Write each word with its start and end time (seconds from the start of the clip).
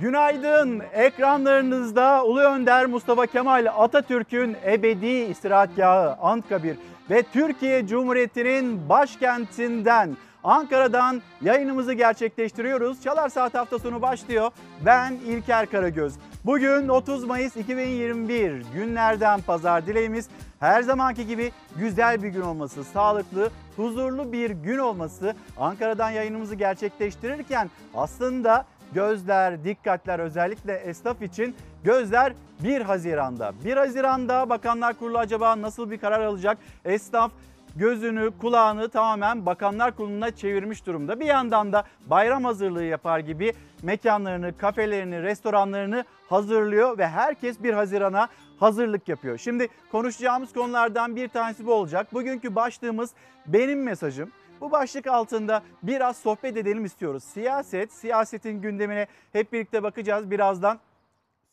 Günaydın. 0.00 0.82
Ekranlarınızda 0.92 2.24
Ulu 2.24 2.40
Önder 2.40 2.86
Mustafa 2.86 3.26
Kemal 3.26 3.66
Atatürk'ün 3.76 4.56
ebedi 4.66 5.06
istirahatgahı 5.06 6.16
Anıtkabir 6.22 6.76
ve 7.10 7.22
Türkiye 7.22 7.86
Cumhuriyeti'nin 7.86 8.88
başkentinden 8.88 10.16
Ankara'dan 10.44 11.22
yayınımızı 11.42 11.92
gerçekleştiriyoruz. 11.92 13.02
Çalar 13.02 13.28
Saat 13.28 13.54
hafta 13.54 13.78
sonu 13.78 14.02
başlıyor. 14.02 14.50
Ben 14.86 15.12
İlker 15.12 15.70
Karagöz. 15.70 16.14
Bugün 16.44 16.88
30 16.88 17.24
Mayıs 17.24 17.56
2021 17.56 18.64
günlerden 18.74 19.40
pazar 19.40 19.86
dileğimiz 19.86 20.28
her 20.60 20.82
zamanki 20.82 21.26
gibi 21.26 21.52
güzel 21.76 22.22
bir 22.22 22.28
gün 22.28 22.40
olması, 22.40 22.84
sağlıklı, 22.84 23.50
huzurlu 23.76 24.32
bir 24.32 24.50
gün 24.50 24.78
olması. 24.78 25.34
Ankara'dan 25.58 26.10
yayınımızı 26.10 26.54
gerçekleştirirken 26.54 27.70
aslında 27.94 28.66
gözler, 28.94 29.64
dikkatler 29.64 30.18
özellikle 30.18 30.74
esnaf 30.74 31.22
için 31.22 31.56
gözler 31.84 32.32
1 32.64 32.80
Haziran'da. 32.80 33.52
1 33.64 33.76
Haziran'da 33.76 34.48
Bakanlar 34.48 34.98
Kurulu 34.98 35.18
acaba 35.18 35.62
nasıl 35.62 35.90
bir 35.90 35.98
karar 35.98 36.20
alacak? 36.20 36.58
Esnaf 36.84 37.32
gözünü, 37.76 38.30
kulağını 38.40 38.88
tamamen 38.88 39.46
Bakanlar 39.46 39.96
Kurulu'na 39.96 40.30
çevirmiş 40.30 40.86
durumda. 40.86 41.20
Bir 41.20 41.26
yandan 41.26 41.72
da 41.72 41.84
bayram 42.06 42.44
hazırlığı 42.44 42.84
yapar 42.84 43.18
gibi 43.18 43.52
mekanlarını, 43.82 44.56
kafelerini, 44.58 45.22
restoranlarını 45.22 46.04
hazırlıyor 46.28 46.98
ve 46.98 47.08
herkes 47.08 47.62
1 47.62 47.72
Haziran'a 47.72 48.28
hazırlık 48.60 49.08
yapıyor. 49.08 49.38
Şimdi 49.38 49.68
konuşacağımız 49.92 50.52
konulardan 50.52 51.16
bir 51.16 51.28
tanesi 51.28 51.66
bu 51.66 51.74
olacak. 51.74 52.12
Bugünkü 52.12 52.54
başlığımız 52.54 53.10
benim 53.46 53.82
mesajım. 53.82 54.30
Bu 54.60 54.70
başlık 54.70 55.06
altında 55.06 55.62
biraz 55.82 56.16
sohbet 56.16 56.56
edelim 56.56 56.84
istiyoruz. 56.84 57.24
Siyaset, 57.24 57.92
siyasetin 57.92 58.62
gündemine 58.62 59.06
hep 59.32 59.52
birlikte 59.52 59.82
bakacağız 59.82 60.30
birazdan. 60.30 60.80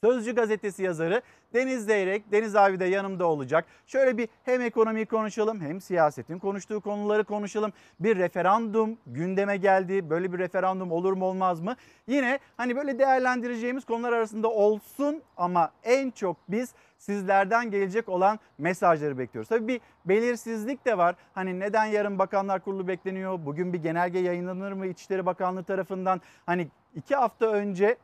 Sözcü 0.03 0.35
gazetesi 0.35 0.83
yazarı 0.83 1.21
Deniz 1.53 1.85
Zeyrek, 1.85 2.31
Deniz 2.31 2.55
abi 2.55 2.79
de 2.79 2.85
yanımda 2.85 3.25
olacak. 3.25 3.65
Şöyle 3.87 4.17
bir 4.17 4.29
hem 4.43 4.61
ekonomiyi 4.61 5.05
konuşalım 5.05 5.61
hem 5.61 5.81
siyasetin 5.81 6.39
konuştuğu 6.39 6.81
konuları 6.81 7.23
konuşalım. 7.23 7.73
Bir 7.99 8.17
referandum 8.17 8.97
gündeme 9.07 9.57
geldi. 9.57 10.09
Böyle 10.09 10.33
bir 10.33 10.39
referandum 10.39 10.91
olur 10.91 11.13
mu 11.13 11.25
olmaz 11.25 11.61
mı? 11.61 11.75
Yine 12.07 12.39
hani 12.57 12.75
böyle 12.75 12.99
değerlendireceğimiz 12.99 13.85
konular 13.85 14.13
arasında 14.13 14.47
olsun 14.47 15.21
ama 15.37 15.71
en 15.83 16.11
çok 16.11 16.37
biz 16.49 16.73
sizlerden 16.97 17.71
gelecek 17.71 18.09
olan 18.09 18.39
mesajları 18.57 19.17
bekliyoruz. 19.17 19.49
Tabii 19.49 19.67
bir 19.67 19.81
belirsizlik 20.05 20.85
de 20.85 20.97
var. 20.97 21.15
Hani 21.33 21.59
neden 21.59 21.85
yarın 21.85 22.19
Bakanlar 22.19 22.63
Kurulu 22.63 22.87
bekleniyor? 22.87 23.39
Bugün 23.45 23.73
bir 23.73 23.83
genelge 23.83 24.19
yayınlanır 24.19 24.71
mı 24.71 24.87
İçişleri 24.87 25.25
Bakanlığı 25.25 25.63
tarafından? 25.63 26.21
Hani 26.45 26.67
iki 26.95 27.15
hafta 27.15 27.45
önce 27.45 27.97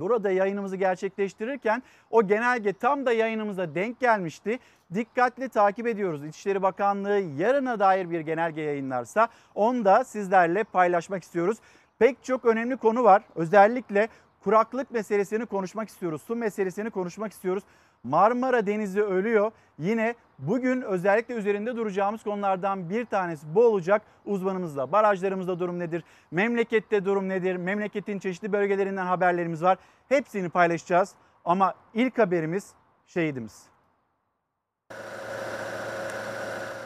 Burada 0.00 0.30
yayınımızı 0.30 0.76
gerçekleştirirken 0.76 1.82
o 2.10 2.26
genelge 2.26 2.72
tam 2.72 3.06
da 3.06 3.12
yayınımıza 3.12 3.74
denk 3.74 4.00
gelmişti. 4.00 4.58
Dikkatli 4.94 5.48
takip 5.48 5.86
ediyoruz. 5.86 6.24
İçişleri 6.24 6.62
Bakanlığı 6.62 7.18
yarına 7.18 7.78
dair 7.78 8.10
bir 8.10 8.20
genelge 8.20 8.60
yayınlarsa 8.60 9.28
onu 9.54 9.84
da 9.84 10.04
sizlerle 10.04 10.64
paylaşmak 10.64 11.22
istiyoruz. 11.22 11.58
Pek 11.98 12.24
çok 12.24 12.44
önemli 12.44 12.76
konu 12.76 13.04
var. 13.04 13.22
Özellikle 13.34 14.08
kuraklık 14.44 14.90
meselesini 14.90 15.46
konuşmak 15.46 15.88
istiyoruz. 15.88 16.22
Su 16.22 16.36
meselesini 16.36 16.90
konuşmak 16.90 17.32
istiyoruz. 17.32 17.62
Marmara 18.04 18.66
Denizi 18.66 19.02
ölüyor. 19.02 19.52
Yine 19.78 20.14
bugün 20.38 20.82
özellikle 20.82 21.34
üzerinde 21.34 21.76
duracağımız 21.76 22.22
konulardan 22.22 22.90
bir 22.90 23.04
tanesi 23.04 23.54
bu 23.54 23.64
olacak 23.64 24.02
uzmanımızla. 24.24 24.92
Barajlarımızda 24.92 25.58
durum 25.58 25.78
nedir? 25.78 26.04
Memlekette 26.30 27.04
durum 27.04 27.28
nedir? 27.28 27.56
Memleketin 27.56 28.18
çeşitli 28.18 28.52
bölgelerinden 28.52 29.06
haberlerimiz 29.06 29.62
var. 29.62 29.78
Hepsini 30.08 30.48
paylaşacağız. 30.48 31.14
Ama 31.44 31.74
ilk 31.94 32.18
haberimiz 32.18 32.74
şehidimiz. 33.06 33.66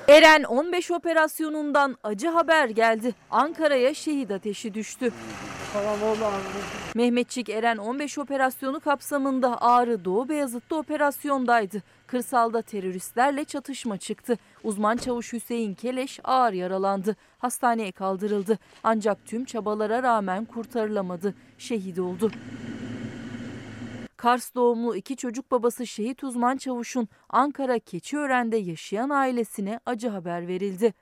Eren 0.08 0.42
15 0.42 0.90
operasyonundan 0.90 1.96
acı 2.02 2.28
haber 2.28 2.68
geldi. 2.68 3.14
Ankara'ya 3.30 3.94
şehit 3.94 4.30
ateşi 4.30 4.74
düştü. 4.74 5.12
Mehmetçik 6.94 7.48
Eren 7.48 7.76
15 7.76 8.18
operasyonu 8.18 8.80
kapsamında 8.80 9.62
Ağrı 9.62 10.04
Doğu 10.04 10.28
Beyazıt'ta 10.28 10.76
operasyondaydı. 10.76 11.82
Kırsalda 12.06 12.62
teröristlerle 12.62 13.44
çatışma 13.44 13.98
çıktı. 13.98 14.38
Uzman 14.64 14.96
çavuş 14.96 15.32
Hüseyin 15.32 15.74
Keleş 15.74 16.20
ağır 16.24 16.52
yaralandı. 16.52 17.16
Hastaneye 17.38 17.92
kaldırıldı. 17.92 18.58
Ancak 18.84 19.26
tüm 19.26 19.44
çabalara 19.44 20.02
rağmen 20.02 20.44
kurtarılamadı. 20.44 21.34
Şehit 21.58 21.98
oldu. 21.98 22.30
Kars 24.24 24.54
doğumlu 24.54 24.96
iki 24.96 25.16
çocuk 25.16 25.50
babası 25.50 25.86
şehit 25.86 26.24
uzman 26.24 26.56
çavuşun 26.56 27.08
Ankara 27.28 27.78
Keçiören'de 27.78 28.56
yaşayan 28.56 29.10
ailesine 29.10 29.80
acı 29.86 30.08
haber 30.08 30.48
verildi. 30.48 30.94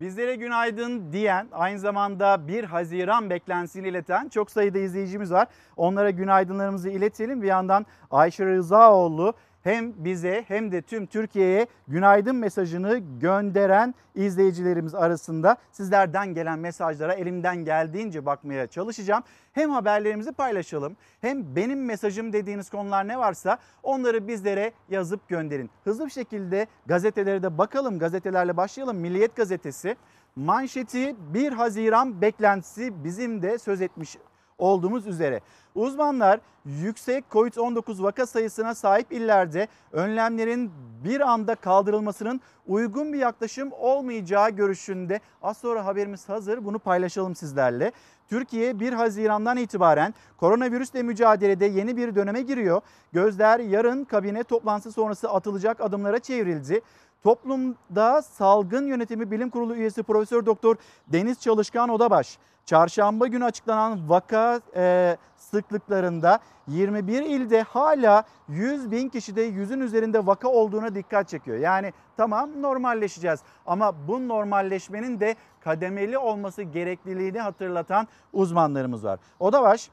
Bizlere 0.00 0.34
günaydın 0.34 1.12
diyen, 1.12 1.48
aynı 1.52 1.78
zamanda 1.78 2.48
1 2.48 2.64
Haziran 2.64 3.30
beklentisini 3.30 3.88
ileten 3.88 4.28
çok 4.28 4.50
sayıda 4.50 4.78
izleyicimiz 4.78 5.32
var. 5.32 5.48
Onlara 5.76 6.10
günaydınlarımızı 6.10 6.90
iletelim. 6.90 7.42
Bir 7.42 7.48
yandan 7.48 7.86
Ayşe 8.10 8.44
Rızaoğlu 8.46 9.34
hem 9.62 10.04
bize 10.04 10.44
hem 10.48 10.72
de 10.72 10.82
tüm 10.82 11.06
Türkiye'ye 11.06 11.66
günaydın 11.88 12.36
mesajını 12.36 12.98
gönderen 13.20 13.94
izleyicilerimiz 14.14 14.94
arasında 14.94 15.56
sizlerden 15.72 16.34
gelen 16.34 16.58
mesajlara 16.58 17.14
elimden 17.14 17.56
geldiğince 17.64 18.26
bakmaya 18.26 18.66
çalışacağım. 18.66 19.22
Hem 19.52 19.70
haberlerimizi 19.70 20.32
paylaşalım 20.32 20.96
hem 21.20 21.56
benim 21.56 21.84
mesajım 21.84 22.32
dediğiniz 22.32 22.70
konular 22.70 23.08
ne 23.08 23.18
varsa 23.18 23.58
onları 23.82 24.28
bizlere 24.28 24.72
yazıp 24.90 25.28
gönderin. 25.28 25.70
Hızlı 25.84 26.06
bir 26.06 26.10
şekilde 26.10 26.66
gazetelere 26.86 27.42
de 27.42 27.58
bakalım. 27.58 27.98
Gazetelerle 27.98 28.56
başlayalım. 28.56 28.96
Milliyet 28.96 29.36
gazetesi 29.36 29.96
manşeti 30.36 31.16
1 31.34 31.52
Haziran 31.52 32.20
beklentisi 32.20 33.04
bizim 33.04 33.42
de 33.42 33.58
söz 33.58 33.82
etmiş 33.82 34.16
olduğumuz 34.58 35.06
üzere. 35.06 35.40
Uzmanlar 35.74 36.40
yüksek 36.64 37.24
COVID-19 37.30 38.02
vaka 38.02 38.26
sayısına 38.26 38.74
sahip 38.74 39.12
illerde 39.12 39.68
önlemlerin 39.92 40.70
bir 41.04 41.20
anda 41.20 41.54
kaldırılmasının 41.54 42.40
uygun 42.66 43.12
bir 43.12 43.18
yaklaşım 43.18 43.72
olmayacağı 43.72 44.50
görüşünde. 44.50 45.20
Az 45.42 45.58
sonra 45.58 45.86
haberimiz 45.86 46.28
hazır 46.28 46.64
bunu 46.64 46.78
paylaşalım 46.78 47.34
sizlerle. 47.34 47.92
Türkiye 48.28 48.80
1 48.80 48.92
Haziran'dan 48.92 49.56
itibaren 49.56 50.14
koronavirüsle 50.36 51.02
mücadelede 51.02 51.66
yeni 51.66 51.96
bir 51.96 52.14
döneme 52.14 52.42
giriyor. 52.42 52.80
Gözler 53.12 53.60
yarın 53.60 54.04
kabine 54.04 54.44
toplantısı 54.44 54.92
sonrası 54.92 55.30
atılacak 55.30 55.80
adımlara 55.80 56.18
çevrildi. 56.18 56.80
Toplumda 57.22 58.22
salgın 58.22 58.86
yönetimi 58.86 59.30
bilim 59.30 59.50
kurulu 59.50 59.74
üyesi 59.74 60.02
Profesör 60.02 60.46
Doktor 60.46 60.76
Deniz 61.08 61.40
Çalışkan 61.40 61.88
Odabaş 61.88 62.38
çarşamba 62.68 63.26
günü 63.26 63.44
açıklanan 63.44 64.08
vaka 64.08 64.60
e, 64.76 65.16
sıklıklarında 65.36 66.38
21 66.66 67.22
ilde 67.22 67.62
hala 67.62 68.22
100 68.48 68.90
bin 68.90 69.08
kişide 69.08 69.48
100'ün 69.48 69.80
üzerinde 69.80 70.26
vaka 70.26 70.48
olduğuna 70.48 70.94
dikkat 70.94 71.28
çekiyor. 71.28 71.58
Yani 71.58 71.92
tamam 72.16 72.62
normalleşeceğiz 72.62 73.40
ama 73.66 74.08
bu 74.08 74.28
normalleşmenin 74.28 75.20
de 75.20 75.34
kademeli 75.60 76.18
olması 76.18 76.62
gerekliliğini 76.62 77.40
hatırlatan 77.40 78.08
uzmanlarımız 78.32 79.04
var. 79.04 79.20
Odabaş 79.40 79.90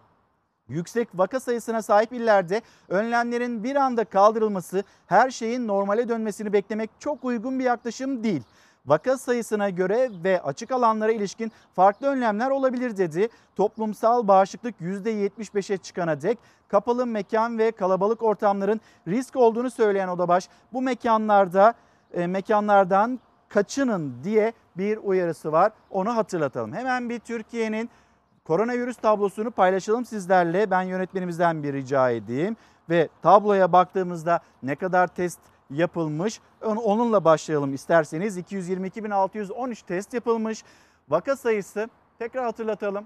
Yüksek 0.70 1.08
vaka 1.14 1.40
sayısına 1.40 1.82
sahip 1.82 2.14
illerde 2.14 2.62
önlemlerin 2.90 3.64
bir 3.64 3.76
anda 3.76 4.06
kaldırılması 4.06 4.84
her 5.08 5.30
şeyin 5.30 5.68
normale 5.68 6.10
dönmesini 6.10 6.54
beklemek 6.54 6.90
çok 7.00 7.26
uygun 7.26 7.60
bir 7.60 7.64
yaklaşım 7.64 8.24
değil. 8.24 8.44
Vaka 8.88 9.18
sayısına 9.18 9.70
göre 9.70 10.10
ve 10.24 10.42
açık 10.42 10.72
alanlara 10.72 11.12
ilişkin 11.12 11.52
farklı 11.74 12.08
önlemler 12.08 12.50
olabilir 12.50 12.98
dedi. 12.98 13.30
Toplumsal 13.56 14.28
bağışıklık 14.28 14.76
%75'e 14.82 15.78
çıkana 15.78 16.22
dek 16.22 16.38
kapalı 16.68 17.06
mekan 17.06 17.58
ve 17.58 17.72
kalabalık 17.72 18.24
ortamların 18.24 18.82
risk 19.08 19.36
olduğunu 19.36 19.72
söyleyen 19.72 20.08
Odabaş 20.08 20.50
bu 20.74 20.82
mekanlarda 20.82 21.74
e, 22.14 22.28
mekanlardan 22.28 23.20
kaçının 23.50 24.14
diye 24.24 24.54
bir 24.78 24.98
uyarısı 24.98 25.52
var. 25.52 25.72
Onu 25.90 26.16
hatırlatalım. 26.16 26.74
Hemen 26.74 27.10
bir 27.10 27.20
Türkiye'nin 27.20 27.90
koronavirüs 28.44 28.98
tablosunu 28.98 29.52
paylaşalım 29.52 30.06
sizlerle. 30.06 30.72
Ben 30.72 30.82
yönetmenimizden 30.82 31.64
bir 31.64 31.74
rica 31.74 32.10
edeyim 32.10 32.58
ve 32.90 33.10
tabloya 33.22 33.72
baktığımızda 33.72 34.40
ne 34.64 34.76
kadar 34.76 35.08
test 35.08 35.40
yapılmış. 35.70 36.42
Onunla 36.64 37.26
başlayalım 37.26 37.74
isterseniz. 37.74 38.38
222.613 38.38 39.86
test 39.86 40.14
yapılmış. 40.14 40.64
Vaka 41.10 41.36
sayısı 41.36 41.90
tekrar 42.20 42.44
hatırlatalım. 42.44 43.06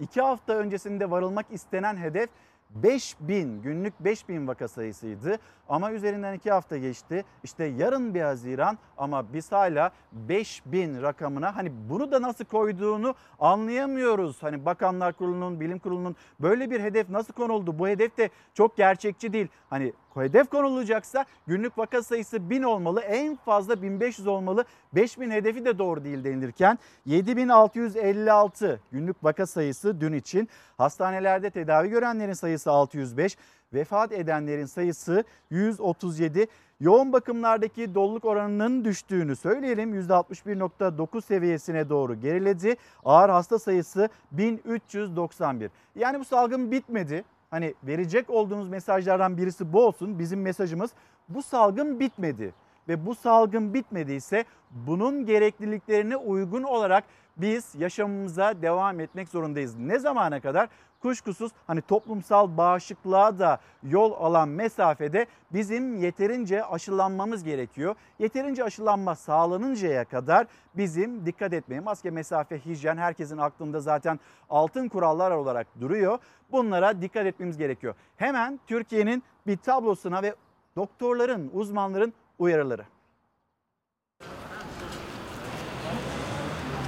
2 0.00 0.20
hafta 0.20 0.52
öncesinde 0.52 1.10
varılmak 1.10 1.46
istenen 1.50 1.96
hedef 1.96 2.30
5000 2.70 3.62
günlük 3.62 4.00
5000 4.00 4.48
vaka 4.48 4.68
sayısıydı 4.68 5.38
ama 5.68 5.92
üzerinden 5.92 6.34
2 6.34 6.50
hafta 6.50 6.76
geçti. 6.76 7.24
İşte 7.44 7.64
yarın 7.64 8.14
bir 8.14 8.20
Haziran 8.20 8.78
ama 8.98 9.32
biz 9.32 9.52
hala 9.52 9.90
5000 10.12 11.02
rakamına 11.02 11.56
hani 11.56 11.72
bunu 11.90 12.12
da 12.12 12.22
nasıl 12.22 12.44
koyduğunu 12.44 13.14
anlayamıyoruz. 13.38 14.42
Hani 14.42 14.64
Bakanlar 14.64 15.12
Kurulu'nun, 15.12 15.60
Bilim 15.60 15.78
Kurulu'nun 15.78 16.16
böyle 16.40 16.70
bir 16.70 16.80
hedef 16.80 17.10
nasıl 17.10 17.32
konuldu? 17.32 17.78
Bu 17.78 17.88
hedef 17.88 18.18
de 18.18 18.30
çok 18.54 18.76
gerçekçi 18.76 19.32
değil. 19.32 19.48
Hani 19.70 19.92
hedef 20.22 20.50
konulacaksa 20.50 21.24
günlük 21.46 21.78
vaka 21.78 22.02
sayısı 22.02 22.50
1000 22.50 22.62
olmalı. 22.62 23.00
En 23.00 23.36
fazla 23.36 23.82
1500 23.82 24.26
olmalı. 24.26 24.64
5000 24.94 25.30
hedefi 25.30 25.64
de 25.64 25.78
doğru 25.78 26.04
değil 26.04 26.24
denilirken 26.24 26.78
7656 27.06 28.80
günlük 28.92 29.24
vaka 29.24 29.46
sayısı 29.46 30.00
dün 30.00 30.12
için. 30.12 30.48
Hastanelerde 30.78 31.50
tedavi 31.50 31.88
görenlerin 31.88 32.32
sayısı 32.32 32.70
605. 32.70 33.36
Vefat 33.72 34.12
edenlerin 34.12 34.66
sayısı 34.66 35.24
137. 35.50 36.46
Yoğun 36.80 37.12
bakımlardaki 37.12 37.94
doluluk 37.94 38.24
oranının 38.24 38.84
düştüğünü 38.84 39.36
söyleyelim. 39.36 40.00
%61.9 40.00 41.22
seviyesine 41.22 41.88
doğru 41.88 42.20
geriledi. 42.20 42.76
Ağır 43.04 43.30
hasta 43.30 43.58
sayısı 43.58 44.08
1391. 44.32 45.70
Yani 45.94 46.20
bu 46.20 46.24
salgın 46.24 46.70
bitmedi. 46.70 47.24
Hani 47.50 47.74
verecek 47.82 48.30
olduğunuz 48.30 48.68
mesajlardan 48.68 49.36
birisi 49.36 49.72
bu 49.72 49.86
olsun. 49.86 50.18
Bizim 50.18 50.42
mesajımız 50.42 50.90
bu 51.28 51.42
salgın 51.42 52.00
bitmedi. 52.00 52.54
Ve 52.88 53.06
bu 53.06 53.14
salgın 53.14 53.74
bitmediyse 53.74 54.44
bunun 54.70 55.26
gerekliliklerine 55.26 56.16
uygun 56.16 56.62
olarak 56.62 57.04
biz 57.38 57.74
yaşamımıza 57.74 58.62
devam 58.62 59.00
etmek 59.00 59.28
zorundayız. 59.28 59.76
Ne 59.78 59.98
zamana 59.98 60.40
kadar? 60.40 60.68
Kuşkusuz 61.02 61.52
hani 61.66 61.82
toplumsal 61.82 62.56
bağışıklığa 62.56 63.38
da 63.38 63.58
yol 63.82 64.12
alan 64.12 64.48
mesafede 64.48 65.26
bizim 65.52 65.96
yeterince 65.96 66.64
aşılanmamız 66.64 67.44
gerekiyor. 67.44 67.94
Yeterince 68.18 68.64
aşılanma 68.64 69.14
sağlanıncaya 69.14 70.04
kadar 70.04 70.46
bizim 70.76 71.26
dikkat 71.26 71.52
etmeye 71.52 71.80
maske, 71.80 72.10
mesafe, 72.10 72.58
hijyen 72.64 72.96
herkesin 72.96 73.38
aklında 73.38 73.80
zaten 73.80 74.20
altın 74.50 74.88
kurallar 74.88 75.30
olarak 75.30 75.66
duruyor. 75.80 76.18
Bunlara 76.52 77.02
dikkat 77.02 77.26
etmemiz 77.26 77.56
gerekiyor. 77.56 77.94
Hemen 78.16 78.60
Türkiye'nin 78.66 79.22
bir 79.46 79.56
tablosuna 79.56 80.22
ve 80.22 80.34
doktorların, 80.76 81.50
uzmanların 81.52 82.12
uyarıları. 82.38 82.84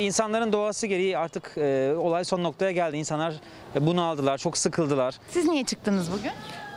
İnsanların 0.01 0.53
doğası 0.53 0.87
gereği 0.87 1.19
artık 1.19 1.53
e, 1.59 1.95
olay 1.99 2.25
son 2.25 2.43
noktaya 2.43 2.73
geldi. 2.73 2.97
İnsanlar 2.97 3.35
bunu 3.81 4.03
aldılar, 4.03 4.39
çok 4.39 4.59
sıkıldılar. 4.59 5.15
Siz 5.31 5.47
niye 5.47 5.65
çıktınız 5.65 6.13
bugün? 6.13 6.33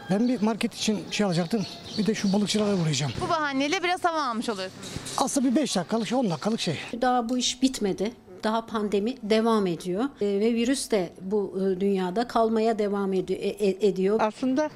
Ben 0.09 0.27
bir 0.27 0.41
market 0.41 0.73
için 0.75 1.03
şey 1.11 1.25
alacaktım. 1.25 1.65
Bir 1.97 2.05
de 2.07 2.15
şu 2.15 2.33
balıkçılara 2.33 2.75
uğrayacağım. 2.75 3.11
Bu 3.25 3.29
bahaneyle 3.29 3.83
biraz 3.83 4.03
hava 4.05 4.23
almış 4.23 4.49
oluyorsunuz. 4.49 4.87
Aslında 5.17 5.51
bir 5.51 5.55
5 5.55 5.75
dakikalık, 5.75 6.13
10 6.13 6.29
dakikalık 6.29 6.59
şey. 6.59 6.79
Daha 7.01 7.29
bu 7.29 7.37
iş 7.37 7.61
bitmedi. 7.61 8.11
Daha 8.43 8.65
pandemi 8.65 9.15
devam 9.23 9.67
ediyor 9.67 10.03
E, 10.21 10.25
ve 10.25 10.53
virüs 10.53 10.91
de 10.91 11.09
bu 11.21 11.57
e, 11.57 11.79
dünyada 11.79 12.27
kalmaya 12.27 12.79
devam 12.79 13.13
edi- 13.13 13.33
e- 13.33 13.67
e- 13.67 13.87
ediyor. 13.87 14.17
Aslında 14.21 14.69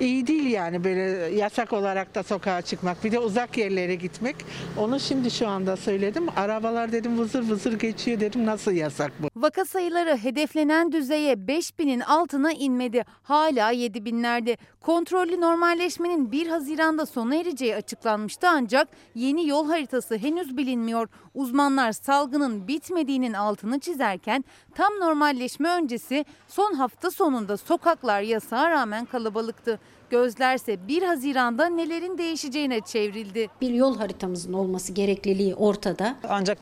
iyi 0.00 0.26
değil 0.26 0.46
yani 0.50 0.84
böyle 0.84 1.00
yasak 1.36 1.72
olarak 1.72 2.14
da 2.14 2.22
sokağa 2.22 2.62
çıkmak. 2.62 3.04
Bir 3.04 3.12
de 3.12 3.18
uzak 3.18 3.58
yerlere 3.58 3.94
gitmek. 3.94 4.36
Onu 4.78 5.00
şimdi 5.00 5.30
şu 5.30 5.48
anda 5.48 5.76
söyledim. 5.76 6.26
Arabalar 6.36 6.92
dedim 6.92 7.18
vızır 7.18 7.48
vızır 7.48 7.78
geçiyor 7.78 8.20
dedim. 8.20 8.46
Nasıl 8.46 8.72
yasak 8.72 9.12
bu? 9.22 9.28
Vaka 9.36 9.64
sayıları 9.64 10.16
hedeflenen 10.16 10.92
düzeye 10.92 11.34
5000'in 11.34 12.00
altına 12.00 12.52
inmedi. 12.52 13.04
Hala 13.22 13.72
7000'lerde. 13.72 14.56
Kontrollü 14.80 15.40
normalleşmenin 15.40 16.32
1 16.32 16.46
Haziran'da 16.46 17.06
sona 17.06 17.34
ereceği 17.36 17.76
açıklanmıştı 17.76 18.46
ancak 18.50 18.88
yeni 19.14 19.48
yol 19.48 19.68
haritası 19.68 20.16
henüz 20.16 20.56
bilinmiyor. 20.56 21.08
Uzmanlar 21.34 21.92
salgının 21.92 22.68
bitmediğinin 22.68 23.32
altını 23.32 23.80
çizerken 23.80 24.44
tam 24.74 24.92
normalleşme 25.00 25.68
öncesi 25.68 26.24
son 26.48 26.74
hafta 26.74 27.10
sonunda 27.10 27.56
sokaklar 27.56 28.20
yasağa 28.20 28.70
rağmen 28.70 29.04
kalabalıktı. 29.04 29.80
Gözlerse 30.10 30.88
1 30.88 31.02
Haziran'da 31.02 31.66
nelerin 31.66 32.18
değişeceğine 32.18 32.80
çevrildi. 32.80 33.48
Bir 33.60 33.70
yol 33.70 33.96
haritamızın 33.98 34.52
olması 34.52 34.92
gerekliliği 34.92 35.54
ortada. 35.54 36.16
Ancak 36.28 36.58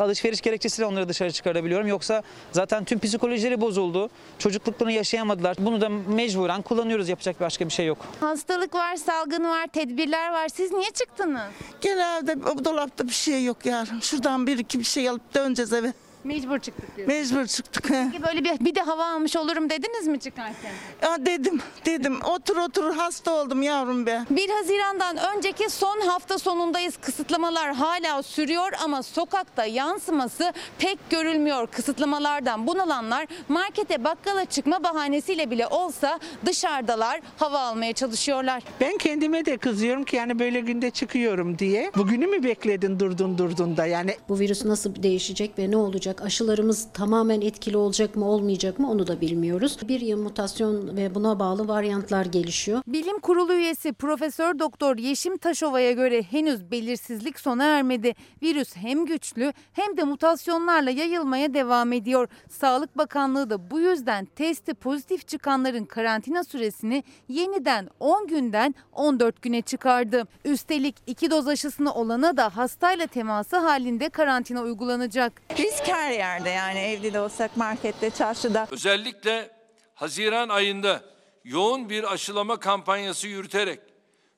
alışveriş 0.00 0.40
gerekçesiyle 0.40 0.86
onları 0.86 1.08
dışarı 1.08 1.32
çıkarabiliyorum. 1.32 1.86
Yoksa 1.86 2.22
zaten 2.52 2.84
tüm 2.84 2.98
psikolojileri 2.98 3.60
bozuldu. 3.60 4.10
Çocukluklarını 4.38 4.92
yaşayamadılar. 4.92 5.56
Bunu 5.60 5.80
da 5.80 5.88
mecburen 5.88 6.62
kullanıyoruz. 6.62 7.08
Yapacak 7.08 7.40
başka 7.40 7.64
bir 7.64 7.70
şey 7.72 7.86
yok. 7.86 7.98
Hastalık 8.20 8.74
var, 8.74 8.96
salgın 8.96 9.44
var, 9.44 9.66
tedbirler 9.66 10.32
var. 10.32 10.48
Siz 10.48 10.72
niye 10.72 10.90
çıktınız? 10.90 11.40
Genelde 11.80 12.36
o 12.50 12.64
dolapta 12.64 13.04
bir 13.08 13.12
şey 13.12 13.44
yok 13.44 13.66
yarın. 13.66 14.00
Şuradan 14.00 14.46
bir 14.46 14.58
iki 14.58 14.78
bir 14.78 14.84
şey 14.84 15.08
alıp 15.08 15.34
döneceğiz 15.34 15.72
eve. 15.72 15.92
Mecbur 16.26 16.58
çıktık 16.58 16.96
diyorsunuz. 16.96 17.32
Mecbur 17.32 17.46
çıktık. 17.46 17.90
he. 17.90 18.08
Peki 18.12 18.24
böyle 18.24 18.44
bir, 18.44 18.64
bir 18.64 18.74
de 18.74 18.80
hava 18.80 19.06
almış 19.06 19.36
olurum 19.36 19.70
dediniz 19.70 20.06
mi 20.06 20.20
çıkarken? 20.20 20.72
Ya 21.02 21.26
dedim, 21.26 21.60
dedim. 21.84 22.18
Otur 22.24 22.56
otur 22.56 22.94
hasta 22.94 23.32
oldum 23.32 23.62
yavrum 23.62 24.06
be. 24.06 24.22
1 24.30 24.50
Haziran'dan 24.50 25.16
önceki 25.36 25.70
son 25.70 26.00
hafta 26.00 26.38
sonundayız. 26.38 26.96
Kısıtlamalar 26.96 27.74
hala 27.74 28.22
sürüyor 28.22 28.72
ama 28.84 29.02
sokakta 29.02 29.64
yansıması 29.64 30.52
pek 30.78 30.98
görülmüyor. 31.10 31.66
Kısıtlamalardan 31.66 32.66
bunalanlar 32.66 33.26
markete 33.48 34.04
bakkala 34.04 34.44
çıkma 34.44 34.84
bahanesiyle 34.84 35.50
bile 35.50 35.66
olsa 35.66 36.18
dışarıdalar 36.46 37.20
hava 37.36 37.58
almaya 37.60 37.92
çalışıyorlar. 37.92 38.62
Ben 38.80 38.98
kendime 38.98 39.44
de 39.46 39.56
kızıyorum 39.56 40.04
ki 40.04 40.16
yani 40.16 40.38
böyle 40.38 40.60
günde 40.60 40.90
çıkıyorum 40.90 41.58
diye. 41.58 41.90
Bugünü 41.96 42.26
mü 42.26 42.42
bekledin 42.42 43.00
durdun 43.00 43.38
durdun 43.38 43.76
da 43.76 43.86
yani 43.86 44.16
Bu 44.28 44.38
virüs 44.38 44.64
nasıl 44.64 45.02
değişecek 45.02 45.58
ve 45.58 45.70
ne 45.70 45.76
olacak? 45.76 46.15
Aşılarımız 46.22 46.88
tamamen 46.94 47.40
etkili 47.40 47.76
olacak 47.76 48.16
mı 48.16 48.30
olmayacak 48.30 48.78
mı 48.78 48.90
onu 48.90 49.06
da 49.06 49.20
bilmiyoruz. 49.20 49.78
Bir 49.88 50.00
yıl 50.00 50.22
mutasyon 50.22 50.96
ve 50.96 51.14
buna 51.14 51.38
bağlı 51.38 51.68
varyantlar 51.68 52.26
gelişiyor. 52.26 52.82
Bilim 52.86 53.18
Kurulu 53.18 53.54
üyesi 53.54 53.92
Profesör 53.92 54.58
Doktor 54.58 54.96
Yeşim 54.96 55.36
Taşova'ya 55.36 55.92
göre 55.92 56.22
henüz 56.22 56.70
belirsizlik 56.70 57.40
sona 57.40 57.64
ermedi. 57.64 58.14
Virüs 58.42 58.76
hem 58.76 59.06
güçlü 59.06 59.52
hem 59.72 59.96
de 59.96 60.04
mutasyonlarla 60.04 60.90
yayılmaya 60.90 61.54
devam 61.54 61.92
ediyor. 61.92 62.28
Sağlık 62.50 62.98
Bakanlığı 62.98 63.50
da 63.50 63.70
bu 63.70 63.80
yüzden 63.80 64.24
testi 64.24 64.74
pozitif 64.74 65.28
çıkanların 65.28 65.84
karantina 65.84 66.44
süresini 66.44 67.04
yeniden 67.28 67.88
10 68.00 68.26
günden 68.26 68.74
14 68.92 69.42
güne 69.42 69.62
çıkardı. 69.62 70.24
Üstelik 70.44 70.96
iki 71.06 71.30
doz 71.30 71.48
aşısını 71.48 71.94
olana 71.94 72.36
da 72.36 72.56
hastayla 72.56 73.06
teması 73.06 73.56
halinde 73.56 74.08
karantina 74.08 74.62
uygulanacak. 74.62 75.42
Risk 75.58 75.88
her 76.06 76.12
yerde 76.12 76.50
yani 76.50 76.78
evde 76.78 77.12
de 77.12 77.20
olsak 77.20 77.56
markette, 77.56 78.10
çarşıda. 78.10 78.68
Özellikle 78.70 79.50
Haziran 79.94 80.48
ayında 80.48 81.04
yoğun 81.44 81.90
bir 81.90 82.12
aşılama 82.12 82.60
kampanyası 82.60 83.28
yürüterek 83.28 83.80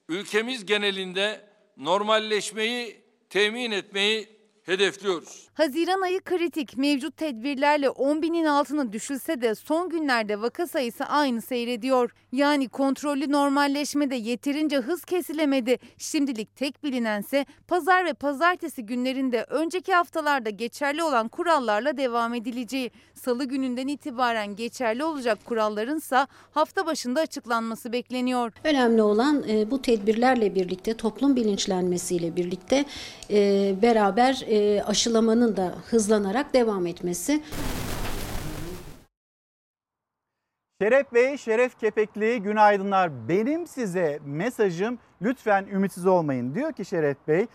ülkemiz 0.09 0.67
genelinde 0.67 1.41
normalleşmeyi 1.77 3.05
temin 3.31 3.71
etmeyi 3.71 4.29
hedefliyoruz. 4.63 5.48
Haziran 5.59 6.01
ayı 6.01 6.21
kritik. 6.21 6.77
Mevcut 6.77 7.17
tedbirlerle 7.17 7.91
10 7.91 8.23
binin 8.23 8.45
altına 8.45 8.93
düşülse 8.93 9.41
de 9.41 9.55
son 9.55 9.89
günlerde 9.89 10.41
vaka 10.41 10.67
sayısı 10.67 11.05
aynı 11.05 11.43
seyrediyor. 11.43 12.11
Yani 12.33 12.69
kontrollü 12.69 13.33
normalleşmede 13.33 14.17
yeterince 14.17 14.77
hız 14.77 15.05
kesilemedi. 15.05 15.79
Şimdilik 15.97 16.57
tek 16.57 16.85
bilinense 16.85 17.47
pazar 17.69 18.05
ve 18.05 18.13
pazartesi 18.13 18.87
günlerinde 18.87 19.47
önceki 19.49 19.95
haftalarda 19.95 20.51
geçerli 20.51 21.03
olan 21.03 21.29
kurallarla 21.29 21.97
devam 21.97 22.35
edileceği. 22.35 22.91
Salı 23.15 23.45
gününden 23.45 23.87
itibaren 23.87 24.57
geçerli 24.57 25.05
olacak 25.05 25.39
kurallarınsa 25.45 26.27
hafta 26.51 26.87
başında 26.87 27.21
açıklanması 27.21 27.93
bekleniyor. 27.93 28.53
Önemli 28.65 29.03
olan 29.03 29.45
e, 29.49 29.71
bu 29.71 29.83
tedbirlerle 29.83 30.55
birlikte 30.55 30.95
toplum 30.95 31.37
bilinçlenmesiyle 31.37 32.37
birlikte 32.37 32.85
e, 33.31 33.75
beraber 33.83 34.45
e, 34.49 34.83
aşılamanın 34.83 35.48
da 35.57 35.75
hızlanarak 35.91 36.55
devam 36.55 36.87
etmesi. 36.87 37.43
Şeref 40.83 41.13
Bey, 41.13 41.37
Şeref 41.37 41.79
Kepekli 41.79 42.43
günaydınlar. 42.43 43.29
Benim 43.29 43.67
size 43.67 44.19
mesajım 44.25 44.99
lütfen 45.23 45.67
ümitsiz 45.73 46.07
olmayın. 46.07 46.55
Diyor 46.55 46.73
ki 46.73 46.85
Şeref 46.85 47.17
Bey, 47.29 47.47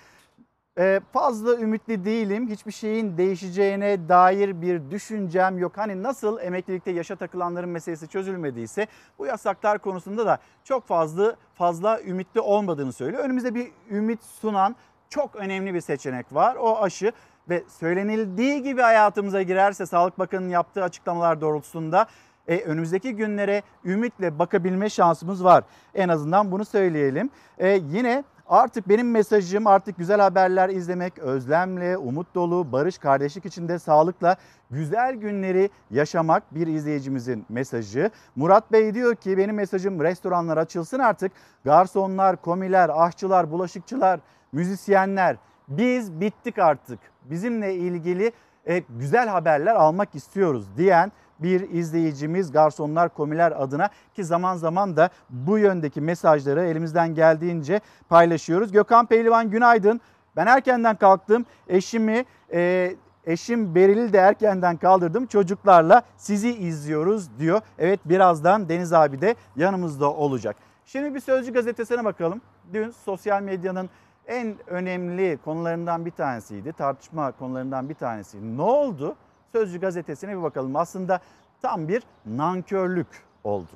"E, 0.79 1.01
fazla 1.13 1.55
ümitli 1.57 2.05
değilim. 2.05 2.49
Hiçbir 2.49 2.71
şeyin 2.71 3.17
değişeceğine 3.17 4.09
dair 4.09 4.61
bir 4.61 4.91
düşüncem 4.91 5.57
yok. 5.57 5.77
Hani 5.77 6.03
nasıl 6.03 6.39
emeklilikte 6.39 6.91
yaşa 6.91 7.15
takılanların 7.15 7.69
meselesi 7.69 8.07
çözülmediyse 8.07 8.87
bu 9.19 9.25
yasaklar 9.25 9.79
konusunda 9.79 10.25
da 10.25 10.37
çok 10.63 10.87
fazla 10.87 11.35
fazla 11.53 12.01
ümitli 12.01 12.39
olmadığını 12.41 12.93
söylüyor. 12.93 13.23
Önümüzde 13.23 13.55
bir 13.55 13.67
ümit 13.91 14.23
sunan 14.23 14.75
çok 15.09 15.35
önemli 15.35 15.73
bir 15.73 15.81
seçenek 15.81 16.33
var. 16.33 16.55
O 16.55 16.81
aşı 16.81 17.11
ve 17.49 17.63
söylenildiği 17.67 18.63
gibi 18.63 18.81
hayatımıza 18.81 19.41
girerse 19.41 19.85
Sağlık 19.85 20.19
Bakanı'nın 20.19 20.49
yaptığı 20.49 20.83
açıklamalar 20.83 21.41
doğrultusunda 21.41 22.07
e, 22.47 22.59
önümüzdeki 22.59 23.15
günlere 23.15 23.61
ümitle 23.85 24.39
bakabilme 24.39 24.89
şansımız 24.89 25.43
var. 25.43 25.63
En 25.95 26.09
azından 26.09 26.51
bunu 26.51 26.65
söyleyelim. 26.65 27.29
E, 27.57 27.69
yine 27.69 28.23
Artık 28.47 28.89
benim 28.89 29.11
mesajım 29.11 29.67
artık 29.67 29.97
güzel 29.97 30.21
haberler 30.21 30.69
izlemek, 30.69 31.19
özlemle, 31.19 31.97
umut 31.97 32.35
dolu, 32.35 32.71
barış, 32.71 32.97
kardeşlik 32.97 33.45
içinde 33.45 33.79
sağlıkla 33.79 34.35
güzel 34.71 35.15
günleri 35.15 35.69
yaşamak 35.91 36.55
bir 36.55 36.67
izleyicimizin 36.67 37.45
mesajı. 37.49 38.11
Murat 38.35 38.71
Bey 38.71 38.93
diyor 38.93 39.15
ki 39.15 39.37
benim 39.37 39.55
mesajım 39.55 40.03
restoranlar 40.03 40.57
açılsın 40.57 40.99
artık. 40.99 41.31
Garsonlar, 41.65 42.41
komiler, 42.41 42.91
aşçılar, 42.93 43.51
bulaşıkçılar, 43.51 44.19
müzisyenler 44.51 45.37
biz 45.67 46.21
bittik 46.21 46.59
artık. 46.59 46.99
Bizimle 47.23 47.75
ilgili 47.75 48.31
e, 48.67 48.83
güzel 48.89 49.27
haberler 49.27 49.75
almak 49.75 50.15
istiyoruz 50.15 50.77
diyen 50.77 51.11
bir 51.39 51.69
izleyicimiz 51.69 52.51
garsonlar 52.51 53.09
komiler 53.09 53.51
adına 53.51 53.89
ki 54.13 54.23
zaman 54.23 54.55
zaman 54.55 54.97
da 54.97 55.09
bu 55.29 55.57
yöndeki 55.57 56.01
mesajları 56.01 56.61
elimizden 56.61 57.15
geldiğince 57.15 57.81
paylaşıyoruz. 58.09 58.71
Gökhan 58.71 59.05
Pehlivan 59.05 59.49
günaydın. 59.49 60.01
Ben 60.35 60.47
erkenden 60.47 60.95
kalktım. 60.95 61.45
Eşimi 61.67 62.25
e, 62.53 62.95
eşim 63.25 63.75
Beril'i 63.75 64.13
de 64.13 64.17
erkenden 64.17 64.77
kaldırdım. 64.77 65.25
Çocuklarla 65.25 66.01
sizi 66.17 66.49
izliyoruz 66.49 67.39
diyor. 67.39 67.61
Evet 67.79 67.99
birazdan 68.05 68.69
Deniz 68.69 68.93
abi 68.93 69.21
de 69.21 69.35
yanımızda 69.55 70.13
olacak. 70.13 70.55
Şimdi 70.85 71.15
bir 71.15 71.19
Sözcü 71.19 71.53
gazetesine 71.53 72.05
bakalım. 72.05 72.41
Dün 72.73 72.89
sosyal 72.89 73.41
medyanın 73.41 73.89
en 74.27 74.55
önemli 74.67 75.39
konularından 75.45 76.05
bir 76.05 76.11
tanesiydi. 76.11 76.73
Tartışma 76.73 77.31
konularından 77.31 77.89
bir 77.89 77.95
tanesiydi. 77.95 78.57
Ne 78.57 78.61
oldu? 78.61 79.15
Sözcü 79.51 79.79
gazetesine 79.79 80.37
bir 80.37 80.43
bakalım. 80.43 80.75
Aslında 80.75 81.19
tam 81.61 81.87
bir 81.87 82.03
nankörlük 82.25 83.07
oldu. 83.43 83.71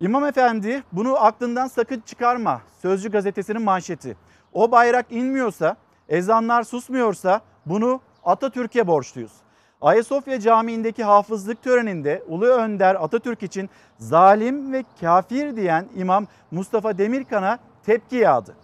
İmam 0.00 0.24
Efendi 0.24 0.82
bunu 0.92 1.24
aklından 1.24 1.66
sakın 1.66 2.00
çıkarma. 2.00 2.62
Sözcü 2.82 3.10
gazetesinin 3.10 3.62
manşeti. 3.62 4.16
O 4.52 4.70
bayrak 4.70 5.06
inmiyorsa, 5.10 5.76
ezanlar 6.08 6.62
susmuyorsa 6.62 7.40
bunu 7.66 8.00
Atatürk'e 8.24 8.86
borçluyuz. 8.86 9.32
Ayasofya 9.80 10.40
Camii'ndeki 10.40 11.04
hafızlık 11.04 11.62
töreninde 11.62 12.22
Ulu 12.28 12.46
Önder 12.46 12.94
Atatürk 12.94 13.42
için 13.42 13.70
zalim 13.98 14.72
ve 14.72 14.84
kafir 15.00 15.56
diyen 15.56 15.88
İmam 15.94 16.26
Mustafa 16.50 16.98
Demirkan'a 16.98 17.58
tepki 17.86 18.16
yağdı. 18.16 18.54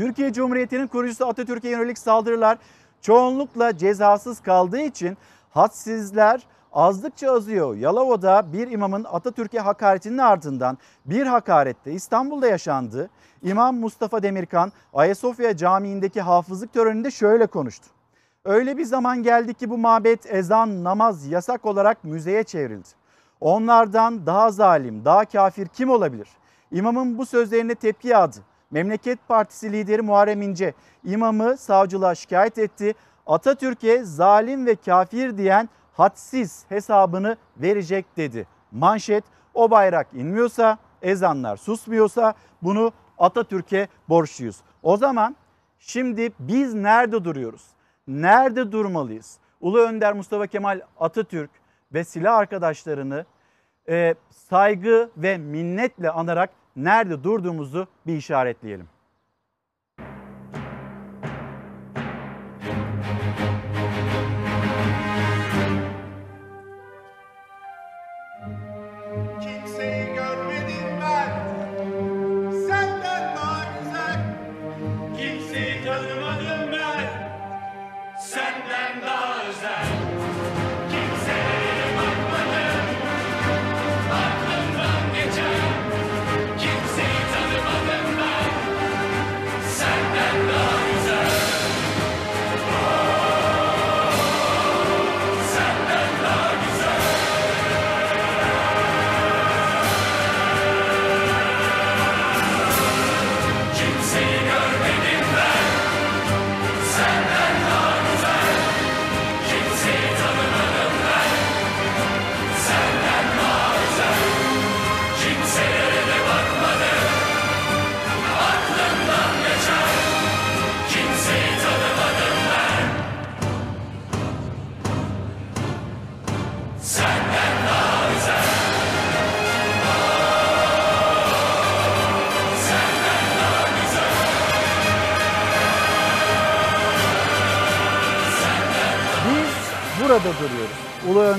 Türkiye 0.00 0.32
Cumhuriyeti'nin 0.32 0.86
kurucusu 0.86 1.26
Atatürk'e 1.26 1.68
yönelik 1.68 1.98
saldırılar 1.98 2.58
çoğunlukla 3.00 3.76
cezasız 3.76 4.40
kaldığı 4.40 4.80
için 4.80 5.16
hadsizler 5.50 6.46
azdıkça 6.72 7.32
azıyor. 7.32 7.76
Yalova'da 7.76 8.52
bir 8.52 8.70
imamın 8.70 9.04
Atatürk'e 9.04 9.58
hakaretinin 9.58 10.18
ardından 10.18 10.78
bir 11.04 11.26
hakarette 11.26 11.92
İstanbul'da 11.92 12.46
yaşandı. 12.46 13.10
İmam 13.42 13.76
Mustafa 13.76 14.22
Demirkan 14.22 14.72
Ayasofya 14.92 15.56
Camii'ndeki 15.56 16.20
hafızlık 16.20 16.72
töreninde 16.72 17.10
şöyle 17.10 17.46
konuştu. 17.46 17.86
Öyle 18.44 18.78
bir 18.78 18.84
zaman 18.84 19.22
geldi 19.22 19.54
ki 19.54 19.70
bu 19.70 19.78
mabet 19.78 20.34
ezan, 20.34 20.84
namaz 20.84 21.26
yasak 21.26 21.66
olarak 21.66 22.04
müzeye 22.04 22.42
çevrildi. 22.42 22.88
Onlardan 23.40 24.26
daha 24.26 24.50
zalim, 24.50 25.04
daha 25.04 25.24
kafir 25.24 25.66
kim 25.66 25.90
olabilir? 25.90 26.28
İmamın 26.72 27.18
bu 27.18 27.26
sözlerine 27.26 27.74
tepki 27.74 28.08
yağdı. 28.08 28.49
Memleket 28.70 29.28
Partisi 29.28 29.72
lideri 29.72 30.02
Muharrem 30.02 30.42
İnce 30.42 30.74
imamı 31.04 31.56
savcılığa 31.56 32.14
şikayet 32.14 32.58
etti. 32.58 32.94
Atatürk'e 33.26 34.04
zalim 34.04 34.66
ve 34.66 34.74
kafir 34.74 35.38
diyen 35.38 35.68
hadsiz 35.92 36.64
hesabını 36.68 37.36
verecek 37.56 38.16
dedi. 38.16 38.46
Manşet 38.72 39.24
o 39.54 39.70
bayrak 39.70 40.06
inmiyorsa, 40.14 40.78
ezanlar 41.02 41.56
susmuyorsa 41.56 42.34
bunu 42.62 42.92
Atatürk'e 43.18 43.88
borçluyuz. 44.08 44.56
O 44.82 44.96
zaman 44.96 45.36
şimdi 45.78 46.32
biz 46.38 46.74
nerede 46.74 47.24
duruyoruz? 47.24 47.66
Nerede 48.08 48.72
durmalıyız? 48.72 49.38
Ulu 49.60 49.78
Önder 49.78 50.12
Mustafa 50.12 50.46
Kemal 50.46 50.80
Atatürk 51.00 51.50
ve 51.92 52.04
silah 52.04 52.36
arkadaşlarını 52.36 53.24
e, 53.88 54.14
saygı 54.30 55.10
ve 55.16 55.38
minnetle 55.38 56.10
anarak 56.10 56.50
nerede 56.76 57.24
durduğumuzu 57.24 57.86
bir 58.06 58.16
işaretleyelim. 58.16 58.88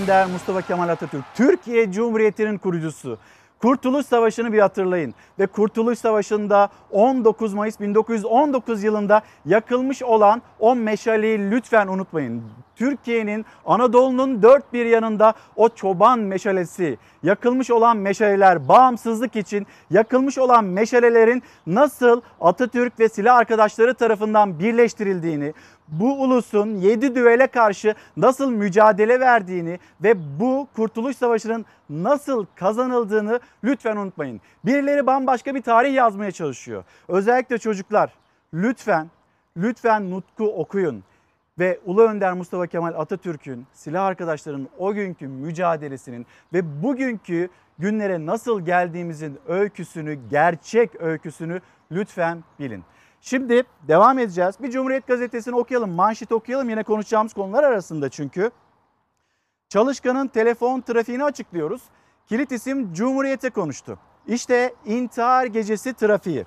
Önder 0.01 0.27
Mustafa 0.27 0.62
Kemal 0.62 0.89
Atatürk, 0.89 1.24
Türkiye 1.36 1.91
Cumhuriyeti'nin 1.91 2.58
kurucusu. 2.58 3.17
Kurtuluş 3.62 4.05
Savaşı'nı 4.05 4.53
bir 4.53 4.60
hatırlayın 4.60 5.13
ve 5.39 5.48
Kurtuluş 5.48 6.00
Savaşı'nda 6.00 6.70
19 6.91 7.53
Mayıs 7.53 7.79
1919 7.79 8.84
yılında 8.84 9.22
yakılmış 9.46 10.03
olan 10.03 10.41
o 10.60 10.75
meşaleyi 10.75 11.51
lütfen 11.51 11.88
unutmayın. 11.88 12.43
Türkiye'nin 12.75 13.46
Anadolu'nun 13.65 14.41
dört 14.41 14.74
bir 14.74 14.86
yanında 14.86 15.34
o 15.55 15.70
çoban 15.70 16.20
meşalesi, 16.20 16.98
yakılmış 17.24 17.72
olan 17.72 17.98
meşaleler, 17.98 18.67
bağımsızlık 18.67 19.36
için 19.36 19.67
yakılmış 19.89 20.38
olan 20.38 20.65
meşalelerin 20.65 21.43
nasıl 21.67 22.22
Atatürk 22.41 23.00
ve 23.00 23.10
silah 23.10 23.36
arkadaşları 23.36 23.93
tarafından 23.93 24.60
birleştirildiğini, 24.60 25.53
bu 25.91 26.24
ulusun 26.24 26.75
7 26.75 27.15
düvele 27.15 27.48
karşı 27.48 27.95
nasıl 28.17 28.51
mücadele 28.51 29.19
verdiğini 29.19 29.79
ve 30.03 30.39
bu 30.39 30.67
Kurtuluş 30.75 31.17
Savaşı'nın 31.17 31.65
nasıl 31.89 32.45
kazanıldığını 32.55 33.39
lütfen 33.63 33.98
unutmayın. 33.98 34.41
Birileri 34.65 35.07
bambaşka 35.07 35.55
bir 35.55 35.62
tarih 35.62 35.93
yazmaya 35.93 36.31
çalışıyor. 36.31 36.83
Özellikle 37.07 37.57
çocuklar 37.57 38.13
lütfen 38.53 39.07
lütfen 39.57 40.12
Nutku 40.12 40.45
okuyun 40.45 41.03
ve 41.60 41.79
Ulu 41.86 42.01
Önder 42.03 42.33
Mustafa 42.33 42.67
Kemal 42.67 42.93
Atatürk'ün 42.93 43.65
silah 43.74 44.05
arkadaşlarının 44.05 44.69
o 44.77 44.93
günkü 44.93 45.27
mücadelesinin 45.27 46.25
ve 46.53 46.83
bugünkü 46.83 47.50
günlere 47.79 48.25
nasıl 48.25 48.65
geldiğimizin 48.65 49.39
öyküsünü, 49.48 50.19
gerçek 50.29 51.01
öyküsünü 51.01 51.62
lütfen 51.91 52.43
bilin. 52.60 52.83
Şimdi 53.21 53.63
devam 53.87 54.19
edeceğiz. 54.19 54.55
Bir 54.61 54.71
Cumhuriyet 54.71 55.07
Gazetesi'ni 55.07 55.55
okuyalım, 55.55 55.91
manşet 55.91 56.31
okuyalım. 56.31 56.69
Yine 56.69 56.83
konuşacağımız 56.83 57.33
konular 57.33 57.63
arasında 57.63 58.09
çünkü. 58.09 58.51
Çalışkanın 59.69 60.27
telefon 60.27 60.81
trafiğini 60.81 61.23
açıklıyoruz. 61.23 61.81
Kilit 62.27 62.51
isim 62.51 62.93
Cumhuriyet'e 62.93 63.49
konuştu. 63.49 63.99
İşte 64.27 64.73
intihar 64.85 65.45
gecesi 65.45 65.93
trafiği. 65.93 66.45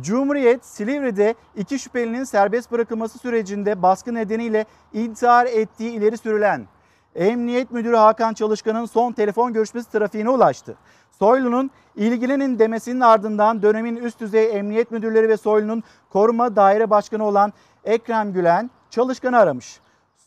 Cumhuriyet 0.00 0.64
Silivri'de 0.64 1.34
iki 1.56 1.78
şüphelinin 1.78 2.24
serbest 2.24 2.72
bırakılması 2.72 3.18
sürecinde 3.18 3.82
baskı 3.82 4.14
nedeniyle 4.14 4.64
intihar 4.92 5.46
ettiği 5.46 5.90
ileri 5.90 6.18
sürülen 6.18 6.66
Emniyet 7.14 7.70
Müdürü 7.70 7.96
Hakan 7.96 8.34
Çalışkan'ın 8.34 8.84
son 8.84 9.12
telefon 9.12 9.52
görüşmesi 9.52 9.90
trafiğine 9.90 10.30
ulaştı. 10.30 10.76
Soylu'nun 11.22 11.70
ilgilenin 11.96 12.58
demesinin 12.58 13.00
ardından 13.00 13.62
dönemin 13.62 13.96
üst 13.96 14.20
düzey 14.20 14.58
emniyet 14.58 14.90
müdürleri 14.90 15.28
ve 15.28 15.36
Soylu'nun 15.36 15.82
koruma 16.10 16.56
daire 16.56 16.90
başkanı 16.90 17.24
olan 17.24 17.52
Ekrem 17.84 18.32
Gülen 18.32 18.70
Çalışkan'ı 18.90 19.38
aramış. 19.38 19.80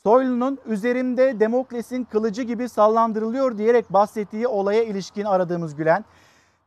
Soylu'nun 0.04 0.58
üzerimde 0.66 1.40
Demokles'in 1.40 2.04
kılıcı 2.04 2.42
gibi 2.42 2.70
sallandırılıyor 2.70 3.58
diyerek 3.58 3.94
bahsettiği 3.94 4.48
olaya 4.48 4.84
ilişkin 4.84 5.26
aradığımız 5.26 5.76
Gülen, 5.76 6.06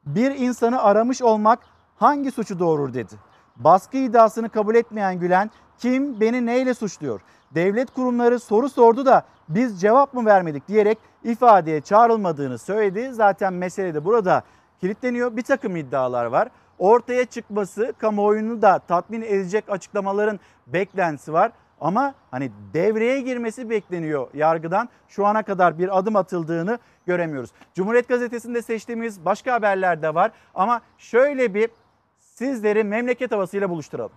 bir 0.07 0.31
insanı 0.31 0.83
aramış 0.83 1.23
olmak 1.23 1.59
hangi 1.97 2.31
suçu 2.31 2.59
doğurur 2.59 2.95
dedi. 2.95 3.15
Baskı 3.57 3.97
iddiasını 3.97 4.49
kabul 4.49 4.75
etmeyen 4.75 5.21
Gülen, 5.21 5.51
kim 5.79 6.21
beni 6.21 6.47
neyle 6.47 6.75
suçluyor? 6.75 7.21
Devlet 7.55 7.91
kurumları 7.91 8.41
soru 8.41 8.69
sordu 8.69 9.07
da 9.07 9.23
biz 9.49 9.81
cevap 9.81 10.15
mı 10.15 10.27
vermedik 10.27 10.69
diyerek 10.69 10.99
ifadeye 11.25 11.81
çağrılmadığını 11.81 12.59
söyledi. 12.59 13.13
Zaten 13.13 13.53
mesele 13.53 13.95
de 13.95 14.05
burada 14.05 14.43
kilitleniyor. 14.81 15.37
Bir 15.37 15.43
takım 15.43 15.77
iddialar 15.77 16.27
var. 16.27 16.49
Ortaya 16.79 17.25
çıkması 17.25 17.93
kamuoyunu 17.99 18.63
da 18.63 18.79
tatmin 18.79 19.23
edecek 19.23 19.65
açıklamaların 19.69 20.41
beklentisi 20.67 21.33
var. 21.33 21.53
Ama 21.81 22.15
hani 22.31 22.51
devreye 22.75 23.21
girmesi 23.21 23.71
bekleniyor 23.71 24.29
yargıdan. 24.35 24.89
Şu 25.09 25.27
ana 25.27 25.43
kadar 25.43 25.79
bir 25.79 25.99
adım 25.99 26.17
atıldığını 26.17 26.79
göremiyoruz. 27.07 27.51
Cumhuriyet 27.75 28.09
Gazetesi'nde 28.09 28.63
seçtiğimiz 28.63 29.25
başka 29.25 29.53
haberler 29.53 30.03
de 30.03 30.15
var. 30.15 30.31
Ama 30.55 30.81
şöyle 30.99 31.55
bir 31.55 31.71
sizleri 32.19 32.85
memleket 32.85 33.33
havasıyla 33.33 33.71
buluşturalım. 33.71 34.13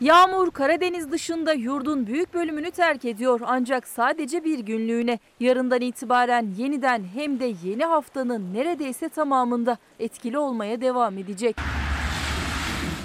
Yağmur 0.00 0.50
Karadeniz 0.50 1.12
dışında 1.12 1.52
yurdun 1.52 2.06
büyük 2.06 2.34
bölümünü 2.34 2.70
terk 2.70 3.04
ediyor 3.04 3.40
ancak 3.44 3.88
sadece 3.88 4.44
bir 4.44 4.58
günlüğüne. 4.58 5.18
Yarından 5.40 5.80
itibaren 5.80 6.54
yeniden 6.58 7.04
hem 7.14 7.40
de 7.40 7.54
yeni 7.64 7.84
haftanın 7.84 8.54
neredeyse 8.54 9.08
tamamında 9.08 9.78
etkili 9.98 10.38
olmaya 10.38 10.80
devam 10.80 11.18
edecek. 11.18 11.56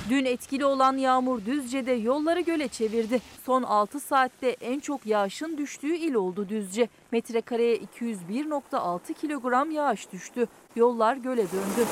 Dün 0.09 0.25
etkili 0.25 0.65
olan 0.65 0.97
yağmur 0.97 1.45
Düzce'de 1.45 1.91
yolları 1.91 2.41
göle 2.41 2.67
çevirdi. 2.67 3.21
Son 3.45 3.63
6 3.63 3.99
saatte 3.99 4.49
en 4.61 4.79
çok 4.79 5.05
yağışın 5.05 5.57
düştüğü 5.57 5.95
il 5.95 6.13
oldu 6.13 6.49
Düzce. 6.49 6.89
Metrekareye 7.11 7.77
201.6 7.77 9.13
kilogram 9.13 9.71
yağış 9.71 10.11
düştü. 10.11 10.47
Yollar 10.75 11.17
göle 11.17 11.43
döndü. 11.51 11.87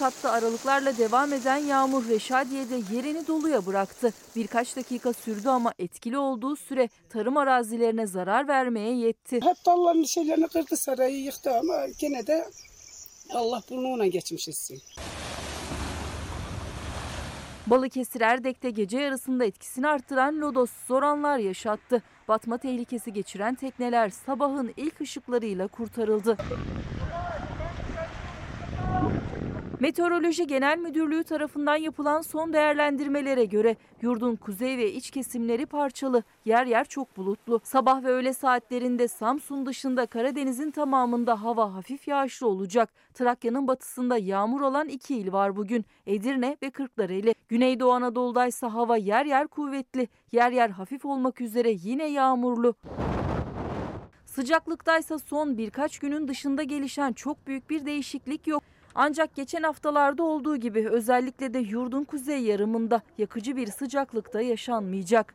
Tokat'ta 0.00 0.30
aralıklarla 0.30 0.98
devam 0.98 1.32
eden 1.32 1.56
yağmur 1.56 2.08
Reşadiye'de 2.08 2.94
yerini 2.94 3.26
doluya 3.26 3.66
bıraktı. 3.66 4.12
Birkaç 4.36 4.76
dakika 4.76 5.12
sürdü 5.12 5.48
ama 5.48 5.72
etkili 5.78 6.18
olduğu 6.18 6.56
süre 6.56 6.88
tarım 7.08 7.36
arazilerine 7.36 8.06
zarar 8.06 8.48
vermeye 8.48 8.96
yetti. 8.96 9.36
Hep 9.36 9.56
dalların 9.66 10.02
şeylerini 10.02 10.48
kırdı 10.48 10.76
sarayı 10.76 11.22
yıktı 11.22 11.58
ama 11.58 11.86
gene 11.98 12.26
de 12.26 12.44
Allah 13.34 13.62
burnuna 13.70 14.06
geçmiş 14.06 14.48
etsin. 14.48 14.82
Balıkesir 17.66 18.20
Erdek'te 18.20 18.70
gece 18.70 18.98
yarısında 18.98 19.44
etkisini 19.44 19.88
arttıran 19.88 20.40
lodos 20.40 20.70
zor 20.88 21.02
anlar 21.02 21.38
yaşattı. 21.38 22.02
Batma 22.28 22.58
tehlikesi 22.58 23.12
geçiren 23.12 23.54
tekneler 23.54 24.10
sabahın 24.10 24.72
ilk 24.76 25.00
ışıklarıyla 25.00 25.66
kurtarıldı. 25.66 26.36
Meteoroloji 29.80 30.46
Genel 30.46 30.78
Müdürlüğü 30.78 31.24
tarafından 31.24 31.76
yapılan 31.76 32.20
son 32.20 32.52
değerlendirmelere 32.52 33.44
göre 33.44 33.76
yurdun 34.02 34.36
kuzey 34.36 34.78
ve 34.78 34.92
iç 34.92 35.10
kesimleri 35.10 35.66
parçalı, 35.66 36.22
yer 36.44 36.66
yer 36.66 36.84
çok 36.84 37.16
bulutlu. 37.16 37.60
Sabah 37.64 38.02
ve 38.04 38.08
öğle 38.08 38.32
saatlerinde 38.32 39.08
Samsun 39.08 39.66
dışında 39.66 40.06
Karadeniz'in 40.06 40.70
tamamında 40.70 41.42
hava 41.42 41.74
hafif 41.74 42.08
yağışlı 42.08 42.46
olacak. 42.46 42.90
Trakya'nın 43.14 43.68
batısında 43.68 44.18
yağmur 44.18 44.60
olan 44.60 44.88
iki 44.88 45.16
il 45.16 45.32
var 45.32 45.56
bugün. 45.56 45.84
Edirne 46.06 46.56
ve 46.62 46.70
Kırklareli. 46.70 47.34
Güneydoğu 47.48 47.92
Anadolu'da 47.92 48.46
ise 48.46 48.66
hava 48.66 48.96
yer 48.96 49.26
yer 49.26 49.46
kuvvetli, 49.46 50.08
yer 50.32 50.52
yer 50.52 50.70
hafif 50.70 51.04
olmak 51.04 51.40
üzere 51.40 51.70
yine 51.70 52.06
yağmurlu. 52.06 52.74
Sıcaklıktaysa 54.26 55.18
son 55.18 55.58
birkaç 55.58 55.98
günün 55.98 56.28
dışında 56.28 56.62
gelişen 56.62 57.12
çok 57.12 57.46
büyük 57.46 57.70
bir 57.70 57.86
değişiklik 57.86 58.46
yok. 58.46 58.62
Ancak 58.94 59.34
geçen 59.34 59.62
haftalarda 59.62 60.22
olduğu 60.22 60.56
gibi 60.56 60.88
özellikle 60.88 61.54
de 61.54 61.58
yurdun 61.58 62.04
kuzey 62.04 62.42
yarımında 62.42 63.02
yakıcı 63.18 63.56
bir 63.56 63.66
sıcaklıkta 63.66 64.40
yaşanmayacak. 64.40 65.34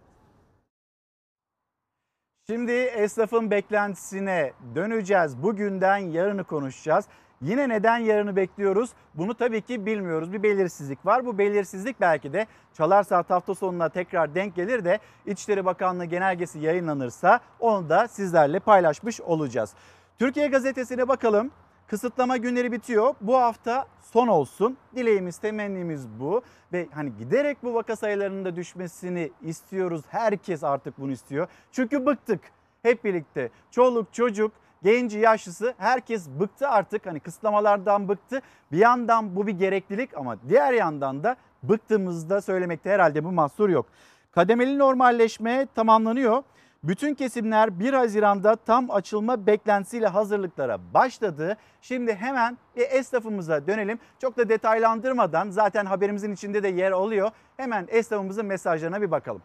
Şimdi 2.48 2.72
esnafın 2.72 3.52
beklentisine 3.52 4.54
döneceğiz. 4.76 5.44
Bugünden 5.44 5.98
yarını 5.98 6.44
konuşacağız. 6.44 7.06
Yine 7.42 7.70
neden 7.70 7.98
yarını 7.98 8.36
bekliyoruz? 8.36 8.90
Bunu 9.14 9.34
tabii 9.34 9.62
ki 9.62 9.86
bilmiyoruz. 9.86 10.34
Bir 10.34 10.44
belirsizlik 10.44 11.06
var. 11.06 11.26
Bu 11.26 11.38
belirsizlik 11.38 12.02
belki 12.02 12.34
de 12.34 12.48
Çalar 12.74 13.04
Saat 13.04 13.30
hafta 13.30 13.56
sonuna 13.56 13.90
tekrar 13.90 14.36
denk 14.36 14.56
gelir 14.56 14.86
de 14.86 15.00
İçişleri 15.26 15.66
Bakanlığı 15.66 16.06
genelgesi 16.06 16.60
yayınlanırsa 16.60 17.40
onu 17.60 17.90
da 17.90 18.08
sizlerle 18.08 18.60
paylaşmış 18.60 19.22
olacağız. 19.22 19.74
Türkiye 20.20 20.48
Gazetesi'ne 20.48 21.08
bakalım. 21.08 21.52
Kısıtlama 21.88 22.38
günleri 22.38 22.72
bitiyor. 22.72 23.16
Bu 23.22 23.38
hafta 23.38 23.88
son 24.02 24.28
olsun. 24.28 24.78
Dileğimiz, 24.96 25.38
temennimiz 25.38 26.08
bu. 26.20 26.42
Ve 26.74 26.88
hani 26.94 27.18
giderek 27.18 27.58
bu 27.64 27.74
vaka 27.74 27.96
sayılarının 27.96 28.46
da 28.46 28.56
düşmesini 28.56 29.32
istiyoruz. 29.42 30.02
Herkes 30.08 30.64
artık 30.64 31.00
bunu 31.00 31.12
istiyor. 31.12 31.48
Çünkü 31.72 32.06
bıktık 32.06 32.42
hep 32.84 33.04
birlikte. 33.04 33.50
Çoluk, 33.72 34.14
çocuk, 34.14 34.52
genci, 34.84 35.20
yaşlısı 35.20 35.74
herkes 35.78 36.30
bıktı 36.30 36.68
artık. 36.68 37.06
Hani 37.06 37.20
kısıtlamalardan 37.20 38.08
bıktı. 38.10 38.42
Bir 38.72 38.78
yandan 38.78 39.36
bu 39.36 39.48
bir 39.48 39.54
gereklilik 39.54 40.18
ama 40.18 40.38
diğer 40.50 40.74
yandan 40.74 41.24
da 41.24 41.36
bıktığımızda 41.64 42.42
söylemekte 42.42 42.90
herhalde 42.90 43.24
bu 43.24 43.32
mahsur 43.32 43.70
yok. 43.70 43.86
Kademeli 44.32 44.78
normalleşme 44.80 45.68
tamamlanıyor. 45.76 46.44
Bütün 46.88 47.14
kesimler 47.14 47.80
1 47.80 47.94
Haziran'da 47.94 48.56
tam 48.56 48.92
açılma 48.92 49.48
beklentisiyle 49.48 50.08
hazırlıklara 50.08 50.80
başladı. 50.94 51.58
Şimdi 51.82 52.16
hemen 52.16 52.58
bir 52.76 52.88
esnafımıza 52.90 53.68
dönelim. 53.68 54.00
Çok 54.22 54.38
da 54.38 54.50
detaylandırmadan 54.50 55.50
zaten 55.50 55.86
haberimizin 55.86 56.34
içinde 56.34 56.64
de 56.64 56.68
yer 56.68 56.92
alıyor. 56.92 57.32
Hemen 57.58 57.88
esnafımızın 57.90 58.46
mesajlarına 58.46 59.02
bir 59.02 59.12
bakalım. 59.12 59.42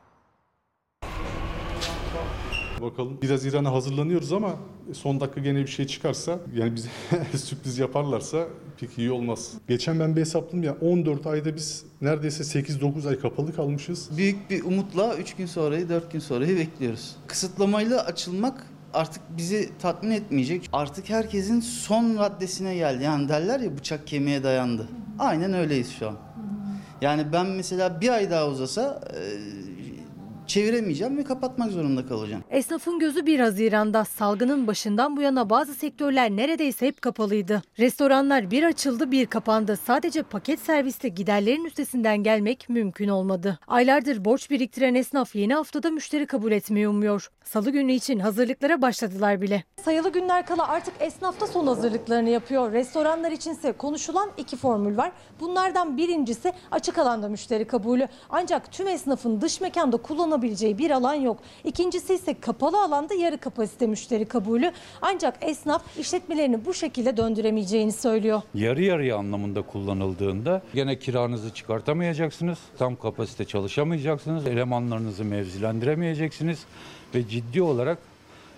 Bakalım. 2.82 3.18
Biraz 3.22 3.46
İran'a 3.46 3.72
hazırlanıyoruz 3.72 4.32
ama 4.32 4.56
son 4.92 5.20
dakika 5.20 5.40
gene 5.40 5.58
bir 5.58 5.66
şey 5.66 5.86
çıkarsa 5.86 6.38
yani 6.54 6.74
bize 6.74 6.88
sürpriz 7.38 7.78
yaparlarsa 7.78 8.46
pek 8.80 8.98
iyi 8.98 9.10
olmaz. 9.12 9.52
Geçen 9.68 10.00
ben 10.00 10.16
bir 10.16 10.20
hesapladım 10.20 10.62
ya 10.62 10.76
14 10.80 11.26
ayda 11.26 11.56
biz 11.56 11.84
neredeyse 12.00 12.60
8-9 12.60 13.08
ay 13.08 13.18
kapalı 13.18 13.56
kalmışız. 13.56 14.16
Büyük 14.16 14.50
bir 14.50 14.64
umutla 14.64 15.16
3 15.16 15.36
gün 15.36 15.46
sonrayı 15.46 15.88
4 15.88 16.12
gün 16.12 16.20
sonrayı 16.20 16.56
bekliyoruz. 16.56 17.16
Kısıtlamayla 17.26 18.04
açılmak 18.04 18.66
artık 18.94 19.22
bizi 19.36 19.70
tatmin 19.78 20.10
etmeyecek. 20.10 20.68
Artık 20.72 21.10
herkesin 21.10 21.60
son 21.60 22.18
raddesine 22.18 22.74
geldi. 22.74 23.04
Yani 23.04 23.28
derler 23.28 23.60
ya 23.60 23.78
bıçak 23.78 24.06
kemiğe 24.06 24.42
dayandı. 24.42 24.88
Aynen 25.18 25.52
öyleyiz 25.52 25.92
şu 25.98 26.08
an. 26.08 26.16
Yani 27.00 27.32
ben 27.32 27.46
mesela 27.46 28.00
bir 28.00 28.08
ay 28.08 28.30
daha 28.30 28.48
uzasa 28.48 29.00
e, 29.14 29.20
çeviremeyeceğim 30.50 31.18
ve 31.18 31.24
kapatmak 31.24 31.70
zorunda 31.70 32.06
kalacağım. 32.06 32.44
Esnafın 32.50 32.98
gözü 32.98 33.26
1 33.26 33.40
Haziran'da 33.40 34.04
salgının 34.04 34.66
başından 34.66 35.16
bu 35.16 35.22
yana 35.22 35.50
bazı 35.50 35.74
sektörler 35.74 36.30
neredeyse 36.30 36.86
hep 36.86 37.02
kapalıydı. 37.02 37.62
Restoranlar 37.78 38.50
bir 38.50 38.62
açıldı 38.62 39.10
bir 39.10 39.26
kapandı. 39.26 39.76
Sadece 39.76 40.22
paket 40.22 40.60
serviste 40.60 41.08
giderlerin 41.08 41.64
üstesinden 41.64 42.22
gelmek 42.22 42.68
mümkün 42.68 43.08
olmadı. 43.08 43.58
Aylardır 43.66 44.24
borç 44.24 44.50
biriktiren 44.50 44.94
esnaf 44.94 45.34
yeni 45.36 45.54
haftada 45.54 45.90
müşteri 45.90 46.26
kabul 46.26 46.52
etmeyi 46.52 46.88
umuyor. 46.88 47.30
Salı 47.50 47.70
günü 47.70 47.92
için 47.92 48.18
hazırlıklara 48.18 48.82
başladılar 48.82 49.40
bile. 49.40 49.64
Sayılı 49.84 50.12
günler 50.12 50.46
kala 50.46 50.68
artık 50.68 50.94
esnaf 51.00 51.40
da 51.40 51.46
son 51.46 51.66
hazırlıklarını 51.66 52.30
yapıyor. 52.30 52.72
Restoranlar 52.72 53.32
içinse 53.32 53.72
konuşulan 53.72 54.30
iki 54.36 54.56
formül 54.56 54.96
var. 54.96 55.12
Bunlardan 55.40 55.96
birincisi 55.96 56.52
açık 56.70 56.98
alanda 56.98 57.28
müşteri 57.28 57.64
kabulü. 57.64 58.08
Ancak 58.30 58.72
tüm 58.72 58.88
esnafın 58.88 59.40
dış 59.40 59.60
mekanda 59.60 59.96
kullanabileceği 59.96 60.78
bir 60.78 60.90
alan 60.90 61.14
yok. 61.14 61.38
İkincisi 61.64 62.14
ise 62.14 62.40
kapalı 62.40 62.82
alanda 62.82 63.14
yarı 63.14 63.38
kapasite 63.38 63.86
müşteri 63.86 64.24
kabulü. 64.24 64.72
Ancak 65.02 65.34
esnaf 65.40 65.98
işletmelerini 65.98 66.64
bu 66.64 66.74
şekilde 66.74 67.16
döndüremeyeceğini 67.16 67.92
söylüyor. 67.92 68.42
Yarı 68.54 68.82
yarıya 68.82 69.16
anlamında 69.16 69.62
kullanıldığında 69.62 70.62
gene 70.74 70.98
kiranızı 70.98 71.54
çıkartamayacaksınız. 71.54 72.58
Tam 72.78 72.96
kapasite 72.96 73.44
çalışamayacaksınız. 73.44 74.46
Elemanlarınızı 74.46 75.24
mevzilendiremeyeceksiniz 75.24 76.66
ve 77.14 77.28
ciddi 77.28 77.62
olarak 77.62 77.98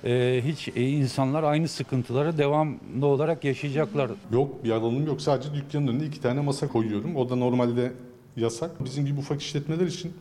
e, 0.04 0.42
hiç 0.44 0.68
e, 0.68 0.88
insanlar 0.88 1.42
aynı 1.42 1.68
sıkıntıları 1.68 2.38
devamlı 2.38 3.06
olarak 3.06 3.44
yaşayacaklar. 3.44 4.10
Yok 4.32 4.64
bir 4.64 4.70
alanım 4.70 5.06
yok. 5.06 5.20
Sadece 5.22 5.54
dükkanın 5.54 5.88
önüne 5.88 6.04
iki 6.04 6.20
tane 6.20 6.40
masa 6.40 6.68
koyuyorum. 6.68 7.16
O 7.16 7.28
da 7.30 7.36
normalde 7.36 7.92
yasak. 8.36 8.84
Bizim 8.84 9.06
gibi 9.06 9.20
ufak 9.20 9.42
işletmeler 9.42 9.86
için 9.86 10.12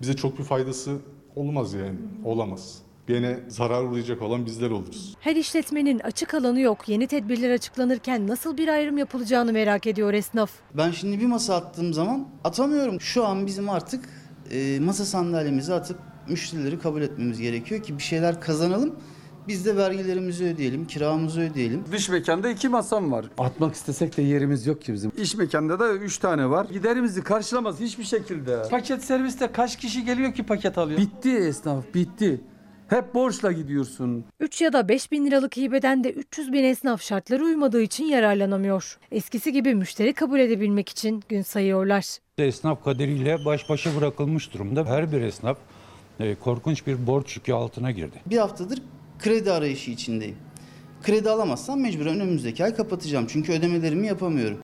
bize 0.00 0.16
çok 0.16 0.38
bir 0.38 0.44
faydası 0.44 0.96
olmaz 1.36 1.74
yani. 1.74 1.98
Olamaz. 2.24 2.78
Gene 3.08 3.40
zarar 3.48 3.82
uğrayacak 3.84 4.22
olan 4.22 4.46
bizler 4.46 4.70
oluruz. 4.70 5.14
Her 5.20 5.36
işletmenin 5.36 5.98
açık 5.98 6.34
alanı 6.34 6.60
yok. 6.60 6.88
Yeni 6.88 7.06
tedbirler 7.06 7.50
açıklanırken 7.50 8.26
nasıl 8.26 8.56
bir 8.56 8.68
ayrım 8.68 8.98
yapılacağını 8.98 9.52
merak 9.52 9.86
ediyor 9.86 10.12
esnaf. 10.14 10.50
Ben 10.74 10.90
şimdi 10.90 11.20
bir 11.20 11.26
masa 11.26 11.56
attığım 11.56 11.94
zaman 11.94 12.28
atamıyorum. 12.44 13.00
Şu 13.00 13.26
an 13.26 13.46
bizim 13.46 13.70
artık 13.70 14.08
e, 14.50 14.80
masa 14.80 15.04
sandalyemizi 15.04 15.74
atıp 15.74 15.98
müşterileri 16.28 16.78
kabul 16.78 17.02
etmemiz 17.02 17.40
gerekiyor 17.40 17.82
ki 17.82 17.98
bir 17.98 18.02
şeyler 18.02 18.40
kazanalım. 18.40 18.94
Biz 19.48 19.66
de 19.66 19.76
vergilerimizi 19.76 20.44
ödeyelim, 20.44 20.86
kiramızı 20.86 21.40
ödeyelim. 21.40 21.84
Dış 21.92 22.08
mekanda 22.08 22.50
iki 22.50 22.68
masam 22.68 23.12
var. 23.12 23.26
Atmak 23.38 23.74
istesek 23.74 24.16
de 24.16 24.22
yerimiz 24.22 24.66
yok 24.66 24.82
ki 24.82 24.92
bizim. 24.92 25.12
İç 25.18 25.34
mekanda 25.34 25.78
da 25.78 25.92
üç 25.92 26.18
tane 26.18 26.50
var. 26.50 26.66
Giderimizi 26.72 27.22
karşılamaz 27.22 27.80
hiçbir 27.80 28.04
şekilde. 28.04 28.62
Paket 28.70 29.04
serviste 29.04 29.52
kaç 29.52 29.76
kişi 29.78 30.04
geliyor 30.04 30.34
ki 30.34 30.42
paket 30.42 30.78
alıyor? 30.78 30.98
Bitti 31.00 31.30
esnaf, 31.36 31.84
bitti. 31.94 32.40
Hep 32.88 33.14
borçla 33.14 33.52
gidiyorsun. 33.52 34.24
3 34.40 34.60
ya 34.62 34.72
da 34.72 34.88
5 34.88 35.12
bin 35.12 35.26
liralık 35.26 35.56
hibeden 35.56 36.04
de 36.04 36.10
300 36.12 36.52
bin 36.52 36.64
esnaf 36.64 37.02
şartlara 37.02 37.44
uymadığı 37.44 37.82
için 37.82 38.04
yararlanamıyor. 38.04 38.98
Eskisi 39.12 39.52
gibi 39.52 39.74
müşteri 39.74 40.12
kabul 40.12 40.40
edebilmek 40.40 40.88
için 40.88 41.22
gün 41.28 41.42
sayıyorlar. 41.42 42.18
Esnaf 42.38 42.84
kaderiyle 42.84 43.44
baş 43.44 43.68
başa 43.68 43.96
bırakılmış 43.96 44.54
durumda. 44.54 44.84
Her 44.84 45.12
bir 45.12 45.20
esnaf 45.20 45.58
korkunç 46.40 46.86
bir 46.86 47.06
borç 47.06 47.36
yükü 47.36 47.52
altına 47.52 47.90
girdi. 47.90 48.16
Bir 48.26 48.38
haftadır 48.38 48.82
kredi 49.18 49.52
arayışı 49.52 49.90
içindeyim. 49.90 50.36
Kredi 51.02 51.30
alamazsam 51.30 51.80
mecburen 51.80 52.20
önümüzdeki 52.20 52.64
ay 52.64 52.74
kapatacağım. 52.74 53.26
Çünkü 53.28 53.52
ödemelerimi 53.52 54.06
yapamıyorum. 54.06 54.63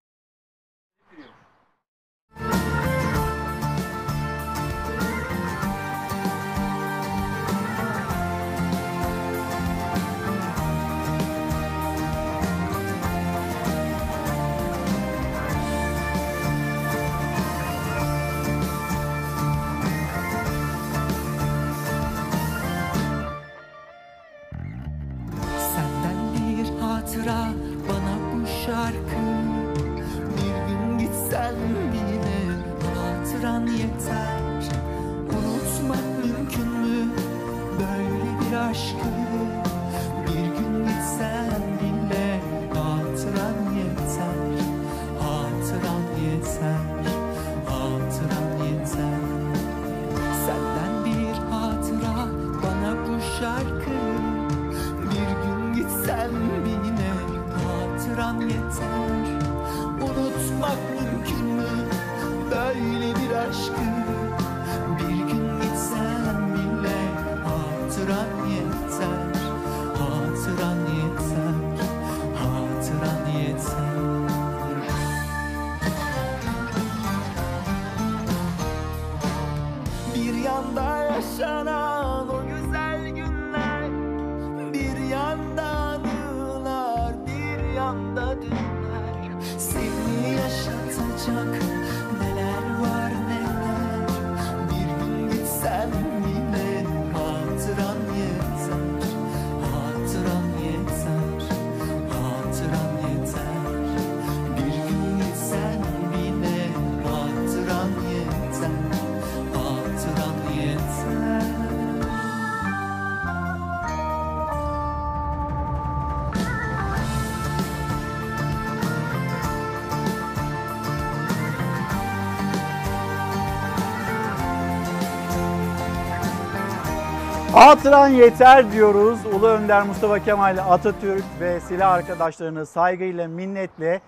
Hatıran 127.53 128.09
yeter 128.09 128.73
diyoruz. 128.73 129.19
Ulu 129.27 129.47
Önder 129.47 129.83
Mustafa 129.83 130.19
Kemal 130.19 130.59
Atatürk 130.59 131.25
ve 131.41 131.61
silah 131.61 131.93
arkadaşlarını 131.93 132.67
saygıyla, 132.67 133.29
minnetle 133.29 134.01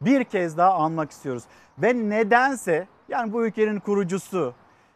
bir 0.00 0.24
kez 0.24 0.56
daha 0.56 0.74
anmak 0.74 1.10
istiyoruz. 1.10 1.42
Ve 1.78 1.94
nedense 1.94 2.86
yani 3.08 3.32
bu 3.32 3.46
ülkenin 3.46 3.80
kurucusu 3.80 4.54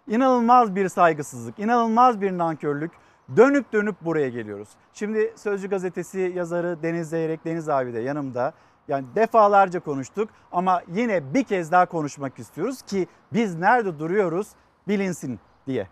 inanılmaz 0.08 0.76
bir 0.76 0.88
saygısızlık, 0.88 1.58
inanılmaz 1.58 2.20
bir 2.20 2.38
nankörlük 2.38 2.90
dönüp 3.36 3.72
dönüp 3.72 3.96
buraya 4.00 4.28
geliyoruz. 4.28 4.68
Şimdi 4.92 5.32
Sözcü 5.36 5.68
gazetesi 5.68 6.32
yazarı 6.36 6.82
Deniz 6.82 7.10
Zeyrek, 7.10 7.44
Deniz 7.44 7.68
abi 7.68 7.94
de 7.94 8.00
yanımda. 8.00 8.52
Yani 8.88 9.04
defalarca 9.14 9.80
konuştuk 9.80 10.30
ama 10.52 10.82
yine 10.94 11.34
bir 11.34 11.44
kez 11.44 11.72
daha 11.72 11.86
konuşmak 11.86 12.38
istiyoruz 12.38 12.82
ki 12.82 13.06
biz 13.32 13.54
nerede 13.54 13.98
duruyoruz 13.98 14.48
bilinsin 14.88 15.40
diye. 15.66 15.86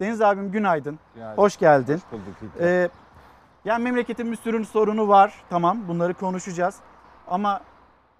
Deniz 0.00 0.22
abim 0.22 0.50
günaydın. 0.52 0.98
Günaydın. 1.14 1.42
Hoş 1.42 1.56
geldin. 1.56 1.94
Hoş 1.94 2.12
bulduk 2.12 2.34
İlker. 2.42 2.66
Ee, 2.66 2.88
yani 3.64 3.84
memleketin 3.84 4.32
bir 4.32 4.36
sürü 4.36 4.64
sorunu 4.64 5.08
var. 5.08 5.34
Tamam 5.50 5.78
bunları 5.88 6.14
konuşacağız. 6.14 6.76
Ama 7.28 7.60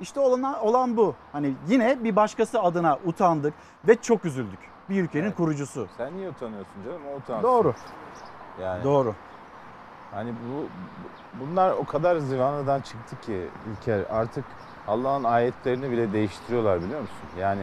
işte 0.01 0.21
olan, 0.21 0.61
olan 0.61 0.97
bu. 0.97 1.15
Hani 1.33 1.55
yine 1.69 2.05
bir 2.05 2.17
başkası 2.17 2.61
adına 2.63 2.99
utandık 3.05 3.55
ve 3.89 3.97
çok 3.97 4.25
üzüldük. 4.25 4.59
Bir 4.91 5.03
ülkenin 5.03 5.33
kurucusu. 5.33 5.89
Sen 5.97 6.17
niye 6.17 6.29
utanıyorsun 6.29 6.85
canım? 6.85 7.01
O 7.13 7.17
utansın. 7.17 7.43
Doğru. 7.43 7.75
Yani 8.63 8.85
Doğru. 8.85 9.15
Hani 10.11 10.33
bu 10.33 10.57
bu- 10.57 10.69
bunlar 11.41 11.71
o 11.71 11.85
kadar 11.85 12.17
zıvanadan 12.17 12.81
çıktı 12.81 13.21
ki 13.21 13.49
ülke 13.73 14.09
artık 14.09 14.45
Allah'ın 14.89 15.25
ayetlerini 15.25 15.91
bile 15.91 16.13
değiştiriyorlar 16.13 16.83
biliyor 16.83 17.01
musun? 17.01 17.17
Yani 17.39 17.63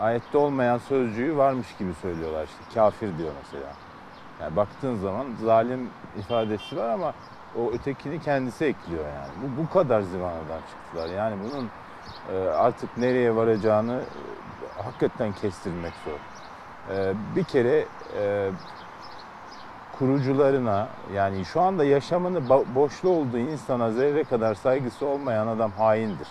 ayette 0.00 0.38
olmayan 0.38 0.78
sözcüğü 0.78 1.36
varmış 1.36 1.76
gibi 1.78 1.94
söylüyorlar 1.94 2.44
işte. 2.44 2.74
Kafir 2.74 3.18
diyor 3.18 3.30
mesela. 3.42 3.72
Yani 4.42 4.56
baktığın 4.56 4.96
zaman 4.96 5.26
zalim 5.44 5.90
ifadesi 6.18 6.76
var 6.76 6.88
ama 6.88 7.12
o 7.58 7.72
ötekini 7.72 8.20
kendisi 8.20 8.64
ekliyor 8.64 9.04
yani. 9.04 9.32
Bu 9.42 9.62
bu 9.62 9.70
kadar 9.70 10.00
zıvanadan 10.00 10.60
çıktılar. 10.70 11.08
Yani 11.08 11.36
bunun 11.44 11.70
e, 12.32 12.48
artık 12.48 12.96
nereye 12.96 13.36
varacağını 13.36 14.00
e, 14.00 14.82
hakikaten 14.82 15.32
kestirmek 15.32 15.92
zor. 16.04 16.18
E, 16.96 17.14
bir 17.36 17.44
kere 17.44 17.84
e, 18.18 18.50
kurucularına 19.98 20.88
yani 21.14 21.44
şu 21.44 21.60
anda 21.60 21.84
yaşamını 21.84 22.38
bo- 22.38 22.74
boşlu 22.74 23.08
olduğu 23.08 23.38
insana 23.38 23.90
zerre 23.92 24.24
kadar 24.24 24.54
saygısı 24.54 25.06
olmayan 25.06 25.46
adam 25.46 25.70
haindir. 25.70 26.28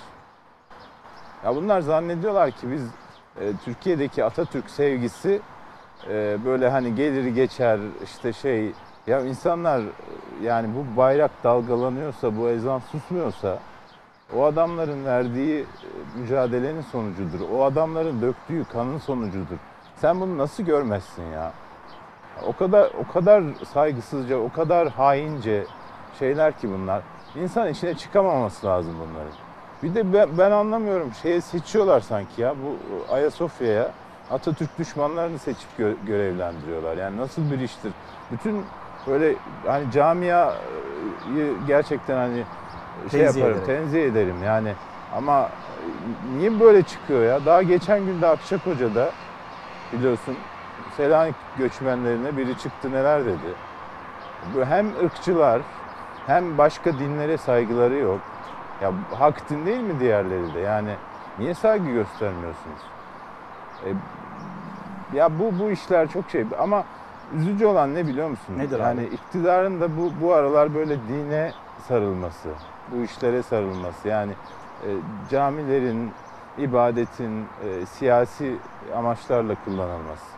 Ya 1.46 1.56
bunlar 1.56 1.82
zannediyorlar 1.82 2.52
ki 2.52 2.72
biz 2.72 2.90
e, 3.42 3.54
Türkiye'deki 3.66 4.24
Atatürk 4.24 4.70
sevgisi 4.70 5.42
e, 6.10 6.38
böyle 6.46 6.70
hani 6.70 6.96
gelir 6.96 7.26
geçer 7.26 7.80
işte 8.04 8.34
şey 8.34 8.72
ya 9.08 9.22
insanlar 9.22 9.82
yani 10.44 10.68
bu 10.76 10.98
bayrak 10.98 11.32
dalgalanıyorsa 11.44 12.38
bu 12.38 12.50
ezan 12.50 12.80
susmuyorsa 12.80 13.60
o 14.36 14.44
adamların 14.44 15.06
verdiği 15.06 15.62
e, 15.62 16.20
mücadelenin 16.20 16.82
sonucudur. 16.82 17.40
O 17.54 17.64
adamların 17.64 18.22
döktüğü 18.22 18.66
kanın 18.74 18.98
sonucudur. 18.98 19.58
Sen 19.96 20.22
bunu 20.22 20.38
nasıl 20.38 20.64
görmezsin 20.64 21.24
ya? 21.24 21.52
O 22.48 22.54
kadar 22.54 22.92
o 23.00 23.14
kadar 23.14 23.44
saygısızca, 23.74 24.38
o 24.38 24.52
kadar 24.52 24.90
haince 24.90 25.66
şeyler 26.20 26.60
ki 26.60 26.70
bunlar. 26.70 27.02
İnsan 27.36 27.70
içine 27.70 27.96
çıkamaması 27.96 28.68
lazım 28.68 28.96
bunların. 29.00 29.45
Bir 29.86 29.96
de 29.96 30.14
ben, 30.14 30.38
ben 30.38 30.52
anlamıyorum 30.52 31.14
şeye 31.22 31.42
seçiyorlar 31.42 32.00
sanki 32.02 32.42
ya 32.42 32.56
bu 32.64 32.78
Ayasofya'ya 33.14 33.92
Atatürk 34.32 34.80
düşmanlarını 34.80 35.40
seçip 35.40 35.70
gö- 35.80 36.06
görevlendiriyorlar. 36.08 36.98
Yani 36.98 37.18
nasıl 37.18 37.52
bir 37.52 37.60
iştir? 37.60 37.92
Bütün 38.32 38.62
böyle 39.08 39.36
hani 39.68 39.92
camiayı 39.92 40.54
gerçekten 41.68 42.16
hani 42.16 42.44
şey 43.12 43.20
Tenzih 43.22 43.42
yaparım, 43.42 43.64
ederek. 43.64 43.66
tenzih 43.84 44.06
ederim 44.06 44.44
yani. 44.46 44.74
Ama 45.16 45.50
niye 46.38 46.60
böyle 46.60 46.84
çıkıyor 46.84 47.24
ya? 47.24 47.46
Daha 47.46 47.64
geçen 47.64 48.06
gün 48.06 48.22
de 48.22 48.28
Akçakoca'da 48.28 49.10
biliyorsun 49.94 50.36
Selanik 50.98 51.36
göçmenlerine 51.58 52.38
biri 52.38 52.58
çıktı 52.60 52.92
neler 52.92 53.26
dedi. 53.26 53.54
Hem 54.66 54.88
ırkçılar 55.06 55.62
hem 56.28 56.58
başka 56.58 56.94
dinlere 56.94 57.38
saygıları 57.38 57.96
yok. 57.96 58.20
Ya 58.82 58.92
hak 59.20 59.50
din 59.50 59.66
değil 59.66 59.82
mi 59.82 60.00
diğerleri 60.00 60.54
de? 60.54 60.60
Yani 60.60 60.90
niye 61.40 61.54
saygı 61.54 61.92
göstermiyorsunuz? 61.92 62.80
E, 63.86 63.88
ya 65.18 65.40
bu 65.40 65.60
bu 65.60 65.72
işler 65.72 66.08
çok 66.08 66.30
şey 66.30 66.46
ama 66.60 66.84
üzücü 67.36 67.66
olan 67.66 67.96
ne 67.96 68.08
biliyor 68.08 68.30
musun? 68.30 68.58
Nedir 68.58 68.80
yani 68.80 69.02
abi? 69.02 69.06
iktidarın 69.16 69.82
da 69.82 69.98
bu 69.98 70.12
bu 70.22 70.34
aralar 70.34 70.76
böyle 70.76 70.98
dine 71.08 71.52
sarılması, 71.88 72.50
bu 72.92 73.04
işlere 73.04 73.44
sarılması. 73.44 74.08
Yani 74.08 74.32
e, 74.84 74.90
camilerin, 75.32 76.12
ibadetin 76.58 77.46
e, 77.64 77.86
siyasi 77.86 78.56
amaçlarla 78.96 79.56
kullanılması. 79.66 80.36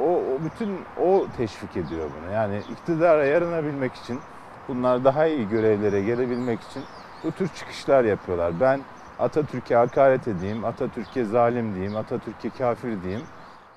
O, 0.00 0.10
o 0.10 0.38
bütün 0.44 0.80
o 1.02 1.26
teşvik 1.36 1.76
ediyor 1.76 2.10
bunu. 2.20 2.34
Yani 2.34 2.58
iktidara 2.72 3.24
yaranabilmek 3.24 3.94
için, 3.94 4.20
bunlar 4.68 5.04
daha 5.04 5.26
iyi 5.26 5.48
görevlere 5.48 6.02
gelebilmek 6.02 6.60
için 6.60 6.82
bu 7.26 7.32
tür 7.32 7.48
çıkışlar 7.48 8.04
yapıyorlar. 8.04 8.60
Ben 8.60 8.80
Atatürk'e 9.18 9.76
hakaret 9.76 10.28
edeyim, 10.28 10.64
Atatürk'e 10.64 11.24
zalim 11.24 11.74
diyeyim, 11.74 11.96
Atatürk'e 11.96 12.50
kafir 12.50 13.02
diyeyim. 13.02 13.22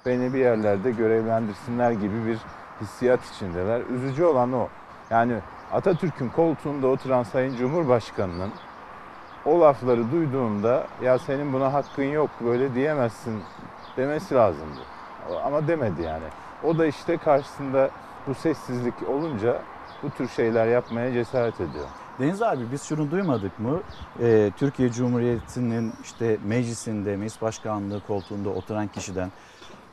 Beni 0.06 0.34
bir 0.34 0.40
yerlerde 0.40 0.92
görevlendirsinler 0.92 1.92
gibi 1.92 2.26
bir 2.26 2.38
hissiyat 2.82 3.20
içindeler. 3.36 3.82
Üzücü 3.82 4.24
olan 4.24 4.54
o. 4.54 4.68
Yani 5.10 5.34
Atatürk'ün 5.72 6.30
koltuğunda 6.30 6.88
oturan 6.88 7.24
Sayın 7.24 7.56
Cumhurbaşkanı'nın 7.56 8.52
o 9.46 9.62
lafları 9.62 10.12
duyduğumda 10.12 10.88
ya 11.02 11.20
senin 11.20 11.54
buna 11.54 11.74
hakkın 11.74 12.04
yok 12.04 12.30
böyle 12.42 12.76
diyemezsin 12.76 13.44
demesi 13.98 14.36
lazımdı. 14.36 14.80
Ama 15.46 15.68
demedi 15.68 16.02
yani. 16.02 16.26
O 16.64 16.78
da 16.78 16.86
işte 16.86 17.18
karşısında 17.18 17.90
bu 18.28 18.34
sessizlik 18.34 19.10
olunca 19.10 19.62
bu 20.04 20.10
tür 20.10 20.28
şeyler 20.28 20.68
yapmaya 20.68 21.14
cesaret 21.14 21.56
ediyor. 21.56 21.88
Deniz 22.19 22.41
abi 22.41 22.71
biz 22.71 22.84
şunu 22.84 23.12
duymadık 23.12 23.60
mı? 23.60 23.79
Ee, 24.21 24.51
Türkiye 24.58 24.91
Cumhuriyeti'nin 24.91 25.93
işte 26.03 26.38
meclisinde, 26.45 27.15
meclis 27.15 27.41
başkanlığı 27.41 28.01
koltuğunda 28.08 28.49
oturan 28.49 28.88
kişiden 28.88 29.32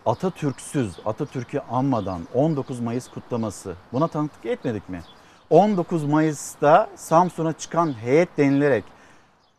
Atatürk'süz, 0.06 0.96
Atatürk'ü 1.04 1.58
anmadan 1.70 2.20
19 2.34 2.80
Mayıs 2.80 3.08
kutlaması 3.08 3.74
buna 3.92 4.08
tanıklık 4.08 4.46
etmedik 4.46 4.88
mi? 4.88 5.00
19 5.50 6.04
Mayıs'ta 6.04 6.88
Samsun'a 6.96 7.52
çıkan 7.52 7.92
heyet 8.00 8.36
denilerek 8.38 8.84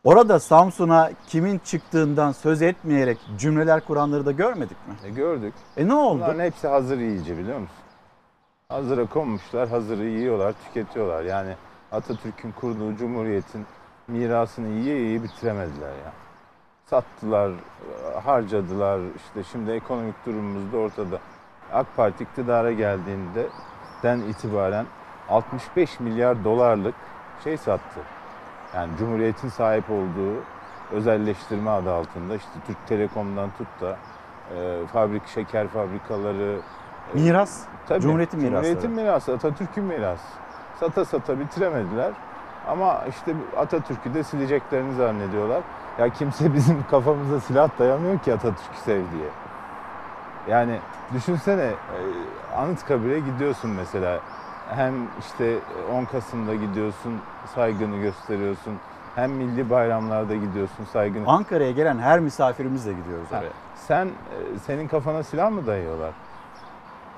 orada 0.04 0.40
Samsun'a 0.40 1.12
kimin 1.28 1.60
çıktığından 1.60 2.32
söz 2.32 2.62
etmeyerek 2.62 3.18
cümleler 3.38 3.86
kuranları 3.86 4.26
da 4.26 4.32
görmedik 4.32 4.88
mi? 4.88 4.94
E 5.06 5.10
gördük. 5.10 5.54
E 5.78 5.88
ne 5.88 5.94
oldu? 5.94 6.20
Bunların 6.20 6.44
hepsi 6.44 6.68
hazır 6.68 7.00
yiyici 7.00 7.38
biliyor 7.38 7.60
musun? 7.60 7.76
Hazıra 8.70 9.06
konmuşlar, 9.06 9.70
hazırı 9.70 10.06
yiyorlar, 10.06 10.54
tüketiyorlar. 10.66 11.24
Yani 11.24 11.56
Atatürk'ün 11.92 12.52
kurduğu 12.52 12.96
cumhuriyetin 12.96 13.66
mirasını 14.08 14.68
yiye 14.68 14.96
yiye 14.96 15.24
bitiremediler 15.24 15.90
ya. 15.90 16.12
Sattılar, 16.86 17.52
harcadılar. 18.24 19.00
İşte 19.16 19.44
şimdi 19.52 19.72
ekonomik 19.72 20.26
durumumuz 20.26 20.74
da 20.74 20.78
ortada. 20.78 21.20
AK 21.74 21.88
Parti 21.96 22.24
iktidara 22.24 22.72
geldiğinde 22.72 23.48
den 24.04 24.20
itibaren 24.20 24.86
65 25.30 26.00
milyar 26.00 26.44
dolarlık 26.44 26.96
şey 27.44 27.58
sattı. 27.58 28.00
Yani 28.76 28.98
Cumhuriyet'in 28.98 29.50
sahip 29.50 29.90
olduğu 29.90 30.44
özelleştirme 30.92 31.70
adı 31.70 31.94
altında 31.94 32.36
işte 32.36 32.52
Türk 32.68 32.88
Telekom'dan 32.88 33.50
tut 33.58 33.68
da 33.82 33.98
e, 34.56 34.88
fabrik 34.94 35.28
şeker 35.28 35.68
fabrikaları 35.68 36.60
e, 37.16 37.20
Miras, 37.20 37.62
Tabii, 37.88 38.02
Cumhuriyet'in 38.02 38.40
mirasları. 38.40 38.64
Cumhuriyet'in 38.64 38.92
mirası, 38.92 39.34
Atatürk'ün 39.34 39.84
mirası. 39.84 40.26
Sata 40.80 41.06
sata 41.06 41.40
bitiremediler. 41.40 42.12
Ama 42.68 43.04
işte 43.10 43.34
Atatürk'ü 43.58 44.14
de 44.14 44.24
sileceklerini 44.24 44.96
zannediyorlar. 44.96 45.62
Ya 46.00 46.10
kimse 46.10 46.54
bizim 46.54 46.84
kafamıza 46.92 47.40
silah 47.40 47.70
dayamıyor 47.80 48.20
ki 48.20 48.34
Atatürk'ü 48.34 48.78
sev 48.86 48.96
diye. 49.12 49.30
Yani 50.50 50.80
düşünsene 51.14 51.64
e, 51.64 51.74
Anıtkabir'e 52.58 53.20
gidiyorsun 53.20 53.72
mesela. 53.72 54.20
Hem 54.76 54.94
işte 55.20 55.58
10 55.94 56.06
Kasım'da 56.06 56.56
gidiyorsun, 56.56 57.20
saygını 57.56 57.98
gösteriyorsun. 57.98 58.74
Hem 59.16 59.32
milli 59.32 59.70
bayramlarda 59.70 60.36
gidiyorsun, 60.36 60.86
saygını. 60.94 61.28
Ankara'ya 61.28 61.72
gelen 61.72 61.98
her 61.98 62.20
misafirimizle 62.20 62.94
gidiyoruz 62.94 63.32
Ha, 63.32 63.40
oraya. 63.40 63.50
Sen 63.76 64.06
e, 64.06 64.12
senin 64.66 64.88
kafana 64.88 65.24
silah 65.24 65.52
mı 65.52 65.68
dayıyorlar? 65.68 66.12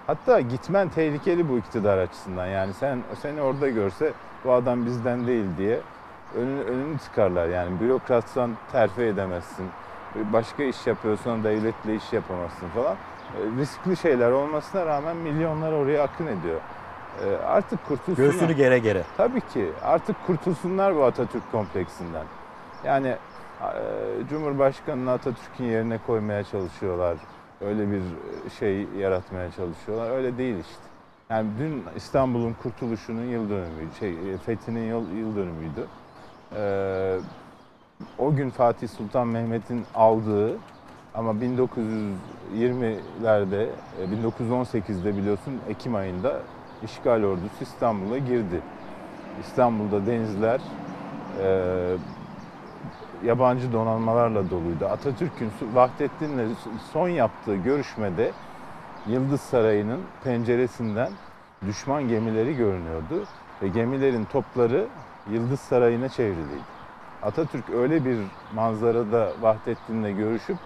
Hatta 0.09 0.41
gitmen 0.41 0.89
tehlikeli 0.89 1.49
bu 1.49 1.57
iktidar 1.57 1.97
açısından. 1.97 2.45
Yani 2.45 2.73
sen 2.73 2.99
seni 3.21 3.41
orada 3.41 3.69
görse 3.69 4.13
bu 4.45 4.53
adam 4.53 4.85
bizden 4.85 5.27
değil 5.27 5.45
diye 5.57 5.79
önünü, 6.35 6.61
önünü 6.61 6.97
tıkarlar. 6.97 7.47
Yani 7.47 7.79
bürokratsan 7.79 8.51
terfi 8.71 9.01
edemezsin. 9.01 9.65
Başka 10.33 10.63
iş 10.63 10.87
yapıyorsan 10.87 11.43
devletle 11.43 11.95
iş 11.95 12.13
yapamazsın 12.13 12.67
falan. 12.67 12.95
E, 12.95 13.59
Riskli 13.59 13.97
şeyler 13.97 14.31
olmasına 14.31 14.85
rağmen 14.85 15.17
milyonlar 15.17 15.71
oraya 15.71 16.03
akın 16.03 16.27
ediyor. 16.27 16.59
E, 17.25 17.45
Artık 17.45 17.87
kurtulsunlar. 17.87 18.31
Göğsünü 18.31 18.53
gere 18.53 18.79
gere. 18.79 19.03
Tabii 19.17 19.41
ki. 19.41 19.69
Artık 19.83 20.15
kurtulsunlar 20.27 20.95
bu 20.95 21.03
Atatürk 21.03 21.51
kompleksinden. 21.51 22.25
Yani 22.83 23.07
e, 23.61 23.69
Cumhurbaşkanı'nı 24.29 25.11
Atatürk'ün 25.11 25.65
yerine 25.65 25.99
koymaya 26.07 26.43
çalışıyorlar. 26.43 27.17
Öyle 27.61 27.91
bir 27.91 28.01
şey 28.59 28.87
yaratmaya 28.99 29.51
çalışıyorlar. 29.51 30.11
Öyle 30.11 30.37
değil 30.37 30.55
işte. 30.55 30.81
Yani 31.29 31.49
dün 31.59 31.83
İstanbul'un 31.95 32.53
kurtuluşunun 32.53 33.25
yıl 33.25 33.49
dönümüydü. 33.49 33.95
Şey, 33.99 34.15
fethinin 34.45 34.87
yıl, 34.87 35.11
yıl 35.11 35.35
dönümüydü. 35.35 35.87
Ee, 36.55 37.19
o 38.17 38.35
gün 38.35 38.49
Fatih 38.49 38.87
Sultan 38.87 39.27
Mehmet'in 39.27 39.85
aldığı 39.95 40.57
ama 41.15 41.31
1920'lerde, 41.31 43.67
e, 43.99 44.05
1918'de 44.05 45.17
biliyorsun 45.17 45.59
Ekim 45.69 45.95
ayında 45.95 46.39
işgal 46.83 47.23
ordusu 47.23 47.55
İstanbul'a 47.61 48.17
girdi. 48.17 48.61
İstanbul'da 49.41 50.05
denizler 50.05 50.61
e, 51.41 51.95
yabancı 53.23 53.73
donanmalarla 53.73 54.49
doluydu. 54.49 54.85
Atatürk'ün 54.85 55.51
Vahdettin'le 55.73 56.55
son 56.93 57.07
yaptığı 57.09 57.55
görüşmede 57.55 58.31
Yıldız 59.07 59.41
Sarayı'nın 59.41 60.01
penceresinden 60.23 61.11
düşman 61.65 62.07
gemileri 62.07 62.55
görünüyordu 62.55 63.25
ve 63.61 63.67
gemilerin 63.67 64.25
topları 64.25 64.87
Yıldız 65.31 65.59
Sarayı'na 65.59 66.09
çevriliydi. 66.09 66.63
Atatürk 67.23 67.69
öyle 67.69 68.05
bir 68.05 68.17
manzarada 68.55 69.31
Vahdettin'le 69.41 70.17
görüşüp 70.17 70.57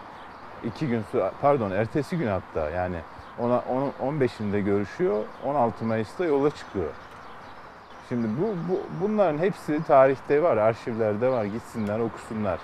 iki 0.63 0.87
gün 0.87 1.03
pardon 1.41 1.71
ertesi 1.71 2.17
gün 2.17 2.27
hatta 2.27 2.69
yani 2.69 2.97
ona 3.39 3.63
onun 3.69 4.19
15'inde 4.19 4.59
görüşüyor, 4.59 5.23
16 5.45 5.85
Mayıs'ta 5.85 6.25
yola 6.25 6.49
çıkıyor. 6.49 6.89
Şimdi 8.13 8.28
bu, 8.41 8.73
bu 8.73 8.80
bunların 9.02 9.38
hepsi 9.38 9.84
tarihte 9.84 10.43
var, 10.43 10.58
arşivlerde 10.58 11.30
var. 11.30 11.45
Gitsinler, 11.45 11.99
okusunlar. 11.99 12.60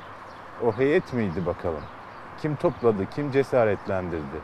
O 0.65 0.71
heyet 0.71 1.13
miydi 1.13 1.45
bakalım? 1.45 1.81
Kim 2.41 2.55
topladı, 2.55 3.05
kim 3.15 3.31
cesaretlendirdi? 3.31 4.39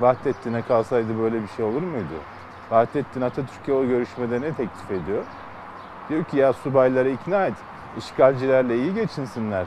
Vahdettin'e 0.00 0.62
kalsaydı 0.62 1.18
böyle 1.18 1.42
bir 1.42 1.48
şey 1.48 1.64
olur 1.64 1.82
muydu? 1.82 2.14
Vahdettin 2.70 3.20
Atatürk'e 3.20 3.72
o 3.72 3.86
görüşmede 3.86 4.40
ne 4.40 4.52
teklif 4.52 4.90
ediyor? 4.90 5.24
Diyor 6.08 6.24
ki 6.24 6.36
ya 6.36 6.52
subayları 6.52 7.10
ikna 7.10 7.46
et, 7.46 7.54
işgalcilerle 7.98 8.76
iyi 8.76 8.94
geçinsinler. 8.94 9.66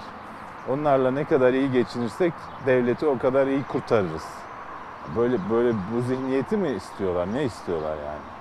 Onlarla 0.69 1.11
ne 1.11 1.23
kadar 1.23 1.53
iyi 1.53 1.71
geçinirsek 1.71 2.33
devleti 2.65 3.05
o 3.05 3.17
kadar 3.17 3.47
iyi 3.47 3.63
kurtarırız. 3.63 4.27
Böyle 5.15 5.37
böyle 5.49 5.73
bu 5.93 6.01
zihniyeti 6.01 6.57
mi 6.57 6.69
istiyorlar? 6.69 7.33
Ne 7.33 7.43
istiyorlar 7.43 7.97
yani? 7.97 8.34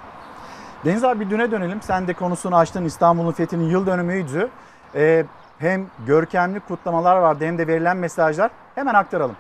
Deniz 0.85 1.05
abi 1.05 1.21
bir 1.21 1.31
düne 1.31 1.51
dönelim. 1.51 1.83
Sen 1.83 2.09
de 2.09 2.13
konusunu 2.13 2.57
açtın. 2.57 2.85
İstanbul'un 2.85 3.33
fethinin 3.33 3.65
yıl 3.71 3.87
dönümüydü. 3.87 4.51
Ee, 4.95 5.25
hem 5.59 5.87
görkemli 6.07 6.61
kutlamalar 6.61 7.17
vardı 7.17 7.45
hem 7.45 7.59
de 7.59 7.67
verilen 7.67 7.97
mesajlar. 7.97 8.51
Hemen 8.75 8.95
aktaralım. 8.95 9.37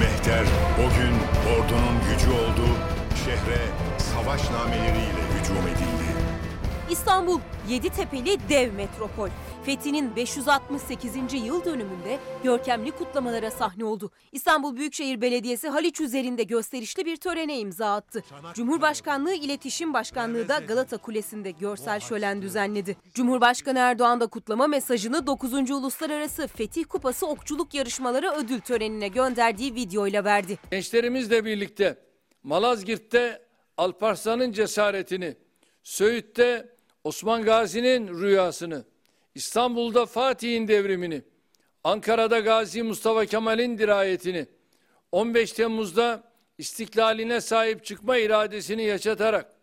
Mehter 0.00 0.44
o 0.78 0.88
gün 0.98 1.14
ordunun 1.54 1.96
gücü 2.10 2.30
oldu, 2.30 2.68
şehre 3.24 3.60
savaş 3.98 4.50
nameleriyle 4.50 5.22
hücum 5.38 5.56
edildi. 5.56 6.04
İstanbul, 6.90 7.40
Yeditepe'li 7.68 8.48
dev 8.48 8.72
metropol. 8.72 9.28
Fethi'nin 9.64 10.16
568. 10.16 11.16
yıl 11.32 11.64
dönümünde 11.64 12.18
görkemli 12.42 12.90
kutlamalara 12.90 13.50
sahne 13.50 13.84
oldu. 13.84 14.10
İstanbul 14.32 14.76
Büyükşehir 14.76 15.20
Belediyesi 15.20 15.68
Haliç 15.68 16.00
üzerinde 16.00 16.42
gösterişli 16.42 17.04
bir 17.04 17.16
törene 17.16 17.58
imza 17.58 17.94
attı. 17.94 18.24
Cumhurbaşkanlığı 18.54 19.34
İletişim 19.34 19.94
Başkanlığı 19.94 20.48
da 20.48 20.58
Galata 20.58 20.96
Kulesi'nde 20.96 21.50
görsel 21.50 22.00
şölen 22.00 22.42
düzenledi. 22.42 22.96
Cumhurbaşkanı 23.14 23.78
Erdoğan 23.78 24.20
da 24.20 24.26
kutlama 24.26 24.66
mesajını 24.66 25.26
9. 25.26 25.70
Uluslararası 25.70 26.46
Fetih 26.46 26.84
Kupası 26.84 27.26
okçuluk 27.26 27.74
yarışmaları 27.74 28.30
ödül 28.32 28.60
törenine 28.60 29.08
gönderdiği 29.08 29.74
videoyla 29.74 30.24
verdi. 30.24 30.58
Gençlerimizle 30.70 31.44
birlikte 31.44 31.98
Malazgirt'te 32.42 33.42
Alparslan'ın 33.76 34.52
cesaretini, 34.52 35.36
Söğüt'te 35.82 36.74
Osman 37.04 37.42
Gazi'nin 37.42 38.20
rüyasını, 38.20 38.84
İstanbul'da 39.34 40.06
Fatih'in 40.06 40.68
devrimini, 40.68 41.22
Ankara'da 41.84 42.40
Gazi 42.40 42.82
Mustafa 42.82 43.26
Kemal'in 43.26 43.78
dirayetini, 43.78 44.46
15 45.12 45.52
Temmuz'da 45.52 46.32
istiklaline 46.58 47.40
sahip 47.40 47.84
çıkma 47.84 48.16
iradesini 48.16 48.82
yaşatarak 48.82 49.56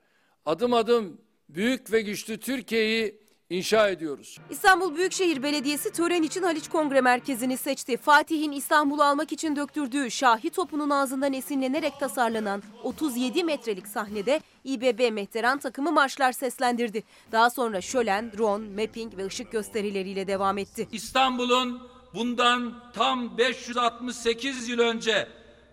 adım 0.46 0.74
adım 0.74 1.22
büyük 1.50 1.92
ve 1.92 2.02
güçlü 2.02 2.40
Türkiye'yi 2.40 3.21
inşa 3.52 3.90
ediyoruz. 3.90 4.38
İstanbul 4.50 4.96
Büyükşehir 4.96 5.44
Belediyesi 5.44 5.92
tören 5.92 6.24
için 6.24 6.44
Haliç 6.44 6.70
Kongre 6.70 7.02
Merkezi'ni 7.02 7.58
seçti. 7.58 7.98
Fatih'in 7.98 8.52
İstanbul'u 8.52 9.04
almak 9.04 9.32
için 9.32 9.56
döktürdüğü 9.56 10.12
Şahi 10.12 10.50
topunun 10.50 10.90
ağzından 10.90 11.34
esinlenerek 11.34 12.00
tasarlanan 12.00 12.64
37 12.84 13.44
metrelik 13.44 13.88
sahnede 13.88 14.42
İBB 14.64 15.14
Mehteran 15.14 15.58
takımı 15.58 15.92
marşlar 15.92 16.32
seslendirdi. 16.32 17.04
Daha 17.32 17.50
sonra 17.50 17.82
şölen, 17.82 18.32
drone, 18.38 18.82
mapping 18.82 19.18
ve 19.18 19.26
ışık 19.26 19.52
gösterileriyle 19.52 20.28
devam 20.28 20.58
etti. 20.58 20.88
İstanbul'un 20.92 21.82
bundan 22.14 22.74
tam 22.94 23.38
568 23.38 24.70
yıl 24.70 24.80
önce 24.80 25.28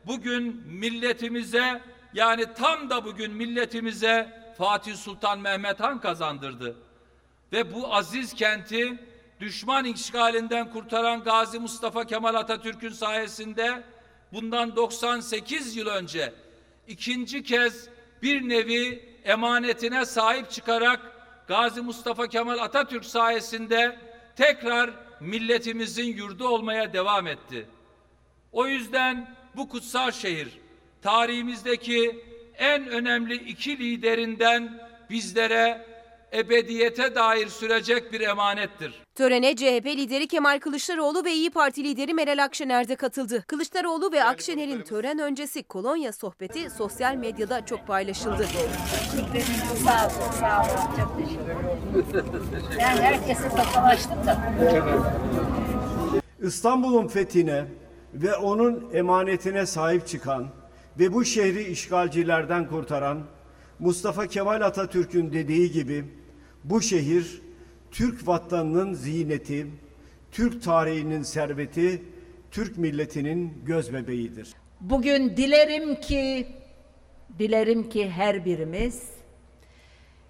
bugün 0.06 0.62
milletimize 0.66 1.82
yani 2.14 2.44
tam 2.54 2.90
da 2.90 3.04
bugün 3.04 3.32
milletimize 3.32 4.38
Fatih 4.58 4.96
Sultan 4.96 5.40
Mehmet 5.40 5.80
Han 5.80 6.00
kazandırdı. 6.00 6.87
Ve 7.52 7.74
bu 7.74 7.94
aziz 7.94 8.34
kenti 8.34 8.98
düşman 9.40 9.84
işgalinden 9.84 10.72
kurtaran 10.72 11.22
Gazi 11.24 11.58
Mustafa 11.58 12.04
Kemal 12.04 12.34
Atatürk'ün 12.34 12.92
sayesinde 12.92 13.82
bundan 14.32 14.76
98 14.76 15.76
yıl 15.76 15.86
önce 15.86 16.34
ikinci 16.88 17.42
kez 17.42 17.88
bir 18.22 18.48
nevi 18.48 19.08
emanetine 19.24 20.04
sahip 20.04 20.50
çıkarak 20.50 21.00
Gazi 21.48 21.80
Mustafa 21.80 22.26
Kemal 22.26 22.58
Atatürk 22.58 23.04
sayesinde 23.04 23.98
tekrar 24.36 24.90
milletimizin 25.20 26.16
yurdu 26.16 26.48
olmaya 26.48 26.92
devam 26.92 27.26
etti. 27.26 27.66
O 28.52 28.66
yüzden 28.66 29.36
bu 29.56 29.68
kutsal 29.68 30.10
şehir 30.10 30.48
tarihimizdeki 31.02 32.24
en 32.58 32.88
önemli 32.88 33.34
iki 33.34 33.78
liderinden 33.78 34.88
bizlere 35.10 35.86
ebediyete 36.32 37.14
dair 37.14 37.48
sürecek 37.48 38.12
bir 38.12 38.20
emanettir. 38.20 39.02
Törene 39.14 39.56
CHP 39.56 39.86
lideri 39.86 40.26
Kemal 40.26 40.58
Kılıçdaroğlu 40.58 41.24
ve 41.24 41.32
İyi 41.32 41.50
Parti 41.50 41.84
lideri 41.84 42.14
Meral 42.14 42.44
Akşener 42.44 42.88
de 42.88 42.96
katıldı. 42.96 43.44
Kılıçdaroğlu 43.46 44.12
ve 44.12 44.24
Akşener'in 44.24 44.82
tören 44.82 45.18
öncesi 45.18 45.62
kolonya 45.62 46.12
sohbeti 46.12 46.70
sosyal 46.70 47.14
medyada 47.14 47.66
çok 47.66 47.86
paylaşıldı. 47.86 48.46
Sağ 49.84 50.06
olun, 50.06 50.32
sağ 50.40 50.62
olun. 50.62 50.96
Çok 50.96 51.18
teşekkür 51.18 51.42
ederim. 51.44 52.78
Ben 52.78 52.96
herkese 52.96 53.48
tokalaştım 53.48 54.26
da. 54.26 54.54
İstanbul'un 56.42 57.08
fethine 57.08 57.64
ve 58.14 58.36
onun 58.36 58.90
emanetine 58.92 59.66
sahip 59.66 60.06
çıkan 60.06 60.48
ve 60.98 61.12
bu 61.12 61.24
şehri 61.24 61.62
işgalcilerden 61.62 62.68
kurtaran 62.68 63.22
Mustafa 63.78 64.26
Kemal 64.26 64.60
Atatürk'ün 64.60 65.32
dediği 65.32 65.72
gibi 65.72 66.04
bu 66.64 66.80
şehir 66.82 67.42
Türk 67.90 68.28
vatanının 68.28 68.94
ziyneti, 68.94 69.66
Türk 70.32 70.62
tarihinin 70.62 71.22
serveti, 71.22 72.02
Türk 72.50 72.78
milletinin 72.78 73.62
göz 73.66 73.92
bebeğidir. 73.92 74.54
Bugün 74.80 75.36
dilerim 75.36 76.00
ki, 76.00 76.46
dilerim 77.38 77.88
ki 77.88 78.10
her 78.10 78.44
birimiz 78.44 79.02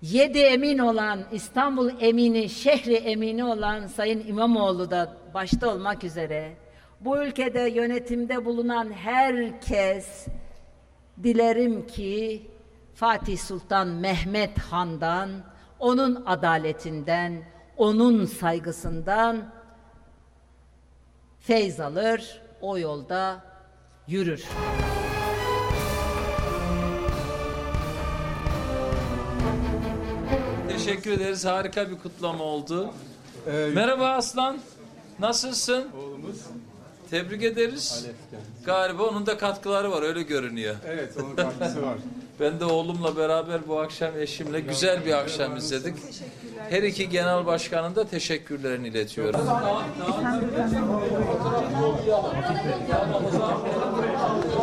yedi 0.03 0.39
emin 0.39 0.79
olan 0.79 1.25
İstanbul 1.33 1.91
emini, 2.01 2.49
şehri 2.49 2.95
emini 2.95 3.45
olan 3.45 3.87
Sayın 3.87 4.27
İmamoğlu 4.27 4.91
da 4.91 5.17
başta 5.35 5.71
olmak 5.75 6.05
üzere 6.05 6.57
bu 7.01 7.25
ülkede 7.25 7.61
yönetimde 7.61 8.45
bulunan 8.45 8.93
herkes 8.93 10.27
dilerim 11.23 11.87
ki 11.87 12.43
Fatih 12.95 13.39
Sultan 13.39 13.89
Mehmet 13.89 14.59
Han'dan, 14.59 15.31
onun 15.81 16.25
adaletinden, 16.27 17.43
onun 17.77 18.25
saygısından 18.25 19.51
feyz 21.41 21.81
alır, 21.81 22.43
o 22.61 22.79
yolda 22.79 23.45
yürür. 24.07 24.45
Teşekkür 30.69 31.11
ederiz. 31.11 31.45
Harika 31.45 31.91
bir 31.91 31.99
kutlama 31.99 32.45
oldu. 32.45 32.91
Merhaba 33.75 34.09
Aslan. 34.09 34.59
Nasılsın? 35.19 35.89
Oğlumuz. 35.99 36.37
Tebrik 37.11 37.43
ederiz. 37.43 38.07
Galiba 38.65 39.03
onun 39.03 39.27
da 39.27 39.39
katkıları 39.39 39.91
var 39.91 40.03
öyle 40.03 40.23
görünüyor. 40.23 40.77
Evet 40.87 41.17
onun 41.17 41.37
katkısı 41.37 41.83
var. 41.83 41.99
Ben 42.41 42.61
de 42.61 42.65
oğlumla 42.65 43.17
beraber 43.17 43.69
bu 43.69 43.81
akşam 43.81 44.19
eşimle 44.21 44.61
güzel 44.61 45.07
bir 45.07 45.13
akşam 45.13 45.57
izledik. 45.57 45.95
Her 46.71 46.83
iki 46.83 47.09
genel 47.09 47.47
başkanın 47.47 47.95
da 47.97 48.07
teşekkürlerini 48.07 48.89
iletiyorum. 48.89 49.41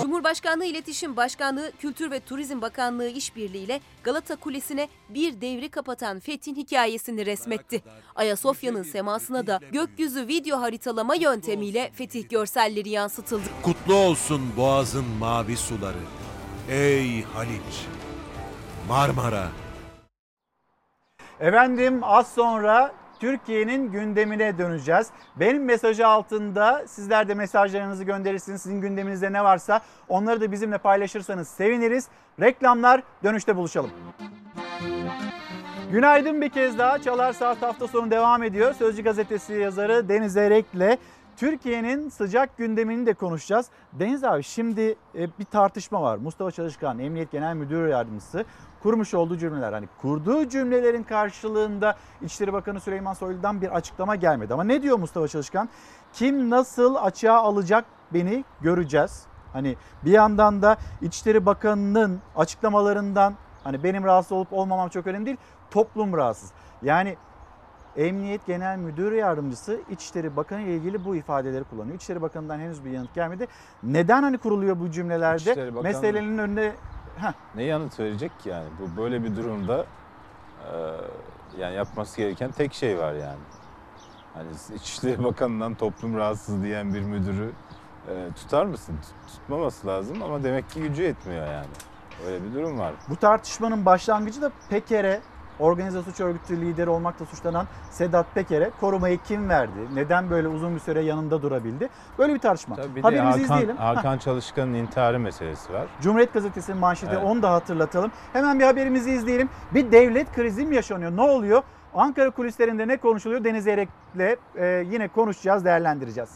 Cumhurbaşkanlığı 0.01 0.65
İletişim 0.65 1.17
Başkanlığı, 1.17 1.71
Kültür 1.79 2.11
ve 2.11 2.19
Turizm 2.19 2.61
Bakanlığı 2.61 3.09
işbirliğiyle 3.09 3.81
Galata 4.03 4.35
Kulesi'ne 4.35 4.89
bir 5.09 5.41
devri 5.41 5.69
kapatan 5.69 6.19
Fethin 6.19 6.55
hikayesini 6.55 7.25
resmetti. 7.25 7.81
Ayasofya'nın 8.15 8.83
semasına 8.83 9.47
da 9.47 9.59
gökyüzü 9.71 10.27
video 10.27 10.61
haritalama 10.61 11.15
yöntemiyle 11.15 11.91
fetih 11.93 12.29
görselleri 12.29 12.89
yansıtıldı. 12.89 13.45
Kutlu 13.63 13.95
olsun 13.95 14.41
boğazın 14.57 15.05
mavi 15.05 15.57
suları. 15.57 16.24
Ey 16.69 17.23
Haliç, 17.23 17.87
Marmara. 18.89 19.47
Efendim 21.39 21.99
az 22.03 22.27
sonra 22.27 22.91
Türkiye'nin 23.19 23.91
gündemine 23.91 24.57
döneceğiz. 24.57 25.07
Benim 25.35 25.65
mesajı 25.65 26.07
altında 26.07 26.87
sizler 26.87 27.27
de 27.27 27.33
mesajlarınızı 27.33 28.03
gönderirsiniz. 28.03 28.61
Sizin 28.61 28.81
gündeminizde 28.81 29.33
ne 29.33 29.43
varsa 29.43 29.81
onları 30.09 30.41
da 30.41 30.51
bizimle 30.51 30.77
paylaşırsanız 30.77 31.47
seviniriz. 31.47 32.07
Reklamlar 32.39 33.03
dönüşte 33.23 33.55
buluşalım. 33.55 33.91
Günaydın 35.91 36.41
bir 36.41 36.49
kez 36.49 36.77
daha. 36.77 37.01
Çalar 37.01 37.33
Saat 37.33 37.61
hafta 37.61 37.87
sonu 37.87 38.11
devam 38.11 38.43
ediyor. 38.43 38.73
Sözcü 38.73 39.03
gazetesi 39.03 39.53
yazarı 39.53 40.09
Deniz 40.09 40.37
Erek'le 40.37 40.99
Türkiye'nin 41.37 42.09
sıcak 42.09 42.57
gündemini 42.57 43.05
de 43.05 43.13
konuşacağız. 43.13 43.69
Deniz 43.93 44.23
abi 44.23 44.43
şimdi 44.43 44.95
e, 45.15 45.39
bir 45.39 45.45
tartışma 45.45 46.01
var. 46.01 46.17
Mustafa 46.17 46.51
Çalışkan, 46.51 46.99
Emniyet 46.99 47.31
Genel 47.31 47.55
Müdür 47.55 47.87
Yardımcısı 47.87 48.45
kurmuş 48.83 49.13
olduğu 49.13 49.37
cümleler. 49.37 49.73
Hani 49.73 49.87
kurduğu 50.01 50.49
cümlelerin 50.49 51.03
karşılığında 51.03 51.95
İçişleri 52.21 52.53
Bakanı 52.53 52.79
Süleyman 52.79 53.13
Soylu'dan 53.13 53.61
bir 53.61 53.75
açıklama 53.75 54.15
gelmedi. 54.15 54.53
Ama 54.53 54.63
ne 54.63 54.81
diyor 54.81 54.99
Mustafa 54.99 55.27
Çalışkan? 55.27 55.69
Kim 56.13 56.49
nasıl 56.49 56.95
açığa 56.95 57.37
alacak 57.37 57.85
beni 58.13 58.43
göreceğiz. 58.61 59.25
Hani 59.53 59.75
bir 60.05 60.11
yandan 60.11 60.61
da 60.61 60.77
İçişleri 61.01 61.45
Bakanı'nın 61.45 62.19
açıklamalarından 62.35 63.33
hani 63.63 63.83
benim 63.83 64.03
rahatsız 64.03 64.31
olup 64.31 64.53
olmamam 64.53 64.89
çok 64.89 65.07
önemli 65.07 65.25
değil. 65.25 65.37
Toplum 65.71 66.17
rahatsız. 66.17 66.51
Yani 66.81 67.17
Emniyet 67.97 68.45
Genel 68.45 68.77
Müdür 68.77 69.11
Yardımcısı 69.11 69.79
İçişleri 69.89 70.35
Bakanı 70.35 70.61
ile 70.61 70.75
ilgili 70.75 71.05
bu 71.05 71.15
ifadeleri 71.15 71.63
kullanıyor. 71.63 71.95
İçişleri 71.95 72.21
Bakanı'ndan 72.21 72.59
henüz 72.59 72.85
bir 72.85 72.89
yanıt 72.91 73.13
gelmedi. 73.13 73.47
Neden 73.83 74.23
hani 74.23 74.37
kuruluyor 74.37 74.79
bu 74.79 74.91
cümlelerde? 74.91 75.51
Bakanı- 75.75 75.83
Meselenin 75.83 76.37
önüne 76.37 76.71
Heh, 77.17 77.33
Ne 77.55 77.63
yanıt 77.63 77.99
verecek 77.99 78.39
ki 78.39 78.49
yani? 78.49 78.67
Bu 78.79 79.01
böyle 79.01 79.23
bir 79.23 79.35
durumda 79.35 79.85
e, 80.61 80.71
yani 81.59 81.75
yapması 81.75 82.17
gereken 82.17 82.51
tek 82.51 82.73
şey 82.73 82.97
var 82.97 83.13
yani. 83.13 83.39
Hani 84.33 84.47
İçişleri 84.75 85.23
Bakanı'ndan 85.23 85.73
toplum 85.75 86.17
rahatsız 86.17 86.63
diyen 86.63 86.93
bir 86.93 87.01
müdürü 87.01 87.51
e, 88.09 88.29
tutar 88.35 88.65
mısın? 88.65 88.95
Tut- 89.01 89.35
Tutmaması 89.35 89.87
lazım 89.87 90.23
ama 90.23 90.43
demek 90.43 90.69
ki 90.69 90.81
gücü 90.81 91.03
yetmiyor 91.03 91.47
yani. 91.47 91.67
Öyle 92.27 92.43
bir 92.43 92.53
durum 92.53 92.79
var. 92.79 92.93
Bu 93.09 93.15
tartışmanın 93.15 93.85
başlangıcı 93.85 94.41
da 94.41 94.51
Peker'e, 94.69 95.21
organize 95.59 96.01
suç 96.01 96.19
örgütü 96.19 96.61
lideri 96.61 96.89
olmakla 96.89 97.25
suçlanan 97.25 97.67
Sedat 97.91 98.25
Peker'e 98.35 98.71
korumayı 98.79 99.19
kim 99.27 99.49
verdi? 99.49 99.79
Neden 99.93 100.29
böyle 100.29 100.47
uzun 100.47 100.75
bir 100.75 100.79
süre 100.79 101.01
yanında 101.01 101.41
durabildi? 101.41 101.89
Böyle 102.19 102.33
bir 102.33 102.39
tartışma. 102.39 102.77
Bir 102.77 102.95
de 102.95 103.01
Haberimizi 103.01 103.41
Hakan, 103.41 103.43
izleyelim. 103.57 103.77
Hakan 103.77 104.17
Çalışkan'ın 104.17 104.73
intiharı 104.73 105.19
meselesi 105.19 105.73
var. 105.73 105.87
Cumhuriyet 106.01 106.33
Gazetesi'nin 106.33 106.77
manşeti 106.77 107.13
Evet. 107.15 107.25
onu 107.25 107.41
da 107.41 107.51
hatırlatalım. 107.53 108.11
Hemen 108.33 108.59
bir 108.59 108.65
haberimizi 108.65 109.11
izleyelim. 109.11 109.49
Bir 109.73 109.91
devlet 109.91 110.31
krizi 110.35 110.65
mi 110.65 110.75
yaşanıyor? 110.75 111.11
Ne 111.17 111.21
oluyor? 111.21 111.63
Ankara 111.93 112.29
kulislerinde 112.29 112.87
ne 112.87 112.97
konuşuluyor? 112.97 113.43
Deniz 113.43 113.63
Zeybek'le 113.63 114.37
e, 114.55 114.85
yine 114.91 115.07
konuşacağız, 115.07 115.65
değerlendireceğiz. 115.65 116.29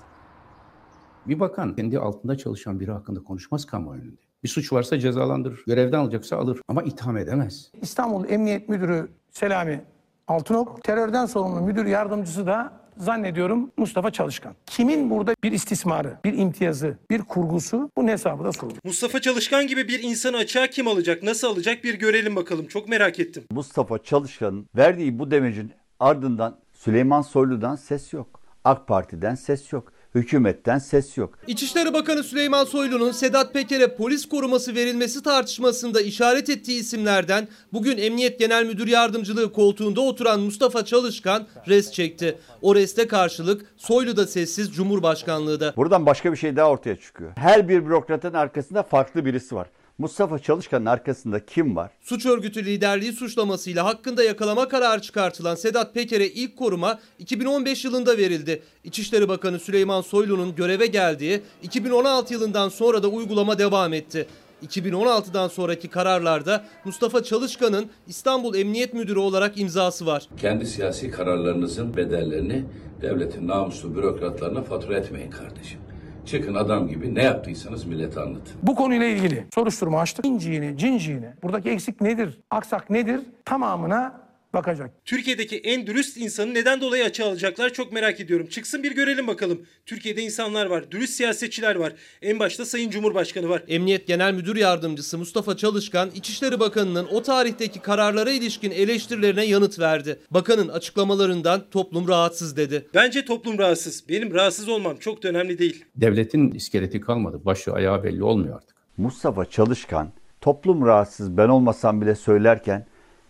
Bir 1.27 1.39
bakan 1.39 1.75
kendi 1.75 1.99
altında 1.99 2.37
çalışan 2.37 2.79
biri 2.79 2.91
hakkında 2.91 3.23
konuşmaz 3.23 3.65
kamuoyunda. 3.65 4.28
Bir 4.43 4.49
suç 4.49 4.73
varsa 4.73 4.99
cezalandırır. 4.99 5.63
Görevden 5.67 5.99
alacaksa 5.99 6.37
alır 6.37 6.61
ama 6.67 6.83
itham 6.83 7.17
edemez. 7.17 7.71
İstanbul 7.81 8.29
Emniyet 8.29 8.69
Müdürü 8.69 9.09
Selami 9.31 9.81
Altınok, 10.27 10.83
terörden 10.83 11.25
sorumlu 11.25 11.61
müdür 11.61 11.85
yardımcısı 11.85 12.47
da 12.47 12.73
zannediyorum 12.97 13.71
Mustafa 13.77 14.11
Çalışkan. 14.11 14.55
Kimin 14.65 15.09
burada 15.09 15.33
bir 15.43 15.51
istismarı, 15.51 16.17
bir 16.25 16.33
imtiyazı, 16.33 16.97
bir 17.09 17.21
kurgusu 17.21 17.91
bu 17.97 18.07
hesabı 18.07 18.43
da 18.43 18.51
sorulur. 18.51 18.77
Mustafa 18.83 19.21
Çalışkan 19.21 19.67
gibi 19.67 19.87
bir 19.87 20.03
insanı 20.03 20.37
açığa 20.37 20.67
kim 20.67 20.87
alacak, 20.87 21.23
nasıl 21.23 21.47
alacak 21.47 21.83
bir 21.83 21.99
görelim 21.99 22.35
bakalım. 22.35 22.67
Çok 22.67 22.89
merak 22.89 23.19
ettim. 23.19 23.43
Mustafa 23.51 24.03
Çalışkan'ın 24.03 24.67
verdiği 24.75 25.19
bu 25.19 25.31
demecin 25.31 25.71
ardından 25.99 26.59
Süleyman 26.73 27.21
Soylu'dan 27.21 27.75
ses 27.75 28.13
yok. 28.13 28.41
AK 28.63 28.87
Parti'den 28.87 29.35
ses 29.35 29.73
yok. 29.73 29.93
Hükümetten 30.15 30.79
ses 30.79 31.17
yok. 31.17 31.33
İçişleri 31.47 31.93
Bakanı 31.93 32.23
Süleyman 32.23 32.65
Soylu'nun 32.65 33.11
Sedat 33.11 33.53
Peker'e 33.53 33.95
polis 33.95 34.25
koruması 34.25 34.75
verilmesi 34.75 35.23
tartışmasında 35.23 36.01
işaret 36.01 36.49
ettiği 36.49 36.79
isimlerden 36.79 37.47
bugün 37.73 37.97
Emniyet 37.97 38.39
Genel 38.39 38.65
Müdür 38.65 38.87
Yardımcılığı 38.87 39.53
koltuğunda 39.53 40.01
oturan 40.01 40.39
Mustafa 40.39 40.85
Çalışkan 40.85 41.47
res 41.67 41.91
çekti. 41.91 42.37
O 42.61 42.75
reste 42.75 43.07
karşılık 43.07 43.65
Soylu 43.77 44.17
da 44.17 44.27
sessiz 44.27 44.73
Cumhurbaşkanlığı 44.73 45.59
da. 45.59 45.73
Buradan 45.77 46.05
başka 46.05 46.31
bir 46.31 46.37
şey 46.37 46.55
daha 46.55 46.69
ortaya 46.69 46.95
çıkıyor. 46.95 47.31
Her 47.35 47.69
bir 47.69 47.85
bürokratın 47.85 48.33
arkasında 48.33 48.83
farklı 48.83 49.25
birisi 49.25 49.55
var. 49.55 49.67
Mustafa 49.99 50.39
Çalışkan'ın 50.39 50.85
arkasında 50.85 51.45
kim 51.45 51.75
var? 51.75 51.91
Suç 52.01 52.25
örgütü 52.25 52.65
liderliği 52.65 53.13
suçlamasıyla 53.13 53.85
hakkında 53.85 54.23
yakalama 54.23 54.67
kararı 54.67 55.01
çıkartılan 55.01 55.55
Sedat 55.55 55.93
Peker'e 55.93 56.27
ilk 56.27 56.57
koruma 56.57 56.99
2015 57.19 57.85
yılında 57.85 58.17
verildi. 58.17 58.63
İçişleri 58.83 59.29
Bakanı 59.29 59.59
Süleyman 59.59 60.01
Soylu'nun 60.01 60.55
göreve 60.55 60.85
geldiği 60.85 61.41
2016 61.63 62.33
yılından 62.33 62.69
sonra 62.69 63.03
da 63.03 63.07
uygulama 63.07 63.59
devam 63.59 63.93
etti. 63.93 64.27
2016'dan 64.67 65.47
sonraki 65.47 65.87
kararlarda 65.87 66.65
Mustafa 66.85 67.23
Çalışkan'ın 67.23 67.89
İstanbul 68.07 68.55
Emniyet 68.55 68.93
Müdürü 68.93 69.19
olarak 69.19 69.57
imzası 69.59 70.05
var. 70.05 70.27
Kendi 70.41 70.65
siyasi 70.65 71.11
kararlarınızın 71.11 71.97
bedellerini 71.97 72.65
devletin 73.01 73.47
namuslu 73.47 73.95
bürokratlarına 73.95 74.63
fatura 74.63 74.97
etmeyin 74.97 75.31
kardeşim. 75.31 75.88
Çıkın 76.29 76.55
adam 76.55 76.87
gibi 76.87 77.15
ne 77.15 77.23
yaptıysanız 77.23 77.85
millete 77.85 78.19
anlatın. 78.19 78.53
Bu 78.63 78.75
konuyla 78.75 79.05
ilgili 79.05 79.45
soruşturma 79.55 79.99
açtık. 79.99 80.25
İnciğini, 80.25 80.77
cinciğini, 80.77 81.29
buradaki 81.43 81.69
eksik 81.69 82.01
nedir, 82.01 82.39
aksak 82.51 82.89
nedir 82.89 83.21
tamamına 83.45 84.28
bakacak. 84.53 84.91
Türkiye'deki 85.05 85.57
en 85.57 85.87
dürüst 85.87 86.17
insanı 86.17 86.53
neden 86.53 86.81
dolayı 86.81 87.03
açığa 87.03 87.27
alacaklar 87.27 87.73
çok 87.73 87.91
merak 87.93 88.19
ediyorum. 88.19 88.47
Çıksın 88.47 88.83
bir 88.83 88.95
görelim 88.95 89.27
bakalım. 89.27 89.65
Türkiye'de 89.85 90.21
insanlar 90.21 90.65
var, 90.65 90.91
dürüst 90.91 91.13
siyasetçiler 91.13 91.75
var. 91.75 91.93
En 92.21 92.39
başta 92.39 92.65
Sayın 92.65 92.89
Cumhurbaşkanı 92.89 93.49
var. 93.49 93.63
Emniyet 93.67 94.07
Genel 94.07 94.33
Müdür 94.33 94.55
Yardımcısı 94.55 95.17
Mustafa 95.17 95.57
Çalışkan, 95.57 96.11
İçişleri 96.15 96.59
Bakanı'nın 96.59 97.07
o 97.11 97.23
tarihteki 97.23 97.79
kararlara 97.79 98.31
ilişkin 98.31 98.71
eleştirilerine 98.71 99.45
yanıt 99.45 99.79
verdi. 99.79 100.19
Bakanın 100.31 100.67
açıklamalarından 100.67 101.63
toplum 101.71 102.07
rahatsız 102.07 102.57
dedi. 102.57 102.87
Bence 102.93 103.25
toplum 103.25 103.57
rahatsız. 103.57 104.09
Benim 104.09 104.33
rahatsız 104.33 104.69
olmam 104.69 104.97
çok 104.97 105.23
da 105.23 105.27
önemli 105.27 105.59
değil. 105.59 105.85
Devletin 105.95 106.51
iskeleti 106.51 107.01
kalmadı. 107.01 107.45
Başı 107.45 107.73
ayağı 107.73 108.03
belli 108.03 108.23
olmuyor 108.23 108.55
artık. 108.55 108.77
Mustafa 108.97 109.45
Çalışkan 109.45 110.11
toplum 110.41 110.85
rahatsız 110.85 111.37
ben 111.37 111.49
olmasam 111.49 112.01
bile 112.01 112.15
söylerken 112.15 112.85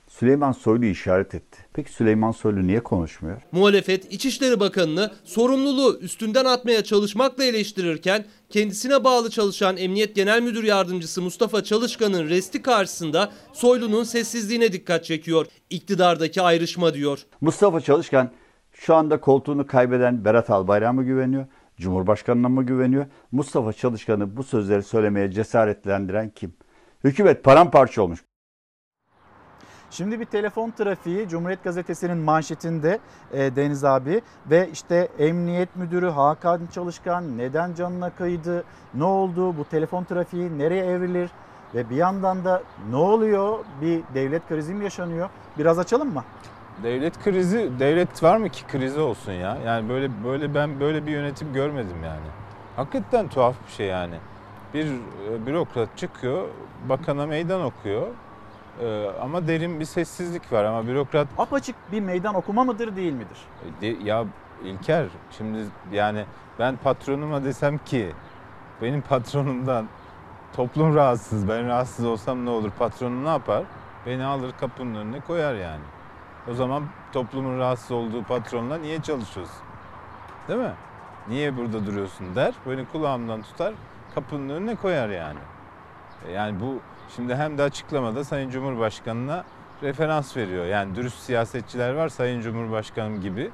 Süleyman 0.10 0.52
Soylu 0.52 0.86
işaret 0.86 1.36
etti. 1.36 1.60
Peki 1.74 1.92
Süleyman 1.92 2.32
Soylu 2.32 2.68
niye 2.68 2.84
konuşmuyor? 2.84 3.42
Muhalefet 3.52 4.14
İçişleri 4.14 4.60
Bakanı'nı 4.60 5.12
sorumluluğu 5.24 6.00
üstünden 6.00 6.46
atmaya 6.46 6.84
çalışmakla 6.84 7.44
eleştirirken 7.44 8.26
kendisine 8.50 9.04
bağlı 9.04 9.30
çalışan 9.30 9.78
Emniyet 9.78 10.16
Genel 10.16 10.42
Müdür 10.42 10.64
Yardımcısı 10.64 11.22
Mustafa 11.22 11.64
Çalışkan'ın 11.64 12.30
resti 12.30 12.62
karşısında 12.62 13.32
Soylu'nun 13.54 14.04
sessizliğine 14.04 14.74
dikkat 14.74 15.06
çekiyor. 15.06 15.46
İktidardaki 15.70 16.42
ayrışma 16.42 16.94
diyor. 16.94 17.20
Mustafa 17.42 17.82
Çalışkan 17.82 18.32
şu 18.74 18.96
anda 18.96 19.20
koltuğunu 19.20 19.68
kaybeden 19.68 20.26
Berat 20.26 20.50
Albayrak'a 20.50 20.94
mı 20.94 21.04
güveniyor? 21.04 21.46
Cumhurbaşkanına 21.78 22.50
mı 22.50 22.66
güveniyor? 22.66 23.06
Mustafa 23.32 23.74
Çalışkan'ı 23.74 24.38
bu 24.38 24.44
sözleri 24.44 24.84
söylemeye 24.84 25.32
cesaretlendiren 25.32 26.30
kim? 26.30 26.54
Hükümet 27.04 27.44
paramparça 27.44 28.02
olmuş. 28.02 28.20
Şimdi 29.92 30.20
bir 30.20 30.26
telefon 30.26 30.72
trafiği 30.72 31.30
Cumhuriyet 31.30 31.64
Gazetesi'nin 31.64 32.18
manşetinde 32.18 33.00
e, 33.34 33.56
Deniz 33.56 33.84
abi 33.84 34.22
ve 34.50 34.70
işte 34.74 35.08
Emniyet 35.20 35.76
Müdürü 35.76 36.10
Hakan 36.10 36.62
Çalışkan 36.74 37.38
neden 37.38 37.74
canına 37.74 38.10
kıydı, 38.10 38.64
ne 38.94 39.04
oldu, 39.04 39.58
bu 39.58 39.66
telefon 39.66 40.04
trafiği 40.04 40.58
nereye 40.58 40.86
evrilir 40.86 41.30
ve 41.76 41.90
bir 41.90 41.96
yandan 41.96 42.46
da 42.46 42.64
ne 42.90 42.96
oluyor, 42.96 43.60
bir 43.82 44.02
devlet 44.14 44.48
krizi 44.48 44.74
mi 44.74 44.84
yaşanıyor? 44.84 45.30
Biraz 45.58 45.80
açalım 45.80 46.14
mı? 46.14 46.24
Devlet 46.84 47.24
krizi, 47.24 47.72
devlet 47.80 48.24
var 48.24 48.38
mı 48.38 48.50
ki 48.50 48.64
krizi 48.68 49.00
olsun 49.00 49.32
ya? 49.32 49.58
Yani 49.66 49.90
böyle 49.90 50.24
böyle 50.24 50.56
ben 50.56 50.80
böyle 50.80 51.06
bir 51.06 51.12
yönetim 51.12 51.54
görmedim 51.54 51.98
yani. 52.04 52.28
Hakikaten 52.76 53.28
tuhaf 53.28 53.56
bir 53.68 53.72
şey 53.72 53.88
yani. 53.88 54.16
Bir 54.74 54.86
e, 54.86 55.46
bürokrat 55.46 55.98
çıkıyor, 55.98 56.48
bakana 56.90 57.26
meydan 57.26 57.62
okuyor. 57.62 58.08
Ee, 58.82 59.06
ama 59.22 59.48
derin 59.48 59.80
bir 59.80 59.86
sessizlik 59.86 60.52
var 60.54 60.64
ama 60.64 60.88
bürokrat... 60.88 61.28
Apaçık 61.38 61.76
bir 61.92 62.02
meydan 62.02 62.36
okuma 62.36 62.64
mıdır 62.64 62.96
değil 62.96 63.14
midir? 63.14 63.38
De- 63.82 64.04
ya 64.04 64.26
İlker 64.64 65.06
şimdi 65.38 65.58
yani 65.92 66.26
ben 66.60 66.78
patronuma 66.78 67.44
desem 67.44 67.78
ki 67.78 68.12
benim 68.82 69.02
patronumdan 69.02 69.86
toplum 70.56 70.96
rahatsız 70.96 71.48
ben 71.50 71.68
rahatsız 71.68 72.06
olsam 72.06 72.46
ne 72.46 72.50
olur 72.50 72.72
patronum 72.80 73.26
ne 73.26 73.30
yapar? 73.30 73.64
Beni 74.06 74.24
alır 74.26 74.52
kapının 74.60 74.96
önüne 74.96 75.20
koyar 75.20 75.56
yani. 75.56 75.84
O 76.52 76.54
zaman 76.54 76.84
toplumun 77.14 77.60
rahatsız 77.60 77.92
olduğu 77.92 78.24
patronla 78.24 78.78
niye 78.78 79.02
çalışıyorsun? 79.02 79.56
Değil 80.48 80.60
mi? 80.60 80.74
Niye 81.28 81.58
burada 81.58 81.86
duruyorsun 81.86 82.36
der. 82.36 82.54
Beni 82.66 82.86
kulağımdan 82.92 83.42
tutar 83.42 83.74
kapının 84.16 84.50
önüne 84.50 84.76
koyar 84.76 85.10
yani. 85.10 85.40
E, 86.28 86.32
Yani 86.32 86.60
bu 86.60 86.80
şimdi 87.16 87.36
hem 87.36 87.58
de 87.58 87.64
açıklamada 87.64 88.24
Sayın 88.24 88.50
Cumhurbaşkanı'na 88.50 89.44
referans 89.84 90.38
veriyor. 90.38 90.66
Yani 90.66 90.96
dürüst 90.96 91.20
siyasetçiler 91.20 91.94
var 91.94 92.10
Sayın 92.10 92.42
Cumhurbaşkanım 92.42 93.22
gibi. 93.22 93.52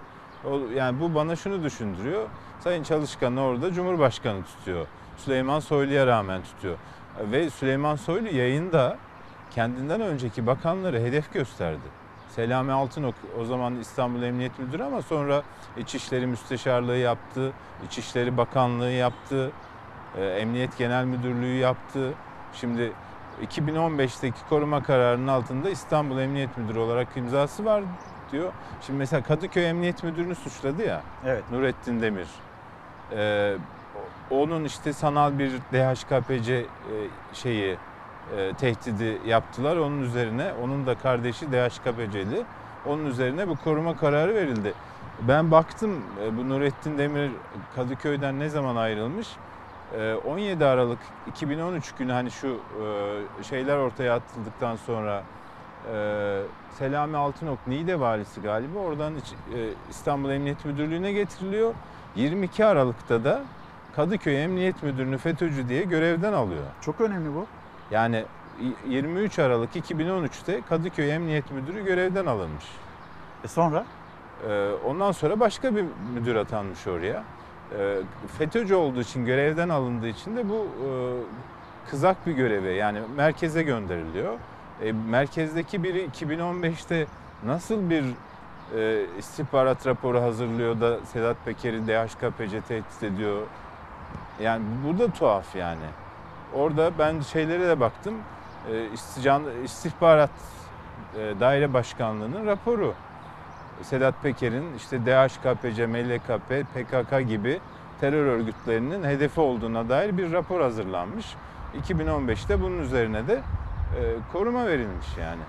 Yani 0.76 1.00
bu 1.00 1.16
bana 1.16 1.36
şunu 1.36 1.64
düşündürüyor. 1.64 2.28
Sayın 2.60 2.84
Çalışkan'ı 2.84 3.42
orada 3.42 3.74
Cumhurbaşkanı 3.74 4.44
tutuyor. 4.44 4.88
Süleyman 5.18 5.60
Soylu'ya 5.60 6.08
rağmen 6.08 6.42
tutuyor. 6.44 6.78
Ve 7.20 7.50
Süleyman 7.50 7.96
Soylu 7.96 8.28
yayında 8.28 8.98
kendinden 9.52 10.02
önceki 10.02 10.48
bakanları 10.48 11.00
hedef 11.00 11.34
gösterdi. 11.34 12.06
Selami 12.30 12.72
Altınok 12.72 13.16
o 13.40 13.46
zaman 13.46 13.76
İstanbul 13.76 14.24
Emniyet 14.24 14.60
Müdürü 14.60 14.84
ama 14.84 15.02
sonra 15.02 15.44
İçişleri 15.78 16.28
Müsteşarlığı 16.28 16.98
yaptı, 16.98 17.54
İçişleri 17.86 18.38
Bakanlığı 18.38 18.92
yaptı, 18.92 19.52
e, 20.18 20.26
Emniyet 20.26 20.78
Genel 20.78 21.06
Müdürlüğü 21.06 21.56
yaptı. 21.56 22.14
Şimdi 22.54 22.92
2015'teki 23.44 24.38
koruma 24.50 24.84
kararının 24.84 25.28
altında 25.28 25.70
İstanbul 25.70 26.20
Emniyet 26.20 26.58
Müdürü 26.58 26.80
olarak 26.80 27.08
imzası 27.16 27.66
var 27.66 27.84
diyor. 28.32 28.52
Şimdi 28.82 29.00
mesela 29.00 29.24
Kadıköy 29.24 29.70
Emniyet 29.70 30.04
Müdürünü 30.04 30.36
suçladı 30.36 30.84
ya. 30.84 31.02
Evet. 31.26 31.44
Nurettin 31.52 32.02
Demir. 32.02 32.28
Ee, 33.12 33.56
onun 34.30 34.64
işte 34.64 34.94
sanal 34.94 35.40
bir 35.40 35.52
DHKPC 35.52 36.54
e, 36.54 36.66
şeyi 37.34 37.78
e, 38.38 38.54
tehdidi 38.54 39.22
yaptılar. 39.26 39.78
Onun 39.78 40.02
üzerine 40.02 40.54
onun 40.64 40.86
da 40.86 40.96
kardeşi 40.96 41.52
DHKPC'li. 41.52 42.46
Onun 42.86 43.06
üzerine 43.06 43.48
bu 43.48 43.56
koruma 43.56 43.98
kararı 43.98 44.36
verildi. 44.36 44.74
Ben 45.22 45.52
baktım 45.52 46.04
e, 46.24 46.38
bu 46.38 46.50
Nurettin 46.50 46.98
Demir 46.98 47.32
Kadıköy'den 47.76 48.40
ne 48.40 48.50
zaman 48.50 48.76
ayrılmış? 48.76 49.28
E, 50.00 50.16
17 50.16 50.66
Aralık 50.66 51.00
2013 51.28 51.92
günü 51.92 52.12
hani 52.12 52.32
şu 52.32 52.48
e, 53.40 53.44
şeyler 53.44 53.78
ortaya 53.78 54.16
atıldıktan 54.16 54.76
sonra 54.76 55.24
e, 55.94 56.42
Selami 56.78 57.18
Altınok 57.18 57.68
Niğde 57.68 58.00
valisi 58.00 58.42
galiba 58.42 58.80
oradan 58.80 59.14
e, 59.16 59.20
İstanbul 59.90 60.30
Emniyet 60.30 60.66
Müdürlüğü'ne 60.66 61.12
getiriliyor. 61.12 61.74
22 62.16 62.66
Aralık'ta 62.66 63.24
da 63.24 63.44
Kadıköy 63.96 64.44
Emniyet 64.44 64.84
Müdürünü 64.84 65.18
FETÖ'cü 65.18 65.70
diye 65.70 65.84
görevden 65.84 66.34
alıyor. 66.34 66.64
Çok 66.82 67.02
önemli 67.02 67.36
bu. 67.36 67.46
Yani 67.92 68.26
23 68.88 69.40
Aralık 69.40 69.76
2013'te 69.76 70.62
Kadıköy 70.70 71.12
Emniyet 71.12 71.52
Müdürü 71.52 71.86
görevden 71.86 72.26
alınmış. 72.26 72.66
E 73.44 73.48
sonra? 73.48 73.86
Ee, 74.50 74.70
ondan 74.86 75.12
sonra 75.12 75.40
başka 75.40 75.76
bir 75.76 75.86
müdür 76.14 76.36
atanmış 76.36 76.88
oraya. 76.88 77.24
Ee, 77.74 77.98
FETÖ'cü 78.38 78.76
olduğu 78.76 79.02
için, 79.02 79.26
görevden 79.26 79.70
alındığı 79.70 80.08
için 80.08 80.38
de 80.38 80.50
bu 80.50 80.56
e, 80.56 80.90
kızak 81.90 82.28
bir 82.28 82.32
göreve 82.32 82.74
yani 82.74 83.00
merkeze 83.16 83.64
gönderiliyor. 83.64 84.34
E, 84.82 84.92
merkezdeki 84.92 85.84
biri 85.84 86.06
2015'te 86.06 87.08
nasıl 87.46 87.90
bir 87.90 88.04
e, 88.78 89.06
istihbarat 89.18 89.88
raporu 89.88 90.22
hazırlıyor 90.22 90.82
da 90.82 91.06
Sedat 91.06 91.38
Peker'i 91.46 91.88
DHKPC 91.88 92.62
tehdit 92.62 93.04
ediyor. 93.04 93.42
Yani 94.42 94.64
bu 94.88 95.00
da 95.00 95.08
tuhaf 95.08 95.56
yani. 95.56 95.86
Orada 96.54 96.92
ben 97.00 97.22
şeylere 97.22 97.68
de 97.68 97.80
baktım. 97.80 98.14
E, 98.72 99.64
istihbarat 99.64 100.30
daire 101.40 101.74
başkanlığının 101.74 102.46
raporu. 102.46 102.94
Sedat 103.82 104.24
Peker'in 104.24 104.74
işte 104.78 105.06
DHKPC, 105.06 105.88
MLKP, 105.88 106.66
PKK 106.74 107.28
gibi 107.28 107.60
terör 108.02 108.26
örgütlerinin 108.26 109.04
hedefi 109.04 109.40
olduğuna 109.42 109.90
dair 109.90 110.18
bir 110.18 110.32
rapor 110.34 110.62
hazırlanmış. 110.62 111.36
2015'te 111.90 112.62
bunun 112.62 112.78
üzerine 112.80 113.28
de 113.28 113.34
e, 113.34 114.02
koruma 114.34 114.66
verilmiş 114.68 115.08
yani. 115.20 115.42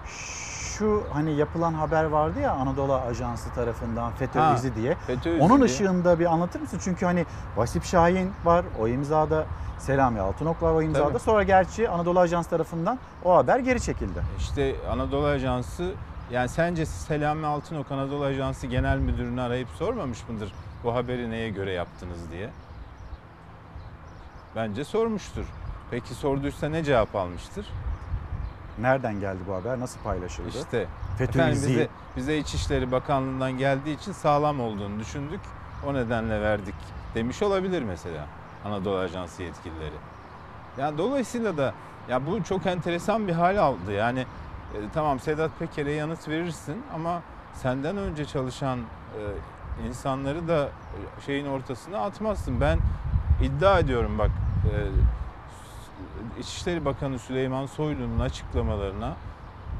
Şu 0.79 1.03
hani 1.13 1.33
yapılan 1.37 1.75
haber 1.75 2.05
vardı 2.05 2.41
ya 2.41 2.53
Anadolu 2.53 2.95
Ajansı 2.95 3.55
tarafından 3.55 4.13
FETÖ 4.13 4.39
Ha, 4.39 4.55
izi 4.55 4.75
diye. 4.75 4.95
FETÖ 4.95 5.31
izi 5.35 5.43
Onun 5.43 5.57
diye. 5.57 5.65
ışığında 5.67 6.19
bir 6.19 6.27
anlatır 6.33 6.61
mısın? 6.61 6.81
Çünkü 6.85 7.07
hani 7.07 7.27
Vasip 7.57 7.85
Şahin 7.85 8.31
var 8.45 8.65
o 8.81 8.89
imzada, 8.89 9.47
Selami 9.79 10.21
Altınok 10.21 10.63
var 10.63 10.73
o 10.73 10.83
imzada. 10.83 11.09
Tabii. 11.09 11.19
Sonra 11.19 11.43
gerçi 11.43 11.89
Anadolu 11.89 12.21
Ajansı 12.21 12.51
tarafından 12.51 12.99
o 13.25 13.37
haber 13.37 13.59
geri 13.59 13.81
çekildi. 13.81 14.23
İşte 14.39 14.75
Anadolu 14.91 15.27
Ajansı 15.27 15.93
yani 16.31 16.49
sence 16.49 16.87
Selami 16.87 17.47
Altınok 17.47 17.93
Anadolu 17.93 18.25
Ajansı 18.25 18.67
Genel 18.67 18.99
Müdürünü 18.99 19.41
arayıp 19.41 19.69
sormamış 19.69 20.29
mıdır 20.29 20.53
bu 20.85 20.95
haberi 20.95 21.31
neye 21.31 21.51
göre 21.51 21.73
yaptınız 21.73 22.31
diye? 22.31 22.51
Bence 24.57 24.85
sormuştur. 24.85 25.45
Peki 25.91 26.15
sorduysa 26.15 26.69
ne 26.69 26.85
cevap 26.85 27.17
almıştır? 27.17 27.67
Nereden 28.79 29.21
geldi 29.21 29.39
bu 29.49 29.55
haber? 29.55 29.81
Nasıl 29.81 30.01
paylaşıldı? 30.01 30.49
İşte 30.49 30.87
FETÖ 31.19 31.39
efendim 31.39 31.55
izi. 31.55 31.69
bize, 31.69 31.89
bize 32.17 32.39
İçişleri 32.39 32.93
Bakanlığı'ndan 32.93 33.53
geldiği 33.59 33.97
için 33.97 34.13
sağlam 34.13 34.61
olduğunu 34.61 35.01
düşündük. 35.01 35.41
O 35.87 35.95
nedenle 35.95 36.41
verdik 36.41 36.75
demiş 37.15 37.43
olabilir 37.43 37.83
mesela 37.83 38.27
Anadolu 38.65 38.97
Ajansı 38.97 39.43
yetkilileri. 39.43 39.95
Yani 40.79 40.99
dolayısıyla 40.99 41.57
da 41.57 41.75
ya 42.09 42.27
bu 42.27 42.45
çok 42.45 42.67
enteresan 42.67 43.29
bir 43.29 43.33
hal 43.33 43.57
aldı. 43.57 43.93
Yani 43.93 44.27
e, 44.77 44.89
tamam 44.95 45.21
Sedat 45.21 45.51
Peker'e 45.59 45.93
yanıt 45.93 46.29
verirsin 46.29 46.83
ama 46.95 47.23
senden 47.55 47.97
önce 47.97 48.25
çalışan 48.25 48.79
e, 48.79 49.87
insanları 49.89 50.49
da 50.49 50.65
e, 50.65 51.21
şeyin 51.27 51.47
ortasına 51.47 51.99
atmazsın. 51.99 52.61
Ben 52.61 52.79
iddia 53.43 53.79
ediyorum 53.79 54.19
bak 54.19 54.31
e, 54.65 54.73
İçişleri 56.41 56.85
Bakanı 56.85 57.19
Süleyman 57.19 57.67
Soylu'nun 57.67 58.21
açıklamalarına 58.21 59.13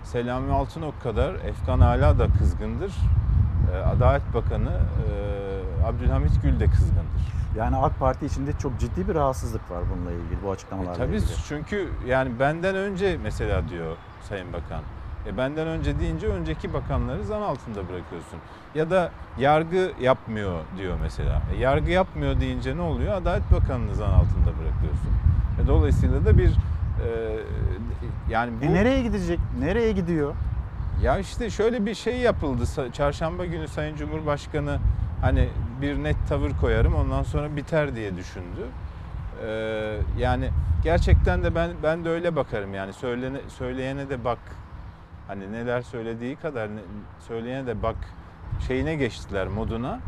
Selami 0.05 0.53
Altınok 0.53 1.03
kadar 1.03 1.35
Efkan 1.35 1.81
Ala 1.81 2.19
da 2.19 2.27
kızgındır. 2.39 2.93
E, 3.75 3.77
Adalet 3.77 4.35
Bakanı 4.35 4.71
e, 4.71 5.87
Abdülhamit 5.87 6.43
Gül 6.43 6.61
de 6.61 6.67
kızgındır. 6.67 7.37
Yani 7.57 7.77
AK 7.77 7.99
Parti 7.99 8.27
içinde 8.27 8.53
çok 8.59 8.81
ciddi 8.81 9.09
bir 9.09 9.15
rahatsızlık 9.15 9.71
var 9.71 9.83
bununla 9.95 10.11
ilgili 10.13 10.43
bu 10.45 10.51
açıklamalarla 10.51 10.95
E, 10.95 11.07
tabii 11.07 11.17
ilgili. 11.17 11.31
çünkü 11.49 11.89
yani 12.07 12.41
benden 12.41 12.75
önce 12.77 13.19
mesela 13.23 13.69
diyor 13.69 13.97
Sayın 14.29 14.53
Bakan. 14.53 14.83
E 15.27 15.37
benden 15.37 15.67
önce 15.67 16.01
deyince 16.01 16.27
önceki 16.27 16.75
bakanları 16.75 17.25
zan 17.25 17.43
altında 17.43 17.89
bırakıyorsun. 17.89 18.39
Ya 18.75 18.91
da 18.91 19.11
yargı 19.39 19.93
yapmıyor 20.01 20.61
diyor 20.79 20.97
mesela. 21.03 21.43
E 21.55 21.59
yargı 21.59 21.91
yapmıyor 21.91 22.41
deyince 22.41 22.77
ne 22.77 22.81
oluyor? 22.81 23.15
Adalet 23.15 23.53
Bakanı'nı 23.53 23.95
zan 23.95 24.11
altında 24.13 24.47
bırakıyorsun. 24.47 25.11
E 25.65 25.67
dolayısıyla 25.67 26.25
da 26.25 26.39
bir 26.39 26.49
e, 26.49 27.39
yani 28.31 28.53
bu... 28.61 28.65
E 28.65 28.75
nereye 28.75 29.03
gidecek? 29.03 29.41
Nereye 29.61 29.93
gidiyor? 29.93 30.35
Ya 31.03 31.19
işte 31.19 31.51
şöyle 31.51 31.87
bir 31.87 31.95
şey 31.95 32.19
yapıldı. 32.19 32.93
Çarşamba 32.93 33.47
günü 33.47 33.69
Sayın 33.69 33.97
Cumhurbaşkanı 33.97 34.79
hani 35.21 35.49
bir 35.83 36.03
net 36.03 36.17
tavır 36.29 36.51
koyarım 36.61 36.95
ondan 36.95 37.23
sonra 37.23 37.57
biter 37.57 37.97
diye 37.97 38.17
düşündü. 38.17 38.67
Ee, 39.47 39.97
yani 40.19 40.51
gerçekten 40.85 41.45
de 41.45 41.55
ben 41.55 41.71
ben 41.83 42.05
de 42.05 42.09
öyle 42.09 42.37
bakarım 42.37 42.75
yani 42.75 42.93
söylene, 42.93 43.39
söyleyene 43.49 44.11
de 44.11 44.25
bak 44.25 44.39
hani 45.29 45.53
neler 45.53 45.83
söylediği 45.83 46.37
kadar 46.37 46.69
ne- 46.69 46.81
söyleyene 47.29 47.67
de 47.67 47.83
bak 47.83 47.97
şeyine 48.69 48.97
geçtiler 48.97 49.47
moduna. 49.49 50.01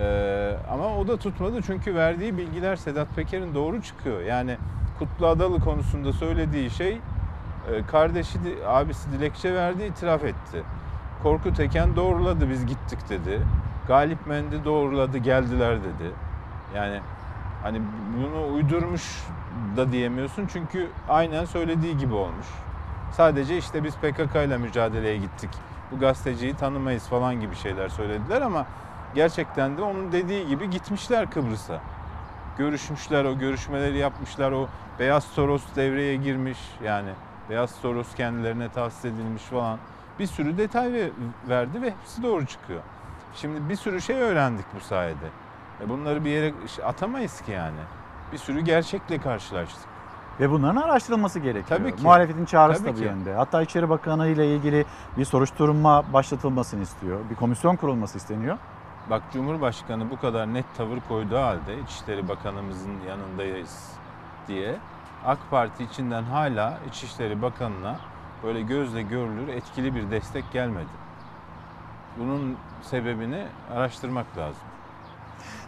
Ee, 0.00 0.56
ama 0.70 0.96
o 0.96 1.08
da 1.08 1.16
tutmadı 1.16 1.62
çünkü 1.66 1.94
verdiği 1.94 2.38
bilgiler 2.38 2.76
Sedat 2.76 3.08
Peker'in 3.16 3.54
doğru 3.54 3.82
çıkıyor. 3.82 4.20
Yani 4.20 4.56
Kutlu 4.98 5.26
Adalı 5.26 5.60
konusunda 5.60 6.12
söylediği 6.12 6.70
şey 6.70 6.92
e, 7.72 7.82
kardeşi, 7.90 8.38
abisi 8.66 9.12
dilekçe 9.12 9.54
verdi, 9.54 9.82
itiraf 9.84 10.24
etti. 10.24 10.62
Korkut 11.22 11.60
Eken 11.60 11.96
doğruladı, 11.96 12.50
biz 12.50 12.66
gittik 12.66 12.98
dedi. 13.08 13.40
Galip 13.88 14.26
Mendi 14.26 14.64
doğruladı, 14.64 15.18
geldiler 15.18 15.78
dedi. 15.78 16.12
Yani 16.74 17.00
hani 17.62 17.80
bunu 18.16 18.54
uydurmuş 18.54 19.02
da 19.76 19.92
diyemiyorsun 19.92 20.46
çünkü 20.52 20.90
aynen 21.08 21.44
söylediği 21.44 21.98
gibi 21.98 22.14
olmuş. 22.14 22.46
Sadece 23.12 23.56
işte 23.58 23.84
biz 23.84 23.94
PKK 23.96 24.36
ile 24.46 24.56
mücadeleye 24.58 25.16
gittik. 25.16 25.50
Bu 25.92 25.98
gazeteciyi 25.98 26.54
tanımayız 26.54 27.08
falan 27.08 27.40
gibi 27.40 27.56
şeyler 27.56 27.88
söylediler 27.88 28.42
ama 28.42 28.66
gerçekten 29.14 29.78
de 29.78 29.82
onun 29.82 30.12
dediği 30.12 30.46
gibi 30.46 30.70
gitmişler 30.70 31.30
Kıbrıs'a. 31.30 31.80
Görüşmüşler, 32.58 33.24
o 33.24 33.38
görüşmeleri 33.38 33.98
yapmışlar. 33.98 34.52
O 34.52 34.68
Beyaz 34.98 35.34
Toros 35.34 35.62
devreye 35.76 36.16
girmiş 36.16 36.58
yani. 36.84 37.10
Beyaz 37.50 37.80
Toros 37.82 38.14
kendilerine 38.14 38.68
tahsis 38.68 39.04
edilmiş 39.04 39.42
falan. 39.42 39.78
Bir 40.18 40.26
sürü 40.26 40.58
detay 40.58 40.92
ve- 40.92 41.10
verdi 41.48 41.82
ve 41.82 41.90
hepsi 41.90 42.22
doğru 42.22 42.46
çıkıyor. 42.46 42.80
Şimdi 43.34 43.68
bir 43.68 43.76
sürü 43.76 44.00
şey 44.00 44.16
öğrendik 44.16 44.64
bu 44.76 44.80
sayede. 44.80 45.26
E 45.84 45.88
bunları 45.88 46.24
bir 46.24 46.30
yere 46.30 46.54
atamayız 46.84 47.40
ki 47.40 47.52
yani. 47.52 47.78
Bir 48.32 48.38
sürü 48.38 48.60
gerçekle 48.60 49.18
karşılaştık. 49.18 49.90
Ve 50.40 50.50
bunların 50.50 50.82
araştırılması 50.82 51.38
gerekiyor. 51.38 51.78
Tabii 51.80 51.96
ki. 51.96 52.02
Muhalefetin 52.02 52.44
çağrısı 52.44 52.80
Tabii 52.84 52.92
da 52.92 52.94
bu 52.96 52.98
ki. 52.98 53.04
yönde. 53.04 53.34
Hatta 53.34 53.62
İçişleri 53.62 53.88
Bakanı 53.88 54.28
ile 54.28 54.54
ilgili 54.56 54.84
bir 55.18 55.24
soruşturma 55.24 56.12
başlatılmasını 56.12 56.82
istiyor. 56.82 57.20
Bir 57.30 57.34
komisyon 57.34 57.76
kurulması 57.76 58.18
isteniyor. 58.18 58.58
Bak 59.10 59.22
Cumhurbaşkanı 59.32 60.10
bu 60.10 60.20
kadar 60.20 60.54
net 60.54 60.64
tavır 60.76 60.98
koyduğu 61.08 61.38
halde 61.38 61.78
İçişleri 61.84 62.28
Bakanımızın 62.28 63.00
yanındayız 63.08 63.92
diye 64.48 64.76
AK 65.26 65.38
Parti 65.50 65.84
içinden 65.84 66.22
hala 66.22 66.78
İçişleri 66.88 67.42
Bakanı'na 67.42 67.96
böyle 68.42 68.62
gözle 68.62 69.02
görülür 69.02 69.48
etkili 69.48 69.94
bir 69.94 70.10
destek 70.10 70.52
gelmedi. 70.52 70.88
Bunun 72.18 72.56
sebebini 72.82 73.46
araştırmak 73.74 74.26
lazım. 74.38 74.62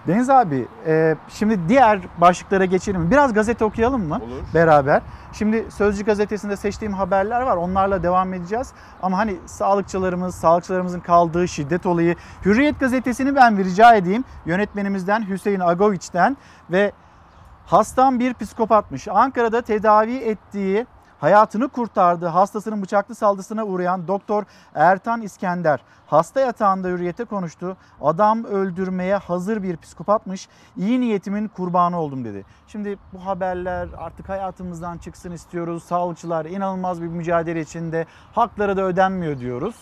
Deniz 0.07 0.31
abi 0.31 0.69
e, 0.87 1.17
şimdi 1.29 1.69
diğer 1.69 2.01
başlıklara 2.19 2.65
geçelim. 2.65 3.11
Biraz 3.11 3.33
gazete 3.33 3.65
okuyalım 3.65 4.09
mı? 4.09 4.15
Olur. 4.15 4.55
Beraber. 4.55 5.03
Şimdi 5.33 5.67
Sözcü 5.71 6.05
gazetesinde 6.05 6.57
seçtiğim 6.57 6.95
haberler 6.95 7.41
var. 7.41 7.57
Onlarla 7.57 8.03
devam 8.03 8.35
edeceğiz. 8.35 8.73
Ama 9.03 9.19
hani 9.19 9.37
sağlıkçılarımız, 9.47 10.35
sağlıkçılarımızın 10.35 11.01
kaldığı 11.01 11.49
şiddet 11.49 11.87
olayı. 11.87 12.17
Hürriyet 12.45 12.81
gazetesini 12.81 13.35
ben 13.37 13.59
bir 13.59 13.65
rica 13.65 13.95
edeyim. 13.95 14.25
Yönetmenimizden 14.47 15.29
Hüseyin 15.29 15.61
Agoviç'ten 15.61 16.37
ve 16.71 16.93
hastam 17.67 18.19
bir 18.19 18.35
psikopatmış. 18.35 19.09
Ankara'da 19.09 19.63
tedavi 19.63 20.17
ettiği 20.17 20.87
hayatını 21.23 21.69
kurtardığı 21.69 22.27
hastasının 22.27 22.83
bıçaklı 22.83 23.15
saldırısına 23.15 23.65
uğrayan 23.65 24.09
doktor 24.09 24.45
Ertan 24.75 25.23
İskender 25.23 25.81
hasta 26.07 26.41
yatağında 26.41 26.89
hürriyete 26.89 27.25
konuştu. 27.25 27.77
Adam 28.01 28.45
öldürmeye 28.45 29.17
hazır 29.17 29.63
bir 29.63 29.77
psikopatmış. 29.77 30.49
İyi 30.77 31.01
niyetimin 31.01 31.49
kurbanı 31.49 32.01
oldum 32.01 32.25
dedi. 32.25 32.45
Şimdi 32.67 32.99
bu 33.13 33.27
haberler 33.27 33.89
artık 33.99 34.29
hayatımızdan 34.29 34.99
çıksın 34.99 35.33
istiyoruz. 35.33 35.83
Sağlıkçılar 35.83 36.45
inanılmaz 36.45 37.03
bir 37.03 37.07
mücadele 37.07 37.61
içinde. 37.61 38.07
Hakları 38.33 38.77
da 38.77 38.83
ödenmiyor 38.83 39.39
diyoruz. 39.39 39.77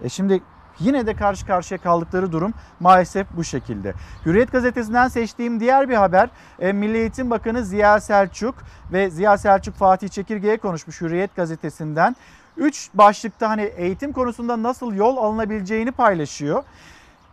E 0.00 0.08
şimdi 0.08 0.42
Yine 0.80 1.06
de 1.06 1.14
karşı 1.14 1.46
karşıya 1.46 1.78
kaldıkları 1.78 2.32
durum 2.32 2.54
maalesef 2.80 3.26
bu 3.36 3.44
şekilde. 3.44 3.94
Hürriyet 4.26 4.52
gazetesinden 4.52 5.08
seçtiğim 5.08 5.60
diğer 5.60 5.88
bir 5.88 5.94
haber 5.94 6.30
e, 6.58 6.72
Milli 6.72 6.98
Eğitim 6.98 7.30
Bakanı 7.30 7.64
Ziya 7.64 8.00
Selçuk 8.00 8.54
ve 8.92 9.10
Ziya 9.10 9.38
Selçuk 9.38 9.74
Fatih 9.74 10.08
Çekirge'ye 10.08 10.56
konuşmuş 10.56 11.00
Hürriyet 11.00 11.36
gazetesinden. 11.36 12.16
Üç 12.56 12.90
başlıkta 12.94 13.48
hani 13.48 13.62
eğitim 13.62 14.12
konusunda 14.12 14.62
nasıl 14.62 14.94
yol 14.94 15.16
alınabileceğini 15.16 15.92
paylaşıyor. 15.92 16.64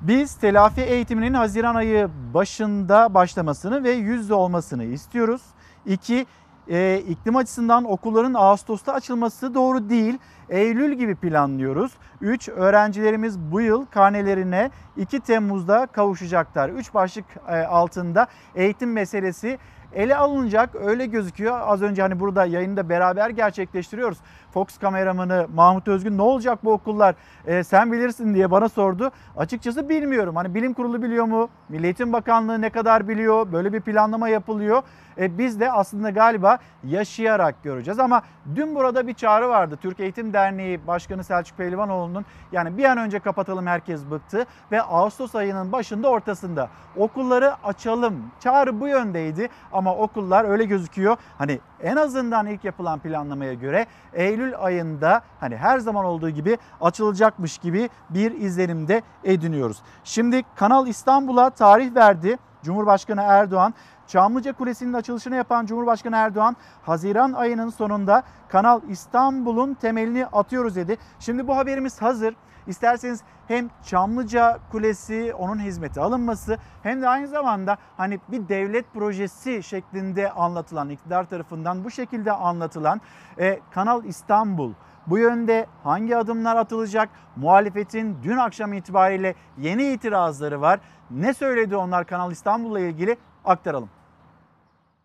Biz 0.02 0.36
telafi 0.36 0.82
eğitiminin 0.82 1.34
Haziran 1.34 1.76
ayı 1.76 2.10
başında 2.34 3.14
başlamasını 3.14 3.84
ve 3.84 3.92
yüzde 3.92 4.34
olmasını 4.34 4.84
istiyoruz. 4.84 5.42
İki, 5.86 6.26
e, 6.70 7.04
iklim 7.08 7.36
açısından 7.36 7.92
okulların 7.92 8.34
Ağustos'ta 8.34 8.94
açılması 8.94 9.54
doğru 9.54 9.90
değil. 9.90 10.18
Eylül 10.50 10.94
gibi 10.94 11.16
planlıyoruz. 11.16 11.92
3. 12.22 12.50
Öğrencilerimiz 12.50 13.40
bu 13.40 13.62
yıl 13.62 13.86
karnelerine 13.86 14.72
2 14.98 15.20
Temmuz'da 15.20 15.86
kavuşacaklar. 15.86 16.70
3 16.70 16.94
başlık 16.94 17.26
e, 17.48 17.56
altında 17.56 18.28
eğitim 18.56 18.92
meselesi 18.92 19.58
ele 19.94 20.16
alınacak 20.16 20.76
öyle 20.76 21.06
gözüküyor. 21.06 21.60
Az 21.62 21.82
önce 21.82 22.02
hani 22.02 22.20
burada 22.20 22.46
yayında 22.46 22.90
beraber 22.90 23.30
gerçekleştiriyoruz. 23.30 24.18
Fox 24.54 24.78
kameramanı 24.78 25.48
Mahmut 25.56 25.88
Özgün 25.88 26.18
ne 26.18 26.22
olacak 26.22 26.60
bu 26.64 26.72
okullar 26.72 27.16
e, 27.46 27.64
sen 27.64 27.92
bilirsin 27.92 28.34
diye 28.34 28.52
bana 28.52 28.70
sordu. 28.70 29.12
Açıkçası 29.38 29.90
bilmiyorum. 29.90 30.36
Hani 30.36 30.56
bilim 30.56 30.74
kurulu 30.74 31.04
biliyor 31.04 31.26
mu? 31.26 31.50
Milli 31.70 31.86
Eğitim 31.86 32.14
Bakanlığı 32.14 32.62
ne 32.62 32.70
kadar 32.70 33.08
biliyor? 33.08 33.52
Böyle 33.52 33.74
bir 33.74 33.82
planlama 33.82 34.30
yapılıyor. 34.30 34.84
E, 35.18 35.38
biz 35.38 35.60
de 35.60 35.72
aslında 35.72 36.10
galiba 36.10 36.58
yaşayarak 36.84 37.64
göreceğiz 37.64 38.00
ama 38.00 38.22
dün 38.56 38.76
burada 38.76 39.08
bir 39.08 39.14
çağrı 39.14 39.50
vardı. 39.50 39.78
Türk 39.82 40.00
Eğitim 40.00 40.34
Derneği 40.34 40.88
Başkanı 40.88 41.24
Selçuk 41.24 41.58
Pehlivanoğlu'nun 41.58 42.26
yani 42.52 42.78
bir 42.78 42.86
an 42.86 42.98
önce 42.98 43.20
kapatalım 43.20 43.68
herkes 43.68 44.02
bıktı 44.12 44.46
ve 44.72 44.82
Ağustos 44.82 45.36
ayının 45.36 45.72
başında 45.72 46.10
ortasında 46.10 46.70
okulları 46.98 47.54
açalım. 47.64 48.16
Çağrı 48.40 48.80
bu 48.80 48.88
yöndeydi 48.88 49.50
ama 49.74 49.96
okullar 49.96 50.46
öyle 50.46 50.66
gözüküyor. 50.66 51.18
Hani 51.38 51.60
en 51.84 51.96
azından 51.96 52.48
ilk 52.48 52.64
yapılan 52.64 53.00
planlamaya 53.00 53.54
göre 53.54 53.86
Eylül 54.14 54.54
ayında 54.58 55.22
hani 55.40 55.58
her 55.58 55.80
zaman 55.80 56.06
olduğu 56.06 56.30
gibi 56.30 56.58
açılacakmış 56.82 57.58
gibi 57.58 57.90
bir 58.10 58.32
izlenimde 58.32 59.02
ediniyoruz. 59.24 59.82
Şimdi 60.04 60.44
Kanal 60.56 60.88
İstanbul'a 60.88 61.50
tarih 61.50 61.96
verdi. 61.96 62.38
Cumhurbaşkanı 62.64 63.22
Erdoğan 63.22 63.74
Çamlıca 64.08 64.54
Kulesi'nin 64.54 64.94
açılışını 64.94 65.36
yapan 65.36 65.66
Cumhurbaşkanı 65.66 66.16
Erdoğan 66.16 66.56
Haziran 66.84 67.34
ayının 67.34 67.70
sonunda 67.70 68.24
Kanal 68.50 68.82
İstanbul'un 68.90 69.74
temelini 69.74 70.26
atıyoruz 70.26 70.76
dedi. 70.76 70.98
Şimdi 71.20 71.48
bu 71.48 71.58
haberimiz 71.58 72.02
hazır. 72.02 72.36
İsterseniz 72.68 73.22
hem 73.48 73.70
Çamlıca 73.86 74.60
Kulesi 74.72 75.34
onun 75.34 75.60
hizmete 75.60 76.02
alınması 76.02 76.58
hem 76.84 77.02
de 77.02 77.08
aynı 77.10 77.28
zamanda 77.28 77.78
hani 77.98 78.20
bir 78.28 78.50
devlet 78.50 78.94
projesi 78.94 79.64
şeklinde 79.64 80.32
anlatılan 80.32 80.90
iktidar 80.90 81.30
tarafından 81.30 81.84
bu 81.84 81.92
şekilde 81.92 82.32
anlatılan 82.32 83.02
e, 83.40 83.60
Kanal 83.72 84.06
İstanbul 84.06 84.74
bu 85.08 85.18
yönde 85.18 85.68
hangi 85.84 86.18
adımlar 86.18 86.56
atılacak? 86.56 87.10
Muhalefetin 87.36 88.18
dün 88.24 88.38
akşam 88.38 88.74
itibariyle 88.74 89.36
yeni 89.58 89.94
itirazları 89.94 90.62
var. 90.62 90.80
Ne 91.12 91.34
söyledi 91.34 91.76
onlar 91.76 92.06
Kanal 92.06 92.32
İstanbul'la 92.32 92.80
ilgili 92.80 93.18
aktaralım. 93.46 93.90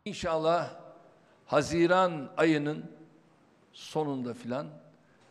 İnşallah 0.04 0.68
Haziran 1.46 2.28
ayının 2.36 2.90
sonunda 3.72 4.34
filan 4.34 4.66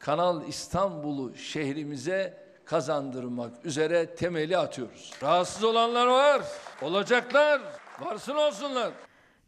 Kanal 0.01 0.47
İstanbul'u 0.47 1.35
şehrimize 1.35 2.37
kazandırmak 2.65 3.65
üzere 3.65 4.15
temeli 4.15 4.57
atıyoruz. 4.57 5.13
Rahatsız 5.23 5.63
olanlar 5.63 6.07
var, 6.07 6.41
olacaklar, 6.81 7.61
varsın 7.99 8.35
olsunlar. 8.35 8.91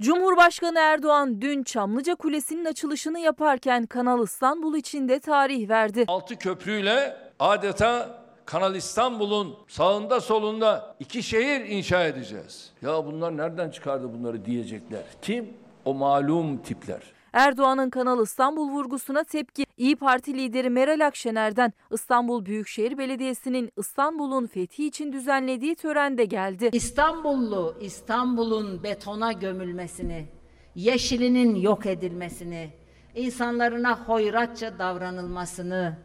Cumhurbaşkanı 0.02 0.80
Erdoğan 0.80 1.42
dün 1.42 1.64
Çamlıca 1.64 2.16
Kulesi'nin 2.16 2.66
açılışını 2.66 3.20
yaparken 3.20 3.86
Kanal 3.86 4.24
İstanbul 4.24 4.76
için 4.76 5.10
de 5.10 5.20
tarih 5.20 5.70
verdi. 5.70 6.06
Altı 6.08 6.36
köprüyle 6.36 7.18
adeta 7.40 8.24
Kanal 8.46 8.76
İstanbul'un 8.76 9.56
sağında 9.68 10.22
solunda 10.22 10.96
iki 11.00 11.24
şehir 11.24 11.66
inşa 11.66 12.04
edeceğiz. 12.04 12.72
Ya 12.82 13.06
bunlar 13.06 13.38
nereden 13.38 13.70
çıkardı 13.70 14.14
bunları 14.14 14.46
diyecekler. 14.46 15.04
Kim? 15.22 15.54
O 15.86 15.94
malum 15.94 16.58
tipler. 16.58 17.02
Erdoğan'ın 17.34 17.90
Kanal 17.90 18.24
İstanbul 18.24 18.70
vurgusuna 18.70 19.24
tepki 19.24 19.66
İyi 19.78 19.96
Parti 19.96 20.34
lideri 20.34 20.70
Meral 20.70 21.06
Akşener'den 21.06 21.74
İstanbul 21.92 22.46
Büyükşehir 22.46 22.98
Belediyesi'nin 22.98 23.72
İstanbul'un 23.78 24.48
fethi 24.48 24.88
için 24.88 25.14
düzenlediği 25.14 25.76
törende 25.76 26.26
geldi. 26.26 26.70
İstanbullu 26.74 27.78
İstanbul'un 27.82 28.84
betona 28.84 29.32
gömülmesini, 29.32 30.28
yeşilinin 30.76 31.56
yok 31.56 31.86
edilmesini, 31.86 32.70
insanlarına 33.16 34.00
hoyratça 34.00 34.80
davranılmasını 34.80 35.98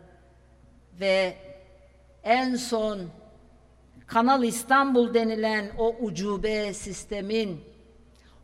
ve 1.01 1.35
en 2.23 2.55
son 2.55 3.01
Kanal 4.07 4.43
İstanbul 4.43 5.15
denilen 5.15 5.71
o 5.79 5.97
ucube 6.01 6.75
sistemin 6.75 7.61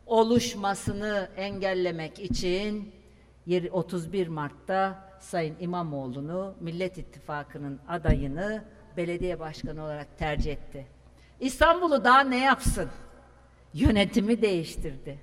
oluşmasını 0.05 1.29
engellemek 1.37 2.19
için 2.19 2.91
31 3.71 4.27
Mart'ta 4.27 5.09
Sayın 5.19 5.55
İmamoğlu'nu 5.59 6.53
Millet 6.59 6.97
İttifakı'nın 6.97 7.79
adayını 7.87 8.63
belediye 8.97 9.39
başkanı 9.39 9.83
olarak 9.83 10.17
tercih 10.17 10.51
etti. 10.51 10.87
İstanbul'u 11.39 12.03
daha 12.03 12.19
ne 12.19 12.39
yapsın? 12.39 12.89
Yönetimi 13.73 14.41
değiştirdi. 14.41 15.19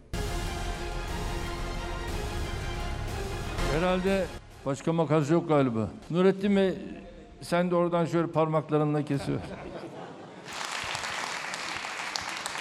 Herhalde 3.73 4.25
başka 4.67 4.93
makas 4.93 5.31
yok 5.31 5.49
galiba. 5.49 5.91
Nurettin 6.11 6.57
Bey 6.57 6.75
sen 7.41 7.71
de 7.71 7.75
oradan 7.75 8.05
şöyle 8.05 8.27
parmaklarınla 8.27 9.05
kesiyor. 9.05 9.41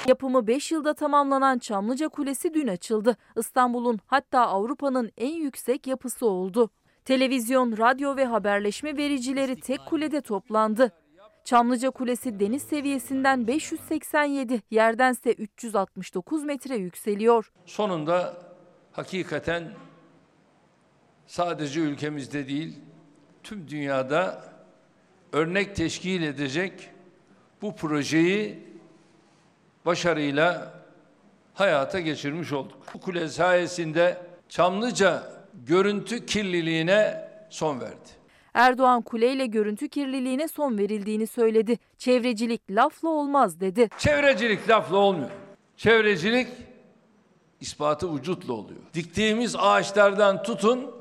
Yapımı 0.07 0.47
5 0.47 0.71
yılda 0.71 0.93
tamamlanan 0.93 1.59
Çamlıca 1.59 2.09
Kulesi 2.09 2.53
dün 2.53 2.67
açıldı. 2.67 3.17
İstanbul'un 3.37 3.99
hatta 4.05 4.47
Avrupa'nın 4.47 5.11
en 5.17 5.33
yüksek 5.33 5.87
yapısı 5.87 6.25
oldu. 6.25 6.69
Televizyon, 7.05 7.77
radyo 7.77 8.15
ve 8.15 8.25
haberleşme 8.25 8.97
vericileri 8.97 9.59
tek 9.59 9.85
kulede 9.85 10.21
toplandı. 10.21 10.91
Çamlıca 11.43 11.89
Kulesi 11.91 12.39
deniz 12.39 12.63
seviyesinden 12.63 13.47
587, 13.47 14.61
yerdense 14.71 15.33
369 15.33 16.43
metre 16.43 16.75
yükseliyor. 16.75 17.51
Sonunda 17.65 18.37
hakikaten 18.91 19.73
sadece 21.27 21.79
ülkemizde 21.79 22.47
değil, 22.47 22.79
tüm 23.43 23.67
dünyada 23.67 24.43
örnek 25.33 25.75
teşkil 25.75 26.23
edecek 26.23 26.89
bu 27.61 27.75
projeyi 27.75 28.70
başarıyla 29.85 30.73
hayata 31.53 31.99
geçirmiş 31.99 32.53
olduk. 32.53 32.77
Bu 32.93 32.99
kule 32.99 33.27
sayesinde 33.29 34.17
Çamlıca 34.49 35.23
görüntü 35.53 36.25
kirliliğine 36.25 37.29
son 37.49 37.79
verdi. 37.79 38.21
Erdoğan 38.53 39.01
kuleyle 39.01 39.45
görüntü 39.45 39.89
kirliliğine 39.89 40.47
son 40.47 40.77
verildiğini 40.77 41.27
söyledi. 41.27 41.77
Çevrecilik 41.97 42.61
lafla 42.71 43.09
olmaz 43.09 43.59
dedi. 43.59 43.89
Çevrecilik 43.97 44.69
lafla 44.69 44.97
olmuyor. 44.97 45.29
Çevrecilik 45.77 46.47
ispatı 47.59 48.15
vücutla 48.15 48.53
oluyor. 48.53 48.79
Diktiğimiz 48.93 49.55
ağaçlardan 49.59 50.43
tutun 50.43 50.91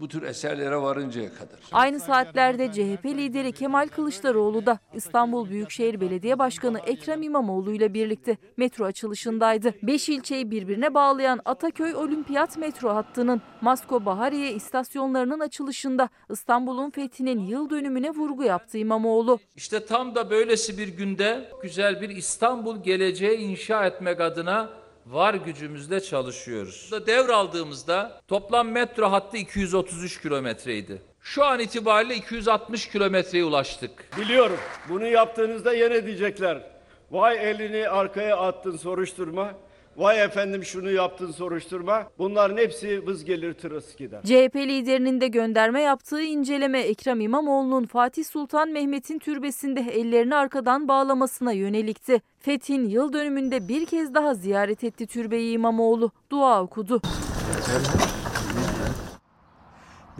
bu 0.00 0.08
tür 0.08 0.22
eserlere 0.22 0.76
varıncaya 0.76 1.34
kadar. 1.34 1.58
Aynı 1.72 2.00
saatlerde 2.00 2.72
CHP 2.72 3.04
lideri 3.04 3.52
Kemal 3.52 3.88
Kılıçdaroğlu 3.88 4.66
da 4.66 4.78
İstanbul 4.94 5.50
Büyükşehir 5.50 6.00
Belediye 6.00 6.38
Başkanı 6.38 6.78
Ekrem 6.78 7.22
İmamoğlu 7.22 7.72
ile 7.72 7.94
birlikte 7.94 8.36
metro 8.56 8.84
açılışındaydı. 8.84 9.74
Beş 9.82 10.08
ilçeyi 10.08 10.50
birbirine 10.50 10.94
bağlayan 10.94 11.40
Ataköy 11.44 11.94
Olimpiyat 11.94 12.58
metro 12.58 12.94
hattının 12.94 13.42
Masko 13.60 14.04
Bahariye 14.04 14.52
istasyonlarının 14.52 15.40
açılışında 15.40 16.08
İstanbul'un 16.30 16.90
fethinin 16.90 17.40
yıl 17.40 17.70
dönümüne 17.70 18.10
vurgu 18.10 18.44
yaptı 18.44 18.78
İmamoğlu. 18.78 19.38
İşte 19.56 19.86
tam 19.86 20.14
da 20.14 20.30
böylesi 20.30 20.78
bir 20.78 20.88
günde 20.88 21.50
güzel 21.62 22.00
bir 22.00 22.08
İstanbul 22.08 22.82
geleceği 22.82 23.38
inşa 23.38 23.86
etmek 23.86 24.20
adına 24.20 24.79
var 25.10 25.34
gücümüzle 25.34 26.00
çalışıyoruz. 26.00 26.90
Devraldığımızda 27.06 28.20
toplam 28.28 28.68
metro 28.70 29.10
hattı 29.10 29.36
233 29.36 30.22
kilometreydi. 30.22 31.02
Şu 31.20 31.44
an 31.44 31.60
itibariyle 31.60 32.14
260 32.14 32.88
kilometreye 32.88 33.44
ulaştık. 33.44 33.90
Biliyorum. 34.18 34.58
Bunu 34.88 35.06
yaptığınızda 35.06 35.72
yine 35.72 36.06
diyecekler. 36.06 36.62
Vay 37.10 37.50
elini 37.50 37.88
arkaya 37.88 38.36
attın 38.36 38.76
soruşturma. 38.76 39.54
Vay 39.96 40.24
efendim 40.24 40.64
şunu 40.64 40.90
yaptın 40.90 41.30
soruşturma. 41.30 42.10
Bunların 42.18 42.56
hepsi 42.56 43.06
vız 43.06 43.24
gelir 43.24 43.54
tırıs 43.54 43.96
gider. 43.96 44.22
CHP 44.22 44.56
liderinin 44.56 45.20
de 45.20 45.28
gönderme 45.28 45.80
yaptığı 45.80 46.22
inceleme 46.22 46.80
Ekrem 46.80 47.20
İmamoğlu'nun 47.20 47.86
Fatih 47.86 48.24
Sultan 48.24 48.68
Mehmet'in 48.68 49.18
türbesinde 49.18 49.80
ellerini 49.80 50.34
arkadan 50.34 50.88
bağlamasına 50.88 51.52
yönelikti. 51.52 52.22
Fethin 52.40 52.88
yıl 52.88 53.12
dönümünde 53.12 53.68
bir 53.68 53.86
kez 53.86 54.14
daha 54.14 54.34
ziyaret 54.34 54.84
etti 54.84 55.06
türbeyi 55.06 55.52
İmamoğlu. 55.52 56.10
Dua 56.30 56.62
okudu. 56.62 57.02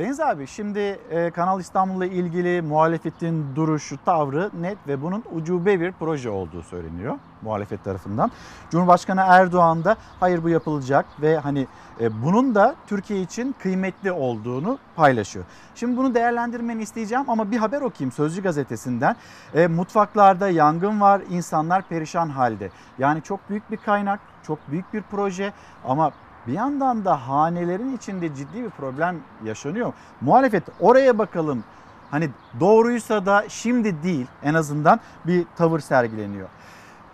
Deniz 0.01 0.21
abi 0.21 0.47
şimdi 0.47 0.79
e, 0.79 1.31
Kanal 1.31 1.61
İstanbul'la 1.61 2.07
ilgili 2.07 2.63
muhalefetin 2.63 3.57
duruşu, 3.57 4.05
tavrı 4.05 4.51
net 4.61 4.79
ve 4.89 5.03
bunun 5.03 5.25
ucube 5.33 5.81
bir 5.81 5.93
proje 5.93 6.31
olduğu 6.31 6.63
söyleniyor 6.63 7.15
muhalefet 7.43 7.85
tarafından. 7.85 8.31
Cumhurbaşkanı 8.71 9.21
Erdoğan 9.27 9.85
da 9.85 9.97
hayır 10.21 10.43
bu 10.43 10.49
yapılacak 10.49 11.07
ve 11.21 11.39
hani 11.39 11.67
e, 12.01 12.23
bunun 12.23 12.55
da 12.55 12.75
Türkiye 12.87 13.21
için 13.21 13.55
kıymetli 13.63 14.13
olduğunu 14.13 14.79
paylaşıyor. 14.97 15.45
Şimdi 15.75 15.97
bunu 15.97 16.15
değerlendirmeni 16.15 16.83
isteyeceğim 16.83 17.25
ama 17.29 17.51
bir 17.51 17.57
haber 17.57 17.81
okuyayım 17.81 18.13
Sözcü 18.13 18.43
gazetesinden. 18.43 19.17
E, 19.55 19.67
mutfaklarda 19.67 20.49
yangın 20.49 21.01
var, 21.01 21.23
insanlar 21.31 21.83
perişan 21.89 22.29
halde. 22.29 22.71
Yani 22.99 23.23
çok 23.23 23.51
büyük 23.51 23.71
bir 23.71 23.77
kaynak, 23.77 24.21
çok 24.43 24.59
büyük 24.71 24.95
bir 24.95 25.03
proje 25.11 25.53
ama 25.85 26.13
bir 26.47 26.53
yandan 26.53 27.05
da 27.05 27.29
hanelerin 27.29 27.97
içinde 27.97 28.35
ciddi 28.35 28.65
bir 28.65 28.71
problem 28.71 29.17
yaşanıyor. 29.45 29.93
Muhalefet 30.21 30.63
oraya 30.81 31.19
bakalım. 31.19 31.65
Hani 32.11 32.31
doğruysa 32.61 33.27
da 33.27 33.45
şimdi 33.49 34.03
değil 34.03 34.27
en 34.43 34.55
azından 34.55 35.01
bir 35.27 35.47
tavır 35.57 35.81
sergileniyor. 35.81 36.49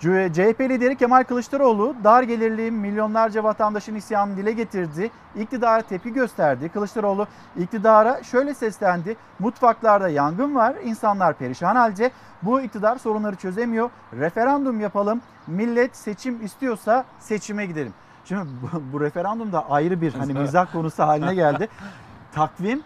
CHP 0.00 0.60
lideri 0.60 0.96
Kemal 0.96 1.24
Kılıçdaroğlu 1.24 1.94
dar 2.04 2.22
gelirli 2.22 2.70
milyonlarca 2.70 3.44
vatandaşın 3.44 3.94
isyanını 3.94 4.36
dile 4.36 4.52
getirdi. 4.52 5.10
İktidara 5.36 5.82
tepki 5.82 6.12
gösterdi. 6.12 6.68
Kılıçdaroğlu 6.68 7.26
iktidara 7.56 8.22
şöyle 8.22 8.54
seslendi. 8.54 9.16
Mutfaklarda 9.38 10.08
yangın 10.08 10.54
var, 10.54 10.76
insanlar 10.84 11.34
perişan 11.34 11.76
halde. 11.76 12.10
Bu 12.42 12.60
iktidar 12.60 12.96
sorunları 12.96 13.36
çözemiyor. 13.36 13.90
Referandum 14.12 14.80
yapalım. 14.80 15.20
Millet 15.46 15.96
seçim 15.96 16.44
istiyorsa 16.44 17.04
seçime 17.18 17.66
gidelim. 17.66 17.94
Şimdi 18.28 18.46
bu, 18.62 18.82
bu 18.92 19.00
referandum 19.00 19.52
da 19.52 19.70
ayrı 19.70 20.00
bir 20.00 20.14
hani 20.14 20.32
mizah 20.32 20.72
konusu 20.72 21.02
haline 21.02 21.34
geldi. 21.34 21.68
Takvim 22.34 22.82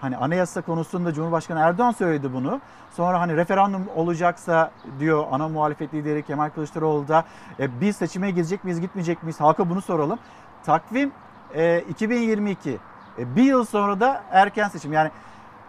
hani 0.00 0.16
anayasa 0.16 0.60
konusunda 0.60 1.12
Cumhurbaşkanı 1.12 1.60
Erdoğan 1.60 1.92
söyledi 1.92 2.32
bunu. 2.32 2.60
Sonra 2.90 3.20
hani 3.20 3.36
referandum 3.36 3.82
olacaksa 3.96 4.70
diyor 4.98 5.26
ana 5.30 5.48
muhalefet 5.48 5.94
lideri 5.94 6.22
Kemal 6.22 6.50
Kılıçdaroğlu 6.50 7.08
da 7.08 7.24
e, 7.60 7.80
biz 7.80 7.96
seçime 7.96 8.30
gidecek 8.30 8.64
miyiz 8.64 8.80
gitmeyecek 8.80 9.22
miyiz 9.22 9.40
halka 9.40 9.70
bunu 9.70 9.80
soralım. 9.80 10.18
Takvim 10.64 11.12
e, 11.54 11.80
2022 11.80 12.78
e, 13.18 13.36
bir 13.36 13.42
yıl 13.42 13.64
sonra 13.64 14.00
da 14.00 14.22
erken 14.30 14.68
seçim 14.68 14.92
yani 14.92 15.10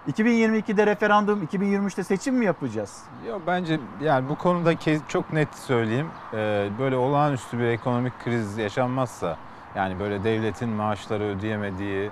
2022'de 0.09 0.87
referandum 0.87 1.43
2023'te 1.43 2.03
seçim 2.03 2.35
mi 2.35 2.45
yapacağız? 2.45 3.03
Yok 3.27 3.41
bence 3.47 3.79
yani 4.01 4.29
bu 4.29 4.35
konuda 4.35 4.73
çok 5.07 5.33
net 5.33 5.55
söyleyeyim. 5.55 6.07
Ee, 6.33 6.69
böyle 6.79 6.95
olağanüstü 6.95 7.59
bir 7.59 7.63
ekonomik 7.63 8.13
kriz 8.23 8.57
yaşanmazsa 8.57 9.37
yani 9.75 9.99
böyle 9.99 10.23
devletin 10.23 10.69
maaşları 10.69 11.23
ödeyemediği, 11.23 12.11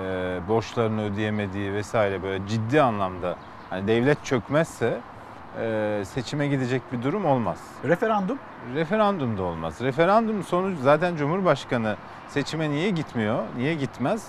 e, 0.00 0.40
borçlarını 0.48 1.02
ödeyemediği 1.02 1.72
vesaire 1.72 2.22
böyle 2.22 2.46
ciddi 2.46 2.82
anlamda 2.82 3.36
hani 3.70 3.86
devlet 3.88 4.24
çökmezse 4.24 5.00
e, 5.60 6.02
seçime 6.04 6.46
gidecek 6.46 6.82
bir 6.92 7.02
durum 7.02 7.24
olmaz. 7.24 7.58
Referandum? 7.84 8.38
Referandum 8.74 9.38
da 9.38 9.42
olmaz. 9.42 9.80
Referandum 9.80 10.42
sonucu 10.42 10.82
zaten 10.82 11.16
Cumhurbaşkanı 11.16 11.96
seçime 12.28 12.70
niye 12.70 12.90
gitmiyor, 12.90 13.42
niye 13.56 13.74
gitmez? 13.74 14.26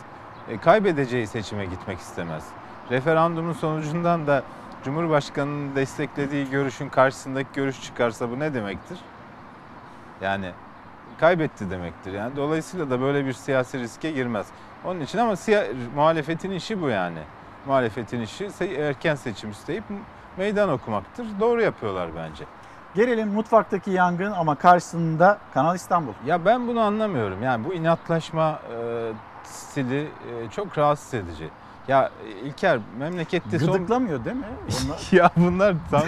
E, 0.49 0.57
kaybedeceği 0.57 1.27
seçime 1.27 1.65
gitmek 1.65 1.99
istemez. 1.99 2.43
Referandumun 2.91 3.53
sonucundan 3.53 4.27
da 4.27 4.43
Cumhurbaşkanı'nın 4.83 5.75
desteklediği 5.75 6.49
görüşün 6.49 6.89
karşısındaki 6.89 7.49
görüş 7.53 7.81
çıkarsa 7.81 8.31
bu 8.31 8.39
ne 8.39 8.53
demektir? 8.53 8.99
Yani 10.21 10.51
kaybetti 11.19 11.69
demektir. 11.69 12.13
Yani 12.13 12.35
dolayısıyla 12.35 12.89
da 12.89 13.01
böyle 13.01 13.25
bir 13.25 13.33
siyasi 13.33 13.79
riske 13.79 14.11
girmez. 14.11 14.47
Onun 14.85 14.99
için 14.99 15.17
ama 15.17 15.33
muhalefetin 15.95 16.51
işi 16.51 16.81
bu 16.81 16.89
yani. 16.89 17.19
Muhalefetin 17.65 18.21
işi 18.21 18.49
erken 18.77 19.15
seçim 19.15 19.51
isteyip 19.51 19.83
meydan 20.37 20.69
okumaktır. 20.69 21.27
Doğru 21.39 21.61
yapıyorlar 21.61 22.09
bence. 22.15 22.43
Gelelim 22.95 23.27
mutfaktaki 23.27 23.91
yangın 23.91 24.31
ama 24.31 24.55
karşısında 24.55 25.37
Kanal 25.53 25.75
İstanbul. 25.75 26.13
Ya 26.25 26.45
ben 26.45 26.67
bunu 26.67 26.79
anlamıyorum. 26.81 27.43
Yani 27.43 27.65
bu 27.65 27.73
inatlaşma 27.73 28.59
e, 28.75 29.11
stili 29.43 30.01
e, 30.01 30.49
çok 30.49 30.77
rahatsız 30.77 31.13
edici. 31.13 31.49
Ya 31.91 32.09
e, 32.25 32.47
İlker 32.47 32.79
memlekette 32.99 33.59
son... 33.59 33.73
Gıdıklamıyor 33.73 34.25
değil 34.25 34.35
mi? 34.35 34.45
Onlar... 34.85 34.99
ya 35.11 35.29
bunlar 35.37 35.75
tam... 35.91 36.01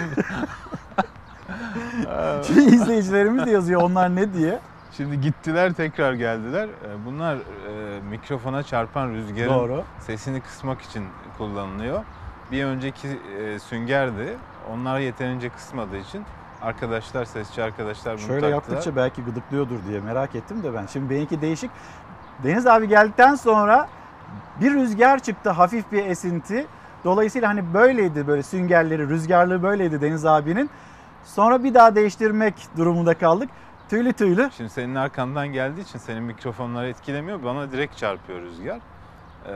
Şimdi 2.46 2.74
izleyicilerimiz 2.74 3.46
de 3.46 3.50
yazıyor 3.50 3.82
onlar 3.82 4.16
ne 4.16 4.34
diye. 4.34 4.58
Şimdi 4.96 5.20
gittiler 5.20 5.72
tekrar 5.72 6.12
geldiler. 6.12 6.68
E, 6.68 7.06
Bunlar 7.06 7.36
e, 7.36 7.40
mikrofona 8.10 8.62
çarpan 8.62 9.10
rüzgarın 9.10 9.48
Doğru. 9.48 9.82
sesini 10.00 10.40
kısmak 10.40 10.82
için 10.82 11.04
kullanılıyor. 11.38 12.04
Bir 12.52 12.64
önceki 12.64 13.08
e, 13.38 13.58
süngerdi. 13.58 14.36
Onlar 14.72 14.98
yeterince 14.98 15.48
kısmadığı 15.48 15.96
için 15.96 16.22
arkadaşlar, 16.62 17.24
sesçi 17.24 17.62
arkadaşlar 17.62 18.12
bunu 18.12 18.20
Şöyle 18.20 18.40
taktılar. 18.40 18.50
yaptıkça 18.50 18.96
belki 18.96 19.24
gıdıklıyordur 19.24 19.78
diye 19.88 20.00
merak 20.00 20.34
ettim 20.34 20.62
de 20.62 20.74
ben. 20.74 20.86
Şimdi 20.86 21.10
benimki 21.10 21.40
değişik. 21.40 21.70
Deniz 22.44 22.66
abi 22.66 22.88
geldikten 22.88 23.34
sonra 23.34 23.88
bir 24.60 24.74
rüzgar 24.74 25.18
çıktı 25.18 25.50
hafif 25.50 25.92
bir 25.92 26.06
esinti. 26.06 26.66
Dolayısıyla 27.04 27.48
hani 27.48 27.74
böyleydi 27.74 28.26
böyle 28.26 28.42
süngerleri, 28.42 29.08
rüzgarlığı 29.08 29.62
böyleydi 29.62 30.00
Deniz 30.00 30.26
abinin. 30.26 30.70
Sonra 31.24 31.64
bir 31.64 31.74
daha 31.74 31.94
değiştirmek 31.94 32.54
durumunda 32.76 33.18
kaldık. 33.18 33.50
Tüylü 33.90 34.12
tüylü. 34.12 34.50
Şimdi 34.56 34.70
senin 34.70 34.94
arkandan 34.94 35.48
geldiği 35.48 35.80
için 35.80 35.98
senin 35.98 36.22
mikrofonları 36.22 36.88
etkilemiyor. 36.88 37.42
Bana 37.42 37.72
direkt 37.72 37.96
çarpıyor 37.96 38.42
rüzgar. 38.42 38.76
Ee, 39.46 39.50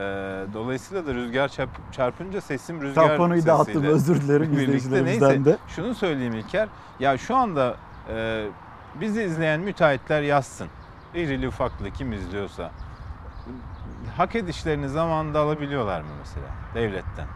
dolayısıyla 0.54 1.06
da 1.06 1.14
rüzgar 1.14 1.48
çarp- 1.48 1.92
çarpınca 1.92 2.40
sesim 2.40 2.82
rüzgar 2.82 3.08
Tamponuyu 3.08 3.46
da 3.46 3.52
attım, 3.52 3.66
sesiyle 3.66 3.88
özür 3.88 4.20
dilerim 4.20 4.52
izleyicilerimizden 4.58 5.28
Neyse, 5.28 5.44
de. 5.44 5.56
Şunu 5.68 5.94
söyleyeyim 5.94 6.34
İlker. 6.34 6.68
Ya 7.00 7.18
şu 7.18 7.36
anda 7.36 7.76
e, 8.14 8.46
bizi 9.00 9.22
izleyen 9.22 9.60
müteahhitler 9.60 10.22
yazsın. 10.22 10.68
İrili 11.14 11.48
ufaklı 11.48 11.90
kim 11.90 12.12
izliyorsa. 12.12 12.70
Hak 14.16 14.34
edişlerini 14.36 14.88
zamanında 14.88 15.40
alabiliyorlar 15.40 16.00
mı 16.00 16.08
mesela 16.18 16.46
devletten? 16.74 17.26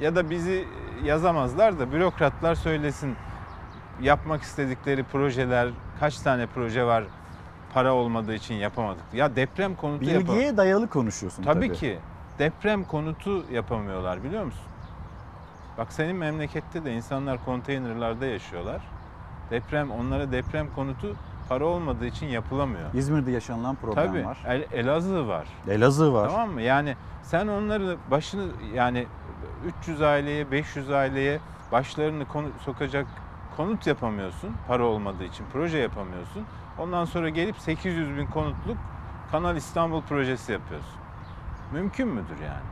Ya 0.00 0.16
da 0.16 0.30
bizi 0.30 0.68
yazamazlar 1.04 1.78
da 1.78 1.92
bürokratlar 1.92 2.54
söylesin 2.54 3.16
yapmak 4.00 4.42
istedikleri 4.42 5.04
projeler, 5.04 5.68
kaç 6.00 6.18
tane 6.18 6.46
proje 6.46 6.84
var 6.84 7.04
para 7.74 7.94
olmadığı 7.94 8.34
için 8.34 8.54
yapamadık. 8.54 9.04
Ya 9.12 9.36
deprem 9.36 9.74
konutu 9.74 10.10
yapam- 10.10 10.34
Bilgiye 10.36 10.56
dayalı 10.56 10.88
konuşuyorsun 10.88 11.42
Tabii, 11.42 11.66
tabii. 11.68 11.78
ki. 11.78 11.98
Deprem 12.38 12.84
konutu 12.84 13.44
yapamıyorlar 13.52 14.24
biliyor 14.24 14.44
musun? 14.44 14.62
Bak 15.78 15.92
senin 15.92 16.16
memlekette 16.16 16.84
de 16.84 16.92
insanlar 16.92 17.44
konteynerlarda 17.44 18.26
yaşıyorlar. 18.26 18.80
Deprem 19.50 19.90
onlara 19.90 20.32
deprem 20.32 20.74
konutu 20.74 21.16
para 21.48 21.64
olmadığı 21.64 22.06
için 22.06 22.26
yapılamıyor. 22.26 22.94
İzmir'de 22.94 23.30
yaşanılan 23.30 23.76
problem 23.76 24.06
Tabii. 24.06 24.24
var. 24.24 24.38
El, 24.46 24.64
Elazığ 24.72 25.28
var. 25.28 25.46
Elazığ 25.68 26.12
var. 26.12 26.28
Tamam 26.28 26.50
mı? 26.50 26.62
Yani 26.62 26.96
sen 27.22 27.48
onları 27.48 27.96
başını 28.10 28.46
yani 28.74 29.06
300 29.80 30.02
aileye 30.02 30.50
500 30.50 30.90
aileye 30.90 31.40
başlarını 31.72 32.28
konu, 32.28 32.48
sokacak 32.64 33.06
konut 33.56 33.86
yapamıyorsun 33.86 34.50
para 34.68 34.84
olmadığı 34.84 35.24
için 35.24 35.44
proje 35.52 35.78
yapamıyorsun. 35.78 36.44
Ondan 36.78 37.04
sonra 37.04 37.28
gelip 37.28 37.58
800 37.58 38.16
bin 38.16 38.26
konutluk 38.26 38.76
Kanal 39.30 39.56
İstanbul 39.56 40.02
projesi 40.02 40.52
yapıyorsun. 40.52 40.94
Mümkün 41.72 42.08
müdür 42.08 42.38
yani? 42.44 42.64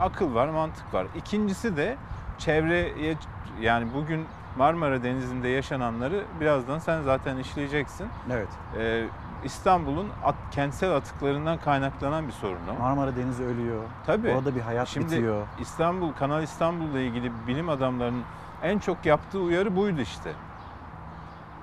Akıl 0.00 0.34
var, 0.34 0.48
mantık 0.48 0.94
var. 0.94 1.06
İkincisi 1.16 1.76
de 1.76 1.96
çevreye 2.38 3.16
yani 3.60 3.86
bugün 3.94 4.26
Marmara 4.56 5.02
Denizi'nde 5.02 5.48
yaşananları 5.48 6.24
birazdan 6.40 6.78
sen 6.78 7.02
zaten 7.02 7.36
işleyeceksin. 7.36 8.08
Evet. 8.30 8.48
Ee, 8.78 9.04
İstanbul'un 9.44 10.08
at, 10.24 10.34
kentsel 10.50 10.96
atıklarından 10.96 11.58
kaynaklanan 11.58 12.26
bir 12.26 12.32
sorun 12.32 12.60
o. 12.76 12.82
Marmara 12.82 13.16
Denizi 13.16 13.44
ölüyor. 13.44 13.82
Tabii. 14.06 14.30
Orada 14.30 14.54
bir 14.54 14.60
hayat 14.60 14.88
Şimdi 14.88 15.06
bitiyor. 15.06 15.46
İstanbul, 15.60 16.12
Kanal 16.12 16.42
İstanbul'la 16.42 17.00
ilgili 17.00 17.32
bilim 17.46 17.68
adamlarının 17.68 18.22
en 18.62 18.78
çok 18.78 19.06
yaptığı 19.06 19.38
uyarı 19.40 19.76
buydu 19.76 20.00
işte. 20.00 20.32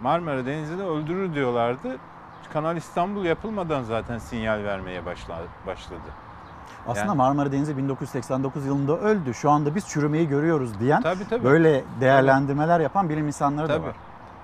Marmara 0.02 0.46
Denizi'ni 0.46 0.84
öldürür 0.84 1.34
diyorlardı. 1.34 1.98
Kanal 2.54 2.78
İstanbul 2.78 3.26
yapılmadan 3.26 3.84
zaten 3.84 4.18
sinyal 4.18 4.64
vermeye 4.64 5.06
başla- 5.06 5.44
başladı. 5.68 6.02
Aslında 6.88 7.06
Yani- 7.08 7.18
Marmara 7.18 7.52
Denizi 7.52 7.78
1989 7.78 8.66
yılında 8.66 8.98
öldü. 9.00 9.34
Şu 9.34 9.52
anda 9.52 9.76
biz 9.76 9.88
çürümeyi 9.88 10.28
görüyoruz 10.28 10.80
diyen 10.80 11.02
Tabii, 11.02 11.28
tabii. 11.30 11.44
böyle 11.44 11.84
değerlendirmeler 12.02 12.80
yapan 12.80 13.10
bilim 13.10 13.28
insanları 13.28 13.70
da 13.70 13.74
Tabii. 13.74 13.88
var. 13.88 13.96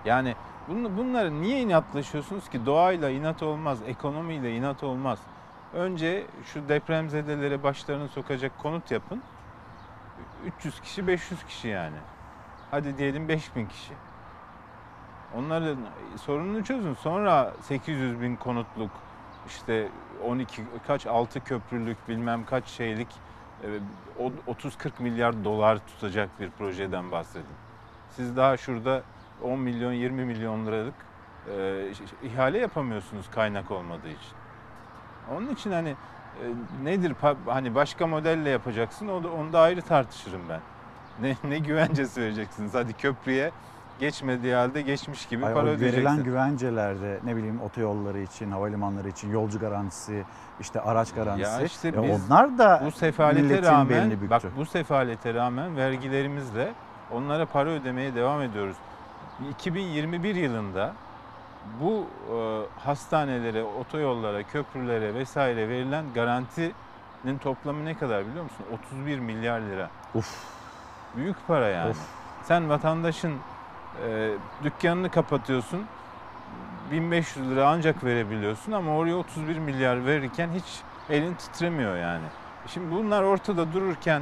Yani 0.05 0.35
bunu, 0.67 0.97
bunları 0.97 1.41
niye 1.41 1.61
inatlaşıyorsunuz 1.61 2.49
ki? 2.49 2.65
Doğayla 2.65 3.09
inat 3.09 3.43
olmaz, 3.43 3.79
ekonomiyle 3.87 4.55
inat 4.55 4.83
olmaz. 4.83 5.19
Önce 5.73 6.27
şu 6.53 6.69
depremzedelere 6.69 7.63
başlarını 7.63 8.07
sokacak 8.07 8.51
konut 8.57 8.91
yapın. 8.91 9.21
300 10.45 10.79
kişi, 10.81 11.07
500 11.07 11.43
kişi 11.43 11.67
yani. 11.67 11.95
Hadi 12.71 12.97
diyelim 12.97 13.27
5000 13.27 13.65
kişi. 13.65 13.93
Onların 15.37 15.77
sorununu 16.21 16.63
çözün. 16.63 16.93
Sonra 16.93 17.53
800 17.61 18.21
bin 18.21 18.35
konutluk 18.35 18.91
işte 19.47 19.87
12 20.23 20.63
kaç 20.87 21.05
6 21.07 21.43
köprülük 21.43 22.07
bilmem 22.09 22.45
kaç 22.45 22.67
şeylik 22.67 23.07
e, 23.63 23.67
o- 24.47 24.53
30-40 24.53 24.89
milyar 24.99 25.43
dolar 25.43 25.77
tutacak 25.87 26.39
bir 26.39 26.49
projeden 26.49 27.11
bahsedin. 27.11 27.45
Siz 28.09 28.37
daha 28.37 28.57
şurada 28.57 29.03
10 29.43 29.59
milyon 29.59 29.93
20 29.93 30.25
milyon 30.25 30.65
liralık 30.65 30.93
e, 31.57 32.27
ihale 32.27 32.57
yapamıyorsunuz 32.57 33.29
kaynak 33.31 33.71
olmadığı 33.71 34.09
için. 34.09 34.33
Onun 35.31 35.49
için 35.49 35.71
hani 35.71 35.89
e, 35.89 35.95
nedir 36.83 37.13
hani 37.45 37.75
başka 37.75 38.07
modelle 38.07 38.49
yapacaksın 38.49 39.07
onu 39.07 39.53
da 39.53 39.59
ayrı 39.61 39.81
tartışırım 39.81 40.41
ben. 40.49 40.61
Ne, 41.21 41.35
ne 41.43 41.59
güvencesi 41.59 42.21
vereceksiniz 42.21 42.73
hadi 42.73 42.93
köprüye 42.93 43.51
geçmediği 43.99 44.55
halde 44.55 44.81
geçmiş 44.81 45.25
gibi 45.25 45.45
Ay, 45.45 45.53
para 45.53 45.65
ödeyeceksin. 45.65 45.97
verilen 45.97 46.23
güvencelerde 46.23 47.19
ne 47.23 47.35
bileyim 47.35 47.61
otoyolları 47.61 48.19
için, 48.19 48.51
havalimanları 48.51 49.09
için 49.09 49.31
yolcu 49.31 49.59
garantisi, 49.59 50.23
işte 50.59 50.81
araç 50.81 51.13
garantisi. 51.13 51.49
Ya 51.49 51.61
işte 51.61 51.87
e, 51.87 52.03
biz 52.03 52.25
onlar 52.25 52.57
da 52.57 52.81
bu 52.85 52.91
sefalete 52.91 53.61
rağmen 53.61 54.17
bak 54.29 54.41
bu 54.57 54.65
sefalete 54.65 55.33
rağmen 55.33 55.77
vergilerimizle 55.77 56.73
onlara 57.11 57.45
para 57.45 57.69
ödemeye 57.69 58.15
devam 58.15 58.41
ediyoruz. 58.41 58.75
2021 59.51 60.35
yılında 60.35 60.93
bu 61.81 62.07
e, 62.35 62.35
hastanelere, 62.79 63.63
otoyollara, 63.63 64.43
köprülere 64.43 65.13
vesaire 65.13 65.69
verilen 65.69 66.05
garantinin 66.15 67.37
toplamı 67.43 67.85
ne 67.85 67.97
kadar 67.97 68.27
biliyor 68.27 68.43
musun? 68.43 68.65
31 68.91 69.19
milyar 69.19 69.61
lira. 69.61 69.89
Uf. 70.15 70.43
Büyük 71.15 71.47
para 71.47 71.67
yani. 71.67 71.89
Of. 71.89 71.97
Sen 72.43 72.69
vatandaşın 72.69 73.33
e, 74.07 74.31
dükkanını 74.63 75.09
kapatıyorsun. 75.09 75.85
1500 76.91 77.49
lira 77.49 77.67
ancak 77.69 78.03
verebiliyorsun 78.03 78.71
ama 78.71 78.95
oraya 78.95 79.15
31 79.15 79.57
milyar 79.57 80.05
verirken 80.05 80.49
hiç 80.55 80.65
elin 81.09 81.33
titremiyor 81.33 81.97
yani. 81.97 82.25
Şimdi 82.67 82.95
bunlar 82.95 83.23
ortada 83.23 83.73
dururken 83.73 84.21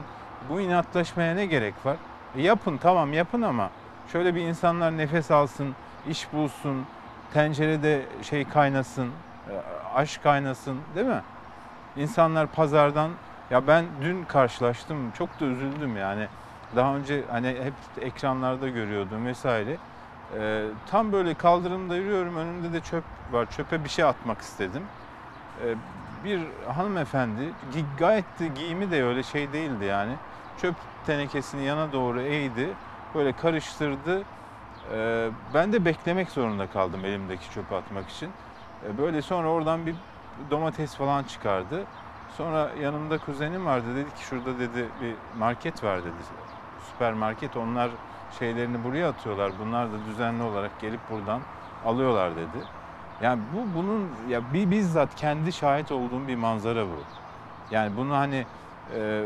bu 0.49 0.61
inatlaşmaya 0.61 1.35
ne 1.35 1.45
gerek 1.45 1.73
var? 1.85 1.97
E 2.35 2.41
yapın 2.41 2.77
tamam 2.77 3.13
yapın 3.13 3.41
ama 3.41 3.69
şöyle 4.11 4.35
bir 4.35 4.41
insanlar 4.41 4.97
nefes 4.97 5.31
alsın, 5.31 5.75
iş 6.09 6.33
bulsun, 6.33 6.85
tencerede 7.33 8.05
şey 8.21 8.47
kaynasın, 8.47 9.07
e, 9.49 9.53
aşk 9.95 10.23
kaynasın 10.23 10.77
değil 10.95 11.07
mi? 11.07 11.21
İnsanlar 11.97 12.47
pazardan 12.47 13.11
ya 13.49 13.67
ben 13.67 13.85
dün 14.01 14.23
karşılaştım 14.23 15.11
çok 15.17 15.39
da 15.39 15.45
üzüldüm 15.45 15.97
yani. 15.97 16.27
Daha 16.75 16.95
önce 16.95 17.23
hani 17.31 17.47
hep 17.47 18.05
ekranlarda 18.05 18.69
görüyordum 18.69 19.25
vesaire. 19.25 19.77
Ee, 20.39 20.65
tam 20.91 21.11
böyle 21.11 21.33
kaldırımda 21.33 21.95
yürüyorum 21.95 22.35
önümde 22.35 22.73
de 22.73 22.81
çöp 22.81 23.03
var. 23.31 23.47
Çöpe 23.51 23.83
bir 23.83 23.89
şey 23.89 24.05
atmak 24.05 24.41
istedim. 24.41 24.83
Ee, 25.65 25.75
bir 26.23 26.39
hanımefendi 26.75 27.41
gayet 27.99 28.39
de 28.39 28.47
giyimi 28.47 28.91
de 28.91 29.03
öyle 29.03 29.23
şey 29.23 29.53
değildi 29.53 29.85
yani. 29.85 30.11
Çöp 30.61 30.75
tenekesini 31.05 31.63
yana 31.63 31.91
doğru 31.91 32.21
eğdi. 32.21 32.69
Böyle 33.15 33.33
karıştırdı. 33.33 34.23
Ee, 34.91 35.29
ben 35.53 35.73
de 35.73 35.85
beklemek 35.85 36.29
zorunda 36.29 36.67
kaldım 36.67 37.05
elimdeki 37.05 37.51
çöpü 37.51 37.75
atmak 37.75 38.09
için. 38.09 38.29
Ee, 38.85 38.97
böyle 38.97 39.21
sonra 39.21 39.47
oradan 39.47 39.85
bir 39.85 39.95
domates 40.51 40.95
falan 40.95 41.23
çıkardı. 41.23 41.85
Sonra 42.37 42.71
yanımda 42.81 43.17
kuzenim 43.17 43.65
vardı 43.65 43.85
dedi 43.95 44.13
ki 44.15 44.23
şurada 44.23 44.59
dedi 44.59 44.85
bir 45.01 45.39
market 45.39 45.83
var 45.83 46.03
dedi. 46.03 46.42
Süpermarket 46.93 47.57
onlar 47.57 47.89
şeylerini 48.39 48.83
buraya 48.83 49.09
atıyorlar. 49.09 49.51
Bunlar 49.59 49.87
da 49.87 49.95
düzenli 50.09 50.43
olarak 50.43 50.81
gelip 50.81 50.99
buradan 51.11 51.39
alıyorlar 51.85 52.35
dedi. 52.35 52.65
Yani 53.21 53.41
bu 53.55 53.79
bunun 53.79 54.07
ya 54.29 54.41
bir 54.53 54.71
bizzat 54.71 55.15
kendi 55.15 55.53
şahit 55.53 55.91
olduğum 55.91 56.27
bir 56.27 56.35
manzara 56.35 56.85
bu. 56.85 57.03
Yani 57.71 57.97
bunu 57.97 58.13
hani 58.13 58.45
e, 58.95 59.23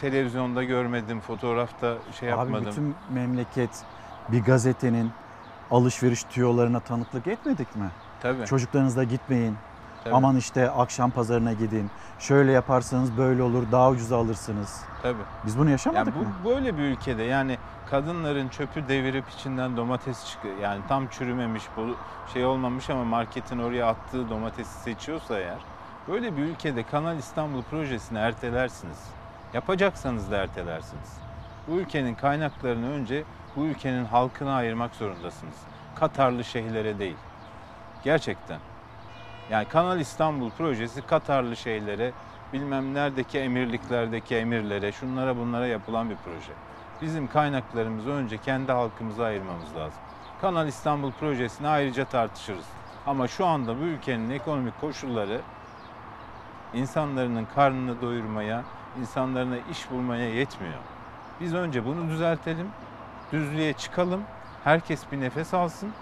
televizyonda 0.00 0.64
görmedim, 0.64 1.20
fotoğrafta 1.20 1.94
şey 2.20 2.28
yapmadım. 2.28 2.56
Abi 2.56 2.66
bütün 2.66 2.94
memleket 3.14 3.70
bir 4.28 4.44
gazetenin 4.44 5.10
alışveriş 5.70 6.22
tüyolarına 6.24 6.80
tanıklık 6.80 7.26
etmedik 7.26 7.76
mi? 7.76 7.90
Tabii. 8.22 8.46
Çocuklarınızla 8.46 9.04
gitmeyin. 9.04 9.56
Tabii. 10.08 10.16
Aman 10.16 10.36
işte 10.36 10.70
akşam 10.70 11.10
pazarına 11.10 11.52
gidin. 11.52 11.90
Şöyle 12.18 12.52
yaparsanız 12.52 13.16
böyle 13.16 13.42
olur, 13.42 13.62
daha 13.72 13.90
ucuza 13.90 14.18
alırsınız. 14.18 14.80
Tabii. 15.02 15.22
Biz 15.46 15.58
bunu 15.58 15.70
yaşamadık 15.70 16.14
Yani 16.16 16.26
mı? 16.26 16.32
bu 16.44 16.48
böyle 16.48 16.76
bir 16.78 16.82
ülkede 16.82 17.22
yani 17.22 17.58
kadınların 17.90 18.48
çöpü 18.48 18.88
devirip 18.88 19.28
içinden 19.28 19.76
domates 19.76 20.26
çıkıyor. 20.26 20.56
Yani 20.58 20.80
tam 20.88 21.06
çürümemiş, 21.08 21.62
bu 21.76 21.96
şey 22.32 22.44
olmamış 22.44 22.90
ama 22.90 23.04
marketin 23.04 23.58
oraya 23.58 23.86
attığı 23.86 24.30
domatesi 24.30 24.80
seçiyorsa 24.80 25.38
eğer 25.38 25.58
böyle 26.08 26.36
bir 26.36 26.42
ülkede 26.42 26.82
Kanal 26.82 27.18
İstanbul 27.18 27.62
projesini 27.62 28.18
ertelersiniz. 28.18 28.98
Yapacaksanız 29.54 30.30
da 30.30 30.36
ertelersiniz. 30.36 31.18
Bu 31.68 31.72
ülkenin 31.72 32.14
kaynaklarını 32.14 32.90
önce 32.90 33.24
bu 33.56 33.64
ülkenin 33.64 34.04
halkına 34.04 34.54
ayırmak 34.54 34.94
zorundasınız. 34.94 35.54
Katarlı 35.94 36.44
şeyhlere 36.44 36.98
değil. 36.98 37.16
Gerçekten. 38.04 38.58
Yani 39.50 39.64
Kanal 39.68 40.00
İstanbul 40.00 40.50
projesi 40.50 41.02
Katarlı 41.02 41.56
şeylere, 41.56 42.12
bilmem 42.52 42.94
neredeki 42.94 43.38
emirliklerdeki 43.38 44.36
emirlere, 44.36 44.92
şunlara 44.92 45.36
bunlara 45.36 45.66
yapılan 45.66 46.10
bir 46.10 46.16
proje. 46.24 46.52
Bizim 47.02 47.28
kaynaklarımızı 47.28 48.10
önce 48.10 48.38
kendi 48.38 48.72
halkımıza 48.72 49.24
ayırmamız 49.24 49.76
lazım. 49.76 50.00
Kanal 50.40 50.68
İstanbul 50.68 51.12
projesini 51.12 51.68
ayrıca 51.68 52.04
tartışırız. 52.04 52.64
Ama 53.06 53.28
şu 53.28 53.46
anda 53.46 53.80
bu 53.80 53.82
ülkenin 53.82 54.30
ekonomik 54.30 54.80
koşulları 54.80 55.40
insanların 56.74 57.46
karnını 57.54 58.02
doyurmaya, 58.02 58.64
insanlarına 59.00 59.56
iş 59.70 59.90
bulmaya 59.90 60.28
yetmiyor. 60.34 60.78
Biz 61.40 61.54
önce 61.54 61.86
bunu 61.86 62.08
düzeltelim, 62.08 62.68
düzlüğe 63.32 63.72
çıkalım, 63.72 64.22
herkes 64.64 65.12
bir 65.12 65.20
nefes 65.20 65.54
alsın. 65.54 65.92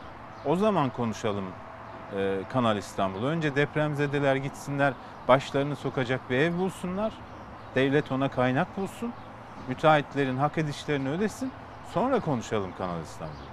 O 0.45 0.57
zaman 0.57 0.91
konuşalım 0.91 1.45
e, 2.17 2.41
Kanal 2.53 2.77
İstanbul. 2.77 3.25
Önce 3.25 3.57
depremzedeler 3.57 4.37
gitsinler, 4.37 4.95
başlarını 5.29 5.77
sokacak 5.77 6.31
bir 6.31 6.37
ev 6.37 6.59
bulsunlar. 6.59 7.13
Devlet 7.75 8.13
ona 8.13 8.29
kaynak 8.29 8.77
bulsun. 8.77 9.13
Müteahhitlerin 9.69 10.37
hak 10.37 10.59
edişlerini 10.59 11.09
ödesin. 11.09 11.53
Sonra 11.95 12.21
konuşalım 12.21 12.71
Kanal 12.79 13.03
İstanbul. 13.03 13.46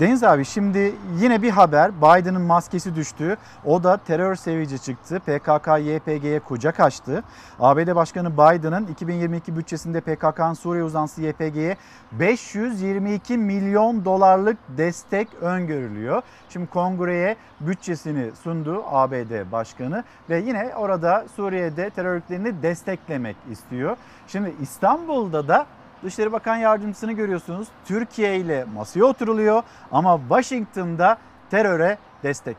Deniz 0.00 0.24
abi 0.24 0.44
şimdi 0.44 0.94
yine 1.20 1.42
bir 1.42 1.50
haber 1.50 1.92
Biden'ın 2.02 2.42
maskesi 2.42 2.94
düştü. 2.94 3.36
O 3.64 3.84
da 3.84 3.96
terör 3.96 4.34
sevici 4.34 4.82
çıktı. 4.82 5.20
PKK 5.20 5.68
YPG'ye 5.80 6.40
kucak 6.40 6.80
açtı. 6.80 7.24
ABD 7.60 7.94
Başkanı 7.94 8.32
Biden'ın 8.32 8.86
2022 8.86 9.56
bütçesinde 9.56 10.00
PKK'nın 10.00 10.54
Suriye 10.54 10.84
uzantısı 10.84 11.22
YPG'ye 11.22 11.76
522 12.12 13.38
milyon 13.38 14.04
dolarlık 14.04 14.56
destek 14.68 15.28
öngörülüyor. 15.34 16.22
Şimdi 16.48 16.66
kongreye 16.66 17.36
bütçesini 17.60 18.30
sundu 18.42 18.84
ABD 18.90 19.52
Başkanı 19.52 20.04
ve 20.30 20.38
yine 20.38 20.72
orada 20.76 21.24
Suriye'de 21.36 21.90
terör 21.90 22.10
örgütlerini 22.10 22.62
desteklemek 22.62 23.36
istiyor. 23.50 23.96
Şimdi 24.26 24.54
İstanbul'da 24.60 25.48
da 25.48 25.66
Dışişleri 26.04 26.32
Bakan 26.32 26.56
Yardımcısını 26.56 27.12
görüyorsunuz. 27.12 27.68
Türkiye 27.84 28.36
ile 28.36 28.64
masaya 28.64 29.04
oturuluyor 29.04 29.62
ama 29.90 30.20
Washington'da 30.28 31.18
teröre 31.50 31.98
destek. 32.22 32.56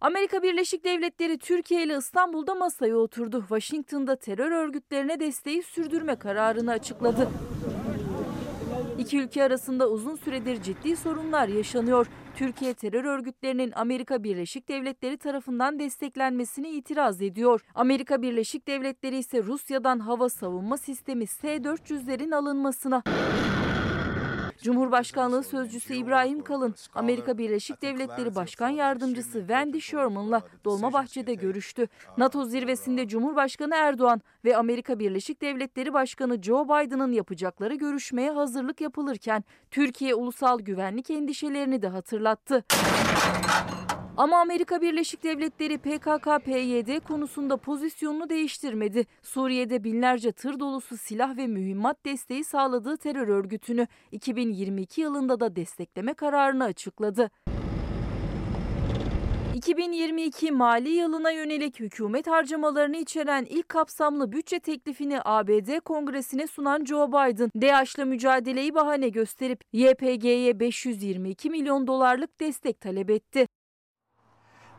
Amerika 0.00 0.42
Birleşik 0.42 0.84
Devletleri 0.84 1.38
Türkiye 1.38 1.84
ile 1.84 1.96
İstanbul'da 1.96 2.54
masaya 2.54 2.96
oturdu. 2.96 3.40
Washington'da 3.40 4.16
terör 4.16 4.50
örgütlerine 4.50 5.20
desteği 5.20 5.62
sürdürme 5.62 6.16
kararını 6.16 6.70
açıkladı. 6.70 7.28
İki 9.00 9.18
ülke 9.18 9.44
arasında 9.44 9.88
uzun 9.88 10.16
süredir 10.16 10.62
ciddi 10.62 10.96
sorunlar 10.96 11.48
yaşanıyor. 11.48 12.06
Türkiye 12.36 12.74
terör 12.74 13.04
örgütlerinin 13.04 13.72
Amerika 13.76 14.24
Birleşik 14.24 14.68
Devletleri 14.68 15.16
tarafından 15.16 15.78
desteklenmesini 15.78 16.68
itiraz 16.68 17.22
ediyor. 17.22 17.60
Amerika 17.74 18.22
Birleşik 18.22 18.68
Devletleri 18.68 19.18
ise 19.18 19.42
Rusya'dan 19.42 19.98
hava 19.98 20.28
savunma 20.28 20.76
sistemi 20.76 21.26
S-400'lerin 21.26 22.34
alınmasına 22.34 23.02
Cumhurbaşkanlığı 24.62 25.42
Sözcüsü 25.42 25.94
İbrahim 25.94 26.44
Kalın, 26.44 26.74
Amerika 26.94 27.38
Birleşik 27.38 27.82
Devletleri 27.82 28.34
Başkan 28.34 28.68
Yardımcısı 28.68 29.38
Wendy 29.38 29.80
Sherman'la 29.80 30.42
Dolmabahçe'de 30.64 31.34
görüştü. 31.34 31.88
NATO 32.18 32.44
zirvesinde 32.44 33.08
Cumhurbaşkanı 33.08 33.74
Erdoğan 33.74 34.20
ve 34.44 34.56
Amerika 34.56 34.98
Birleşik 34.98 35.42
Devletleri 35.42 35.92
Başkanı 35.92 36.42
Joe 36.42 36.64
Biden'ın 36.64 37.12
yapacakları 37.12 37.74
görüşmeye 37.74 38.30
hazırlık 38.30 38.80
yapılırken 38.80 39.44
Türkiye 39.70 40.14
ulusal 40.14 40.60
güvenlik 40.60 41.10
endişelerini 41.10 41.82
de 41.82 41.88
hatırlattı. 41.88 42.64
Ama 44.20 44.40
Amerika 44.40 44.82
Birleşik 44.82 45.22
Devletleri 45.22 45.78
PKK-PYD 45.78 47.00
konusunda 47.00 47.56
pozisyonunu 47.56 48.30
değiştirmedi. 48.30 49.06
Suriye'de 49.22 49.84
binlerce 49.84 50.32
tır 50.32 50.60
dolusu 50.60 50.96
silah 50.96 51.36
ve 51.36 51.46
mühimmat 51.46 52.04
desteği 52.04 52.44
sağladığı 52.44 52.96
terör 52.96 53.28
örgütünü 53.28 53.86
2022 54.12 55.00
yılında 55.00 55.40
da 55.40 55.56
destekleme 55.56 56.14
kararını 56.14 56.64
açıkladı. 56.64 57.30
2022 59.54 60.52
mali 60.52 60.88
yılına 60.88 61.30
yönelik 61.30 61.80
hükümet 61.80 62.26
harcamalarını 62.26 62.96
içeren 62.96 63.44
ilk 63.44 63.68
kapsamlı 63.68 64.32
bütçe 64.32 64.60
teklifini 64.60 65.20
ABD 65.24 65.80
Kongresi'ne 65.80 66.46
sunan 66.46 66.84
Joe 66.84 67.08
Biden, 67.08 67.50
DAEŞ'la 67.60 68.04
mücadeleyi 68.04 68.74
bahane 68.74 69.08
gösterip 69.08 69.60
YPG'ye 69.72 70.60
522 70.60 71.50
milyon 71.50 71.86
dolarlık 71.86 72.40
destek 72.40 72.80
talep 72.80 73.10
etti. 73.10 73.46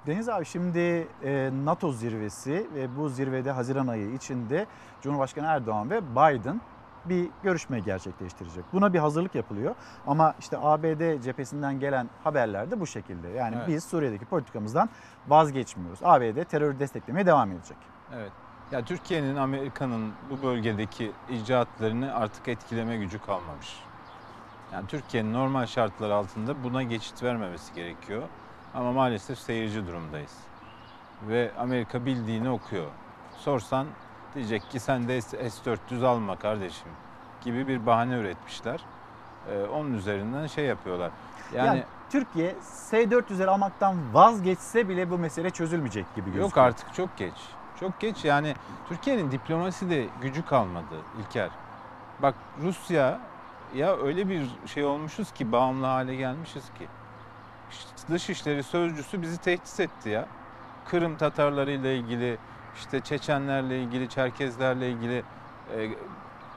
Deniz 0.08 0.30
abi 0.30 0.46
şimdi 0.46 1.08
e, 1.24 1.50
NATO 1.66 1.92
zirvesi 1.92 2.68
ve 2.76 2.98
bu 2.98 3.10
zirvede 3.10 3.52
Haziran 3.52 3.88
ayı 3.88 4.14
içinde 4.14 4.66
Cumhurbaşkanı 5.02 5.46
Erdoğan 5.48 5.90
ve 5.90 6.02
Biden 6.12 6.62
bir 7.06 7.30
görüşme 7.44 7.80
gerçekleştirecek. 7.80 8.66
Buna 8.74 8.94
bir 8.94 9.00
hazırlık 9.00 9.36
yapılıyor 9.36 9.76
ama 10.08 10.34
işte 10.40 10.58
ABD 10.62 11.22
cephesinden 11.24 11.80
gelen 11.80 12.10
haberler 12.24 12.72
de 12.72 12.80
bu 12.80 12.88
şekilde. 12.88 13.28
Yani 13.28 13.56
Evet. 13.58 13.68
biz 13.68 13.84
Suriye'deki 13.84 14.26
politikamızdan 14.26 14.90
vazgeçmiyoruz. 15.28 16.00
ABD 16.04 16.44
terörü 16.44 16.80
desteklemeye 16.80 17.26
devam 17.26 17.52
edecek. 17.52 17.78
Evet. 18.16 18.32
Ya 18.72 18.86
Türkiye'nin 18.86 19.36
Amerika'nın 19.36 20.12
bu 20.30 20.44
bölgedeki 20.44 21.12
icraatlarını 21.30 22.16
artık 22.16 22.48
etkileme 22.48 22.98
gücü 22.98 23.20
kalmamış. 23.20 23.80
Yani 24.74 24.88
Türkiye'nin 24.88 25.34
normal 25.34 25.66
şartlar 25.66 26.10
altında 26.10 26.64
buna 26.64 26.84
geçit 26.84 27.24
vermemesi 27.24 27.74
gerekiyor. 27.74 28.24
Ama 28.76 28.92
maalesef 28.92 29.40
seyirci 29.40 29.88
durumdayız. 29.88 30.38
Ve 31.28 31.52
Amerika 31.60 32.06
bildiğini 32.06 32.50
okuyor. 32.50 32.88
Sorsan 33.38 33.88
diyecek 34.36 34.72
ki 34.72 34.80
sen 34.80 35.08
de 35.08 35.22
S-400 35.22 36.06
alma 36.06 36.36
kardeşim 36.36 36.88
gibi 37.44 37.68
bir 37.68 37.86
bahane 37.86 38.16
üretmişler. 38.16 38.82
Ee, 39.50 39.64
onun 39.64 39.94
üzerinden 39.94 40.48
şey 40.48 40.66
yapıyorlar. 40.66 41.12
Yani, 41.54 41.68
Yani, 41.68 41.84
Türkiye 42.10 42.56
S-400'leri 42.62 43.48
almaktan 43.48 44.14
vazgeçse 44.14 44.90
bile 44.90 45.10
bu 45.10 45.18
mesele 45.18 45.50
çözülmeyecek 45.50 46.06
gibi 46.16 46.26
gözüküyor. 46.26 46.48
Yok 46.50 46.58
artık 46.58 46.94
çok 46.94 47.18
geç. 47.18 47.34
Çok 47.80 48.00
geç 48.00 48.26
yani 48.26 48.56
Türkiye'nin 48.90 49.32
diplomasi 49.32 49.90
de 49.90 50.08
gücü 50.22 50.46
kalmadı 50.46 50.96
İlker. 51.20 51.50
Bak 52.22 52.36
Rusya 52.62 53.20
ya 53.76 53.98
öyle 53.98 54.30
bir 54.30 54.50
şey 54.66 54.86
olmuşuz 54.86 55.32
ki 55.32 55.52
bağımlı 55.52 55.86
hale 55.86 56.16
gelmişiz 56.16 56.64
ki. 56.80 56.88
Dışişleri 58.10 58.64
sözcüsü 58.64 59.22
bizi 59.22 59.38
tehdit 59.38 59.80
etti 59.80 60.10
ya. 60.10 60.28
Kırım 60.86 61.18
Tatarları 61.18 61.72
ile 61.72 61.98
ilgili 61.98 62.38
işte 62.76 63.00
Çeçenlerle 63.00 63.84
ilgili, 63.84 64.10
Çerkezlerle 64.10 64.90
ilgili 64.90 65.24
e, 65.78 65.90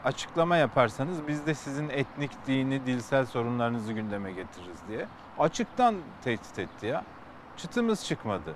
açıklama 0.04 0.56
yaparsanız 0.56 1.28
biz 1.28 1.46
de 1.46 1.54
sizin 1.54 1.88
etnik, 1.88 2.30
dini, 2.46 2.86
dilsel 2.86 3.26
sorunlarınızı 3.26 3.92
gündeme 3.92 4.32
getiririz 4.32 4.78
diye. 4.88 5.06
Açıktan 5.38 5.94
tehdit 6.24 6.58
etti 6.58 6.86
ya. 6.86 7.04
Çıtımız 7.56 8.04
çıkmadı. 8.04 8.54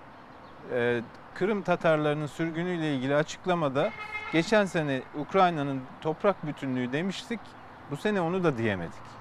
Ee, 0.72 1.02
Kırım 1.34 1.62
Tatarlarının 1.62 2.26
sürgünüyle 2.26 2.94
ilgili 2.94 3.14
açıklamada 3.16 3.90
geçen 4.32 4.64
sene 4.64 5.02
Ukrayna'nın 5.14 5.82
toprak 6.00 6.46
bütünlüğü 6.46 6.92
demiştik. 6.92 7.40
Bu 7.90 7.96
sene 7.96 8.20
onu 8.20 8.44
da 8.44 8.58
diyemedik. 8.58 9.17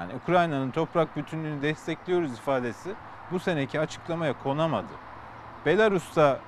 Yani 0.00 0.12
Ukrayna'nın 0.14 0.70
toprak 0.70 1.16
bütünlüğünü 1.16 1.62
destekliyoruz 1.62 2.32
ifadesi 2.32 2.94
bu 3.30 3.38
seneki 3.38 3.80
açıklamaya 3.80 4.34
konamadı. 4.42 4.92
Belarus'ta 5.66 6.38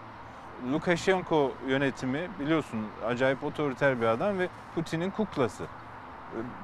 Lukashenko 0.72 1.52
yönetimi 1.68 2.28
biliyorsun 2.40 2.86
acayip 3.06 3.44
otoriter 3.44 4.00
bir 4.00 4.06
adam 4.06 4.38
ve 4.38 4.48
Putin'in 4.74 5.10
kuklası. 5.10 5.64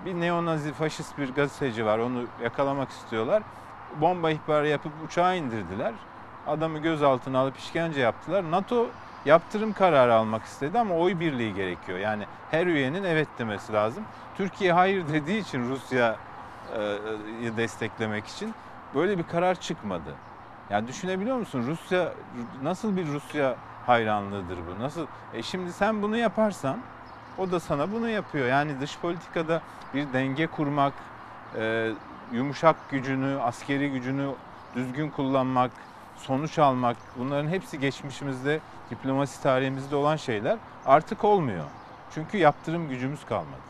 Bir 0.04 0.14
neonazi 0.14 0.72
faşist 0.72 1.18
bir 1.18 1.34
gazeteci 1.34 1.86
var 1.86 1.98
onu 1.98 2.24
yakalamak 2.42 2.90
istiyorlar. 2.90 3.42
Bomba 4.00 4.30
ihbarı 4.30 4.68
yapıp 4.68 4.92
uçağa 5.06 5.34
indirdiler. 5.34 5.94
Adamı 6.46 6.78
gözaltına 6.78 7.38
alıp 7.38 7.56
işkence 7.56 8.00
yaptılar. 8.00 8.50
NATO 8.50 8.86
yaptırım 9.24 9.72
kararı 9.72 10.14
almak 10.14 10.44
istedi 10.44 10.78
ama 10.78 10.94
oy 10.94 11.20
birliği 11.20 11.54
gerekiyor. 11.54 11.98
Yani 11.98 12.24
her 12.50 12.66
üyenin 12.66 13.04
evet 13.04 13.28
demesi 13.38 13.72
lazım. 13.72 14.04
Türkiye 14.36 14.72
hayır 14.72 15.08
dediği 15.08 15.40
için 15.40 15.68
Rusya'yı 15.68 16.14
desteklemek 17.56 18.26
için 18.26 18.54
böyle 18.94 19.18
bir 19.18 19.22
karar 19.22 19.60
çıkmadı. 19.60 20.14
Yani 20.70 20.88
düşünebiliyor 20.88 21.36
musun? 21.36 21.64
Rusya 21.66 22.12
nasıl 22.62 22.96
bir 22.96 23.06
Rusya 23.06 23.56
hayranlığıdır 23.86 24.58
bu? 24.58 24.82
Nasıl? 24.82 25.06
E 25.34 25.42
şimdi 25.42 25.72
sen 25.72 26.02
bunu 26.02 26.16
yaparsan 26.16 26.78
o 27.38 27.50
da 27.50 27.60
sana 27.60 27.92
bunu 27.92 28.08
yapıyor. 28.08 28.46
Yani 28.46 28.80
dış 28.80 28.98
politikada 28.98 29.62
bir 29.94 30.12
denge 30.12 30.46
kurmak, 30.46 30.92
e, 31.58 31.90
yumuşak 32.32 32.76
gücünü, 32.90 33.40
askeri 33.40 33.90
gücünü 33.90 34.30
düzgün 34.74 35.10
kullanmak, 35.10 35.70
sonuç 36.16 36.58
almak 36.58 36.96
bunların 37.18 37.48
hepsi 37.48 37.80
geçmişimizde, 37.80 38.60
diplomasi 38.90 39.42
tarihimizde 39.42 39.96
olan 39.96 40.16
şeyler 40.16 40.58
artık 40.86 41.24
olmuyor. 41.24 41.64
Çünkü 42.14 42.38
yaptırım 42.38 42.88
gücümüz 42.88 43.26
kalmadı. 43.26 43.64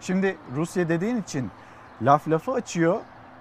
Şimdi 0.00 0.36
Rusya 0.54 0.88
dediğin 0.88 1.22
için 1.22 1.50
laf 2.02 2.28
lafı 2.28 2.52
açıyor 2.52 2.96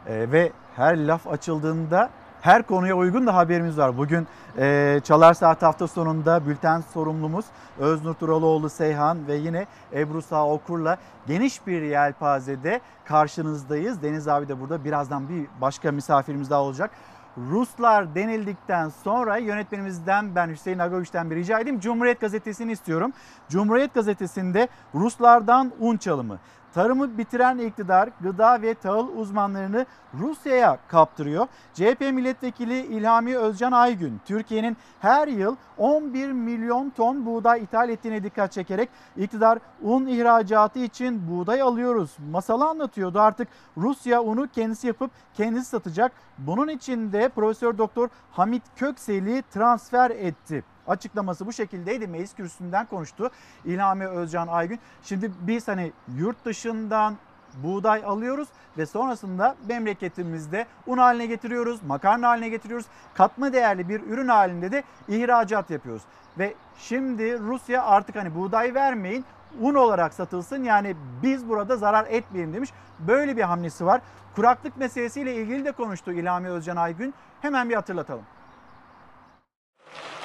e, 0.08 0.32
ve 0.32 0.52
her 0.76 0.98
laf 0.98 1.28
açıldığında 1.28 2.10
her 2.42 2.64
konuya 2.64 2.98
uygun 2.98 3.28
da 3.28 3.36
haberimiz 3.36 3.78
var. 3.78 3.98
Bugün 3.98 4.28
e, 4.58 5.00
Çalar 5.04 5.34
Saat 5.34 5.62
hafta 5.62 5.88
sonunda 5.88 6.48
bülten 6.48 6.82
sorumlumuz 6.94 7.46
Öznur 7.80 8.14
Turaloğlu 8.14 8.70
Seyhan 8.70 9.28
ve 9.28 9.36
yine 9.36 9.66
Ebru 9.94 10.22
Sağ 10.22 10.48
Okur'la 10.48 10.98
geniş 11.28 11.68
bir 11.68 11.82
yelpazede 11.82 12.82
karşınızdayız. 13.06 14.04
Deniz 14.04 14.28
abi 14.28 14.48
de 14.48 14.60
burada 14.60 14.86
birazdan 14.86 15.30
bir 15.30 15.48
başka 15.62 15.92
misafirimiz 15.92 16.50
daha 16.50 16.62
olacak. 16.62 16.92
Ruslar 17.38 18.16
denildikten 18.16 18.90
sonra 18.90 19.38
yönetmenimizden 19.38 20.36
ben 20.36 20.50
Hüseyin 20.50 20.80
Agoviç'ten 20.80 21.32
bir 21.32 21.36
rica 21.36 21.60
edeyim. 21.60 21.80
Cumhuriyet 21.80 22.22
Gazetesi'ni 22.22 22.72
istiyorum. 22.72 23.14
Cumhuriyet 23.50 23.94
Gazetesi'nde 23.94 24.68
Ruslardan 24.96 25.72
un 25.80 25.98
çalımı. 25.98 26.40
Tarımı 26.74 27.18
bitiren 27.18 27.58
iktidar 27.58 28.10
gıda 28.22 28.62
ve 28.62 28.74
tahıl 28.74 29.08
uzmanlarını 29.18 29.86
Rusya'ya 30.20 30.78
kaptırıyor. 30.88 31.48
CHP 31.74 32.02
milletvekili 32.02 32.80
İlhami 32.80 33.38
Özcan 33.38 33.72
Aygün 33.72 34.22
Türkiye'nin 34.26 34.78
her 35.00 35.28
yıl 35.28 35.56
11 35.78 36.32
milyon 36.32 36.90
ton 36.90 37.26
buğday 37.26 37.64
ithal 37.64 37.90
ettiğine 37.90 38.24
dikkat 38.24 38.52
çekerek 38.52 38.90
iktidar 39.18 39.60
un 39.82 40.06
ihracatı 40.06 40.80
için 40.80 41.22
buğday 41.30 41.62
alıyoruz 41.62 42.12
masalı 42.32 42.66
anlatıyordu. 42.66 43.20
Artık 43.20 43.48
Rusya 43.78 44.24
unu 44.24 44.48
kendisi 44.48 44.88
yapıp 44.88 45.12
kendisi 45.34 45.66
satacak. 45.66 46.12
Bunun 46.38 46.68
için 46.68 47.14
de 47.14 47.30
Profesör 47.30 47.78
Doktor 47.78 48.10
Hamit 48.32 48.64
Köksel'i 48.76 49.44
transfer 49.52 50.12
etti 50.12 50.64
açıklaması 50.90 51.46
bu 51.46 51.54
şekildeydi. 51.54 52.08
Meclis 52.08 52.34
kürsüsünden 52.34 52.86
konuştu 52.86 53.32
İlhami 53.66 54.08
Özcan 54.08 54.48
Aygün. 54.48 54.80
Şimdi 55.04 55.32
biz 55.42 55.68
hani 55.68 55.92
yurt 56.18 56.46
dışından 56.46 57.18
buğday 57.64 58.04
alıyoruz 58.06 58.48
ve 58.78 58.86
sonrasında 58.86 59.56
memleketimizde 59.68 60.66
un 60.88 60.98
haline 60.98 61.26
getiriyoruz, 61.26 61.84
makarna 61.84 62.28
haline 62.28 62.50
getiriyoruz. 62.50 62.86
Katma 63.14 63.54
değerli 63.54 63.90
bir 63.90 64.02
ürün 64.02 64.28
halinde 64.28 64.72
de 64.72 64.84
ihracat 65.08 65.70
yapıyoruz. 65.70 66.04
Ve 66.40 66.54
şimdi 66.78 67.40
Rusya 67.40 67.84
artık 67.84 68.16
hani 68.16 68.36
buğday 68.36 68.74
vermeyin, 68.74 69.26
un 69.62 69.74
olarak 69.74 70.14
satılsın 70.14 70.64
yani 70.64 70.96
biz 71.24 71.50
burada 71.50 71.78
zarar 71.78 72.06
etmeyelim 72.10 72.54
demiş. 72.54 72.74
Böyle 73.00 73.38
bir 73.38 73.42
hamlesi 73.42 73.86
var. 73.86 74.02
Kuraklık 74.36 74.78
meselesiyle 74.78 75.36
ilgili 75.36 75.66
de 75.66 75.72
konuştu 75.72 76.12
İlhami 76.12 76.48
Özcan 76.48 76.76
Aygün. 76.76 77.14
Hemen 77.42 77.70
bir 77.70 77.76
hatırlatalım. 77.76 78.24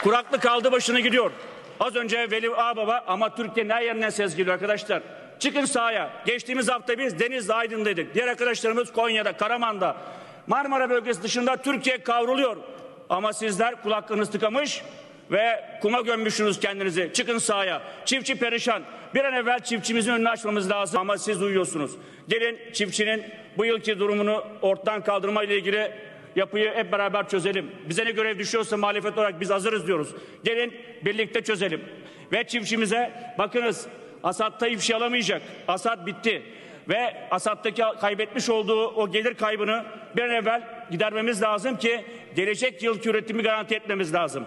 Kuraklık 0.05 0.47
aldı 0.47 0.73
başını 0.73 1.01
gidiyor. 1.01 1.31
Az 1.81 1.97
önce 1.97 2.31
Veli 2.31 2.51
Ağbaba 2.57 3.05
ama 3.07 3.35
Türkiye'nin 3.35 3.71
her 3.71 3.83
yerinden 3.83 4.11
ses 4.11 4.37
geliyor 4.37 4.55
arkadaşlar. 4.55 5.03
Çıkın 5.39 5.65
sahaya. 5.65 6.11
Geçtiğimiz 6.27 6.69
hafta 6.69 6.99
biz 6.99 7.19
Denizli 7.19 7.53
Aydın'daydık. 7.53 8.15
Diğer 8.15 8.29
arkadaşlarımız 8.29 8.93
Konya'da, 8.93 9.33
Karaman'da. 9.33 9.97
Marmara 10.47 10.91
bölgesi 10.91 11.23
dışında 11.23 11.57
Türkiye 11.57 12.03
kavruluyor. 12.03 12.57
Ama 13.09 13.33
sizler 13.33 13.83
kulaklarınız 13.83 14.31
tıkamış 14.31 14.83
ve 15.31 15.65
kuma 15.83 16.01
gömmüşsünüz 16.01 16.61
kendinizi. 16.61 17.11
Çıkın 17.15 17.39
sahaya. 17.39 17.83
Çiftçi 18.05 18.39
perişan. 18.39 18.83
Bir 19.15 19.25
an 19.25 19.33
evvel 19.33 19.61
çiftçimizin 19.61 20.13
önünü 20.13 20.29
açmamız 20.29 20.71
lazım 20.71 21.01
ama 21.01 21.19
siz 21.19 21.43
uyuyorsunuz. 21.43 21.91
Gelin 22.29 22.59
çiftçinin 22.73 23.25
bu 23.57 23.65
yılki 23.65 23.99
durumunu 23.99 24.45
ortadan 24.63 25.05
kaldırma 25.05 25.45
ile 25.45 25.57
ilgili 25.57 25.93
yapıyı 26.37 26.75
hep 26.75 26.93
beraber 26.93 27.29
çözelim. 27.29 27.71
Bize 27.89 28.05
ne 28.05 28.11
görev 28.11 28.39
düşüyorsa 28.39 28.77
muhalefet 28.77 29.19
olarak 29.19 29.41
biz 29.41 29.51
hazırız 29.51 29.87
diyoruz. 29.87 30.09
Gelin 30.45 30.75
birlikte 31.05 31.43
çözelim. 31.43 31.81
Ve 32.33 32.45
çiftçimize 32.45 33.13
bakınız 33.39 33.87
Asad 34.23 34.59
Tayyip 34.59 34.81
şey 34.81 34.97
alamayacak. 34.97 35.43
Asad 35.69 36.07
bitti. 36.07 36.43
Ve 36.89 37.15
Asad'daki 37.31 37.83
kaybetmiş 38.01 38.49
olduğu 38.49 38.87
o 38.87 39.11
gelir 39.11 39.35
kaybını 39.35 39.85
bir 40.17 40.23
an 40.23 40.31
evvel 40.31 40.63
gidermemiz 40.91 41.43
lazım 41.43 41.77
ki 41.77 42.05
gelecek 42.37 42.83
yılki 42.83 43.11
üretimi 43.11 43.43
garanti 43.43 43.75
etmemiz 43.75 44.15
lazım. 44.15 44.45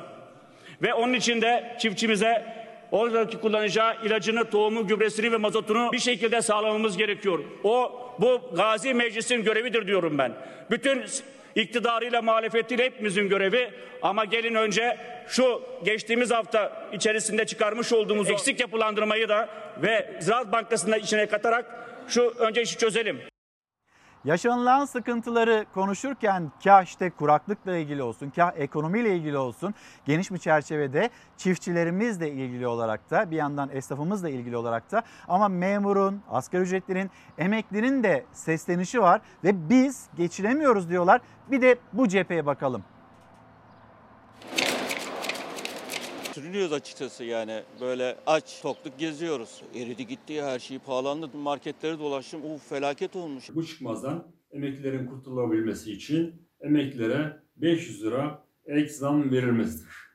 Ve 0.81 0.93
onun 0.93 1.13
için 1.13 1.41
de 1.41 1.77
çiftçimize 1.79 2.45
oradaki 2.91 3.37
kullanacağı 3.37 4.05
ilacını, 4.05 4.49
tohumu, 4.49 4.87
gübresini 4.87 5.31
ve 5.31 5.37
mazotunu 5.37 5.91
bir 5.91 5.99
şekilde 5.99 6.41
sağlamamız 6.41 6.97
gerekiyor. 6.97 7.39
O 7.63 8.01
bu 8.19 8.41
Gazi 8.55 8.93
Meclis'in 8.93 9.43
görevidir 9.43 9.87
diyorum 9.87 10.17
ben. 10.17 10.33
Bütün 10.71 11.03
iktidarıyla 11.57 12.21
muhalefetiyle 12.21 12.85
hepimizin 12.85 13.29
görevi 13.29 13.69
ama 14.01 14.25
gelin 14.25 14.55
önce 14.55 14.97
şu 15.27 15.61
geçtiğimiz 15.83 16.31
hafta 16.31 16.89
içerisinde 16.93 17.45
çıkarmış 17.45 17.93
olduğumuz 17.93 18.29
eksik 18.29 18.59
yapılandırmayı 18.59 19.29
da 19.29 19.49
ve 19.81 20.17
Ziraat 20.19 20.51
Bankası'nda 20.51 20.97
içine 20.97 21.25
katarak 21.25 21.65
şu 22.07 22.33
önce 22.39 22.61
işi 22.61 22.77
çözelim. 22.77 23.21
Yaşanılan 24.25 24.85
sıkıntıları 24.85 25.65
konuşurken 25.73 26.51
kah 26.63 26.83
işte 26.83 27.09
kuraklıkla 27.09 27.77
ilgili 27.77 28.03
olsun, 28.03 28.29
kah 28.29 28.51
ekonomiyle 28.55 29.15
ilgili 29.15 29.37
olsun 29.37 29.73
geniş 30.05 30.31
bir 30.31 30.37
çerçevede 30.37 31.09
çiftçilerimizle 31.37 32.31
ilgili 32.31 32.67
olarak 32.67 33.11
da 33.11 33.31
bir 33.31 33.35
yandan 33.35 33.69
esnafımızla 33.73 34.29
ilgili 34.29 34.57
olarak 34.57 34.91
da 34.91 35.03
ama 35.27 35.47
memurun, 35.47 36.21
asgari 36.29 36.61
ücretlinin, 36.61 37.11
emeklinin 37.37 38.03
de 38.03 38.25
seslenişi 38.33 39.01
var 39.01 39.21
ve 39.43 39.69
biz 39.69 40.07
geçinemiyoruz 40.17 40.89
diyorlar. 40.89 41.21
Bir 41.51 41.61
de 41.61 41.77
bu 41.93 42.07
cepheye 42.07 42.45
bakalım. 42.45 42.83
Sürünüyoruz 46.37 46.73
açıkçası 46.73 47.23
yani 47.23 47.63
böyle 47.81 48.17
aç 48.27 48.61
tokluk 48.61 48.99
geziyoruz. 48.99 49.61
Eridi 49.75 50.07
gitti 50.07 50.43
her 50.43 50.59
şey 50.59 50.79
pahalandı 50.79 51.37
marketleri 51.37 51.99
dolaştım 51.99 52.45
uf 52.45 52.69
felaket 52.69 53.15
olmuş. 53.15 53.49
Bu 53.55 53.65
çıkmazdan 53.65 54.31
emeklilerin 54.51 55.07
kurtulabilmesi 55.07 55.91
için 55.91 56.47
emeklilere 56.59 57.43
500 57.55 58.03
lira 58.03 58.43
ek 58.65 58.89
zam 58.89 59.31
verilmesidir. 59.31 60.06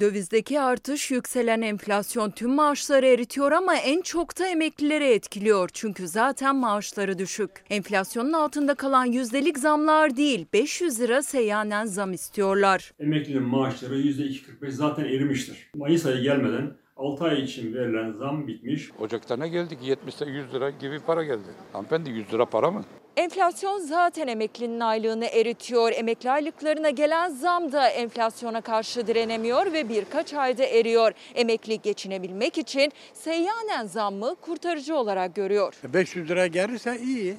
Dövizdeki 0.00 0.60
artış 0.60 1.10
yükselen 1.10 1.62
enflasyon 1.62 2.30
tüm 2.30 2.50
maaşları 2.50 3.06
eritiyor 3.06 3.52
ama 3.52 3.76
en 3.76 4.00
çok 4.02 4.38
da 4.38 4.46
emeklileri 4.46 5.04
etkiliyor. 5.04 5.70
Çünkü 5.72 6.08
zaten 6.08 6.56
maaşları 6.56 7.18
düşük. 7.18 7.50
Enflasyonun 7.70 8.32
altında 8.32 8.74
kalan 8.74 9.04
yüzdelik 9.04 9.58
zamlar 9.58 10.16
değil 10.16 10.46
500 10.52 11.00
lira 11.00 11.22
seyyanen 11.22 11.86
zam 11.86 12.12
istiyorlar. 12.12 12.92
emeklinin 12.98 13.42
maaşları 13.42 14.00
%2.45 14.00 14.70
zaten 14.70 15.04
erimiştir. 15.04 15.70
Mayıs 15.74 16.06
ayı 16.06 16.22
gelmeden 16.22 16.72
6 16.96 17.24
ay 17.24 17.42
için 17.42 17.74
verilen 17.74 18.12
zam 18.12 18.46
bitmiş. 18.46 18.90
Ocak'ta 18.98 19.36
ne 19.36 19.48
geldik? 19.48 19.78
70'e 19.82 20.30
100 20.30 20.54
lira 20.54 20.70
gibi 20.70 20.98
para 21.06 21.24
geldi. 21.24 21.48
Hanımefendi 21.72 22.10
100 22.10 22.32
lira 22.32 22.44
para 22.46 22.70
mı? 22.70 22.84
Enflasyon 23.18 23.78
zaten 23.78 24.26
emeklinin 24.26 24.80
aylığını 24.80 25.24
eritiyor. 25.26 25.92
Emekli 25.92 26.30
aylıklarına 26.30 26.90
gelen 26.90 27.30
zam 27.30 27.72
da 27.72 27.88
enflasyona 27.88 28.60
karşı 28.60 29.06
direnemiyor 29.06 29.72
ve 29.72 29.88
birkaç 29.88 30.34
ayda 30.34 30.64
eriyor. 30.64 31.12
Emekli 31.34 31.82
geçinebilmek 31.82 32.58
için 32.58 32.92
seyyanen 33.14 33.86
zammı 33.86 34.34
kurtarıcı 34.34 34.96
olarak 34.96 35.34
görüyor. 35.34 35.74
500 35.84 36.28
lira 36.30 36.46
gelirse 36.46 36.98
iyi. 37.00 37.36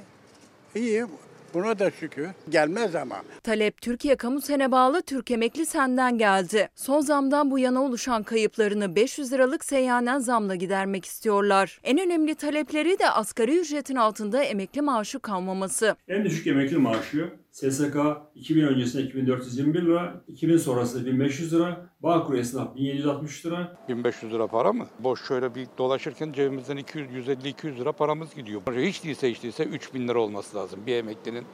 İyi. 0.75 1.05
Buna 1.53 1.79
da 1.79 1.91
şükür. 1.91 2.27
Gelmez 2.49 2.95
ama. 2.95 3.15
Talep 3.43 3.81
Türkiye 3.81 4.15
Kamu 4.15 4.41
Sen'e 4.41 4.71
bağlı 4.71 5.01
Türk 5.01 5.31
Emekli 5.31 5.65
Sen'den 5.65 6.17
geldi. 6.17 6.69
Son 6.75 7.01
zamdan 7.01 7.51
bu 7.51 7.59
yana 7.59 7.83
oluşan 7.83 8.23
kayıplarını 8.23 8.95
500 8.95 9.33
liralık 9.33 9.65
seyyanen 9.65 10.19
zamla 10.19 10.55
gidermek 10.55 11.05
istiyorlar. 11.05 11.79
En 11.83 11.99
önemli 11.99 12.35
talepleri 12.35 12.99
de 12.99 13.09
asgari 13.09 13.59
ücretin 13.59 13.95
altında 13.95 14.43
emekli 14.43 14.81
maaşı 14.81 15.19
kalmaması. 15.19 15.95
En 16.07 16.25
düşük 16.25 16.47
emekli 16.47 16.77
maaşı 16.77 17.29
SSK 17.60 17.95
2000 18.36 18.64
öncesinde 18.64 19.03
2421 19.03 19.82
lira, 19.82 20.24
2000 20.28 20.57
sonrasında 20.57 21.05
1500 21.05 21.53
lira, 21.53 21.89
Bağkur 22.03 22.34
esnaf 22.34 22.76
1760 22.76 23.45
lira, 23.45 23.78
1500 23.89 24.34
lira 24.34 24.47
para 24.47 24.74
mı? 24.74 24.88
Boş 24.99 25.28
şöyle 25.28 25.55
bir 25.55 25.68
dolaşırken 25.78 26.32
cebimizden 26.32 26.78
200, 26.78 27.14
150, 27.14 27.47
200 27.47 27.80
lira 27.80 27.91
paramız 27.91 28.36
gidiyor. 28.36 28.62
Hiç 28.76 29.03
değilse 29.03 29.32
hiç 29.32 29.43
değilse 29.43 29.64
3000 29.64 30.07
lira 30.07 30.20
olması 30.20 30.57
lazım 30.57 30.80
bir 30.88 30.95
emeklinin 30.95 31.45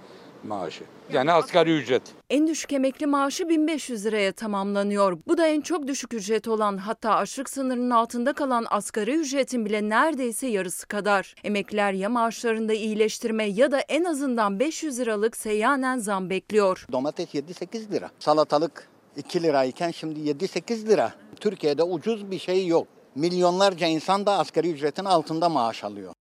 maaşı. 0.45 0.83
Yani 1.13 1.31
asgari 1.31 1.77
ücret. 1.77 2.01
En 2.29 2.47
düşük 2.47 2.73
emekli 2.73 3.05
maaşı 3.05 3.49
1500 3.49 4.05
liraya 4.05 4.31
tamamlanıyor. 4.31 5.17
Bu 5.27 5.37
da 5.37 5.47
en 5.47 5.61
çok 5.61 5.87
düşük 5.87 6.13
ücret 6.13 6.47
olan 6.47 6.77
hatta 6.77 7.15
açlık 7.15 7.49
sınırının 7.49 7.89
altında 7.89 8.33
kalan 8.33 8.65
asgari 8.69 9.15
ücretin 9.15 9.65
bile 9.65 9.89
neredeyse 9.89 10.47
yarısı 10.47 10.87
kadar. 10.87 11.35
Emekliler 11.43 11.93
ya 11.93 12.09
maaşlarında 12.09 12.73
iyileştirme 12.73 13.43
ya 13.43 13.71
da 13.71 13.79
en 13.79 14.03
azından 14.03 14.59
500 14.59 14.99
liralık 14.99 15.37
seyyanen 15.37 15.97
zam 15.97 16.29
bekliyor. 16.29 16.85
Domates 16.91 17.35
7-8 17.35 17.91
lira. 17.91 18.11
Salatalık 18.19 18.87
2 19.17 19.43
lirayken 19.43 19.91
şimdi 19.91 20.19
7-8 20.19 20.87
lira. 20.87 21.13
Türkiye'de 21.39 21.83
ucuz 21.83 22.31
bir 22.31 22.39
şey 22.39 22.67
yok. 22.67 22.87
Milyonlarca 23.15 23.87
insan 23.87 24.25
da 24.25 24.37
asgari 24.39 24.71
ücretin 24.71 25.05
altında 25.05 25.49
maaş 25.49 25.83
alıyor. 25.83 26.13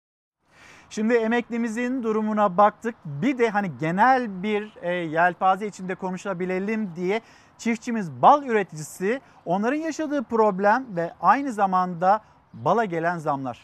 Şimdi 0.93 1.13
emeklimizin 1.13 2.03
durumuna 2.03 2.57
baktık. 2.57 2.95
Bir 3.05 3.37
de 3.37 3.49
hani 3.49 3.71
genel 3.79 4.43
bir 4.43 4.71
e, 4.81 4.91
yelpaze 4.93 5.67
içinde 5.67 5.95
konuşabilelim 5.95 6.95
diye 6.95 7.21
çiftçimiz 7.57 8.11
bal 8.11 8.43
üreticisi 8.43 9.21
onların 9.45 9.77
yaşadığı 9.77 10.23
problem 10.23 10.85
ve 10.95 11.13
aynı 11.21 11.53
zamanda 11.53 12.21
bala 12.53 12.85
gelen 12.85 13.17
zamlar. 13.17 13.59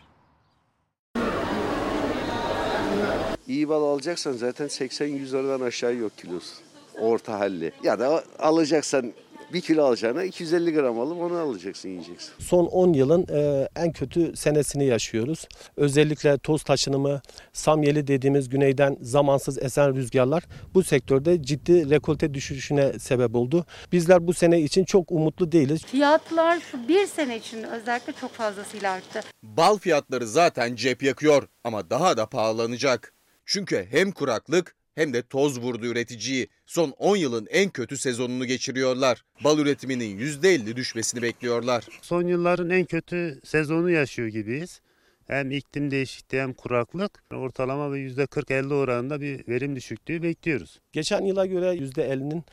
İyi 3.48 3.70
bal 3.70 3.84
alacaksan 3.84 4.32
zaten 4.32 4.68
80-100 4.68 5.32
liradan 5.32 5.66
aşağı 5.66 5.96
yok 5.96 6.18
kilosu. 6.18 6.56
Orta 7.00 7.40
halli. 7.40 7.72
Ya 7.84 8.00
da 8.00 8.24
alacaksan 8.40 9.14
bir 9.54 9.62
kilo 9.62 9.84
alacağına 9.84 10.24
250 10.24 10.74
gram 10.74 11.00
alıp 11.00 11.22
onu 11.22 11.38
alacaksın 11.38 11.90
yiyeceksin. 11.90 12.32
Son 12.40 12.66
10 12.66 12.94
yılın 12.94 13.26
e, 13.32 13.68
en 13.76 13.92
kötü 13.92 14.36
senesini 14.36 14.86
yaşıyoruz. 14.86 15.48
Özellikle 15.78 16.38
toz 16.38 16.64
taşınımı, 16.64 17.22
samyeli 17.54 18.08
dediğimiz 18.08 18.50
güneyden 18.50 18.98
zamansız 19.02 19.58
esen 19.64 19.96
rüzgarlar 19.96 20.44
bu 20.74 20.84
sektörde 20.84 21.44
ciddi 21.44 21.90
rekolte 21.90 22.34
düşüşüne 22.34 23.00
sebep 23.00 23.36
oldu. 23.36 23.66
Bizler 23.92 24.28
bu 24.28 24.34
sene 24.34 24.62
için 24.62 24.86
çok 24.86 25.12
umutlu 25.12 25.52
değiliz. 25.52 25.86
Fiyatlar 25.86 26.60
şu 26.60 26.88
bir 26.88 27.08
sene 27.08 27.38
için 27.38 27.64
özellikle 27.64 28.14
çok 28.14 28.32
fazlasıyla 28.32 28.92
arttı. 28.92 29.22
Bal 29.44 29.78
fiyatları 29.78 30.28
zaten 30.28 30.76
cep 30.76 31.04
yakıyor 31.04 31.48
ama 31.64 31.90
daha 31.90 32.18
da 32.18 32.26
pahalanacak. 32.26 33.14
Çünkü 33.46 33.88
hem 33.92 34.12
kuraklık 34.12 34.76
hem 35.00 35.14
de 35.14 35.22
toz 35.22 35.60
vurdu 35.60 35.86
üreticiyi. 35.86 36.48
Son 36.66 36.90
10 36.98 37.16
yılın 37.16 37.48
en 37.50 37.70
kötü 37.70 37.98
sezonunu 37.98 38.46
geçiriyorlar. 38.46 39.24
Bal 39.44 39.60
üretiminin 39.60 40.20
%50 40.20 40.76
düşmesini 40.76 41.22
bekliyorlar. 41.22 41.86
Son 42.02 42.28
yılların 42.28 42.70
en 42.70 42.86
kötü 42.86 43.40
sezonu 43.44 43.90
yaşıyor 43.90 44.28
gibiyiz. 44.28 44.82
Hem 45.28 45.52
iklim 45.52 45.92
değişikliği 45.92 46.42
hem 46.42 46.54
kuraklık 46.54 47.24
ortalama 47.34 47.92
ve 47.92 48.00
%40-50 48.00 48.74
oranında 48.74 49.22
bir 49.22 49.48
verim 49.48 49.76
düşüklüğü 49.76 50.24
bekliyoruz. 50.24 50.80
Geçen 50.92 51.22
yıla 51.26 51.46
göre 51.46 51.66
%50'nin 51.66 52.38
e, 52.38 52.44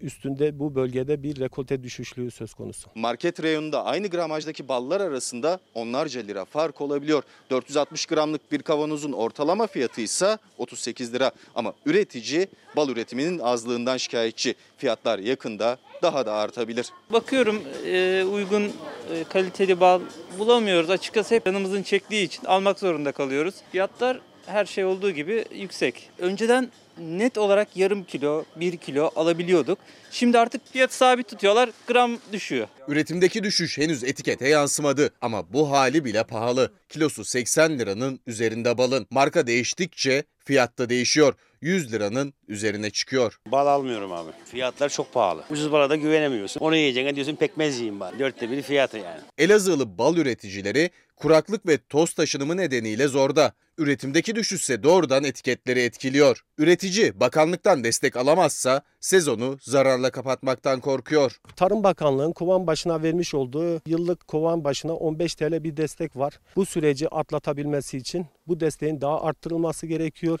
üstünde 0.00 0.58
bu 0.58 0.74
bölgede 0.74 1.22
bir 1.22 1.40
rekolte 1.40 1.82
düşüşlüğü 1.82 2.30
söz 2.30 2.54
konusu. 2.54 2.90
Market 2.94 3.42
reyonunda 3.42 3.84
aynı 3.84 4.08
gramajdaki 4.08 4.68
ballar 4.68 5.00
arasında 5.00 5.60
onlarca 5.74 6.20
lira 6.20 6.44
fark 6.44 6.80
olabiliyor. 6.80 7.22
460 7.50 8.06
gramlık 8.06 8.52
bir 8.52 8.62
kavanozun 8.62 9.12
ortalama 9.12 9.66
fiyatı 9.66 10.00
ise 10.00 10.38
38 10.58 11.14
lira. 11.14 11.30
Ama 11.54 11.74
üretici 11.86 12.48
bal 12.76 12.88
üretiminin 12.88 13.38
azlığından 13.38 13.96
şikayetçi. 13.96 14.54
Fiyatlar 14.78 15.18
yakında 15.18 15.78
daha 16.02 16.26
da 16.26 16.32
artabilir. 16.32 16.86
Bakıyorum 17.10 17.62
e, 17.86 18.24
uygun 18.24 18.62
e, 18.62 19.24
kaliteli 19.28 19.80
bal 19.80 20.00
bulamıyoruz. 20.38 20.90
Açıkçası 20.90 21.34
hep 21.34 21.46
yanımızın 21.46 21.82
çektiği 21.82 22.24
için 22.24 22.44
almak 22.44 22.78
zorunda 22.78 23.12
kalıyoruz. 23.12 23.54
Fiyatlar 23.72 24.20
her 24.46 24.64
şey 24.64 24.84
olduğu 24.84 25.10
gibi 25.10 25.44
yüksek. 25.54 26.10
Önceden 26.18 26.70
net 26.98 27.38
olarak 27.38 27.76
yarım 27.76 28.04
kilo, 28.04 28.44
bir 28.56 28.76
kilo 28.76 29.10
alabiliyorduk. 29.16 29.78
Şimdi 30.10 30.38
artık 30.38 30.72
fiyat 30.72 30.92
sabit 30.92 31.28
tutuyorlar, 31.28 31.70
gram 31.86 32.18
düşüyor. 32.32 32.68
Üretimdeki 32.88 33.42
düşüş 33.42 33.78
henüz 33.78 34.04
etikete 34.04 34.48
yansımadı 34.48 35.10
ama 35.20 35.52
bu 35.52 35.70
hali 35.70 36.04
bile 36.04 36.24
pahalı. 36.24 36.72
Kilosu 36.88 37.24
80 37.24 37.78
liranın 37.78 38.20
üzerinde 38.26 38.78
balın. 38.78 39.06
Marka 39.10 39.46
değiştikçe 39.46 40.24
fiyat 40.44 40.78
da 40.78 40.88
değişiyor. 40.88 41.34
100 41.64 41.92
liranın 41.92 42.34
üzerine 42.48 42.90
çıkıyor. 42.90 43.38
Bal 43.46 43.66
almıyorum 43.66 44.12
abi. 44.12 44.30
Fiyatlar 44.44 44.88
çok 44.88 45.12
pahalı. 45.12 45.44
Ucuz 45.50 45.72
bala 45.72 45.90
da 45.90 45.96
güvenemiyorsun. 45.96 46.60
Onu 46.60 46.76
yiyeceğine 46.76 47.14
diyorsun 47.14 47.36
pekmez 47.36 47.74
yiyeyim 47.74 48.00
bari. 48.00 48.18
Dörtte 48.18 48.50
biri 48.50 48.62
fiyatı 48.62 48.98
yani. 48.98 49.20
Elazığlı 49.38 49.98
bal 49.98 50.16
üreticileri 50.16 50.90
kuraklık 51.16 51.66
ve 51.66 51.78
toz 51.78 52.12
taşınımı 52.14 52.56
nedeniyle 52.56 53.08
zorda. 53.08 53.52
Üretimdeki 53.78 54.34
düşüşse 54.34 54.82
doğrudan 54.82 55.24
etiketleri 55.24 55.80
etkiliyor. 55.80 56.44
Üretici 56.58 57.20
bakanlıktan 57.20 57.84
destek 57.84 58.16
alamazsa 58.16 58.82
sezonu 59.00 59.58
zararla 59.60 60.10
kapatmaktan 60.10 60.80
korkuyor. 60.80 61.40
Tarım 61.56 61.82
Bakanlığı'nın 61.82 62.32
kovan 62.32 62.66
başına 62.66 63.02
vermiş 63.02 63.34
olduğu 63.34 63.82
yıllık 63.86 64.28
kovan 64.28 64.64
başına 64.64 64.94
15 64.94 65.34
TL 65.34 65.64
bir 65.64 65.76
destek 65.76 66.16
var. 66.16 66.40
Bu 66.56 66.66
süreci 66.66 67.08
atlatabilmesi 67.08 67.96
için 67.96 68.26
bu 68.46 68.60
desteğin 68.60 69.00
daha 69.00 69.22
arttırılması 69.22 69.86
gerekiyor. 69.86 70.38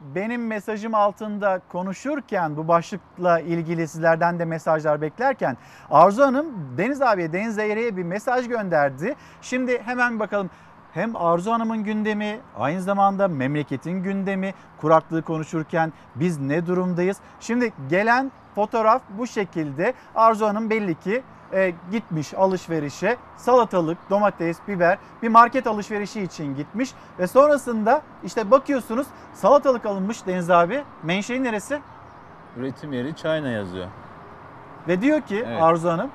Benim 0.00 0.46
mesajım 0.46 0.94
altında 0.94 1.60
konuşurken 1.68 2.56
bu 2.56 2.68
başlıkla 2.68 3.40
ilgili 3.40 3.88
sizlerden 3.88 4.38
de 4.38 4.44
mesajlar 4.44 5.00
beklerken 5.00 5.56
Arzu 5.90 6.22
Hanım 6.22 6.46
Deniz 6.78 7.02
abiye, 7.02 7.32
Deniz 7.32 7.54
Zeyre'ye 7.54 7.96
bir 7.96 8.02
mesaj 8.02 8.48
gönderdi. 8.48 9.14
Şimdi 9.42 9.82
hemen 9.82 10.20
bakalım. 10.20 10.50
hem 10.94 11.16
Arzu 11.16 11.52
Hanım'ın 11.52 11.84
gündemi, 11.84 12.40
aynı 12.58 12.82
zamanda 12.82 13.28
memleketin 13.28 14.02
gündemi, 14.02 14.54
kuraklığı 14.80 15.22
konuşurken 15.22 15.92
biz 16.14 16.38
ne 16.40 16.66
durumdayız? 16.66 17.16
Şimdi 17.40 17.72
gelen 17.90 18.32
fotoğraf 18.54 19.02
bu 19.18 19.26
şekilde. 19.26 19.94
Arzu 20.14 20.46
Hanım 20.46 20.70
belli 20.70 20.94
ki 20.94 21.22
e, 21.52 21.74
gitmiş 21.90 22.34
alışverişe 22.34 23.16
salatalık, 23.36 23.98
domates, 24.10 24.58
biber 24.68 24.98
bir 25.22 25.28
market 25.28 25.66
alışverişi 25.66 26.22
için 26.22 26.56
gitmiş 26.56 26.94
ve 27.18 27.26
sonrasında 27.26 28.02
işte 28.24 28.50
bakıyorsunuz 28.50 29.06
salatalık 29.34 29.86
alınmış 29.86 30.26
Deniz 30.26 30.50
abi. 30.50 30.84
Menşei 31.02 31.42
neresi? 31.42 31.80
Üretim 32.56 32.92
yeri 32.92 33.16
China 33.16 33.48
yazıyor. 33.48 33.86
Ve 34.88 35.00
diyor 35.00 35.20
ki 35.20 35.44
Evet. 35.46 35.62
Arzu 35.62 35.88
Hanım 35.88 36.10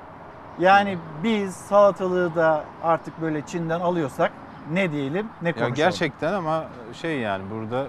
yani 0.58 0.98
biz 1.22 1.54
salatalığı 1.56 2.34
da 2.34 2.64
artık 2.82 3.20
böyle 3.20 3.46
Çin'den 3.46 3.80
alıyorsak 3.80 4.32
ne 4.72 4.92
diyelim 4.92 5.28
ne 5.42 5.48
Ya 5.48 5.52
konuşalım. 5.54 5.74
gerçekten 5.74 6.32
ama 6.32 6.64
şey 6.92 7.18
yani 7.18 7.44
burada 7.50 7.86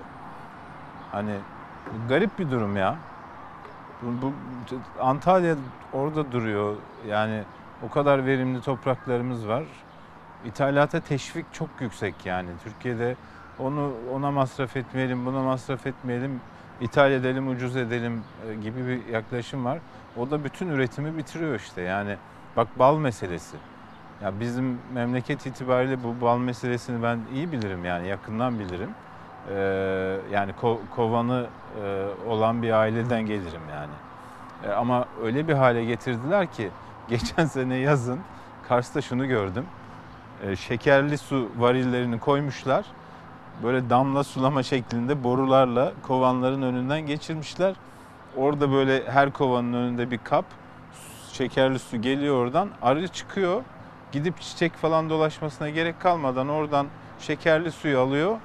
hani 1.11 1.35
garip 2.09 2.39
bir 2.39 2.51
durum 2.51 2.77
ya. 2.77 2.95
Bu, 4.01 4.21
bu 4.21 4.33
Antalya 5.01 5.55
orada 5.93 6.31
duruyor. 6.31 6.75
Yani 7.07 7.43
o 7.87 7.89
kadar 7.89 8.25
verimli 8.25 8.61
topraklarımız 8.61 9.47
var. 9.47 9.63
İthalata 10.45 10.99
teşvik 10.99 11.53
çok 11.53 11.69
yüksek 11.79 12.25
yani. 12.25 12.49
Türkiye'de 12.63 13.15
onu 13.59 13.91
ona 14.13 14.31
masraf 14.31 14.77
etmeyelim, 14.77 15.25
buna 15.25 15.43
masraf 15.43 15.87
etmeyelim, 15.87 16.41
ithal 16.81 17.11
edelim, 17.11 17.49
ucuz 17.49 17.75
edelim 17.75 18.23
e, 18.47 18.55
gibi 18.55 18.87
bir 18.87 19.05
yaklaşım 19.05 19.65
var. 19.65 19.79
O 20.17 20.31
da 20.31 20.43
bütün 20.43 20.69
üretimi 20.69 21.17
bitiriyor 21.17 21.55
işte. 21.55 21.81
Yani 21.81 22.15
bak 22.57 22.67
bal 22.79 22.97
meselesi. 22.97 23.57
Ya 24.23 24.39
bizim 24.39 24.79
memleket 24.93 25.45
itibariyle 25.45 26.03
bu 26.03 26.21
bal 26.21 26.37
meselesini 26.37 27.03
ben 27.03 27.19
iyi 27.33 27.51
bilirim 27.51 27.85
yani 27.85 28.07
yakından 28.07 28.59
bilirim. 28.59 28.89
Ee, 29.49 30.17
yani 30.31 30.51
ko- 30.61 30.79
kovanı 30.95 31.47
e, 31.83 32.05
olan 32.29 32.61
bir 32.61 32.71
aileden 32.71 33.25
gelirim 33.25 33.61
yani. 33.71 33.93
E, 34.63 34.75
ama 34.75 35.05
öyle 35.23 35.47
bir 35.47 35.53
hale 35.53 35.85
getirdiler 35.85 36.51
ki 36.51 36.69
geçen 37.09 37.45
sene 37.45 37.75
yazın 37.75 38.19
Kars'ta 38.67 39.01
şunu 39.01 39.27
gördüm. 39.27 39.65
E, 40.43 40.55
şekerli 40.55 41.17
su 41.17 41.49
varillerini 41.57 42.19
koymuşlar. 42.19 42.85
Böyle 43.63 43.89
damla 43.89 44.23
sulama 44.23 44.63
şeklinde 44.63 45.23
borularla 45.23 45.93
kovanların 46.07 46.61
önünden 46.61 47.01
geçirmişler. 47.01 47.75
Orada 48.37 48.71
böyle 48.71 49.11
her 49.11 49.31
kovanın 49.31 49.73
önünde 49.73 50.11
bir 50.11 50.17
kap 50.17 50.45
şekerli 51.33 51.79
su 51.79 52.01
geliyor 52.01 52.35
oradan. 52.35 52.69
Arı 52.81 53.07
çıkıyor. 53.07 53.61
Gidip 54.11 54.41
çiçek 54.41 54.73
falan 54.73 55.09
dolaşmasına 55.09 55.69
gerek 55.69 55.99
kalmadan 55.99 56.49
oradan 56.49 56.87
şekerli 57.19 57.71
suyu 57.71 57.99
alıyor. 57.99 58.37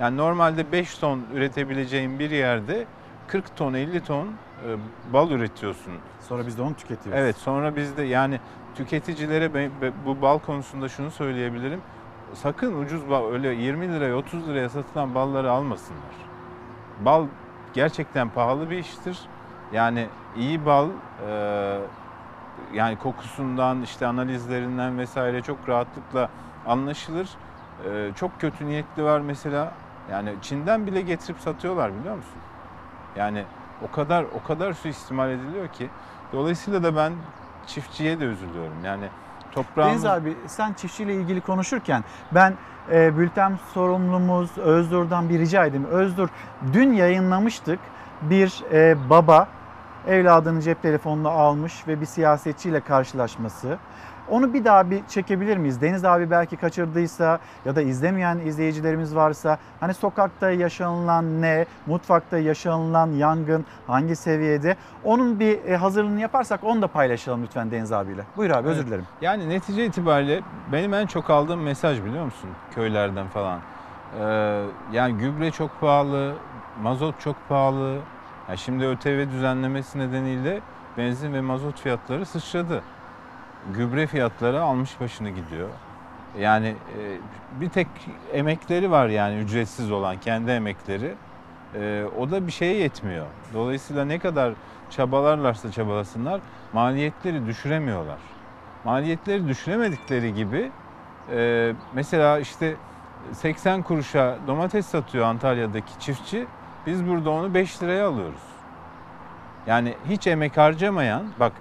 Yani 0.00 0.16
normalde 0.16 0.72
5 0.72 0.98
ton 0.98 1.22
üretebileceğin 1.34 2.18
bir 2.18 2.30
yerde 2.30 2.86
40 3.28 3.56
ton 3.56 3.74
50 3.74 4.00
ton 4.00 4.26
e, 4.26 4.32
bal 5.12 5.30
üretiyorsun. 5.30 5.92
Sonra 6.20 6.46
biz 6.46 6.58
de 6.58 6.62
onu 6.62 6.74
tüketiyoruz. 6.74 7.20
Evet 7.22 7.36
sonra 7.36 7.76
biz 7.76 7.96
de 7.96 8.02
yani 8.02 8.40
tüketicilere 8.74 9.70
bu 10.06 10.22
bal 10.22 10.38
konusunda 10.38 10.88
şunu 10.88 11.10
söyleyebilirim. 11.10 11.80
Sakın 12.34 12.82
ucuz 12.82 13.10
bal 13.10 13.32
öyle 13.32 13.48
20 13.48 13.92
liraya 13.92 14.16
30 14.16 14.48
liraya 14.48 14.68
satılan 14.68 15.14
balları 15.14 15.50
almasınlar. 15.50 16.14
Bal 17.00 17.26
gerçekten 17.74 18.28
pahalı 18.28 18.70
bir 18.70 18.78
iştir. 18.78 19.20
Yani 19.72 20.08
iyi 20.36 20.66
bal 20.66 20.88
e, 21.28 21.78
yani 22.74 22.98
kokusundan 22.98 23.82
işte 23.82 24.06
analizlerinden 24.06 24.98
vesaire 24.98 25.42
çok 25.42 25.68
rahatlıkla 25.68 26.28
anlaşılır. 26.66 27.28
E, 27.90 28.10
çok 28.14 28.40
kötü 28.40 28.66
niyetli 28.66 29.02
var 29.04 29.20
mesela. 29.20 29.72
Yani 30.10 30.34
Çin'den 30.42 30.86
bile 30.86 31.00
getirip 31.00 31.40
satıyorlar 31.40 31.98
biliyor 31.98 32.16
musun? 32.16 32.38
Yani 33.16 33.44
o 33.82 33.90
kadar 33.90 34.24
o 34.24 34.46
kadar 34.46 34.72
suistimal 34.72 35.30
ediliyor 35.30 35.68
ki 35.68 35.90
dolayısıyla 36.32 36.82
da 36.82 36.96
ben 36.96 37.12
çiftçiye 37.66 38.20
de 38.20 38.24
üzülüyorum. 38.24 38.84
Yani 38.84 39.08
toprağımız 39.52 40.04
Deniz 40.04 40.04
abi 40.04 40.36
sen 40.46 40.72
çiftçiyle 40.72 41.14
ilgili 41.14 41.40
konuşurken 41.40 42.04
ben 42.32 42.54
e, 42.92 43.18
bülten 43.18 43.58
sorumlumuz 43.74 44.58
Özdur'dan 44.58 45.28
bir 45.28 45.38
rica 45.38 45.66
edeyim. 45.66 45.86
Özdur 45.86 46.28
dün 46.72 46.92
yayınlamıştık 46.92 47.78
bir 48.22 48.62
e, 48.72 49.10
baba 49.10 49.48
evladının 50.06 50.60
cep 50.60 50.82
telefonunu 50.82 51.28
almış 51.28 51.88
ve 51.88 52.00
bir 52.00 52.06
siyasetçiyle 52.06 52.80
karşılaşması. 52.80 53.78
Onu 54.30 54.54
bir 54.54 54.64
daha 54.64 54.90
bir 54.90 55.06
çekebilir 55.08 55.56
miyiz? 55.56 55.80
Deniz 55.80 56.04
abi 56.04 56.30
belki 56.30 56.56
kaçırdıysa 56.56 57.38
ya 57.64 57.76
da 57.76 57.82
izlemeyen 57.82 58.38
izleyicilerimiz 58.38 59.16
varsa 59.16 59.58
hani 59.80 59.94
sokakta 59.94 60.50
yaşanılan 60.50 61.42
ne, 61.42 61.66
mutfakta 61.86 62.38
yaşanılan 62.38 63.10
yangın 63.12 63.66
hangi 63.86 64.16
seviyede? 64.16 64.76
Onun 65.04 65.40
bir 65.40 65.64
e, 65.64 65.76
hazırlığını 65.76 66.20
yaparsak 66.20 66.64
onu 66.64 66.82
da 66.82 66.86
paylaşalım 66.88 67.42
lütfen 67.42 67.70
Deniz 67.70 67.92
abiyle. 67.92 68.22
Buyur 68.36 68.50
abi 68.50 68.68
özür 68.68 68.80
Evet. 68.80 68.86
dilerim. 68.88 69.04
Yani 69.20 69.48
netice 69.48 69.86
itibariyle 69.86 70.40
benim 70.72 70.94
en 70.94 71.06
çok 71.06 71.30
aldığım 71.30 71.62
mesaj 71.62 72.04
biliyor 72.04 72.24
musun? 72.24 72.50
Köylerden 72.74 73.26
falan. 73.28 73.60
Ee, 74.20 74.62
yani 74.92 75.18
gübre 75.18 75.50
çok 75.50 75.80
pahalı, 75.80 76.34
mazot 76.82 77.20
çok 77.20 77.36
pahalı. 77.48 77.98
Ya 78.48 78.56
şimdi 78.56 78.84
ÖTV 78.86 79.30
düzenlemesi 79.30 79.98
nedeniyle 79.98 80.60
benzin 80.98 81.32
ve 81.34 81.40
mazot 81.40 81.80
fiyatları 81.80 82.26
sıçradı. 82.26 82.82
Gübre 83.74 84.06
fiyatları 84.06 84.62
almış 84.62 85.00
başını 85.00 85.30
gidiyor. 85.30 85.68
Yani 86.40 86.66
e, 86.66 87.60
bir 87.60 87.68
tek 87.68 87.86
emekleri 88.32 88.90
var 88.90 89.08
yani 89.08 89.38
ücretsiz 89.38 89.92
olan 89.92 90.20
kendi 90.20 90.50
emekleri. 90.50 91.14
E, 91.74 92.04
o 92.18 92.30
da 92.30 92.46
bir 92.46 92.52
şeye 92.52 92.76
yetmiyor. 92.76 93.26
Dolayısıyla 93.54 94.04
ne 94.04 94.18
kadar 94.18 94.54
çabalarlarsa 94.90 95.72
çabalasınlar 95.72 96.40
maliyetleri 96.72 97.46
düşüremiyorlar. 97.46 98.18
Maliyetleri 98.84 99.48
düşüremedikleri 99.48 100.34
gibi 100.34 100.70
e, 101.32 101.72
mesela 101.94 102.38
işte 102.38 102.76
80 103.32 103.82
kuruşa 103.82 104.38
domates 104.46 104.86
satıyor 104.86 105.24
Antalya'daki 105.24 106.00
çiftçi. 106.00 106.46
Biz 106.86 107.08
burada 107.08 107.30
onu 107.30 107.54
5 107.54 107.82
liraya 107.82 108.08
alıyoruz. 108.08 108.42
Yani 109.66 109.94
hiç 110.08 110.26
emek 110.26 110.56
harcamayan 110.56 111.22
bak 111.40 111.52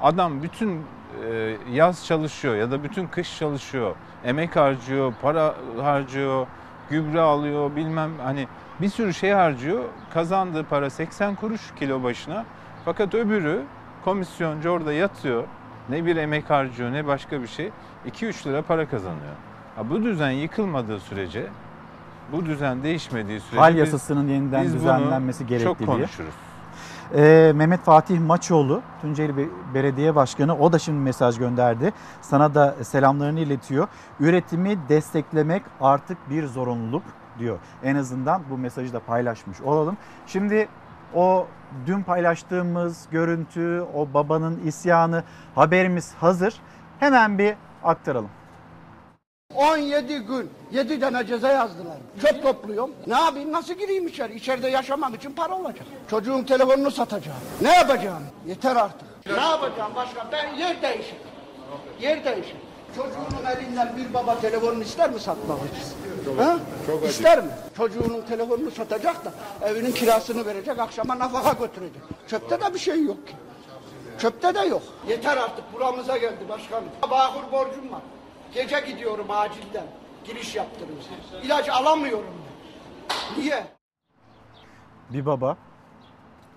adam 0.00 0.42
bütün 0.42 0.82
e, 1.32 1.56
yaz 1.72 2.06
çalışıyor 2.06 2.54
ya 2.54 2.70
da 2.70 2.84
bütün 2.84 3.06
kış 3.06 3.38
çalışıyor. 3.38 3.94
Emek 4.24 4.56
harcıyor, 4.56 5.14
para 5.22 5.54
harcıyor, 5.82 6.46
gübre 6.90 7.20
alıyor 7.20 7.76
bilmem 7.76 8.10
hani 8.24 8.48
bir 8.80 8.88
sürü 8.88 9.14
şey 9.14 9.30
harcıyor. 9.30 9.84
Kazandığı 10.14 10.64
para 10.64 10.90
80 10.90 11.34
kuruş 11.34 11.60
kilo 11.78 12.02
başına. 12.02 12.44
Fakat 12.84 13.14
öbürü 13.14 13.62
komisyoncu 14.04 14.70
orada 14.70 14.92
yatıyor. 14.92 15.44
Ne 15.88 16.06
bir 16.06 16.16
emek 16.16 16.50
harcıyor 16.50 16.92
ne 16.92 17.06
başka 17.06 17.42
bir 17.42 17.46
şey. 17.46 17.70
2-3 18.08 18.46
lira 18.48 18.62
para 18.62 18.88
kazanıyor. 18.88 19.34
Ha, 19.76 19.90
bu 19.90 20.02
düzen 20.02 20.30
yıkılmadığı 20.30 21.00
sürece, 21.00 21.46
bu 22.32 22.46
düzen 22.46 22.82
değişmediği 22.82 23.40
sürece 23.40 23.58
Hal 23.60 23.72
biz- 23.72 23.78
yasasının 23.78 24.28
yeniden 24.28 24.64
düzenlenmesi 24.64 25.46
gerekli 25.46 25.64
çok 25.64 25.86
konuşuruz. 25.86 26.34
Ee, 27.14 27.52
Mehmet 27.54 27.80
Fatih 27.80 28.20
Maçoğlu, 28.20 28.82
Tunceli 29.00 29.36
Be- 29.36 29.48
Belediye 29.74 30.14
Başkanı 30.14 30.58
o 30.58 30.72
da 30.72 30.78
şimdi 30.78 30.98
mesaj 30.98 31.38
gönderdi. 31.38 31.92
Sana 32.20 32.54
da 32.54 32.74
selamlarını 32.84 33.40
iletiyor. 33.40 33.88
Üretimi 34.20 34.78
desteklemek 34.88 35.62
artık 35.80 36.30
bir 36.30 36.46
zorunluluk 36.46 37.02
diyor. 37.38 37.58
En 37.82 37.96
azından 37.96 38.42
bu 38.50 38.58
mesajı 38.58 38.92
da 38.92 39.00
paylaşmış 39.00 39.60
olalım. 39.60 39.96
Şimdi 40.26 40.68
o 41.14 41.46
dün 41.86 42.02
paylaştığımız 42.02 43.06
görüntü, 43.10 43.84
o 43.94 44.14
babanın 44.14 44.60
isyanı 44.64 45.22
haberimiz 45.54 46.14
hazır. 46.20 46.54
Hemen 47.00 47.38
bir 47.38 47.54
aktaralım. 47.84 48.28
17 49.54 50.18
gün 50.18 50.50
7 50.72 51.00
tane 51.00 51.26
ceza 51.26 51.48
yazdılar. 51.52 51.96
Çöp 52.22 52.42
topluyorum. 52.42 52.90
Ne 53.06 53.14
yapayım 53.14 53.52
nasıl 53.52 53.74
gireyim 53.74 54.06
içeri? 54.08 54.34
İçeride 54.34 54.68
yaşamak 54.68 55.14
için 55.14 55.32
para 55.32 55.54
olacak. 55.54 55.86
Çocuğun 56.10 56.42
telefonunu 56.42 56.90
satacağım. 56.90 57.38
Ne 57.60 57.72
yapacağım? 57.76 58.22
Yeter 58.46 58.76
artık. 58.76 59.08
Ne 59.26 59.42
yapacağım 59.42 59.92
başka? 59.96 60.26
Ben 60.32 60.54
yer 60.54 60.82
değişir. 60.82 61.16
Yer 62.00 62.24
değişir. 62.24 62.56
Çocuğunun 62.96 63.44
elinden 63.56 63.96
bir 63.96 64.14
baba 64.14 64.40
telefonunu 64.40 64.82
ister 64.82 65.10
mi 65.10 65.20
satmak 65.20 65.58
için? 65.58 66.36
Ha? 66.38 66.58
Çok 66.86 66.98
acı. 67.02 67.10
İster 67.10 67.38
mi? 67.38 67.50
Çocuğunun 67.76 68.20
telefonunu 68.28 68.70
satacak 68.70 69.24
da 69.24 69.32
evinin 69.66 69.92
kirasını 69.92 70.46
verecek, 70.46 70.78
akşama 70.78 71.18
nafaka 71.18 71.52
götürecek. 71.66 72.02
Çöpte 72.28 72.60
de 72.60 72.74
bir 72.74 72.78
şey 72.78 73.02
yok 73.04 73.26
ki. 73.26 73.34
Çöpte 74.18 74.54
de 74.54 74.60
yok. 74.60 74.82
Yeter 75.08 75.36
artık 75.36 75.72
buramıza 75.74 76.16
geldi 76.16 76.48
başkanım. 76.48 76.84
Bağkur 77.10 77.52
borcum 77.52 77.92
var. 77.92 78.00
Gece 78.54 78.80
gidiyorum 78.80 79.26
acilden. 79.30 79.86
Giriş 80.24 80.54
yaptırıyorum. 80.54 81.04
İlaç 81.42 81.68
alamıyorum. 81.68 82.24
ben. 83.10 83.42
Niye? 83.42 83.66
Bir 85.10 85.26
baba, 85.26 85.56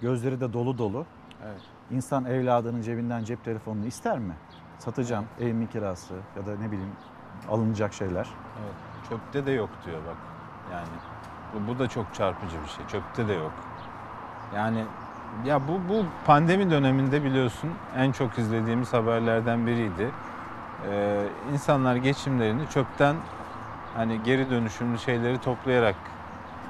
gözleri 0.02 0.41
de 0.41 0.53
dolu 0.53 0.78
dolu. 0.78 1.06
Evet. 1.45 1.61
İnsan 1.91 2.26
evladının 2.26 2.82
cebinden 2.82 3.24
cep 3.24 3.45
telefonunu 3.45 3.86
ister 3.86 4.19
mi? 4.19 4.34
Satacağım, 4.80 5.26
evimin 5.40 5.68
kirası 5.68 6.14
ya 6.36 6.45
da 6.45 6.56
ne 6.60 6.72
bileyim 6.72 6.95
alınacak 7.49 7.94
şeyler. 7.94 8.28
Evet. 8.64 8.76
çöpte 9.10 9.45
de 9.45 9.52
yok 9.52 9.69
diyor 9.86 9.98
bak. 10.07 10.18
Yani 10.72 10.88
bu, 11.53 11.68
bu 11.68 11.80
da 11.80 11.88
çok 11.88 12.14
çarpıcı 12.15 12.64
bir 12.64 12.69
şey. 12.69 12.88
Çöpte 12.88 13.28
de 13.28 13.34
yok. 13.34 13.52
Yani 14.56 14.84
ya 15.45 15.68
bu 15.68 15.94
bu 15.94 16.06
pandemi 16.26 16.72
döneminde 16.72 17.24
biliyorsun 17.24 17.69
en 17.95 18.11
çok 18.11 18.38
izlediğimiz 18.40 18.94
haberlerden 18.94 19.68
biriydi. 19.68 20.11
Ee, 20.85 21.23
insanlar 21.53 21.95
geçimlerini 21.95 22.69
çöpten 22.69 23.15
hani 23.95 24.23
geri 24.23 24.49
dönüşümlü 24.49 24.99
şeyleri 24.99 25.37
toplayarak 25.41 25.95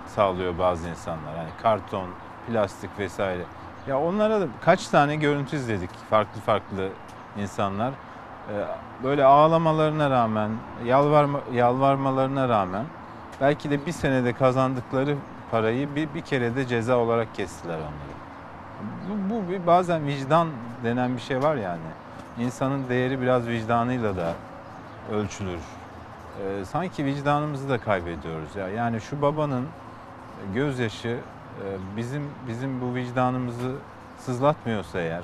sağlıyor 0.07 0.57
bazı 0.59 0.89
insanlar. 0.89 1.35
Yani 1.37 1.49
karton, 1.61 2.09
plastik 2.47 2.99
vesaire. 2.99 3.43
Ya 3.87 3.99
onlara 3.99 4.41
da 4.41 4.47
kaç 4.61 4.87
tane 4.87 5.15
görüntü 5.15 5.55
izledik 5.55 5.89
farklı 6.09 6.41
farklı 6.41 6.89
insanlar. 7.37 7.89
Ee, 7.89 8.65
böyle 9.03 9.23
ağlamalarına 9.25 10.09
rağmen, 10.09 10.51
yalvarma, 10.85 11.39
yalvarmalarına 11.53 12.49
rağmen 12.49 12.85
belki 13.41 13.69
de 13.69 13.85
bir 13.85 13.91
senede 13.91 14.33
kazandıkları 14.33 15.15
parayı 15.51 15.95
bir, 15.95 16.13
bir 16.13 16.21
kere 16.21 16.55
de 16.55 16.67
ceza 16.67 16.97
olarak 16.97 17.35
kestiler 17.35 17.77
onları. 17.77 18.17
Bu, 19.09 19.33
bu 19.33 19.51
bir 19.51 19.67
bazen 19.67 20.07
vicdan 20.07 20.47
denen 20.83 21.15
bir 21.15 21.21
şey 21.21 21.43
var 21.43 21.55
yani. 21.55 21.81
İnsanın 22.39 22.89
değeri 22.89 23.21
biraz 23.21 23.47
vicdanıyla 23.47 24.15
da 24.17 24.33
ölçülür. 25.11 25.59
Ee, 26.41 26.65
sanki 26.65 27.05
vicdanımızı 27.05 27.69
da 27.69 27.77
kaybediyoruz 27.77 28.55
ya. 28.55 28.67
Yani 28.69 29.01
şu 29.01 29.21
babanın 29.21 29.67
gözyaşı 30.53 31.07
e, 31.07 31.17
bizim 31.97 32.29
bizim 32.47 32.81
bu 32.81 32.95
vicdanımızı 32.95 33.75
sızlatmıyorsa 34.19 34.99
eğer, 34.99 35.23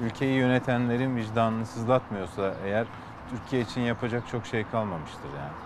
ülkeyi 0.00 0.34
yönetenlerin 0.34 1.16
vicdanını 1.16 1.66
sızlatmıyorsa 1.66 2.54
eğer 2.64 2.86
Türkiye 3.30 3.62
için 3.62 3.80
yapacak 3.80 4.28
çok 4.28 4.46
şey 4.46 4.64
kalmamıştır 4.72 5.28
yani. 5.38 5.63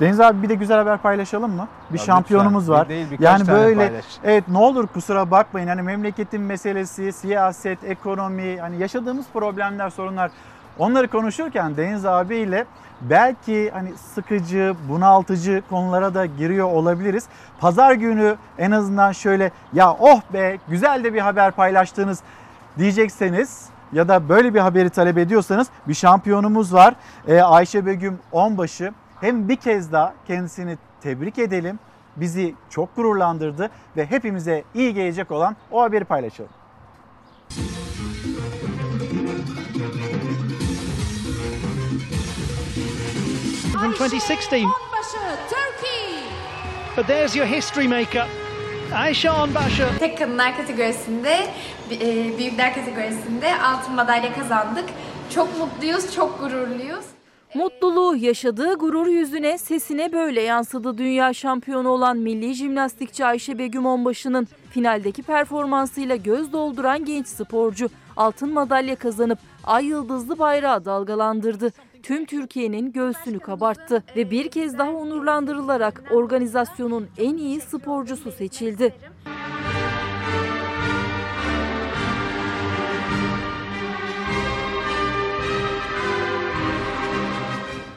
Deniz 0.00 0.20
abi 0.20 0.42
bir 0.42 0.48
de 0.48 0.54
güzel 0.54 0.78
haber 0.78 0.98
paylaşalım 0.98 1.50
mı? 1.52 1.68
Bir 1.92 1.98
Ya 1.98 2.04
şampiyonumuz 2.04 2.62
lütfen, 2.62 2.74
bir 2.74 2.80
var. 2.80 2.88
değil, 2.88 3.06
yani 3.20 3.48
böyle 3.48 3.88
paylaş. 3.88 4.04
evet 4.24 4.48
ne 4.48 4.58
olur 4.58 4.86
kusura 4.86 5.30
bakmayın. 5.30 5.68
Hani 5.68 5.82
memleketin 5.82 6.40
meselesi, 6.40 7.12
siyaset, 7.12 7.84
ekonomi, 7.84 8.56
hani 8.60 8.78
yaşadığımız 8.78 9.26
problemler, 9.32 9.90
sorunlar 9.90 10.30
onları 10.78 11.08
konuşurken 11.08 11.76
Deniz 11.76 12.06
abiyle 12.06 12.64
belki 13.00 13.70
hani 13.70 13.92
sıkıcı, 14.14 14.74
bunaltıcı 14.88 15.62
konulara 15.70 16.14
da 16.14 16.26
giriyor 16.26 16.68
olabiliriz. 16.72 17.24
Pazar 17.60 17.92
günü 17.92 18.36
en 18.58 18.70
azından 18.70 19.12
şöyle 19.12 19.50
ya 19.72 19.92
oh 19.92 20.20
be 20.32 20.58
güzel 20.68 21.04
de 21.04 21.14
bir 21.14 21.20
haber 21.20 21.50
paylaştınız 21.52 22.20
diyecekseniz 22.78 23.66
ya 23.92 24.08
da 24.08 24.28
böyle 24.28 24.54
bir 24.54 24.60
haberi 24.60 24.90
talep 24.90 25.18
ediyorsanız 25.18 25.66
bir 25.88 25.94
şampiyonumuz 25.94 26.74
var. 26.74 26.94
Ee, 27.28 27.40
Ayşe 27.40 27.86
Begüm 27.86 28.18
Onbaşı. 28.32 28.92
Hem 29.20 29.48
bir 29.48 29.56
kez 29.56 29.92
daha 29.92 30.14
kendisini 30.26 30.78
tebrik 31.00 31.38
edelim. 31.38 31.78
Bizi 32.16 32.54
çok 32.70 32.96
gururlandırdı 32.96 33.70
ve 33.96 34.06
hepimize 34.06 34.64
iyi 34.74 34.94
gelecek 34.94 35.30
olan 35.30 35.56
o 35.70 35.82
haberi 35.82 36.04
paylaşalım. 36.04 36.50
from 43.96 44.12
2016. 44.12 44.66
But 46.96 47.06
there's 47.06 47.36
your 47.36 47.46
history 47.46 47.88
maker, 47.88 48.26
Ayşe 48.94 49.30
Onbaşı. 49.30 49.88
Tek 49.98 50.18
kadınlar 50.18 50.56
kategorisinde, 50.56 51.46
e, 51.90 52.38
büyükler 52.38 52.74
kategorisinde 52.74 53.62
altın 53.62 53.94
madalya 53.94 54.34
kazandık. 54.34 54.84
Çok 55.34 55.58
mutluyuz, 55.58 56.14
çok 56.14 56.40
gururluyuz. 56.40 57.15
Mutluluğu, 57.56 58.16
yaşadığı 58.16 58.74
gurur 58.74 59.06
yüzüne, 59.06 59.58
sesine 59.58 60.12
böyle 60.12 60.40
yansıdı 60.40 60.98
dünya 60.98 61.34
şampiyonu 61.34 61.88
olan 61.88 62.16
milli 62.16 62.54
jimnastikçi 62.54 63.24
Ayşe 63.24 63.58
Begüm 63.58 63.86
Onbaşı'nın 63.86 64.48
finaldeki 64.70 65.22
performansıyla 65.22 66.16
göz 66.16 66.52
dolduran 66.52 67.04
genç 67.04 67.26
sporcu 67.26 67.88
altın 68.16 68.52
madalya 68.52 68.96
kazanıp 68.96 69.38
ay 69.64 69.86
yıldızlı 69.86 70.38
bayrağı 70.38 70.84
dalgalandırdı. 70.84 71.72
Tüm 72.02 72.24
Türkiye'nin 72.24 72.92
göğsünü 72.92 73.38
kabarttı 73.38 74.02
ve 74.16 74.30
bir 74.30 74.48
kez 74.48 74.78
daha 74.78 74.92
onurlandırılarak 74.92 76.02
organizasyonun 76.10 77.06
en 77.18 77.36
iyi 77.36 77.60
sporcusu 77.60 78.32
seçildi. 78.32 78.94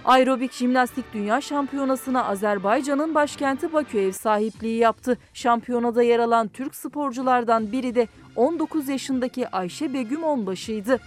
Aerobik 0.09 0.53
jimnastik 0.53 1.13
dünya 1.13 1.41
şampiyonasına 1.41 2.25
Azerbaycan'ın 2.25 3.15
başkenti 3.15 3.73
Bakü 3.73 3.99
ev 3.99 4.11
sahipliği 4.11 4.77
yaptı. 4.77 5.17
Şampiyonada 5.33 6.03
yer 6.03 6.19
alan 6.19 6.47
Türk 6.47 6.75
sporculardan 6.75 7.71
biri 7.71 7.95
de 7.95 8.07
19 8.35 8.89
yaşındaki 8.89 9.49
Ayşe 9.49 9.93
Begüm 9.93 10.23
Onbaşı'ydı. 10.23 10.99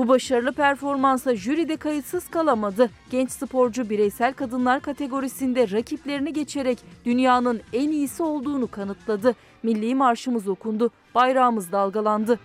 Bu 0.00 0.08
başarılı 0.08 0.52
performansa 0.52 1.36
jüri 1.36 1.68
de 1.68 1.76
kayıtsız 1.76 2.28
kalamadı. 2.28 2.90
Genç 3.10 3.30
sporcu 3.30 3.90
bireysel 3.90 4.32
kadınlar 4.32 4.80
kategorisinde 4.80 5.70
rakiplerini 5.70 6.32
geçerek 6.32 6.78
dünyanın 7.04 7.60
en 7.72 7.90
iyisi 7.90 8.22
olduğunu 8.22 8.70
kanıtladı. 8.70 9.34
Milli 9.62 9.94
marşımız 9.94 10.48
okundu, 10.48 10.90
bayrağımız 11.14 11.72
dalgalandı. 11.72 12.40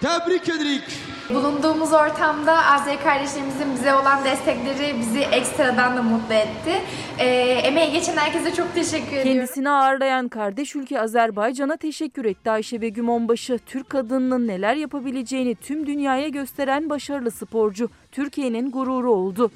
Tebrik 0.00 0.48
ederim. 0.48 0.82
Bulunduğumuz 1.30 1.92
ortamda 1.92 2.66
Azeri 2.66 2.98
kardeşlerimizin 3.02 3.74
bize 3.74 3.94
olan 3.94 4.24
destekleri 4.24 4.98
bizi 5.00 5.20
ekstradan 5.20 5.96
da 5.96 6.02
mutlu 6.02 6.34
etti. 6.34 6.82
Ee, 7.18 7.26
emeği 7.64 7.92
geçen 7.92 8.16
herkese 8.16 8.54
çok 8.54 8.74
teşekkür 8.74 9.06
ediyorum. 9.06 9.32
Kendisini 9.32 9.70
ağırlayan 9.70 10.28
kardeş 10.28 10.76
ülke 10.76 11.00
Azerbaycan'a 11.00 11.76
teşekkür 11.76 12.24
etti 12.24 12.50
Ayşe 12.50 12.80
Begüm 12.80 13.08
Onbaşı. 13.08 13.58
Türk 13.66 13.90
kadınının 13.90 14.46
neler 14.48 14.74
yapabileceğini 14.76 15.54
tüm 15.54 15.86
dünyaya 15.86 16.28
gösteren 16.28 16.90
başarılı 16.90 17.30
sporcu. 17.30 17.88
Türkiye'nin 18.12 18.70
gururu 18.70 19.12
oldu. 19.12 19.50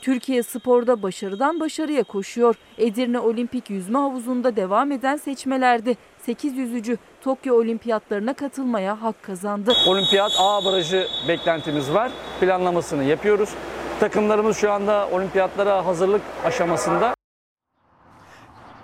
Türkiye 0.00 0.42
sporda 0.42 1.02
başarıdan 1.02 1.60
başarıya 1.60 2.02
koşuyor. 2.02 2.54
Edirne 2.78 3.18
Olimpik 3.18 3.70
Yüzme 3.70 3.98
Havuzu'nda 3.98 4.56
devam 4.56 4.92
eden 4.92 5.16
seçmelerde 5.16 5.96
8 6.18 6.56
yüzücü 6.56 6.98
Tokyo 7.22 7.54
Olimpiyatlarına 7.54 8.34
katılmaya 8.34 9.02
hak 9.02 9.22
kazandı. 9.22 9.72
Olimpiyat 9.86 10.32
A 10.38 10.64
barajı 10.64 11.06
beklentimiz 11.28 11.94
var. 11.94 12.10
Planlamasını 12.40 13.04
yapıyoruz. 13.04 13.50
Takımlarımız 14.00 14.56
şu 14.56 14.72
anda 14.72 15.08
olimpiyatlara 15.12 15.86
hazırlık 15.86 16.22
aşamasında. 16.44 17.14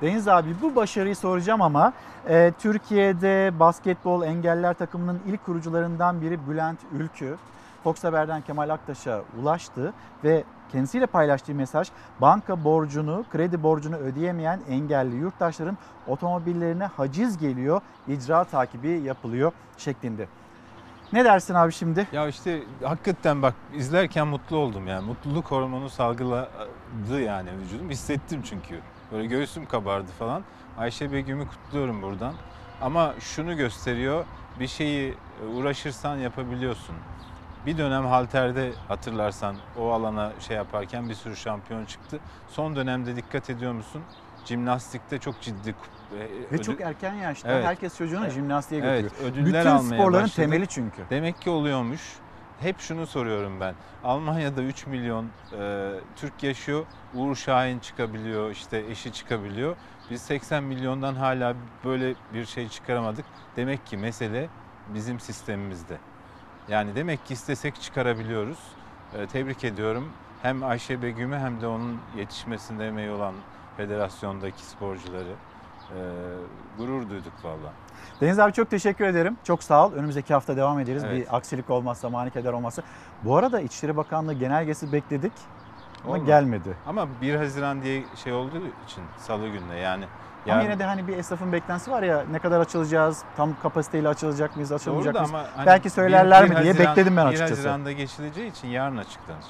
Deniz 0.03 0.29
abi 0.29 0.49
bu 0.63 0.77
başarıyı 0.77 1.17
soracağım 1.17 1.63
ama 1.63 1.93
e, 2.29 2.53
Türkiye'de 2.59 3.61
basketbol 3.61 4.23
engeller 4.23 4.75
takımının 4.75 5.21
ilk 5.27 5.45
kurucularından 5.45 6.21
biri 6.21 6.49
Bülent 6.49 6.79
Ülkü. 6.93 7.37
Fox 7.85 8.05
Haber'den 8.05 8.41
Kemal 8.41 8.69
Aktaş'a 8.69 9.23
ulaştı 9.41 9.93
ve 10.25 10.45
kendisiyle 10.77 11.07
paylaştığı 11.07 11.55
mesaj 11.55 11.89
banka 12.21 12.65
borcunu, 12.65 13.25
kredi 13.31 13.63
borcunu 13.63 13.97
ödeyemeyen 13.97 14.61
engelli 14.69 15.17
yurttaşların 15.17 15.79
otomobillerine 16.07 16.85
haciz 16.85 17.39
geliyor, 17.39 17.81
icra 18.09 18.45
takibi 18.45 18.89
yapılıyor 18.89 19.53
şeklinde. 19.79 20.29
Ne 21.13 21.25
dersin 21.25 21.55
abi 21.55 21.73
şimdi? 21.73 22.07
Ya 22.13 22.29
işte 22.29 22.63
hakikaten 22.83 23.43
bak 23.43 23.55
izlerken 23.75 24.27
mutlu 24.27 24.57
oldum 24.57 24.87
yani. 24.87 25.07
Mutluluk 25.07 25.51
hormonu 25.51 25.91
salgıladı 25.91 27.21
yani 27.21 27.51
vücudum. 27.59 27.91
Hissettim 27.91 28.43
çünkü. 28.43 28.81
Böyle 29.13 29.27
göğsüm 29.27 29.67
kabardı 29.67 30.11
falan. 30.19 30.43
Ayşe 30.79 31.13
Begüm'ü 31.13 31.49
kutluyorum 31.49 32.03
buradan. 32.03 32.35
Ama 32.81 33.15
şunu 33.21 33.57
gösteriyor. 33.57 34.25
Bir 34.61 34.67
şeyi 34.67 35.15
uğraşırsan 35.55 36.17
yapabiliyorsun. 36.17 36.97
Bir 37.67 37.79
dönem 37.79 38.07
halterde 38.07 38.73
hatırlarsan 38.89 39.57
o 39.79 39.91
alana 39.91 40.33
şey 40.41 40.57
yaparken 40.57 41.09
bir 41.09 41.15
sürü 41.15 41.37
şampiyon 41.37 41.85
çıktı. 41.85 42.19
Son 42.49 42.77
dönemde 42.77 43.17
dikkat 43.17 43.51
ediyor 43.51 43.73
musun? 43.73 44.03
Jimnastikte 44.45 45.19
çok 45.19 45.41
ciddi 45.41 45.71
e, 45.71 46.19
Ve 46.19 46.29
ödül- 46.51 46.63
çok 46.65 46.81
erken 46.81 47.15
yaşta 47.15 47.53
Evet. 47.53 47.65
herkes 47.67 47.99
çocuğunu 47.99 48.25
Evet. 48.25 48.33
jimnastiğe 48.35 48.81
Evet, 48.85 49.03
götürüyor. 49.03 49.33
ödüller 49.33 49.61
Bütün 49.65 49.71
almaya 49.71 49.97
sporların 50.03 50.25
başladı. 50.25 50.37
temeli 50.47 50.67
çünkü. 50.67 51.03
Demek 51.11 51.41
ki 51.41 51.51
oluyormuş. 51.51 52.01
Hep 52.61 52.81
şunu 52.81 53.07
soruyorum 53.07 53.61
ben. 53.61 53.75
Almanya'da 54.05 54.63
3 54.63 54.87
milyon 54.87 55.27
e, 55.59 55.91
Türk 56.17 56.43
yaşıyor. 56.43 56.87
Uğur 57.15 57.37
Şahin 57.37 57.79
çıkabiliyor, 57.79 58.51
işte 58.51 58.79
eşi 58.91 59.13
çıkabiliyor. 59.13 59.77
Biz 60.11 60.23
80 60.23 60.65
milyondan 60.65 61.15
hala 61.15 61.55
böyle 61.85 62.15
bir 62.35 62.45
şey 62.45 62.69
çıkaramadık. 62.69 63.25
Demek 63.57 63.87
ki 63.87 63.97
mesele 63.97 64.49
bizim 64.95 65.21
sistemimizde. 65.21 65.97
Yani 66.69 66.95
demek 66.95 67.27
ki 67.27 67.35
istesek 67.35 67.81
çıkarabiliyoruz. 67.81 68.59
E, 69.15 69.27
tebrik 69.27 69.65
ediyorum. 69.65 70.09
hem 70.43 70.65
Ayşe 70.65 71.03
Begüm'ü 71.03 71.37
hem 71.39 71.61
de 71.61 71.67
onun 71.67 71.99
yetişmesinde 72.17 72.87
emeği 72.89 73.11
olan 73.11 73.35
federasyondaki 73.77 74.63
sporcuları 74.65 75.33
e, 75.91 75.99
gurur 76.79 77.11
duyduk 77.11 77.33
valla. 77.45 77.73
Deniz 78.21 78.39
abi 78.39 78.53
çok 78.53 78.71
teşekkür 78.71 79.05
ederim. 79.05 79.37
Çok 79.45 79.63
sağ 79.63 79.87
ol. 79.87 79.93
Önümüzdeki 79.93 80.35
hafta 80.35 80.57
devam 80.57 80.79
ederiz. 80.81 81.05
Evet. 81.05 81.17
Bir 81.29 81.37
aksilik 81.37 81.71
olmazsa, 81.71 82.11
mani 82.11 82.31
keder 82.31 82.53
olmazsa. 82.53 82.83
Bu 83.25 83.37
arada 83.37 83.61
İçişleri 83.61 83.97
Bakanlığı 83.97 84.33
genelgesi 84.35 84.93
bekledik 84.93 85.33
ama 86.05 86.13
Olmadı. 86.13 86.27
gelmedi. 86.27 86.77
Ama 86.87 87.09
1 87.21 87.35
Haziran 87.35 87.83
diye 87.83 88.05
şey 88.25 88.33
olduğu 88.33 88.63
için 88.87 89.03
salı 89.19 89.49
gününe 89.49 89.79
yani. 89.79 90.05
Ama 90.47 90.53
yarın- 90.55 90.65
yine 90.65 90.79
de 90.79 90.85
hani 90.85 91.09
bir 91.09 91.17
esnafın 91.17 91.53
beklentisi 91.53 91.91
var 91.91 92.03
ya 92.03 92.25
ne 92.31 92.39
kadar 92.39 92.61
açılacağız, 92.61 93.23
tam 93.37 93.51
kapasiteyle 93.63 94.09
açılacak 94.09 94.57
mıyız, 94.57 94.73
açılmayacak 94.73 95.15
mıyız? 95.15 95.31
ama 95.31 95.45
hani 95.57 95.67
Belki 95.67 95.85
bir- 95.85 95.91
söylerler 95.91 96.45
bir 96.45 96.51
mi 96.51 96.63
diye 96.63 96.73
Haziran- 96.73 96.89
bekledim 96.91 97.17
ben 97.17 97.23
1 97.25 97.29
açıkçası. 97.29 97.55
Haziran'da 97.55 97.93
geçileceği 97.93 98.51
için 98.51 98.69
yarın 98.69 98.97
açıklanır. 98.97 99.45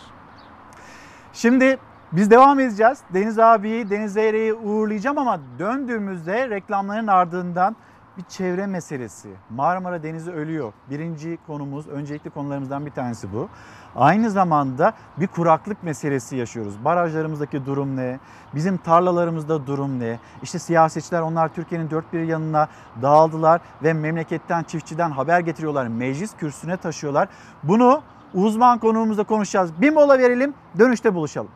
Şimdi 1.33 1.79
biz 2.13 2.31
devam 2.31 2.61
edeceğiz. 2.61 2.99
Deniz 3.15 3.39
abiyi, 3.39 3.91
Deniz 3.91 4.13
Zeyre'yi 4.13 4.55
uğurlayacağım 4.55 5.19
ama 5.19 5.41
döndüğümüzde 5.59 6.51
reklamların 6.51 7.07
ardından 7.07 7.77
bir 8.19 8.23
çevre 8.25 8.67
meselesi. 8.67 9.29
Marmara 9.51 10.03
Denizi 10.03 10.33
ölüyor. 10.33 10.73
Birinci 10.91 11.39
konumuz, 11.47 11.89
öncelikli 11.89 12.31
konularımızdan 12.31 12.87
bir 12.87 12.91
tanesi 12.91 13.33
bu. 13.33 13.49
Aynı 13.97 14.31
zamanda 14.31 14.93
bir 15.17 15.27
kuraklık 15.27 15.83
meselesi 15.83 16.37
yaşıyoruz. 16.37 16.85
Barajlarımızdaki 16.85 17.67
durum 17.67 17.97
ne? 17.97 18.19
Bizim 18.55 18.77
tarlalarımızda 18.77 19.67
durum 19.67 20.01
ne? 20.01 20.19
İşte 20.43 20.59
siyasetçiler 20.59 21.21
onlar 21.21 21.55
Türkiye'nin 21.55 21.91
dört 21.91 22.13
bir 22.13 22.21
yanına 22.21 22.69
dağıldılar 23.03 23.61
ve 23.83 23.93
memleketten, 23.93 24.63
çiftçiden 24.63 25.11
haber 25.11 25.41
getiriyorlar. 25.41 25.87
Meclis 25.87 26.37
kürsüne 26.37 26.77
taşıyorlar. 26.77 27.29
Bunu 27.63 28.03
uzman 28.35 28.79
konuğumuzla 28.79 29.25
konuşacağız. 29.25 29.71
Bir 29.81 29.91
mola 29.91 30.19
verelim, 30.19 30.55
dönüşte 30.79 31.15
buluşalım. 31.15 31.51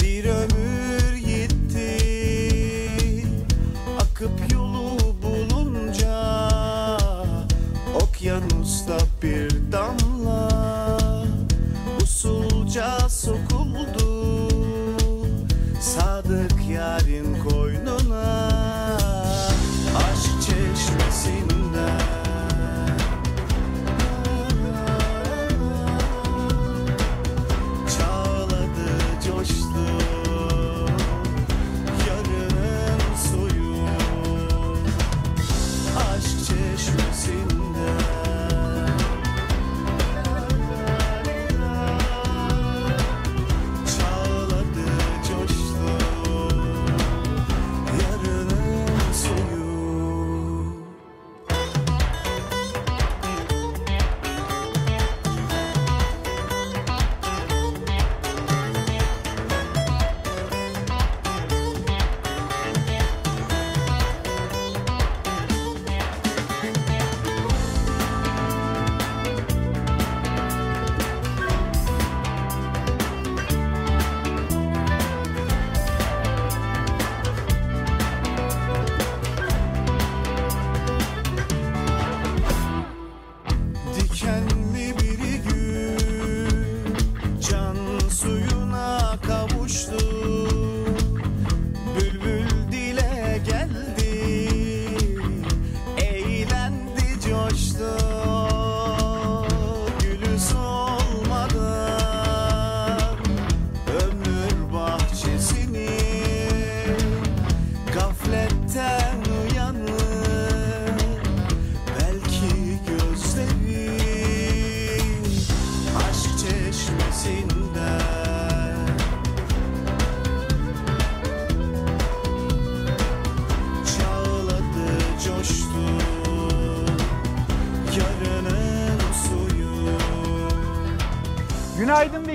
Bir 0.00 0.24
ömür 0.24 1.16
gitti 1.16 1.98
Akıp 4.00 4.52
yolu 4.52 4.98
bulunca 5.22 6.48
Okyanusta 8.02 8.98
bir 9.22 9.72
damla 9.72 10.13
Sokuldu. 12.74 14.48
Sadık 15.80 16.52
yarın 16.70 17.48
koynuna 17.48 17.83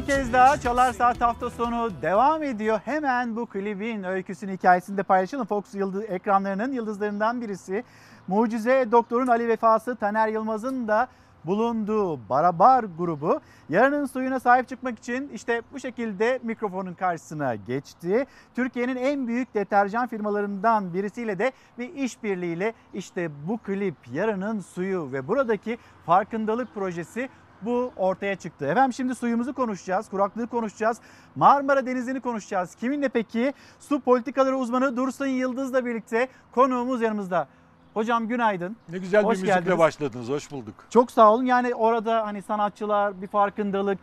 kez 0.09 0.33
daha. 0.33 0.59
Çalar 0.59 0.93
Saat 0.93 1.21
hafta 1.21 1.49
sonu 1.49 1.91
devam 2.01 2.43
ediyor. 2.43 2.79
Hemen 2.85 3.35
bu 3.35 3.45
klibin 3.45 4.03
öyküsünü 4.03 4.53
hikayesini 4.53 4.97
de 4.97 5.03
paylaşalım. 5.03 5.45
Fox 5.45 5.75
yıldız, 5.75 6.03
ekranlarının 6.03 6.71
yıldızlarından 6.71 7.41
birisi. 7.41 7.83
Mucize 8.27 8.87
Doktor'un 8.91 9.27
Ali 9.27 9.47
Vefası 9.47 9.95
Taner 9.95 10.27
Yılmaz'ın 10.27 10.87
da 10.87 11.07
bulunduğu 11.45 12.29
Barabar 12.29 12.85
grubu 12.97 13.41
yarının 13.69 14.05
suyuna 14.05 14.39
sahip 14.39 14.67
çıkmak 14.67 14.99
için 14.99 15.31
işte 15.33 15.61
bu 15.73 15.79
şekilde 15.79 16.39
mikrofonun 16.43 16.93
karşısına 16.93 17.55
geçti. 17.55 18.25
Türkiye'nin 18.55 18.95
en 18.95 19.27
büyük 19.27 19.53
deterjan 19.53 20.07
firmalarından 20.07 20.93
birisiyle 20.93 21.39
de 21.39 21.51
bir 21.77 21.93
işbirliğiyle 21.93 22.73
işte 22.93 23.29
bu 23.47 23.57
klip 23.57 23.95
yarının 24.11 24.59
suyu 24.59 25.11
ve 25.11 25.27
buradaki 25.27 25.77
farkındalık 26.05 26.75
projesi 26.75 27.29
bu 27.61 27.91
ortaya 27.97 28.35
çıktı. 28.35 28.65
Efendim 28.65 28.93
şimdi 28.93 29.15
suyumuzu 29.15 29.53
konuşacağız, 29.53 30.09
kuraklığı 30.09 30.47
konuşacağız, 30.47 30.97
Marmara 31.35 31.85
Denizi'ni 31.85 32.19
konuşacağız. 32.21 32.75
Kiminle 32.75 33.09
peki? 33.09 33.53
Su 33.79 33.99
politikaları 33.99 34.57
uzmanı 34.57 34.97
Dursun 34.97 35.25
Yıldız'la 35.25 35.85
birlikte 35.85 36.27
konuğumuz 36.51 37.01
yanımızda. 37.01 37.47
Hocam 37.93 38.27
günaydın. 38.27 38.77
Ne 38.89 38.97
güzel 38.97 39.23
Hoş 39.23 39.37
bir 39.37 39.41
müzikle 39.41 39.59
geldiniz. 39.59 39.79
başladınız. 39.79 40.29
Hoş 40.29 40.51
bulduk. 40.51 40.75
Çok 40.89 41.11
sağ 41.11 41.33
olun. 41.33 41.45
Yani 41.45 41.75
orada 41.75 42.25
hani 42.25 42.41
sanatçılar, 42.41 43.21
bir 43.21 43.27
farkındalık 43.27 43.99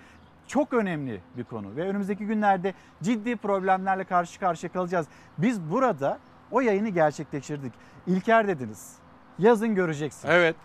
çok 0.47 0.73
önemli 0.73 1.21
bir 1.37 1.45
konu. 1.45 1.77
Ve 1.77 1.89
önümüzdeki 1.89 2.27
günlerde 2.27 2.75
ciddi 3.03 3.37
problemlerle 3.37 4.05
karşı 4.05 4.41
karşıya 4.41 4.73
kalacağız. 4.73 5.07
Biz 5.39 5.61
burada 5.71 6.19
o 6.51 6.61
yayını 6.61 6.89
gerçekleştirdik. 6.89 7.73
İlker 8.07 8.49
dediniz. 8.49 8.93
Yazın 9.39 9.75
göreceksin. 9.75 10.29
Evet. 10.29 10.57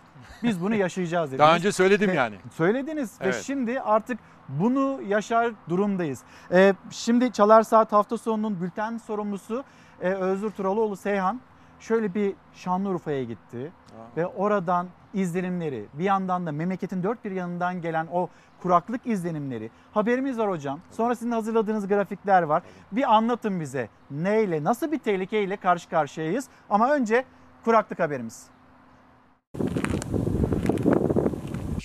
Biz 0.42 0.60
bunu 0.62 0.74
yaşayacağız 0.74 1.30
dediniz. 1.30 1.38
Daha 1.38 1.56
önce 1.56 1.72
söyledim 1.72 2.10
Ve- 2.10 2.14
yani. 2.14 2.36
Söylediniz 2.50 3.20
ve 3.20 3.24
Evet. 3.24 3.42
şimdi 3.46 3.80
artık 3.80 4.18
bunu 4.48 5.00
yaşar 5.06 5.52
durumdayız. 5.68 6.22
Ee, 6.52 6.74
şimdi 6.90 7.32
Çalar 7.32 7.62
Saat 7.62 7.92
hafta 7.92 8.18
sonunun 8.18 8.60
bülten 8.60 8.98
sorumlusu 8.98 9.64
e, 10.00 10.10
Özgür 10.10 10.50
Turalıoğlu 10.50 10.96
Seyhan 10.96 11.40
şöyle 11.80 12.14
bir 12.14 12.34
Şanlıurfa'ya 12.54 13.24
gitti 13.24 13.72
ve 14.16 14.26
oradan 14.26 14.86
izlenimleri 15.14 15.86
bir 15.94 16.04
yandan 16.04 16.46
da 16.46 16.52
memleketin 16.52 17.02
dört 17.02 17.24
bir 17.24 17.30
yanından 17.30 17.80
gelen 17.80 18.06
o 18.12 18.28
kuraklık 18.62 19.06
izlenimleri 19.06 19.70
haberimiz 19.94 20.38
var 20.38 20.50
hocam. 20.50 20.80
Sonra 20.90 21.14
sizin 21.14 21.30
hazırladığınız 21.30 21.88
grafikler 21.88 22.42
var. 22.42 22.62
Bir 22.92 23.14
anlatın 23.14 23.60
bize 23.60 23.88
neyle 24.10 24.64
nasıl 24.64 24.92
bir 24.92 24.98
tehlikeyle 24.98 25.56
karşı 25.56 25.88
karşıyayız 25.88 26.48
ama 26.70 26.90
önce 26.94 27.24
kuraklık 27.64 27.98
haberimiz. 28.00 28.46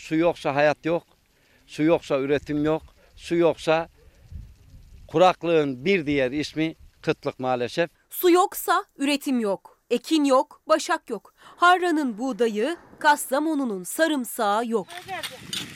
Su 0.08 0.16
yoksa 0.16 0.56
hayat 0.56 0.86
yok. 0.86 1.04
Su 1.68 1.84
yoksa 1.84 2.20
üretim 2.20 2.66
yok. 2.66 2.82
Su 3.16 3.36
yoksa 3.36 3.90
kuraklığın 5.08 5.86
bir 5.86 6.06
diğer 6.06 6.32
ismi 6.32 6.76
kıtlık 7.02 7.40
maalesef. 7.40 7.90
Su 8.10 8.32
yoksa 8.32 8.84
üretim 8.98 9.40
yok. 9.40 9.80
Ekin 9.90 10.24
yok, 10.24 10.62
başak 10.68 11.10
yok. 11.10 11.34
Harran'ın 11.38 12.18
buğdayı, 12.18 12.78
Kastamonu'nun 13.00 13.84
sarımsağı 13.84 14.68
yok. 14.68 14.88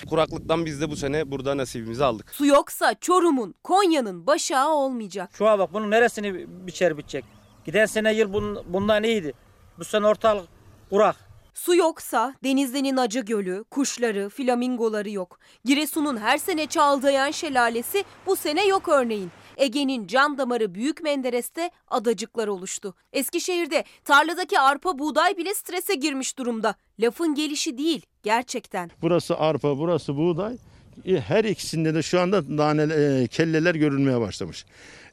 Kuraklıktan 0.10 0.66
biz 0.66 0.82
de 0.82 0.90
bu 0.90 0.96
sene 0.96 1.32
burada 1.32 1.58
nasibimizi 1.58 2.04
aldık. 2.06 2.32
Su 2.36 2.46
yoksa 2.46 2.94
Çorum'un, 3.02 3.56
Konya'nın 3.64 4.28
başağı 4.28 4.70
olmayacak. 4.70 5.30
Şuna 5.34 5.60
bak 5.60 5.74
bunun 5.74 5.92
neresini 5.92 6.46
biçer 6.68 6.98
bitecek. 6.98 7.26
Giden 7.66 7.86
sene 7.86 8.14
yıl 8.14 8.34
bun- 8.34 8.64
bundan 8.74 9.04
iyiydi. 9.04 9.34
Bu 9.80 9.84
sene 9.84 10.08
ortalık 10.08 10.48
kurak. 10.90 11.31
Su 11.54 11.76
yoksa 11.76 12.36
Denizli'nin 12.44 12.98
Acı 12.98 13.20
Gölü, 13.20 13.64
kuşları, 13.72 14.30
flamingoları 14.30 15.10
yok. 15.10 15.40
Giresun'un 15.66 16.18
her 16.18 16.38
sene 16.38 16.66
Çağlayan 16.68 17.32
şelalesi 17.32 18.04
bu 18.26 18.36
sene 18.36 18.68
yok 18.68 18.90
örneğin. 18.90 19.32
Ege'nin 19.58 20.08
can 20.08 20.38
damarı 20.38 20.74
Büyük 20.76 21.04
Menderes'te 21.04 21.72
adacıklar 21.88 22.48
oluştu. 22.48 22.94
Eskişehir'de 23.14 23.84
tarladaki 24.06 24.60
arpa 24.60 25.00
buğday 25.00 25.38
bile 25.38 25.54
strese 25.54 25.96
girmiş 25.96 26.38
durumda. 26.38 26.76
Lafın 27.00 27.36
gelişi 27.36 27.78
değil, 27.78 28.02
gerçekten. 28.24 28.92
Burası 29.02 29.38
arpa, 29.38 29.78
burası 29.78 30.18
buğday. 30.18 30.58
E, 31.06 31.20
Her 31.20 31.44
ikisinde 31.44 31.96
de 31.96 32.02
şu 32.02 32.20
anda 32.22 32.42
nane, 32.50 32.94
e, 32.94 33.28
kelleler 33.28 33.76
görülmeye 33.76 34.20
başlamış. 34.22 34.66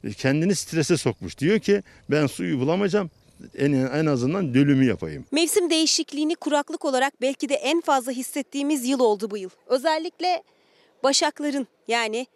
E, 0.03 0.13
Kendini 0.13 0.55
strese 0.55 0.97
sokmuş. 0.97 1.37
Diyor 1.37 1.59
ki 1.59 1.83
ben 2.11 2.27
suyu 2.27 2.59
bulamayacağım. 2.59 3.09
En, 3.57 3.73
en 3.73 4.05
azından 4.05 4.53
dölümü 4.53 4.85
yapayım. 4.85 5.25
Mevsim 5.31 5.69
değişikliğini 5.69 6.35
kuraklık 6.35 6.85
olarak 6.85 7.21
belki 7.21 7.49
de 7.49 7.55
en 7.55 7.81
fazla 7.81 8.11
hissettiğimiz 8.11 8.85
yıl 8.87 8.99
oldu 8.99 9.31
bu 9.31 9.37
yıl. 9.37 9.49
Özellikle 9.67 10.43
başakların 11.03 11.67
yani 11.87 12.27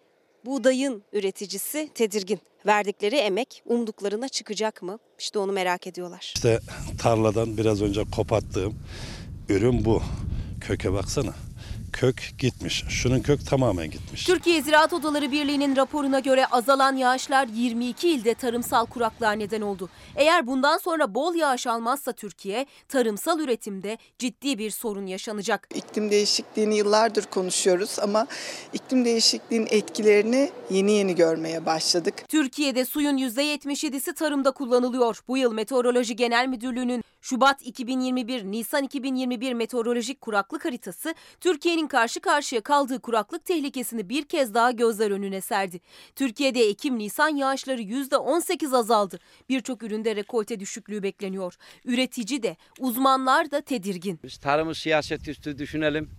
buğdayın 0.46 1.04
üreticisi 1.14 1.90
tedirgin. 1.96 2.40
Verdikleri 2.66 3.16
emek 3.16 3.64
umduklarına 3.66 4.30
çıkacak 4.30 4.82
mı? 4.82 5.00
İşte 5.20 5.40
onu 5.40 5.52
merak 5.52 5.88
ediyorlar. 5.88 6.32
İşte 6.36 6.60
tarladan 7.02 7.58
biraz 7.58 7.82
önce 7.82 8.04
koparttığım 8.16 8.76
ürün 9.50 9.86
bu. 9.86 10.02
Köke 10.62 10.94
baksana. 10.94 11.34
Kök 11.94 12.30
gitmiş. 12.40 12.84
Şunun 12.90 13.20
kök 13.20 13.46
tamamen 13.46 13.92
gitmiş. 13.92 14.24
Türkiye 14.24 14.62
Ziraat 14.62 14.94
Odaları 14.94 15.32
Birliği'nin 15.32 15.76
raporuna 15.76 16.20
göre 16.20 16.46
azalan 16.46 16.96
yağışlar 16.96 17.48
22 17.48 18.10
ilde 18.10 18.34
tarımsal 18.34 18.86
kuraklığa 18.86 19.32
neden 19.32 19.62
oldu. 19.62 19.90
Eğer 20.16 20.48
bundan 20.48 20.78
sonra 20.78 21.16
bol 21.16 21.36
yağış 21.36 21.68
almazsa 21.68 22.12
Türkiye 22.12 22.66
tarımsal 22.88 23.40
üretimde 23.40 23.98
ciddi 24.20 24.58
bir 24.58 24.72
sorun 24.72 25.06
yaşanacak. 25.06 25.70
İklim 25.76 26.12
değişikliğini 26.12 26.78
yıllardır 26.78 27.26
konuşuyoruz 27.26 28.00
ama 28.00 28.28
iklim 28.74 29.06
değişikliğinin 29.06 29.68
etkilerini 29.72 30.52
yeni 30.70 30.92
yeni 30.92 31.16
görmeye 31.16 31.66
başladık. 31.66 32.14
Türkiye'de 32.28 32.86
suyun 32.86 33.18
%77'si 33.18 34.14
tarımda 34.14 34.52
kullanılıyor. 34.52 35.20
Bu 35.28 35.38
yıl 35.38 35.54
Meteoroloji 35.54 36.16
Genel 36.16 36.48
Müdürlüğü'nün 36.48 37.04
Şubat 37.22 37.62
2021 37.62 38.44
Nisan 38.44 38.84
2021 38.84 39.54
meteorolojik 39.54 40.22
kuraklık 40.22 40.66
haritası 40.66 41.16
Türkiye'nin 41.40 41.83
karşı 41.88 42.20
karşıya 42.20 42.62
kaldığı 42.62 43.00
kuraklık 43.00 43.46
tehlikesini 43.46 44.10
bir 44.10 44.26
kez 44.26 44.54
daha 44.54 44.72
gözler 44.72 45.12
önüne 45.12 45.42
serdi. 45.42 45.80
Türkiye'de 46.16 46.70
Ekim-Nisan 46.70 47.36
yağışları 47.36 47.82
%18 47.82 48.78
azaldı. 48.78 49.20
Birçok 49.50 49.84
üründe 49.84 50.16
rekolte 50.16 50.60
düşüklüğü 50.60 51.04
bekleniyor. 51.04 51.54
Üretici 51.86 52.44
de 52.44 52.58
uzmanlar 52.80 53.52
da 53.52 53.62
tedirgin. 53.62 54.20
Biz 54.24 54.38
tarımı 54.38 54.76
siyaset 54.76 55.28
üstü 55.28 55.58
düşünelim. 55.58 56.10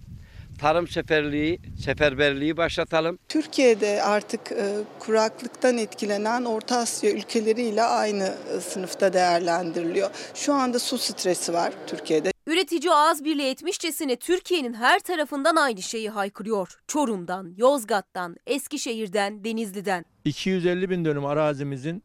Tarım 0.61 0.89
seferliği, 0.89 1.61
seferberliği 1.85 2.57
başlatalım. 2.57 3.19
Türkiye'de 3.29 4.03
artık 4.03 4.53
e, 4.53 4.75
kuraklıktan 4.99 5.79
etkilenen 5.79 6.45
Orta 6.45 6.77
Asya 6.77 7.11
ülkeleriyle 7.11 7.83
aynı 7.83 8.35
e, 8.57 8.61
sınıfta 8.61 9.13
değerlendiriliyor. 9.13 10.11
Şu 10.35 10.55
anda 10.55 10.79
su 10.79 10.99
stresi 10.99 11.53
var 11.53 11.73
Türkiye'de. 11.87 12.34
Üretici 12.47 12.93
ağız 12.93 13.25
birliği 13.25 13.51
etmişçesine 13.51 14.17
Türkiye'nin 14.17 14.75
her 14.75 15.01
tarafından 15.01 15.57
aynı 15.57 15.83
şeyi 15.83 16.11
haykırıyor. 16.11 16.79
Çorum'dan, 16.87 17.55
Yozgat'tan, 17.57 18.37
Eskişehir'den, 18.47 19.45
Denizli'den. 19.45 20.05
250 20.25 20.91
bin 20.91 21.05
dönüm 21.05 21.25
arazimizin 21.25 22.03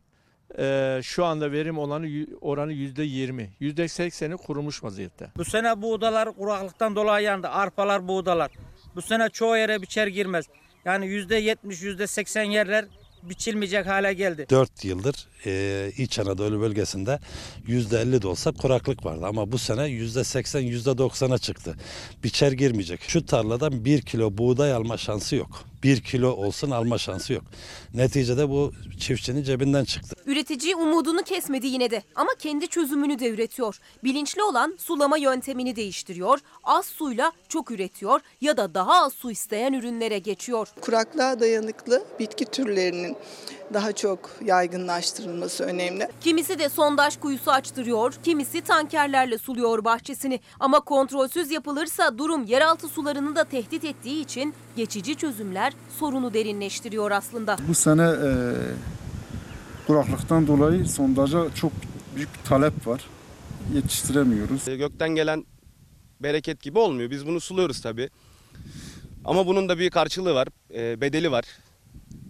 e, 0.58 1.00
şu 1.04 1.26
anda 1.26 1.52
verim 1.52 1.78
olanı 1.78 2.26
oranı 2.42 2.74
yüzde 2.74 3.04
20. 3.04 3.50
Yüzde 3.60 3.84
80'i 3.84 4.38
kurumuş 4.38 4.84
vaziyette. 4.84 5.32
Bu 5.38 5.46
sene 5.46 5.82
buğdalar 5.82 6.32
kuraklıktan 6.36 6.96
dolayı 6.96 7.26
yandı. 7.26 7.48
Arpalar 7.48 8.08
buğdalar. 8.08 8.52
Bu 8.96 9.02
sene 9.02 9.30
çoğu 9.30 9.58
yere 9.58 9.82
biçer 9.82 10.08
girmez. 10.08 10.46
Yani 10.86 11.06
%70 11.06 11.56
%80 11.64 12.52
yerler 12.52 12.86
biçilmeyecek 13.24 13.88
hale 13.88 14.14
geldi. 14.14 14.46
4 14.50 14.86
yıldır 14.86 15.28
e, 15.46 15.92
İç 15.98 16.20
Anadolu 16.20 16.62
bölgesinde 16.62 17.20
%50 17.68 18.22
de 18.22 18.28
olsa 18.28 18.52
kuraklık 18.52 19.06
vardı 19.06 19.26
ama 19.26 19.52
bu 19.52 19.58
sene 19.58 19.82
%80 19.82 20.62
%90'a 20.62 21.38
çıktı. 21.38 21.76
Biçer 22.24 22.52
girmeyecek. 22.52 23.02
Şu 23.02 23.26
tarladan 23.26 23.86
1 23.86 24.02
kilo 24.02 24.38
buğday 24.38 24.74
alma 24.74 24.98
şansı 24.98 25.36
yok. 25.36 25.69
1 25.84 26.02
kilo 26.02 26.30
olsun 26.32 26.72
alma 26.72 26.98
şansı 26.98 27.34
yok. 27.34 27.44
Neticede 27.94 28.50
bu 28.50 28.72
çiftçinin 29.00 29.44
cebinden 29.44 29.84
çıktı. 29.84 30.16
Üretici 30.26 30.76
umudunu 30.76 31.24
kesmedi 31.24 31.68
yine 31.68 31.92
de 31.92 32.04
ama 32.16 32.30
kendi 32.40 32.68
çözümünü 32.68 33.20
de 33.20 33.30
üretiyor. 33.30 33.80
Bilinçli 34.04 34.44
olan 34.44 34.76
sulama 34.80 35.18
yöntemini 35.18 35.76
değiştiriyor, 35.76 36.40
az 36.64 36.86
suyla 36.86 37.32
çok 37.50 37.72
üretiyor 37.72 38.22
ya 38.42 38.58
da 38.58 38.74
daha 38.74 39.04
az 39.04 39.14
su 39.14 39.32
isteyen 39.32 39.74
ürünlere 39.74 40.20
geçiyor. 40.20 40.68
Kuraklığa 40.82 41.40
dayanıklı 41.40 42.04
bitki 42.20 42.46
türlerinin 42.46 43.18
daha 43.74 43.92
çok 43.92 44.30
yaygınlaştırılması 44.46 45.64
önemli. 45.64 46.08
Kimisi 46.22 46.60
de 46.60 46.70
sondaj 46.70 47.18
kuyusu 47.20 47.52
açtırıyor, 47.52 48.14
kimisi 48.24 48.62
tankerlerle 48.62 49.38
suluyor 49.38 49.84
bahçesini. 49.84 50.40
Ama 50.60 50.80
kontrolsüz 50.80 51.52
yapılırsa 51.52 52.18
durum 52.18 52.46
yeraltı 52.46 52.88
sularını 52.88 53.36
da 53.36 53.44
tehdit 53.44 53.84
ettiği 53.84 54.22
için 54.22 54.54
geçici 54.76 55.16
çözümler 55.16 55.74
sorunu 56.00 56.34
derinleştiriyor 56.34 57.12
aslında. 57.12 57.58
Bu 57.68 57.76
sene 57.76 58.04
e, 58.04 58.30
kuraklıktan 59.88 60.48
dolayı 60.48 60.86
sondaja 60.86 61.56
çok 61.56 61.72
büyük 62.16 62.30
bir 62.34 62.50
talep 62.50 62.88
var. 62.88 63.06
Yetiştiremiyoruz. 63.74 64.68
E, 64.68 64.76
Gökten 64.76 65.10
gelen 65.10 65.46
bereket 66.20 66.62
gibi 66.62 66.80
olmuyor. 66.80 67.10
Biz 67.12 67.28
bunu 67.28 67.40
suluyoruz 67.40 67.82
tabii. 67.82 68.10
Ama 69.26 69.48
bunun 69.48 69.70
da 69.70 69.80
bir 69.80 69.90
karşılığı 69.90 70.34
var, 70.34 70.48
e, 70.74 71.02
bedeli 71.02 71.32
var. 71.32 71.46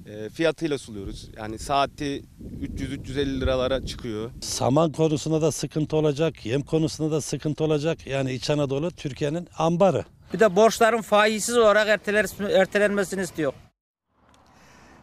E, 0.10 0.30
fiyatıyla 0.30 0.78
suluyoruz. 0.78 1.30
Yani 1.38 1.60
saati 1.60 2.24
300-350 2.62 3.42
liralara 3.42 3.86
çıkıyor. 3.86 4.32
Saman 4.42 4.92
konusunda 4.92 5.42
da 5.42 5.52
sıkıntı 5.52 5.96
olacak, 5.96 6.46
yem 6.46 6.62
konusunda 6.62 7.12
da 7.12 7.22
sıkıntı 7.22 7.64
olacak. 7.64 8.08
Yani 8.08 8.34
İç 8.34 8.50
Anadolu 8.50 8.92
Türkiye'nin 8.92 9.48
ambarı. 9.58 10.06
Bir 10.34 10.40
de 10.40 10.56
borçların 10.56 11.02
faizsiz 11.02 11.58
olarak 11.58 12.02
ertelenmesini 12.40 13.22
istiyor. 13.22 13.54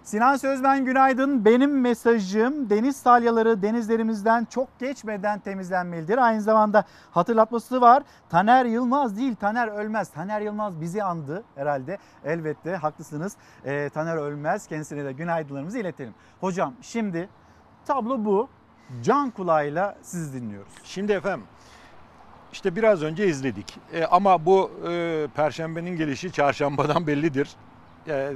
Sinan 0.07 0.37
Sözmen 0.37 0.85
günaydın. 0.85 1.45
Benim 1.45 1.81
mesajım 1.81 2.71
deniz 2.71 2.97
salyaları 2.97 3.63
denizlerimizden 3.63 4.45
çok 4.45 4.79
geçmeden 4.79 5.39
temizlenmelidir. 5.39 6.19
Aynı 6.19 6.43
zamanda 6.43 6.85
hatırlatması 7.11 7.81
var. 7.81 8.03
Taner 8.29 8.65
Yılmaz 8.65 9.17
değil 9.17 9.35
Taner 9.35 9.69
Ölmez. 9.69 10.09
Taner 10.09 10.41
Yılmaz 10.41 10.81
bizi 10.81 11.03
andı 11.03 11.45
herhalde. 11.55 11.99
Elbette 12.25 12.77
haklısınız. 12.77 13.37
Ee, 13.65 13.91
Taner 13.95 14.17
Ölmez 14.17 14.67
kendisine 14.67 15.05
de 15.05 15.13
günaydınlarımızı 15.13 15.79
iletelim. 15.79 16.15
Hocam 16.41 16.75
şimdi 16.83 17.29
tablo 17.87 18.25
bu. 18.25 18.49
Can 19.03 19.31
kulağıyla 19.31 19.97
sizi 20.03 20.41
dinliyoruz. 20.41 20.73
Şimdi 20.85 21.13
efendim 21.13 21.47
işte 22.53 22.77
biraz 22.77 23.03
önce 23.03 23.27
izledik 23.27 23.79
E, 23.93 24.05
ama 24.05 24.47
bu 24.47 24.71
e, 24.89 25.27
perşembenin 25.35 25.97
gelişi 25.97 26.33
çarşambadan 26.33 27.07
bellidir 27.07 27.57
e, 28.09 28.33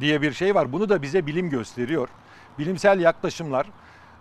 diye 0.00 0.22
bir 0.22 0.32
şey 0.32 0.54
var. 0.54 0.72
Bunu 0.72 0.88
da 0.88 1.02
bize 1.02 1.26
bilim 1.26 1.50
gösteriyor. 1.50 2.08
Bilimsel 2.58 3.00
yaklaşımlar 3.00 3.66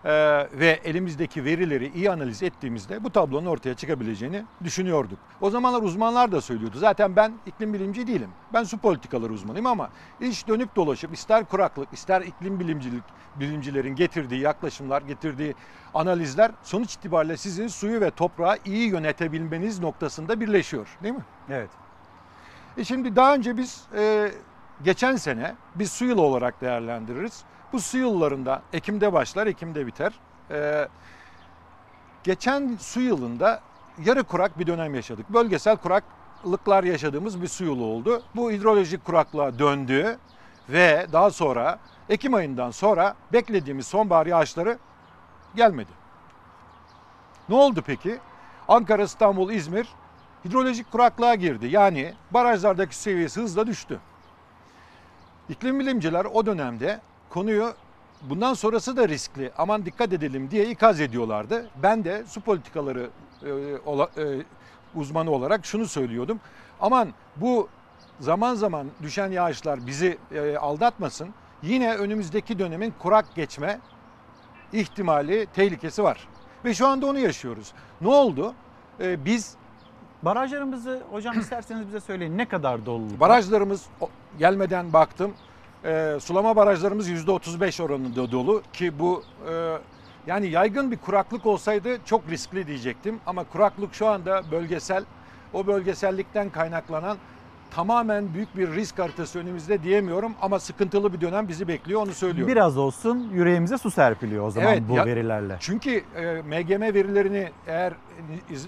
e, 0.06 0.12
ve 0.54 0.80
elimizdeki 0.84 1.46
verileri 1.46 1.92
iyi 1.96 2.12
analiz 2.12 2.44
ettiğimizde 2.44 3.04
bu 3.04 3.10
tablonun 3.10 3.46
ortaya 3.46 3.76
çıkabileceğini 3.76 4.44
düşünüyorduk. 4.64 5.20
O 5.42 5.50
zamanlar 5.50 5.82
uzmanlar 5.82 6.32
da 6.32 6.42
söylüyordu. 6.42 6.78
Zaten 6.78 7.16
ben 7.16 7.34
iklim 7.46 7.74
bilimci 7.74 8.08
değilim. 8.08 8.30
Ben 8.54 8.64
su 8.64 8.78
politikaları 8.78 9.34
uzmanıyım 9.34 9.66
ama 9.66 9.90
iş 10.22 10.48
dönüp 10.48 10.76
dolaşıp 10.76 11.14
ister 11.14 11.46
kuraklık 11.46 11.94
ister 11.94 12.22
iklim 12.22 12.60
bilimcilik 12.60 13.04
bilimcilerin 13.36 13.96
getirdiği 13.96 14.42
yaklaşımlar, 14.42 15.02
getirdiği 15.02 15.56
analizler 15.94 16.52
sonuç 16.64 16.94
itibariyle 16.94 17.38
sizin 17.38 17.68
suyu 17.68 18.02
ve 18.02 18.12
toprağı 18.12 18.58
iyi 18.66 18.90
yönetebilmeniz 18.90 19.80
noktasında 19.80 20.40
birleşiyor 20.40 20.88
değil 21.04 21.16
mi? 21.16 21.26
Evet. 21.50 21.70
E 22.78 22.84
şimdi 22.84 23.16
daha 23.16 23.36
önce 23.36 23.58
biz 23.58 23.84
e, 23.96 24.32
geçen 24.84 25.16
sene 25.16 25.56
biz 25.76 25.92
su 25.92 26.06
yılı 26.06 26.22
olarak 26.22 26.62
değerlendiririz. 26.62 27.44
Bu 27.74 27.82
su 27.82 27.98
yıllarında 27.98 28.62
Ekim'de 28.74 29.14
başlar, 29.14 29.48
Ekim'de 29.48 29.88
biter. 29.88 30.14
E, 30.52 30.88
geçen 32.24 32.78
su 32.80 33.02
yılında 33.02 33.62
yarı 34.06 34.24
kurak 34.24 34.60
bir 34.60 34.68
dönem 34.68 34.96
yaşadık. 34.96 35.30
Bölgesel 35.30 35.78
kuraklıklar 35.78 36.84
yaşadığımız 36.84 37.42
bir 37.42 37.48
su 37.48 37.64
yılı 37.64 37.84
oldu. 37.84 38.22
Bu 38.36 38.52
hidrolojik 38.52 39.06
kuraklığa 39.06 39.60
döndü 39.60 40.18
ve 40.70 41.08
daha 41.14 41.32
sonra 41.32 41.80
Ekim 42.10 42.34
ayından 42.34 42.72
sonra 42.72 43.16
beklediğimiz 43.34 43.88
sonbahar 43.88 44.26
yağışları 44.26 44.78
gelmedi. 45.56 45.92
Ne 47.50 47.56
oldu 47.56 47.84
peki? 47.86 48.18
Ankara, 48.68 49.04
İstanbul, 49.04 49.52
İzmir 49.52 49.88
hidrolojik 50.46 50.92
kuraklığa 50.92 51.36
girdi. 51.36 51.68
Yani 51.68 52.14
barajlardaki 52.32 52.96
seviyesi 52.96 53.42
hızla 53.42 53.68
düştü. 53.68 54.00
İklim 55.50 55.80
bilimciler 55.80 56.26
o 56.26 56.46
dönemde 56.46 57.00
konuyu 57.30 57.74
bundan 58.22 58.54
sonrası 58.54 58.98
da 58.98 59.08
riskli 59.08 59.52
aman 59.58 59.86
dikkat 59.86 60.14
edelim 60.14 60.52
diye 60.52 60.70
ikaz 60.70 61.02
ediyorlardı. 61.02 61.70
Ben 61.84 62.04
de 62.04 62.24
su 62.28 62.42
politikaları 62.42 63.10
e, 63.44 63.52
ola- 63.86 64.10
e, 64.18 64.44
uzmanı 64.96 65.32
olarak 65.32 65.66
şunu 65.66 65.86
söylüyordum. 65.86 66.40
Aman 66.82 67.10
bu 67.36 67.70
zaman 68.20 68.56
zaman 68.56 68.88
düşen 69.02 69.32
yağışlar 69.32 69.88
bizi 69.88 70.18
e, 70.32 70.58
aldatmasın. 70.58 71.30
Yine 71.64 71.96
önümüzdeki 71.96 72.60
dönemin 72.60 72.94
kurak 73.00 73.36
geçme 73.36 73.80
ihtimali, 74.74 75.48
tehlikesi 75.56 76.04
var. 76.04 76.28
Ve 76.66 76.74
şu 76.74 76.88
anda 76.88 77.06
onu 77.08 77.20
yaşıyoruz. 77.20 77.74
Ne 78.02 78.08
oldu? 78.08 78.54
E, 79.00 79.26
biz 79.26 79.56
Barajlarımızı 80.24 81.04
hocam 81.12 81.40
isterseniz 81.40 81.88
bize 81.88 82.00
söyleyin 82.00 82.38
ne 82.38 82.48
kadar 82.48 82.86
dolu? 82.86 83.20
Barajlarımız 83.20 83.86
gelmeden 84.40 84.94
baktım. 84.94 85.32
e, 85.86 86.18
sulama 86.22 86.56
barajlarımız 86.56 87.10
%35 87.10 87.84
oranında 87.84 88.32
dolu 88.32 88.62
ki 88.74 89.00
bu 89.00 89.24
e, 89.52 89.78
yani 90.28 90.48
yaygın 90.48 90.92
bir 90.92 90.98
kuraklık 90.98 91.46
olsaydı 91.46 91.98
çok 92.06 92.30
riskli 92.30 92.68
diyecektim. 92.68 93.20
Ama 93.26 93.44
kuraklık 93.44 93.94
şu 93.94 94.08
anda 94.08 94.42
bölgesel. 94.52 95.04
O 95.54 95.68
bölgesellikten 95.68 96.50
kaynaklanan 96.50 97.18
tamamen 97.72 98.34
büyük 98.34 98.58
bir 98.58 98.72
risk 98.76 99.00
haritası 99.00 99.40
önümüzde 99.40 99.84
diyemiyorum 99.84 100.34
ama 100.42 100.60
sıkıntılı 100.60 101.14
bir 101.14 101.22
dönem 101.22 101.48
bizi 101.48 101.68
bekliyor 101.68 102.02
onu 102.02 102.12
söylüyorum. 102.14 102.52
Biraz 102.56 102.78
olsun 102.78 103.30
yüreğimize 103.34 103.78
su 103.78 103.92
serpiliyor 103.92 104.48
o 104.48 104.52
zaman 104.52 104.72
Evet, 104.74 104.84
bu 104.90 104.96
ya- 104.96 105.06
verilerle. 105.06 105.58
Çünkü 105.60 106.04
e, 106.16 106.42
MGM 106.42 106.82
verilerini 106.82 107.50
eğer 107.68 107.94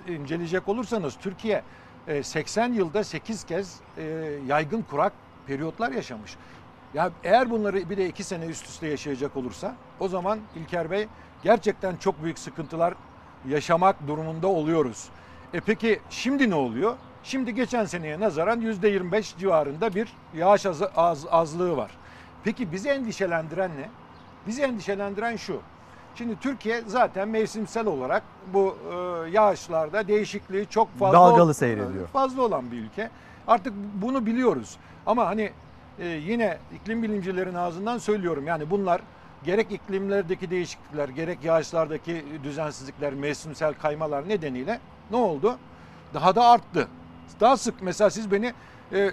inceleyecek 0.07 0.67
olursanız 0.67 1.15
Türkiye 1.21 1.61
e, 2.07 2.23
80 2.23 2.73
yılda 2.73 3.03
8 3.03 3.43
kez 3.43 3.75
e, 3.97 4.03
yaygın 4.47 4.81
kurak 4.81 5.13
periyotlar 5.53 5.91
yaşamış. 5.91 6.35
Ya 6.93 7.11
eğer 7.23 7.49
bunları 7.49 7.89
bir 7.89 7.97
de 7.97 8.07
2 8.09 8.23
sene 8.23 8.45
üst 8.45 8.65
üste 8.65 8.87
yaşayacak 8.87 9.37
olursa 9.37 9.75
o 9.99 10.07
zaman 10.07 10.39
İlker 10.55 10.91
Bey 10.91 11.07
gerçekten 11.43 11.95
çok 11.95 12.23
büyük 12.23 12.39
sıkıntılar 12.39 12.93
yaşamak 13.47 14.07
durumunda 14.07 14.47
oluyoruz. 14.47 15.09
E 15.53 15.59
peki 15.59 15.99
şimdi 16.09 16.49
ne 16.49 16.55
oluyor? 16.55 16.95
Şimdi 17.23 17.55
geçen 17.55 17.85
seneye 17.85 18.19
nazaran 18.19 18.61
%25 18.61 19.37
civarında 19.39 19.95
bir 19.95 20.13
yağış 20.33 20.65
az, 20.65 20.81
az- 20.95 21.27
azlığı 21.31 21.77
var. 21.77 21.91
Peki 22.43 22.71
bizi 22.71 22.89
endişelendiren 22.89 23.71
ne? 23.71 23.89
Bizi 24.47 24.61
endişelendiren 24.61 25.35
şu. 25.35 25.59
Şimdi 26.15 26.39
Türkiye 26.39 26.81
zaten 26.87 27.27
mevsimsel 27.29 27.87
olarak 27.87 28.23
bu 28.53 28.77
e, 28.91 29.29
yağışlarda 29.29 30.07
değişikliği 30.07 30.67
çok 30.69 30.97
fazla 30.99 31.17
Dalgalı 31.19 31.53
seyrediyor. 31.53 32.07
Fazla 32.07 32.41
olan 32.41 32.71
bir 32.71 32.77
ülke. 32.77 33.09
Artık 33.47 33.73
bunu 33.93 34.25
biliyoruz. 34.25 34.77
Ama 35.05 35.25
hani 35.25 35.51
e, 35.99 36.07
yine 36.07 36.57
iklim 36.75 37.03
bilimcilerin 37.03 37.55
ağzından 37.55 37.97
söylüyorum. 37.97 38.47
Yani 38.47 38.69
bunlar 38.69 39.01
gerek 39.43 39.71
iklimlerdeki 39.71 40.49
değişiklikler, 40.51 41.09
gerek 41.09 41.43
yağışlardaki 41.43 42.25
düzensizlikler, 42.43 43.13
mevsimsel 43.13 43.73
kaymalar 43.73 44.29
nedeniyle 44.29 44.79
ne 45.11 45.17
oldu? 45.17 45.57
Daha 46.13 46.35
da 46.35 46.45
arttı. 46.45 46.87
Daha 47.39 47.57
sık 47.57 47.81
mesela 47.81 48.09
siz 48.09 48.31
beni 48.31 48.53
e, 48.93 49.11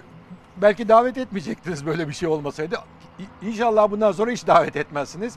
belki 0.56 0.88
davet 0.88 1.18
etmeyecektiniz 1.18 1.86
böyle 1.86 2.08
bir 2.08 2.12
şey 2.12 2.28
olmasaydı. 2.28 2.76
İnşallah 3.42 3.90
bundan 3.90 4.12
sonra 4.12 4.30
hiç 4.30 4.46
davet 4.46 4.76
etmezsiniz. 4.76 5.36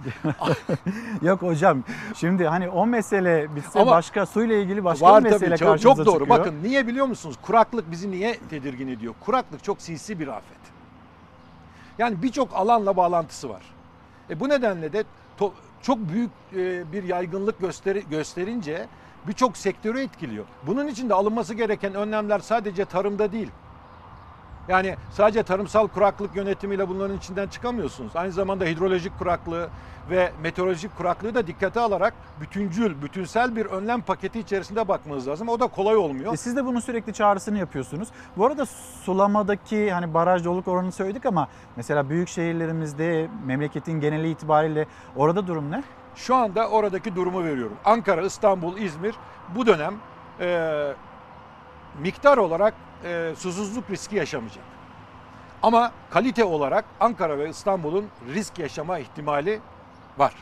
Yok 1.21 1.41
hocam 1.41 1.83
şimdi 2.15 2.47
hani 2.47 2.69
o 2.69 2.85
mesele 2.85 3.55
bitse 3.55 3.79
Ama 3.79 3.91
başka 3.91 4.25
suyla 4.25 4.55
ilgili 4.55 4.83
başka 4.83 5.05
Var 5.05 5.23
bir 5.23 5.29
mesele 5.31 5.55
tabii 5.55 5.69
karşımıza 5.69 6.03
çok 6.03 6.05
doğru. 6.05 6.19
çıkıyor. 6.19 6.39
Bakın 6.39 6.63
niye 6.63 6.87
biliyor 6.87 7.05
musunuz? 7.05 7.35
Kuraklık 7.41 7.91
bizi 7.91 8.11
niye 8.11 8.37
tedirgin 8.49 8.87
ediyor? 8.87 9.13
Kuraklık 9.19 9.63
çok 9.63 9.81
sinsi 9.81 10.19
bir 10.19 10.27
afet. 10.27 10.57
Yani 11.97 12.23
birçok 12.23 12.53
alanla 12.55 12.97
bağlantısı 12.97 13.49
var. 13.49 13.61
E 14.29 14.39
bu 14.39 14.49
nedenle 14.49 14.93
de 14.93 15.03
to- 15.39 15.51
çok 15.81 15.97
büyük 15.99 16.31
e, 16.55 16.91
bir 16.91 17.03
yaygınlık 17.03 17.59
gösteri- 17.61 18.09
gösterince 18.09 18.87
birçok 19.27 19.57
sektörü 19.57 19.99
etkiliyor. 20.01 20.45
Bunun 20.67 20.87
için 20.87 21.09
de 21.09 21.13
alınması 21.13 21.53
gereken 21.53 21.93
önlemler 21.93 22.39
sadece 22.39 22.85
tarımda 22.85 23.31
değil. 23.31 23.49
Yani 24.69 24.95
sadece 25.11 25.43
tarımsal 25.43 25.87
kuraklık 25.87 26.35
yönetimiyle 26.35 26.89
bunların 26.89 27.17
içinden 27.17 27.47
çıkamıyorsunuz. 27.47 28.15
Aynı 28.15 28.31
zamanda 28.31 28.65
hidrolojik 28.65 29.19
kuraklığı 29.19 29.69
ve 30.09 30.31
meteorolojik 30.41 30.97
kuraklığı 30.97 31.35
da 31.35 31.47
dikkate 31.47 31.79
alarak 31.79 32.13
bütüncül, 32.41 33.01
bütünsel 33.01 33.55
bir 33.55 33.65
önlem 33.65 34.01
paketi 34.01 34.39
içerisinde 34.39 34.87
bakmanız 34.87 35.27
lazım. 35.27 35.49
O 35.49 35.59
da 35.59 35.67
kolay 35.67 35.95
olmuyor. 35.95 36.33
E 36.33 36.37
siz 36.37 36.55
de 36.55 36.65
bunun 36.65 36.79
sürekli 36.79 37.13
çağrısını 37.13 37.57
yapıyorsunuz. 37.57 38.09
Bu 38.37 38.45
arada 38.45 38.65
sulamadaki 39.05 39.91
hani 39.91 40.13
baraj 40.13 40.45
doluluk 40.45 40.67
oranını 40.67 40.91
söyledik 40.91 41.25
ama 41.25 41.47
mesela 41.75 42.09
büyük 42.09 42.29
şehirlerimizde 42.29 43.27
memleketin 43.45 43.99
geneli 43.99 44.29
itibariyle 44.29 44.87
orada 45.15 45.47
durum 45.47 45.71
ne? 45.71 45.83
Şu 46.15 46.35
anda 46.35 46.69
oradaki 46.69 47.15
durumu 47.15 47.43
veriyorum. 47.43 47.77
Ankara, 47.85 48.21
İstanbul, 48.21 48.77
İzmir 48.77 49.15
bu 49.55 49.65
dönem 49.65 49.93
e, 50.39 50.93
miktar 51.99 52.37
olarak 52.37 52.73
e, 53.03 53.33
susuzluk 53.37 53.89
riski 53.89 54.15
yaşamayacak. 54.15 54.63
Ama 55.63 55.91
kalite 56.09 56.43
olarak 56.43 56.85
Ankara 56.99 57.37
ve 57.37 57.49
İstanbul'un 57.49 58.05
risk 58.33 58.59
yaşama 58.59 58.99
ihtimali 58.99 59.59
var. 60.17 60.33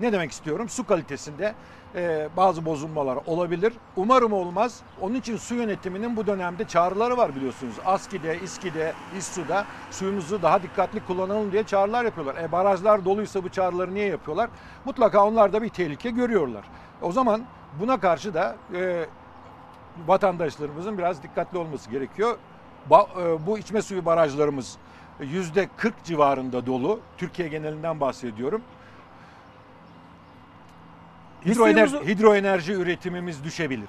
Ne 0.00 0.12
demek 0.12 0.32
istiyorum? 0.32 0.68
Su 0.68 0.86
kalitesinde 0.86 1.54
e, 1.94 2.28
bazı 2.36 2.64
bozulmalar 2.64 3.18
olabilir. 3.26 3.72
Umarım 3.96 4.32
olmaz. 4.32 4.80
Onun 5.00 5.14
için 5.14 5.36
su 5.36 5.54
yönetiminin 5.54 6.16
bu 6.16 6.26
dönemde 6.26 6.64
çağrıları 6.64 7.16
var 7.16 7.36
biliyorsunuz. 7.36 7.74
ASKİ'de, 7.84 8.40
İSKİ'de, 8.40 8.92
İSSU'da 9.18 9.64
suyumuzu 9.90 10.42
daha 10.42 10.62
dikkatli 10.62 11.06
kullanalım 11.06 11.52
diye 11.52 11.62
çağrılar 11.62 12.04
yapıyorlar. 12.04 12.36
E 12.36 12.52
barajlar 12.52 13.04
doluysa 13.04 13.44
bu 13.44 13.48
çağrıları 13.48 13.94
niye 13.94 14.06
yapıyorlar? 14.06 14.50
Mutlaka 14.84 15.24
onlar 15.26 15.52
da 15.52 15.62
bir 15.62 15.68
tehlike 15.68 16.10
görüyorlar. 16.10 16.64
O 17.02 17.12
zaman 17.12 17.42
buna 17.80 18.00
karşı 18.00 18.34
da 18.34 18.56
e, 18.74 19.06
vatandaşlarımızın 20.06 20.98
biraz 20.98 21.22
dikkatli 21.22 21.58
olması 21.58 21.90
gerekiyor. 21.90 22.36
Ba- 22.90 23.34
e, 23.42 23.46
bu 23.46 23.58
içme 23.58 23.82
suyu 23.82 24.04
barajlarımız 24.04 24.76
yüzde 25.20 25.68
40 25.76 26.04
civarında 26.04 26.66
dolu. 26.66 27.00
Türkiye 27.18 27.48
genelinden 27.48 28.00
bahsediyorum. 28.00 28.62
Biz 31.44 31.54
Hidroenerji, 31.56 31.96
suyumuzu- 31.96 32.06
hidroenerji 32.08 32.72
üretimimiz 32.72 33.44
düşebilir. 33.44 33.88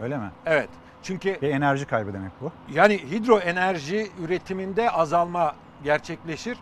Öyle 0.00 0.18
mi? 0.18 0.30
Evet. 0.46 0.68
Çünkü 1.02 1.38
Bir 1.42 1.48
enerji 1.50 1.86
kaybı 1.86 2.12
demek 2.14 2.32
bu. 2.40 2.52
yani 2.72 2.98
hidroenerji 2.98 4.10
üretiminde 4.24 4.90
azalma 4.90 5.54
gerçekleşir. 5.84 6.58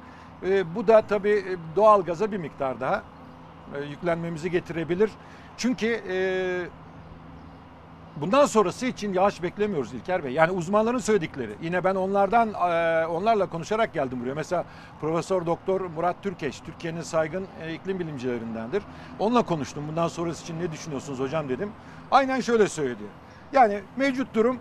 E, 0.47 0.75
bu 0.75 0.87
da 0.87 1.03
tabii 1.03 1.31
e, 1.31 1.77
doğalgaza 1.77 2.33
bir 2.33 2.37
miktar 2.37 2.81
daha 2.81 3.03
e, 3.75 3.85
yüklenmemizi 3.85 4.51
getirebilir. 4.51 5.11
Çünkü 5.57 5.87
e, 6.09 6.17
bundan 8.21 8.47
sonrası 8.47 8.87
için 8.87 9.13
yağış 9.13 9.43
beklemiyoruz 9.43 9.95
İlker 9.95 10.25
Bey. 10.25 10.33
Yani 10.33 10.53
uzmanların 10.53 10.99
söyledikleri. 10.99 11.51
Yine 11.63 11.85
ben 11.85 11.95
onlardan 11.95 12.49
e, 12.49 13.07
onlarla 13.07 13.47
konuşarak 13.47 13.95
geldim 13.95 14.21
buraya. 14.23 14.35
Mesela 14.35 14.65
Profesör 15.01 15.47
Doktor 15.47 15.81
Murat 15.81 16.17
Türkeş 16.23 16.61
Türkiye'nin 16.61 17.03
saygın 17.03 17.47
e, 17.63 17.75
iklim 17.75 17.99
bilimcilerindendir. 17.99 18.83
Onunla 19.19 19.43
konuştum. 19.43 19.85
Bundan 19.89 20.09
sonrası 20.09 20.43
için 20.43 20.61
ne 20.61 20.73
düşünüyorsunuz 20.73 21.21
hocam 21.21 21.49
dedim. 21.49 21.71
Aynen 22.11 22.41
şöyle 22.41 22.69
söyledi. 22.69 23.03
Yani 23.53 23.81
mevcut 23.97 24.35
durum 24.35 24.59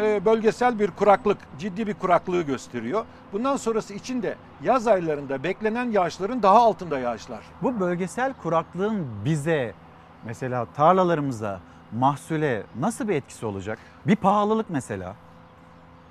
e, 0.00 0.24
bölgesel 0.24 0.78
bir 0.78 0.90
kuraklık, 0.90 1.38
ciddi 1.58 1.86
bir 1.86 1.94
kuraklığı 1.94 2.42
gösteriyor. 2.42 3.04
Bundan 3.32 3.56
sonrası 3.56 3.94
için 3.94 4.22
de 4.22 4.36
yaz 4.62 4.86
aylarında 4.86 5.42
beklenen 5.42 5.90
yağışların 5.90 6.42
daha 6.42 6.58
altında 6.58 6.98
yağışlar. 6.98 7.40
Bu 7.62 7.80
bölgesel 7.80 8.32
kuraklığın 8.42 9.06
bize 9.24 9.74
mesela 10.24 10.66
tarlalarımıza, 10.76 11.60
mahsule 11.92 12.62
nasıl 12.80 13.08
bir 13.08 13.14
etkisi 13.14 13.46
olacak? 13.46 13.78
Bir 14.06 14.16
pahalılık 14.16 14.66
mesela. 14.70 15.14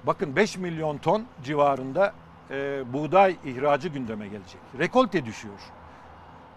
Bakın 0.04 0.36
5 0.36 0.58
milyon 0.58 0.98
ton 0.98 1.26
civarında 1.44 2.14
e, 2.52 2.84
buğday 2.94 3.36
ihracı 3.46 3.88
gündeme 3.88 4.28
gelecek. 4.28 4.62
Rekolte 4.80 5.26
düşüyor. 5.26 5.60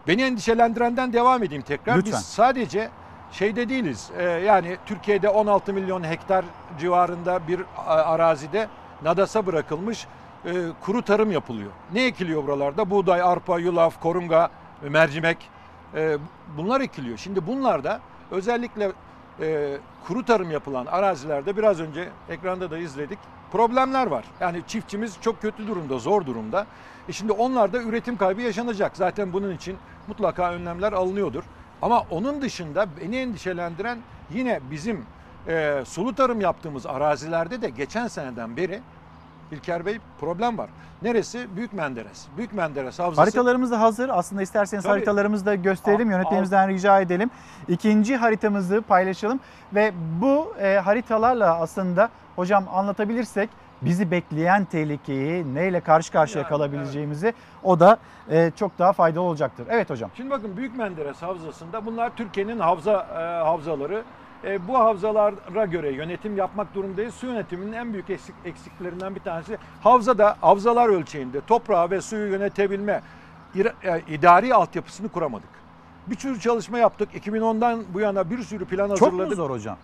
Beni 0.08 0.22
endişelendirenden 0.22 1.12
devam 1.12 1.42
edeyim 1.42 1.62
tekrar. 1.62 1.96
Lütfen. 1.96 2.12
Biz 2.12 2.26
sadece 2.26 2.90
şeyde 3.32 3.68
değiliz. 3.68 4.10
E, 4.18 4.22
yani 4.24 4.76
Türkiye'de 4.86 5.28
16 5.28 5.72
milyon 5.72 6.04
hektar 6.04 6.44
civarında 6.78 7.48
bir 7.48 7.62
arazide 7.86 8.68
nadasa 9.02 9.46
bırakılmış 9.46 10.06
e, 10.44 10.52
kuru 10.80 11.02
tarım 11.02 11.30
yapılıyor. 11.32 11.70
Ne 11.92 12.04
ekiliyor 12.04 12.46
buralarda? 12.46 12.90
Buğday, 12.90 13.22
arpa, 13.22 13.58
yulaf, 13.58 14.00
korunga, 14.00 14.50
mercimek 14.82 15.50
e, 15.94 16.18
bunlar 16.56 16.80
ekiliyor. 16.80 17.18
Şimdi 17.18 17.46
bunlarda 17.46 18.00
özellikle 18.30 18.92
e, 19.40 19.76
kuru 20.06 20.24
tarım 20.24 20.50
yapılan 20.50 20.86
arazilerde 20.86 21.56
biraz 21.56 21.80
önce 21.80 22.08
ekranda 22.28 22.70
da 22.70 22.78
izledik 22.78 23.18
problemler 23.52 24.06
var. 24.06 24.24
Yani 24.40 24.62
çiftçimiz 24.66 25.16
çok 25.20 25.42
kötü 25.42 25.66
durumda, 25.66 25.98
zor 25.98 26.26
durumda. 26.26 26.66
E 27.08 27.12
şimdi 27.12 27.32
onlarda 27.32 27.82
üretim 27.82 28.16
kaybı 28.16 28.40
yaşanacak. 28.40 28.96
Zaten 28.96 29.32
bunun 29.32 29.54
için 29.54 29.76
mutlaka 30.08 30.52
önlemler 30.52 30.92
alınıyordur. 30.92 31.42
Ama 31.82 32.00
onun 32.10 32.42
dışında 32.42 32.86
beni 33.00 33.16
endişelendiren 33.16 33.98
yine 34.30 34.60
bizim 34.70 35.04
e, 35.48 35.82
sulu 35.86 36.14
tarım 36.14 36.40
yaptığımız 36.40 36.86
arazilerde 36.86 37.62
de 37.62 37.70
geçen 37.70 38.08
seneden 38.08 38.56
beri 38.56 38.80
İlker 39.54 39.86
Bey 39.86 39.98
problem 40.20 40.58
var. 40.58 40.70
Neresi? 41.02 41.56
Büyük 41.56 41.72
Menderes. 41.72 42.26
Büyük 42.36 42.52
Menderes 42.52 42.98
havzası. 42.98 43.20
Haritalarımız 43.20 43.70
da 43.70 43.80
hazır. 43.80 44.08
Aslında 44.12 44.42
isterseniz 44.42 44.84
Tabii. 44.84 44.92
haritalarımızı 44.92 45.46
da 45.46 45.54
gösterelim. 45.54 46.10
Yönetmenimizden 46.10 46.68
rica 46.68 47.00
edelim. 47.00 47.30
İkinci 47.68 48.16
haritamızı 48.16 48.82
paylaşalım. 48.82 49.40
Ve 49.74 49.92
bu 50.20 50.54
e, 50.60 50.76
haritalarla 50.78 51.60
aslında 51.60 52.08
hocam 52.36 52.64
anlatabilirsek 52.72 53.50
bizi 53.82 54.10
bekleyen 54.10 54.64
tehlikeyi 54.64 55.54
neyle 55.54 55.80
karşı 55.80 56.12
karşıya 56.12 56.48
kalabileceğimizi 56.48 57.34
o 57.62 57.80
da 57.80 57.98
e, 58.30 58.50
çok 58.56 58.78
daha 58.78 58.92
faydalı 58.92 59.24
olacaktır. 59.24 59.66
Evet 59.70 59.90
hocam. 59.90 60.10
Şimdi 60.16 60.30
bakın 60.30 60.56
Büyük 60.56 60.76
Menderes 60.76 61.22
Havzası'nda 61.22 61.86
bunlar 61.86 62.16
Türkiye'nin 62.16 62.58
havza 62.58 62.92
e, 62.92 63.44
havzaları. 63.44 64.04
E, 64.46 64.68
bu 64.68 64.78
havzalara 64.78 65.64
göre 65.64 65.92
yönetim 65.92 66.36
yapmak 66.36 66.74
durumundayız. 66.74 67.14
Su 67.14 67.26
yönetiminin 67.26 67.72
en 67.72 67.92
büyük 67.92 68.10
eksik, 68.10 68.34
eksiklerinden 68.44 69.14
bir 69.14 69.20
tanesi 69.20 69.58
havzada 69.82 70.36
havzalar 70.40 70.88
ölçeğinde 70.88 71.40
toprağı 71.40 71.90
ve 71.90 72.00
suyu 72.00 72.30
yönetebilme 72.32 73.02
e, 73.56 74.00
idari 74.08 74.54
altyapısını 74.54 75.08
kuramadık. 75.08 75.48
Bir 76.06 76.18
sürü 76.18 76.40
çalışma 76.40 76.78
yaptık. 76.78 77.14
2010'dan 77.14 77.84
bu 77.94 78.00
yana 78.00 78.30
bir 78.30 78.42
sürü 78.42 78.64
plan 78.64 78.88
Çok 78.94 79.08
hazırladık. 79.08 79.30
mu 79.30 79.36
zor 79.36 79.50
hocam? 79.50 79.76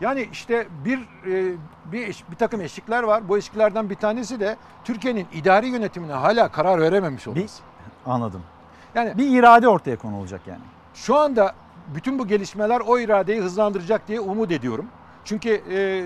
Yani 0.00 0.28
işte 0.32 0.66
bir 0.84 0.98
e, 1.26 1.56
bir 1.92 2.24
bir 2.30 2.36
takım 2.36 2.60
eşikler 2.60 3.02
var. 3.02 3.28
Bu 3.28 3.38
eşiklerden 3.38 3.90
bir 3.90 3.94
tanesi 3.94 4.40
de 4.40 4.56
Türkiye'nin 4.84 5.26
idari 5.32 5.66
yönetimine 5.66 6.12
hala 6.12 6.48
karar 6.48 6.80
verememiş 6.80 7.28
olması. 7.28 7.62
Anladım. 8.06 8.42
Yani 8.94 9.18
Bir 9.18 9.38
irade 9.38 9.68
ortaya 9.68 9.96
konulacak 9.96 10.40
yani. 10.46 10.60
Şu 10.94 11.16
anda 11.16 11.54
bütün 11.94 12.18
bu 12.18 12.26
gelişmeler 12.26 12.80
o 12.86 12.98
iradeyi 12.98 13.40
hızlandıracak 13.40 14.08
diye 14.08 14.20
umut 14.20 14.52
ediyorum. 14.52 14.86
Çünkü 15.24 15.62
e, 15.70 16.04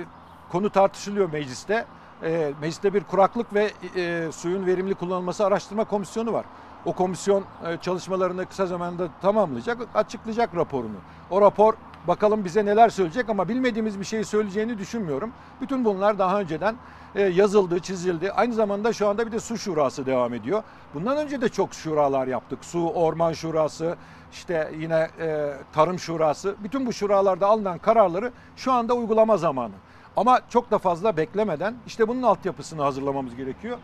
konu 0.53 0.71
tartışılıyor 0.71 1.33
mecliste. 1.33 1.85
E, 2.23 2.53
mecliste 2.61 2.95
bir 2.95 3.05
kuraklık 3.05 3.55
ve 3.55 3.71
e, 3.97 4.33
suyun 4.33 4.67
verimli 4.67 4.95
kullanılması 4.95 5.47
araştırma 5.47 5.85
komisyonu 5.85 6.33
var. 6.33 6.45
O 6.85 6.93
komisyon 6.93 7.45
e, 7.67 7.77
çalışmalarını 7.77 8.47
kısa 8.47 8.67
zamanda 8.67 9.09
tamamlayacak, 9.23 9.79
açıklayacak 9.95 10.57
raporunu. 10.57 10.97
O 11.31 11.41
rapor 11.41 11.75
bakalım 12.09 12.45
bize 12.45 12.65
neler 12.65 12.89
söyleyecek 12.89 13.29
ama 13.29 13.49
bilmediğimiz 13.49 14.01
bir 14.01 14.05
şeyi 14.05 14.25
söyleyeceğini 14.25 14.79
düşünmüyorum. 14.79 15.33
Bütün 15.61 15.85
bunlar 15.85 16.19
daha 16.19 16.41
önceden 16.41 16.77
e, 17.15 17.23
yazıldı, 17.23 17.79
çizildi. 17.81 18.33
Aynı 18.33 18.55
zamanda 18.55 18.93
şu 18.93 19.09
anda 19.09 19.27
bir 19.27 19.33
de 19.33 19.41
su 19.41 19.59
şurası 19.59 20.07
devam 20.07 20.35
ediyor. 20.35 20.63
Bundan 20.95 21.17
önce 21.17 21.41
de 21.41 21.49
çok 21.49 21.75
şuralar 21.75 22.27
yaptık. 22.27 22.65
Su, 22.65 22.89
orman 22.89 23.33
şurası, 23.33 23.97
işte 24.37 24.73
yine 24.79 25.09
e, 25.21 25.53
tarım 25.73 25.99
şurası. 25.99 26.55
Bütün 26.65 26.87
bu 26.87 26.93
şuralarda 26.93 27.47
alınan 27.47 27.79
kararları 27.79 28.33
şu 28.57 28.73
anda 28.73 28.95
uygulama 28.95 29.37
zamanı. 29.37 29.75
Ama 30.17 30.41
çok 30.49 30.71
da 30.71 30.79
fazla 30.79 31.17
beklemeden 31.17 31.75
işte 31.87 32.09
bunun 32.09 32.23
altyapısını 32.23 32.83
hazırlamamız 32.83 33.35
gerekiyor. 33.37 33.79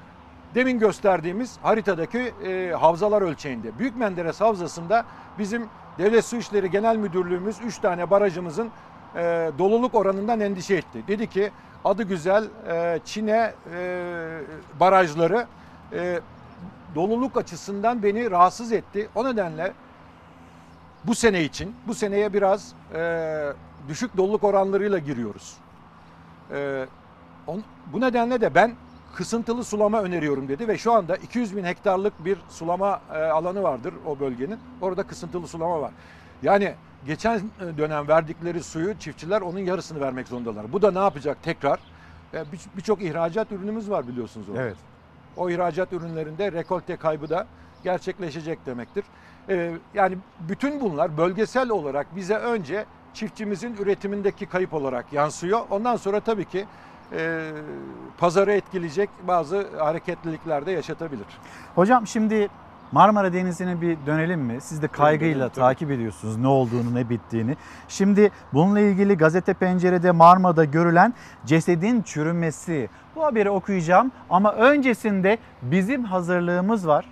Demin 0.54 0.78
gösterdiğimiz 0.78 1.58
haritadaki 1.62 2.18
e, 2.18 2.72
havzalar 2.80 3.22
ölçeğinde. 3.22 3.78
Büyük 3.78 3.96
Menderes 3.96 4.40
Havzası'nda 4.40 5.04
bizim 5.38 5.68
Devlet 5.98 6.24
Su 6.24 6.36
İşleri 6.36 6.70
Genel 6.70 6.96
Müdürlüğümüz 6.96 7.56
3 7.64 7.78
tane 7.78 8.10
barajımızın 8.10 8.70
e, 9.16 9.50
doluluk 9.58 9.94
oranından 9.94 10.40
endişe 10.40 10.74
etti. 10.74 11.02
Dedi 11.08 11.26
ki 11.26 11.50
adı 11.84 12.02
güzel 12.02 12.44
e, 12.68 13.00
Çin'e 13.04 13.54
e, 13.74 14.40
barajları 14.80 15.46
e, 15.92 16.20
doluluk 16.94 17.36
açısından 17.36 18.02
beni 18.02 18.30
rahatsız 18.30 18.72
etti. 18.72 19.08
O 19.14 19.24
nedenle 19.24 19.72
bu 21.04 21.14
sene 21.14 21.44
için, 21.44 21.74
bu 21.86 21.94
seneye 21.94 22.32
biraz 22.32 22.74
e, 22.94 23.52
düşük 23.88 24.16
doluluk 24.16 24.44
oranlarıyla 24.44 24.98
giriyoruz. 24.98 25.54
E, 26.50 26.86
on- 27.46 27.64
bu 27.86 28.00
nedenle 28.00 28.40
de 28.40 28.54
ben 28.54 28.76
kısıntılı 29.16 29.64
sulama 29.64 30.02
öneriyorum 30.02 30.48
dedi 30.48 30.68
ve 30.68 30.78
şu 30.78 30.92
anda 30.92 31.16
200 31.16 31.56
bin 31.56 31.64
hektarlık 31.64 32.24
bir 32.24 32.38
sulama 32.48 33.00
e, 33.14 33.16
alanı 33.18 33.62
vardır 33.62 33.94
o 34.06 34.20
bölgenin. 34.20 34.58
Orada 34.80 35.02
kısıntılı 35.02 35.46
sulama 35.48 35.80
var. 35.80 35.92
Yani 36.42 36.74
geçen 37.04 37.38
e, 37.38 37.78
dönem 37.78 38.08
verdikleri 38.08 38.62
suyu 38.62 38.98
çiftçiler 38.98 39.40
onun 39.40 39.58
yarısını 39.58 40.00
vermek 40.00 40.28
zorundalar. 40.28 40.72
Bu 40.72 40.82
da 40.82 40.90
ne 40.90 40.98
yapacak 40.98 41.42
tekrar? 41.42 41.78
E, 42.34 42.52
bir- 42.52 42.60
Birçok 42.76 43.02
ihracat 43.02 43.52
ürünümüz 43.52 43.90
var 43.90 44.08
biliyorsunuz 44.08 44.48
orada. 44.48 44.62
Evet. 44.62 44.76
O 45.36 45.50
ihracat 45.50 45.92
ürünlerinde 45.92 46.52
rekolte 46.52 46.96
kaybı 46.96 47.30
da 47.30 47.46
gerçekleşecek 47.84 48.66
demektir. 48.66 49.04
Ee, 49.48 49.72
yani 49.94 50.18
bütün 50.40 50.80
bunlar 50.80 51.16
bölgesel 51.16 51.70
olarak 51.70 52.16
bize 52.16 52.34
önce 52.34 52.84
çiftçimizin 53.14 53.76
üretimindeki 53.76 54.46
kayıp 54.46 54.74
olarak 54.74 55.12
yansıyor. 55.12 55.60
Ondan 55.70 55.96
sonra 55.96 56.20
tabii 56.20 56.44
ki 56.44 56.66
e, 57.12 57.50
pazarı 58.18 58.52
etkileyecek 58.52 59.10
bazı 59.28 59.78
hareketlilikler 59.78 60.66
de 60.66 60.70
yaşatabilir. 60.70 61.26
Hocam 61.74 62.06
şimdi 62.06 62.48
Marmara 62.92 63.32
Denizi'ne 63.32 63.80
bir 63.80 63.98
dönelim 64.06 64.40
mi? 64.40 64.60
Siz 64.60 64.82
de 64.82 64.88
kaygıyla 64.88 65.48
tabii. 65.48 65.60
takip 65.60 65.90
ediyorsunuz 65.90 66.36
ne 66.36 66.48
olduğunu, 66.48 66.94
ne 66.94 67.08
bittiğini. 67.08 67.56
Şimdi 67.88 68.30
bununla 68.52 68.80
ilgili 68.80 69.16
gazete 69.16 69.54
pencerede 69.54 70.10
Marmara'da 70.10 70.64
görülen 70.64 71.14
cesedin 71.46 72.02
çürümesi. 72.02 72.88
Bu 73.16 73.24
haberi 73.24 73.50
okuyacağım 73.50 74.12
ama 74.30 74.52
öncesinde 74.52 75.38
bizim 75.62 76.04
hazırlığımız 76.04 76.86
var. 76.88 77.04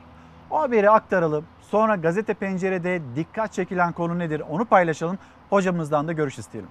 O 0.50 0.60
haberi 0.60 0.90
aktaralım. 0.90 1.44
Sonra 1.70 1.96
gazete 1.96 2.34
pencerede 2.34 3.02
dikkat 3.16 3.52
çekilen 3.52 3.92
konu 3.92 4.18
nedir 4.18 4.42
onu 4.50 4.64
paylaşalım. 4.64 5.18
Hocamızdan 5.50 6.08
da 6.08 6.12
görüş 6.12 6.38
isteyelim. 6.38 6.70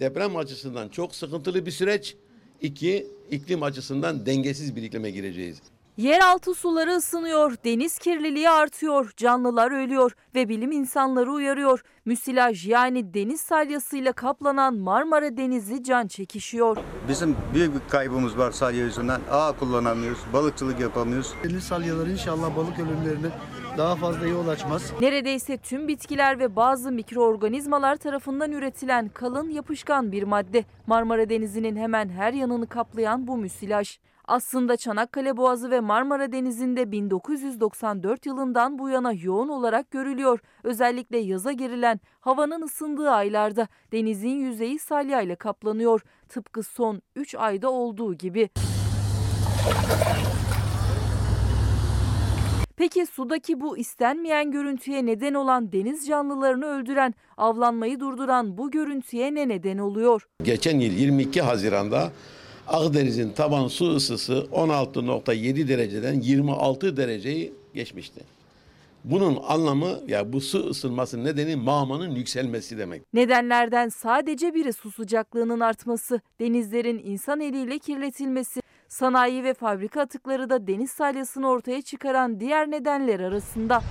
Deprem 0.00 0.36
açısından 0.36 0.88
çok 0.88 1.14
sıkıntılı 1.14 1.66
bir 1.66 1.70
süreç. 1.70 2.16
İki, 2.60 3.06
iklim 3.30 3.62
açısından 3.62 4.26
dengesiz 4.26 4.76
bir 4.76 4.82
iklime 4.82 5.10
gireceğiz. 5.10 5.62
Yeraltı 5.96 6.54
suları 6.54 6.96
ısınıyor, 6.96 7.56
deniz 7.64 7.98
kirliliği 7.98 8.50
artıyor, 8.50 9.12
canlılar 9.16 9.70
ölüyor 9.70 10.12
ve 10.34 10.48
bilim 10.48 10.72
insanları 10.72 11.32
uyarıyor. 11.32 11.84
Müsilaj 12.04 12.68
yani 12.68 13.14
deniz 13.14 13.40
salyasıyla 13.40 14.12
kaplanan 14.12 14.74
Marmara 14.74 15.36
Denizi 15.36 15.84
can 15.84 16.06
çekişiyor. 16.06 16.76
Bizim 17.08 17.36
büyük 17.54 17.74
bir 17.74 17.90
kaybımız 17.90 18.38
var 18.38 18.50
salya 18.52 18.84
yüzünden. 18.84 19.20
Ağ 19.30 19.52
kullanamıyoruz, 19.52 20.18
balıkçılık 20.32 20.80
yapamıyoruz. 20.80 21.34
Deniz 21.44 21.64
salyaları 21.64 22.10
inşallah 22.10 22.56
balık 22.56 22.78
ölümlerine 22.78 23.28
daha 23.78 23.96
fazla 23.96 24.26
yol 24.26 24.48
açmaz. 24.48 24.92
Neredeyse 25.00 25.56
tüm 25.56 25.88
bitkiler 25.88 26.38
ve 26.38 26.56
bazı 26.56 26.92
mikroorganizmalar 26.92 27.96
tarafından 27.96 28.52
üretilen 28.52 29.08
kalın 29.08 29.50
yapışkan 29.50 30.12
bir 30.12 30.22
madde. 30.22 30.64
Marmara 30.86 31.28
Denizi'nin 31.28 31.76
hemen 31.76 32.08
her 32.08 32.32
yanını 32.32 32.66
kaplayan 32.66 33.26
bu 33.26 33.36
müsilaj. 33.36 33.98
Aslında 34.26 34.76
Çanakkale 34.76 35.36
Boğazı 35.36 35.70
ve 35.70 35.80
Marmara 35.80 36.32
Denizi'nde 36.32 36.92
1994 36.92 38.26
yılından 38.26 38.78
bu 38.78 38.88
yana 38.88 39.12
yoğun 39.12 39.48
olarak 39.48 39.90
görülüyor. 39.90 40.38
Özellikle 40.62 41.18
yaza 41.18 41.52
girilen 41.52 42.00
havanın 42.20 42.62
ısındığı 42.62 43.10
aylarda 43.10 43.68
denizin 43.92 44.36
yüzeyi 44.36 44.78
salyayla 44.78 45.36
kaplanıyor. 45.36 46.00
Tıpkı 46.28 46.62
son 46.62 47.02
3 47.16 47.34
ayda 47.34 47.70
olduğu 47.70 48.14
gibi. 48.14 48.50
Peki 52.76 53.06
sudaki 53.06 53.60
bu 53.60 53.78
istenmeyen 53.78 54.50
görüntüye 54.50 55.06
neden 55.06 55.34
olan 55.34 55.72
deniz 55.72 56.06
canlılarını 56.06 56.66
öldüren, 56.66 57.14
avlanmayı 57.36 58.00
durduran 58.00 58.58
bu 58.58 58.70
görüntüye 58.70 59.34
ne 59.34 59.48
neden 59.48 59.78
oluyor? 59.78 60.28
Geçen 60.42 60.80
yıl 60.80 60.92
22 60.92 61.42
Haziran'da 61.42 62.12
Akdeniz'in 62.68 63.30
taban 63.32 63.68
su 63.68 63.94
ısısı 63.96 64.32
16.7 64.52 65.68
dereceden 65.68 66.20
26 66.20 66.96
dereceyi 66.96 67.52
geçmişti. 67.74 68.20
Bunun 69.04 69.38
anlamı 69.48 70.00
ya 70.08 70.32
bu 70.32 70.40
su 70.40 70.68
ısınması 70.70 71.24
nedeni 71.24 71.56
mağmanın 71.56 72.10
yükselmesi 72.14 72.78
demek. 72.78 73.02
Nedenlerden 73.14 73.88
sadece 73.88 74.54
biri 74.54 74.72
su 74.72 74.90
sıcaklığının 74.90 75.60
artması, 75.60 76.20
denizlerin 76.40 77.02
insan 77.04 77.40
eliyle 77.40 77.78
kirletilmesi, 77.78 78.60
sanayi 78.88 79.44
ve 79.44 79.54
fabrika 79.54 80.00
atıkları 80.00 80.50
da 80.50 80.66
deniz 80.66 80.90
salyasını 80.90 81.48
ortaya 81.48 81.82
çıkaran 81.82 82.40
diğer 82.40 82.70
nedenler 82.70 83.20
arasında. 83.20 83.82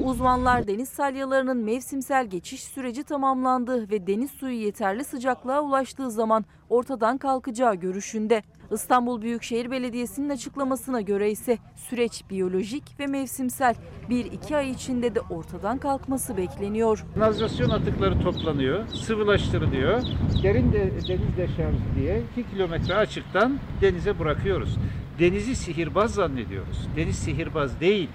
Uzmanlar 0.00 0.66
deniz 0.66 0.88
salyalarının 0.88 1.56
mevsimsel 1.56 2.26
geçiş 2.26 2.64
süreci 2.64 3.04
tamamlandı 3.04 3.90
ve 3.90 4.06
deniz 4.06 4.30
suyu 4.30 4.54
yeterli 4.54 5.04
sıcaklığa 5.04 5.60
ulaştığı 5.60 6.10
zaman 6.10 6.44
ortadan 6.68 7.18
kalkacağı 7.18 7.74
görüşünde. 7.74 8.42
İstanbul 8.70 9.22
Büyükşehir 9.22 9.70
Belediyesi'nin 9.70 10.28
açıklamasına 10.28 11.00
göre 11.00 11.30
ise 11.30 11.58
süreç 11.76 12.24
biyolojik 12.30 13.00
ve 13.00 13.06
mevsimsel. 13.06 13.74
1-2 14.10 14.56
ay 14.56 14.70
içinde 14.70 15.14
de 15.14 15.20
ortadan 15.20 15.78
kalkması 15.78 16.36
bekleniyor. 16.36 17.04
Kanalizasyon 17.14 17.70
atıkları 17.70 18.20
toplanıyor, 18.20 18.88
sıvılaştırılıyor. 18.88 20.02
Derin 20.42 20.72
de, 20.72 20.92
deniz 21.08 21.36
deşarjı 21.36 21.78
diye 21.96 22.22
2 22.36 22.50
kilometre 22.50 22.94
açıktan 22.94 23.58
denize 23.80 24.18
bırakıyoruz. 24.18 24.76
Denizi 25.18 25.56
sihirbaz 25.56 26.14
zannediyoruz. 26.14 26.88
Deniz 26.96 27.16
sihirbaz 27.16 27.80
değil. 27.80 28.08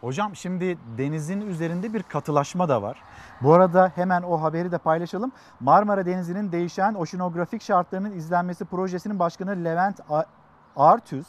Hocam 0.00 0.36
şimdi 0.36 0.78
denizin 0.98 1.40
üzerinde 1.40 1.94
bir 1.94 2.02
katılaşma 2.02 2.68
da 2.68 2.82
var. 2.82 3.02
Bu 3.40 3.52
arada 3.54 3.92
hemen 3.94 4.22
o 4.22 4.42
haberi 4.42 4.72
de 4.72 4.78
paylaşalım. 4.78 5.32
Marmara 5.60 6.06
Denizi'nin 6.06 6.52
değişen 6.52 6.94
oşinografik 6.94 7.62
şartlarının 7.62 8.12
izlenmesi 8.12 8.64
projesinin 8.64 9.18
başkanı 9.18 9.64
Levent 9.64 10.00
A- 10.10 10.24
Artüs, 10.76 11.26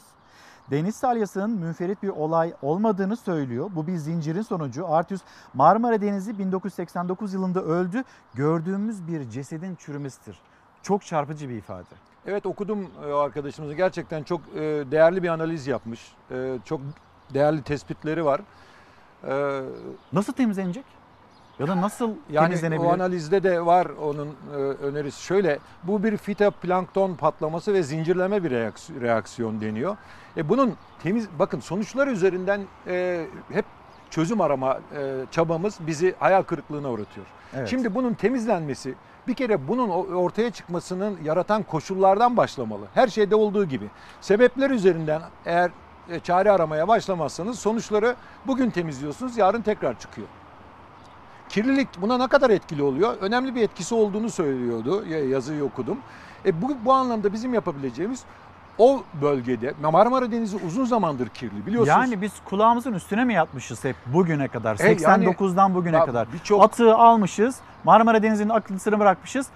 deniz 0.70 0.96
salyasının 0.96 1.50
münferit 1.50 2.02
bir 2.02 2.08
olay 2.08 2.54
olmadığını 2.62 3.16
söylüyor. 3.16 3.70
Bu 3.74 3.86
bir 3.86 3.96
zincirin 3.96 4.42
sonucu. 4.42 4.88
Artüs, 4.88 5.20
Marmara 5.54 6.00
Denizi 6.00 6.38
1989 6.38 7.34
yılında 7.34 7.62
öldü. 7.62 8.04
Gördüğümüz 8.34 9.08
bir 9.08 9.30
cesedin 9.30 9.74
çürümesidir. 9.74 10.38
Çok 10.82 11.04
çarpıcı 11.04 11.48
bir 11.48 11.54
ifade. 11.56 11.84
Evet 12.26 12.46
okudum 12.46 12.90
e, 13.08 13.12
arkadaşımızın 13.12 13.76
gerçekten 13.76 14.22
çok 14.22 14.40
e, 14.54 14.60
değerli 14.90 15.22
bir 15.22 15.28
analiz 15.28 15.66
yapmış. 15.66 16.12
E, 16.30 16.58
Çok 16.64 16.80
değerli 17.34 17.62
tespitleri 17.62 18.24
var. 18.24 18.40
E, 19.28 19.60
Nasıl 20.12 20.32
temizlenecek? 20.32 20.84
Ya 21.58 21.68
da 21.68 21.80
nasıl 21.80 22.10
Yani 22.30 22.44
temizlenebilir? 22.46 22.88
o 22.88 22.92
analizde 22.92 23.42
de 23.42 23.66
var 23.66 23.86
onun 23.86 24.28
e, 24.28 24.56
önerisi. 24.56 25.22
Şöyle 25.22 25.58
bu 25.82 26.02
bir 26.04 26.16
fitoplankton 26.16 27.14
patlaması 27.14 27.74
ve 27.74 27.82
zincirleme 27.82 28.44
bir 28.44 28.50
reaks- 28.50 29.00
reaksiyon 29.00 29.60
deniyor. 29.60 29.96
E 30.36 30.48
bunun 30.48 30.74
temiz 31.02 31.28
bakın 31.38 31.60
sonuçlar 31.60 32.06
üzerinden 32.08 32.60
e, 32.86 33.26
hep 33.52 33.64
çözüm 34.10 34.40
arama 34.40 34.78
e, 34.96 35.24
çabamız 35.30 35.78
bizi 35.80 36.14
hayal 36.18 36.42
kırıklığına 36.42 36.90
uğratıyor. 36.90 37.26
Evet. 37.56 37.68
Şimdi 37.68 37.94
bunun 37.94 38.14
temizlenmesi 38.14 38.94
bir 39.28 39.34
kere 39.34 39.68
bunun 39.68 39.88
ortaya 40.14 40.50
çıkmasının 40.50 41.18
yaratan 41.24 41.62
koşullardan 41.62 42.36
başlamalı. 42.36 42.84
Her 42.94 43.08
şeyde 43.08 43.34
olduğu 43.34 43.64
gibi. 43.64 43.90
Sebepler 44.20 44.70
üzerinden 44.70 45.22
eğer 45.46 45.70
çare 46.24 46.50
aramaya 46.50 46.88
başlamazsanız 46.88 47.58
sonuçları 47.58 48.14
bugün 48.46 48.70
temizliyorsunuz, 48.70 49.36
yarın 49.36 49.62
tekrar 49.62 49.98
çıkıyor. 49.98 50.28
Kirlilik 51.48 51.88
buna 52.00 52.18
ne 52.18 52.26
kadar 52.26 52.50
etkili 52.50 52.82
oluyor? 52.82 53.14
Önemli 53.20 53.54
bir 53.54 53.62
etkisi 53.62 53.94
olduğunu 53.94 54.30
söylüyordu. 54.30 55.04
ya- 55.06 55.28
Yazıyı 55.28 55.64
okudum. 55.64 55.98
E 56.46 56.62
bu, 56.62 56.76
bu 56.84 56.92
anlamda 56.92 57.32
bizim 57.32 57.54
yapabileceğimiz 57.54 58.22
o 58.78 59.02
bölgede 59.22 59.74
Marmara 59.92 60.32
Denizi 60.32 60.56
uzun 60.66 60.84
zamandır 60.84 61.28
kirli 61.28 61.66
biliyorsunuz. 61.66 61.98
Yani 61.98 62.22
biz 62.22 62.32
kulağımızın 62.44 62.92
üstüne 62.92 63.24
mi 63.24 63.34
yatmışız 63.34 63.84
hep 63.84 63.96
bugüne 64.06 64.48
kadar? 64.48 64.78
E, 64.80 64.82
yani- 65.02 65.24
89'dan 65.24 65.74
bugüne 65.74 65.96
Ya 65.96 66.06
kadar. 66.06 66.32
birçok- 66.32 66.62
Atığı 66.64 66.94
almışız, 66.96 67.56
Marmara 67.84 68.22
Denizi'nin 68.22 68.48
akıntısını 68.48 68.98
bırakmışız. 68.98 69.46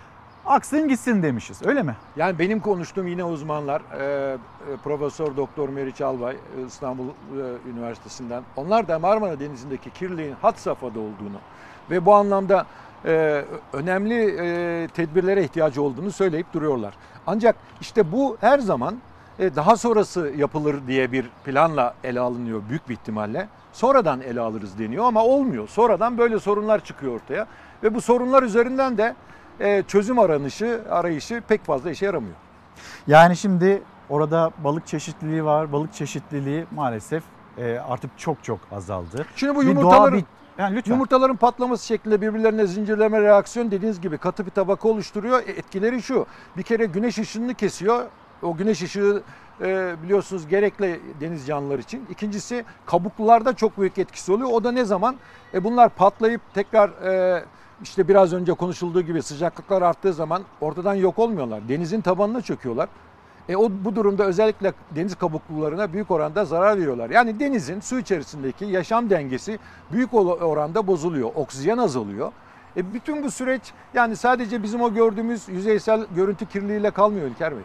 Aksın 0.47 0.89
gitsin 0.89 1.23
demişiz 1.23 1.67
öyle 1.67 1.83
mi? 1.83 1.97
Yani 2.17 2.39
benim 2.39 2.61
konuştuğum 2.61 3.07
yine 3.07 3.25
uzmanlar, 3.25 3.81
e, 3.81 4.05
e, 4.05 4.37
Profesör 4.85 5.37
Doktor 5.37 5.69
Meriç 5.69 6.01
Albay 6.01 6.35
e, 6.35 6.67
İstanbul 6.67 7.09
e, 7.09 7.11
Üniversitesi'nden. 7.71 8.43
Onlar 8.57 8.89
da 8.89 8.99
Marmara 8.99 9.41
Denizi'ndeki 9.41 9.91
kirliliğin 9.91 10.35
had 10.43 10.57
safhada 10.57 11.01
olduğunu 11.01 11.39
ve 11.91 12.07
bu 12.07 12.15
anlamda 12.15 12.67
e, 13.05 13.45
önemli 13.73 14.37
e, 14.41 14.89
tedbirlere 14.89 15.45
ihtiyacı 15.45 15.83
olduğunu 15.83 16.11
söyleyip 16.11 16.53
duruyorlar. 16.53 16.95
Ancak 17.27 17.57
işte 17.81 18.13
bu 18.13 18.37
her 18.41 18.59
zaman 18.59 18.97
e, 19.39 19.57
daha 19.57 19.77
sonrası 19.77 20.33
yapılır 20.37 20.77
diye 20.87 21.13
bir 21.13 21.31
planla 21.45 21.95
ele 22.05 22.21
alınıyor 22.21 22.63
büyük 22.69 22.89
bir 22.89 22.95
ihtimalle. 22.95 23.49
Sonradan 23.73 24.21
ele 24.21 24.41
alırız 24.41 24.79
deniyor 24.79 25.05
ama 25.05 25.25
olmuyor. 25.25 25.69
Sonradan 25.69 26.19
böyle 26.19 26.39
sorunlar 26.39 26.85
çıkıyor 26.85 27.15
ortaya 27.15 27.47
ve 27.83 27.95
bu 27.95 28.01
sorunlar 28.01 28.43
üzerinden 28.43 28.99
de 28.99 29.15
e, 29.61 29.83
çözüm 29.89 30.19
aranışı, 30.19 30.83
arayışı 30.91 31.43
pek 31.49 31.65
fazla 31.65 31.91
işe 31.91 32.07
yaramıyor. 32.07 32.35
Yani 33.07 33.37
şimdi 33.37 33.83
orada 34.09 34.51
balık 34.65 34.87
çeşitliliği 34.87 35.45
var. 35.45 35.73
Balık 35.73 35.93
çeşitliliği 35.95 36.67
maalesef 36.75 37.23
e, 37.59 37.79
artık 37.89 38.19
çok 38.19 38.45
çok 38.45 38.59
azaldı. 38.73 39.27
Şimdi 39.37 39.55
bu 39.55 39.63
yumurtaların 39.65 40.19
bir- 40.19 40.25
yani 40.63 40.77
lütfen. 40.77 40.93
yumurtaların 40.93 41.37
patlaması 41.37 41.87
şeklinde 41.87 42.21
birbirlerine 42.21 42.67
zincirleme 42.67 43.21
reaksiyon 43.21 43.71
dediğiniz 43.71 44.01
gibi 44.01 44.19
katı 44.19 44.47
bir 44.47 44.51
tabaka 44.51 44.89
oluşturuyor. 44.89 45.39
E, 45.39 45.51
Etkileri 45.51 46.03
şu. 46.03 46.27
Bir 46.57 46.63
kere 46.63 46.85
güneş 46.85 47.19
ışınını 47.19 47.55
kesiyor. 47.55 48.05
O 48.43 48.57
güneş 48.57 48.83
ışığı 48.83 49.23
e, 49.61 49.95
biliyorsunuz 50.03 50.49
gerekli 50.49 51.01
deniz 51.21 51.47
canlıları 51.47 51.81
için. 51.81 52.07
İkincisi 52.11 52.65
kabuklularda 52.87 53.53
çok 53.57 53.79
büyük 53.79 53.99
etkisi 53.99 54.33
oluyor. 54.33 54.49
O 54.53 54.65
da 54.65 54.73
ne 54.73 54.85
zaman? 54.85 55.17
E, 55.55 55.65
bunlar 55.65 55.89
patlayıp 55.89 56.41
tekrar 56.55 56.89
e, 56.89 57.45
işte 57.83 58.09
biraz 58.09 58.33
önce 58.33 58.53
konuşulduğu 58.53 59.01
gibi 59.01 59.23
sıcaklıklar 59.23 59.83
arttığı 59.83 60.13
zaman 60.13 60.43
ortadan 60.61 60.95
yok 60.95 61.19
olmuyorlar. 61.19 61.69
Denizin 61.69 62.01
tabanına 62.01 62.41
çöküyorlar. 62.41 62.89
E 63.49 63.57
o 63.57 63.71
bu 63.85 63.97
durumda 63.97 64.25
özellikle 64.25 64.73
deniz 64.91 65.15
kabuklularına 65.15 65.93
büyük 65.93 66.11
oranda 66.11 66.45
zarar 66.45 66.79
veriyorlar. 66.79 67.11
Yani 67.11 67.41
denizin 67.41 67.81
su 67.81 67.99
içerisindeki 67.99 68.65
yaşam 68.65 69.11
dengesi 69.11 69.59
büyük 69.93 70.15
oranda 70.15 70.87
bozuluyor. 70.87 71.31
Oksijen 71.35 71.79
azalıyor. 71.79 72.33
E 72.77 72.95
bütün 72.95 73.23
bu 73.23 73.31
süreç 73.31 73.63
yani 73.95 74.17
sadece 74.17 74.63
bizim 74.63 74.81
o 74.83 74.95
gördüğümüz 74.95 75.49
yüzeysel 75.49 76.07
görüntü 76.17 76.47
kirliliğiyle 76.47 76.91
kalmıyor 76.91 77.27
İlker 77.27 77.53
Bey. 77.53 77.65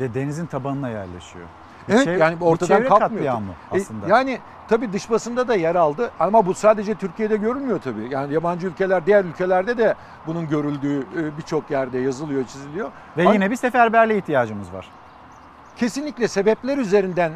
Ve 0.00 0.14
denizin 0.14 0.46
tabanına 0.46 0.88
yerleşiyor. 0.88 1.46
Evet 1.90 2.06
çev- 2.06 2.18
yani 2.18 2.40
bir 2.40 2.44
ortadan 2.44 2.76
çevre 2.76 2.88
kalkmıyor. 2.88 3.10
katliamı 3.24 3.50
E, 3.72 3.76
aslında. 3.76 4.08
yani 4.08 4.38
tabii 4.68 4.92
dış 4.92 5.10
basında 5.10 5.48
da 5.48 5.54
yer 5.54 5.74
aldı 5.74 6.10
ama 6.20 6.46
bu 6.46 6.54
sadece 6.54 6.94
Türkiye'de 6.94 7.36
görülmüyor 7.36 7.80
tabii. 7.84 8.06
Yani 8.10 8.34
yabancı 8.34 8.66
ülkeler, 8.66 9.06
diğer 9.06 9.24
ülkelerde 9.24 9.78
de 9.78 9.94
bunun 10.26 10.48
görüldüğü 10.48 11.00
e, 11.00 11.36
birçok 11.38 11.70
yerde 11.70 11.98
yazılıyor, 11.98 12.44
çiziliyor. 12.44 12.90
Ve 13.16 13.22
Ama- 13.22 13.34
yine 13.34 13.50
bir 13.50 13.56
seferberliğe 13.56 14.18
ihtiyacımız 14.18 14.72
var. 14.72 14.86
kesinlikle 15.76 16.28
sebepler 16.28 16.78
üzerinden 16.78 17.32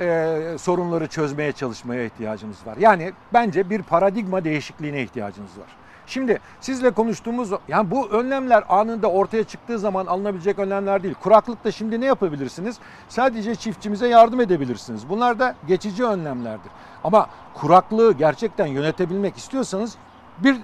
e, 0.00 0.56
sorunları 0.58 1.06
çözmeye 1.06 1.52
çalışmaya 1.52 2.04
ihtiyacımız 2.04 2.66
var. 2.66 2.76
Yani 2.78 3.12
bence 3.34 3.70
bir 3.70 3.82
paradigma 3.82 4.44
değişikliğine 4.44 5.02
ihtiyacımız 5.02 5.58
var. 5.58 5.66
Şimdi 6.06 6.40
sizle 6.60 6.90
konuştuğumuz 6.90 7.50
yani 7.68 7.90
bu 7.90 8.08
önlemler 8.08 8.64
anında 8.68 9.10
ortaya 9.10 9.44
çıktığı 9.44 9.78
zaman 9.78 10.06
alınabilecek 10.06 10.58
önlemler 10.58 11.02
değil. 11.02 11.14
Kuraklıkta 11.14 11.72
şimdi 11.72 12.00
ne 12.00 12.04
yapabilirsiniz? 12.04 12.78
Sadece 13.08 13.54
çiftçimize 13.54 14.08
yardım 14.08 14.40
edebilirsiniz. 14.40 15.08
Bunlar 15.08 15.38
da 15.38 15.54
geçici 15.66 16.04
önlemlerdir. 16.04 16.72
Ama 17.04 17.26
kuraklığı 17.54 18.12
gerçekten 18.12 18.66
yönetebilmek 18.66 19.36
istiyorsanız 19.36 19.96
bir 20.38 20.56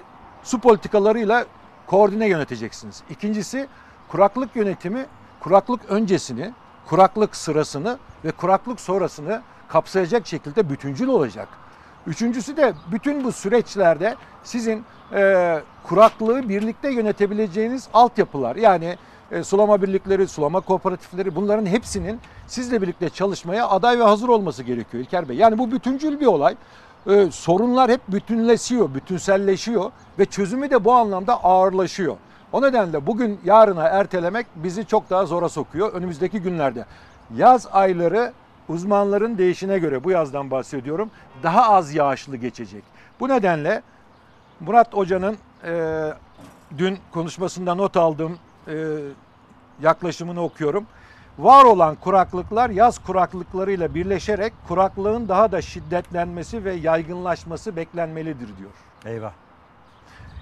su 0.43 0.59
politikalarıyla 0.59 1.45
koordine 1.87 2.27
yöneteceksiniz. 2.27 3.03
İkincisi 3.09 3.67
kuraklık 4.07 4.55
yönetimi 4.55 5.05
kuraklık 5.39 5.85
öncesini, 5.89 6.53
kuraklık 6.85 7.35
sırasını 7.35 7.97
ve 8.25 8.31
kuraklık 8.31 8.79
sonrasını 8.79 9.41
kapsayacak 9.67 10.27
şekilde 10.27 10.69
bütüncül 10.69 11.07
olacak. 11.07 11.62
Üçüncüsü 12.07 12.57
de 12.57 12.73
bütün 12.91 13.23
bu 13.23 13.31
süreçlerde 13.31 14.15
sizin 14.43 14.83
e, 15.13 15.59
kuraklığı 15.83 16.49
birlikte 16.49 16.93
yönetebileceğiniz 16.93 17.87
altyapılar 17.93 18.55
yani 18.55 18.97
e, 19.31 19.43
sulama 19.43 19.81
birlikleri, 19.81 20.27
sulama 20.27 20.59
kooperatifleri 20.59 21.35
bunların 21.35 21.65
hepsinin 21.65 22.19
sizle 22.47 22.81
birlikte 22.81 23.09
çalışmaya 23.09 23.69
aday 23.69 23.99
ve 23.99 24.03
hazır 24.03 24.29
olması 24.29 24.63
gerekiyor 24.63 25.03
İlker 25.03 25.29
Bey. 25.29 25.37
Yani 25.37 25.57
bu 25.57 25.71
bütüncül 25.71 26.19
bir 26.19 26.25
olay. 26.25 26.55
E, 27.07 27.31
sorunlar 27.31 27.91
hep 27.91 28.01
bütünleşiyor, 28.07 28.93
bütünselleşiyor 28.93 29.91
ve 30.19 30.25
çözümü 30.25 30.69
de 30.69 30.85
bu 30.85 30.93
anlamda 30.93 31.43
ağırlaşıyor. 31.43 32.15
O 32.51 32.61
nedenle 32.61 33.07
bugün 33.07 33.39
yarına 33.45 33.83
ertelemek 33.83 34.47
bizi 34.55 34.85
çok 34.85 35.09
daha 35.09 35.25
zora 35.25 35.49
sokuyor 35.49 35.93
önümüzdeki 35.93 36.39
günlerde. 36.39 36.85
Yaz 37.37 37.67
ayları 37.71 38.33
uzmanların 38.69 39.37
değişine 39.37 39.79
göre 39.79 40.03
bu 40.03 40.11
yazdan 40.11 40.51
bahsediyorum 40.51 41.11
daha 41.43 41.69
az 41.69 41.93
yağışlı 41.93 42.37
geçecek. 42.37 42.83
Bu 43.19 43.29
nedenle 43.29 43.81
Murat 44.59 44.93
Hoca'nın 44.93 45.37
e, 45.65 46.13
dün 46.77 46.97
konuşmasında 47.11 47.75
not 47.75 47.97
aldığım 47.97 48.37
e, 48.67 48.73
yaklaşımını 49.81 50.43
okuyorum. 50.43 50.85
Var 51.39 51.65
olan 51.65 51.95
kuraklıklar 51.95 52.69
yaz 52.69 52.99
kuraklıklarıyla 52.99 53.95
birleşerek 53.95 54.53
kuraklığın 54.67 55.27
daha 55.27 55.51
da 55.51 55.61
şiddetlenmesi 55.61 56.65
ve 56.65 56.73
yaygınlaşması 56.73 57.75
beklenmelidir 57.75 58.47
diyor. 58.57 58.71
Eyvah. 59.05 59.31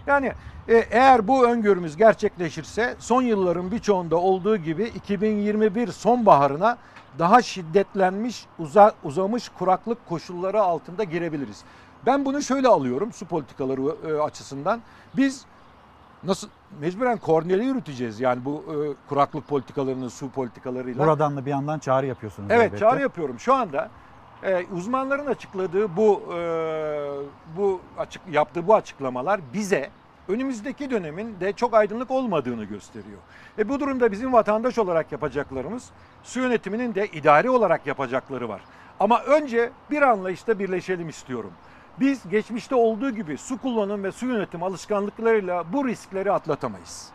Yani 0.08 0.34
e, 0.68 0.76
eğer 0.76 1.28
bu 1.28 1.48
öngörümüz 1.48 1.98
gerçekleşirse 1.98 2.96
son 3.00 3.22
yılların 3.22 3.72
birçoğunda 3.72 4.16
olduğu 4.16 4.58
gibi 4.58 4.84
2021 4.84 5.88
sonbaharına 5.88 6.78
daha 7.20 7.42
şiddetlenmiş, 7.42 8.46
uza, 8.60 8.94
uzamış 9.04 9.50
kuraklık 9.50 10.10
koşulları 10.10 10.62
altında 10.62 11.04
girebiliriz. 11.04 11.64
Ben 12.06 12.26
bunu 12.26 12.42
şöyle 12.42 12.68
alıyorum 12.68 13.14
su 13.14 13.26
politikaları 13.26 13.82
e, 14.08 14.22
açısından. 14.22 14.82
Biz 15.18 15.46
nasıl 16.24 16.48
mecburen 16.80 17.18
korneli 17.18 17.66
yürüteceğiz 17.66 18.20
yani 18.20 18.46
bu 18.46 18.64
e, 18.68 18.76
kuraklık 19.10 19.48
politikalarını 19.48 20.10
su 20.10 20.30
politikalarıyla. 20.30 21.06
Buradan 21.06 21.38
da 21.38 21.46
bir 21.46 21.52
yandan 21.52 21.80
çağrı 21.80 22.06
yapıyorsunuz. 22.06 22.50
Evet 22.52 22.66
elbette. 22.66 22.78
çağrı 22.78 23.02
yapıyorum. 23.02 23.40
Şu 23.40 23.54
anda 23.54 23.90
e, 24.44 24.66
uzmanların 24.76 25.26
açıkladığı 25.26 25.98
bu 25.98 26.34
e, 26.34 26.40
bu 27.58 27.82
açık 27.98 28.22
yaptığı 28.32 28.68
bu 28.68 28.76
açıklamalar 28.76 29.42
bize 29.54 29.90
önümüzdeki 30.28 30.92
dönemin 30.92 31.40
de 31.40 31.54
çok 31.54 31.74
aydınlık 31.74 32.12
olmadığını 32.12 32.64
gösteriyor. 32.64 33.20
E 33.60 33.70
bu 33.70 33.80
durumda 33.80 34.12
bizim 34.12 34.34
vatandaş 34.34 34.78
olarak 34.78 35.12
yapacaklarımız 35.12 35.90
su 36.24 36.40
yönetiminin 36.40 36.96
de 36.96 37.08
idari 37.08 37.50
olarak 37.50 37.88
yapacakları 37.88 38.50
var. 38.50 38.62
Ama 39.00 39.22
önce 39.22 39.72
bir 39.92 40.02
anlayışta 40.02 40.60
birleşelim 40.60 41.10
istiyorum. 41.10 41.52
Biz 42.00 42.30
geçmişte 42.30 42.76
olduğu 42.76 43.10
gibi 43.10 43.38
su 43.38 43.58
kullanım 43.58 44.04
ve 44.04 44.12
su 44.12 44.26
yönetim 44.26 44.64
alışkanlıklarıyla 44.64 45.74
bu 45.74 45.88
riskleri 45.88 46.32
atlatamayız. 46.32 47.12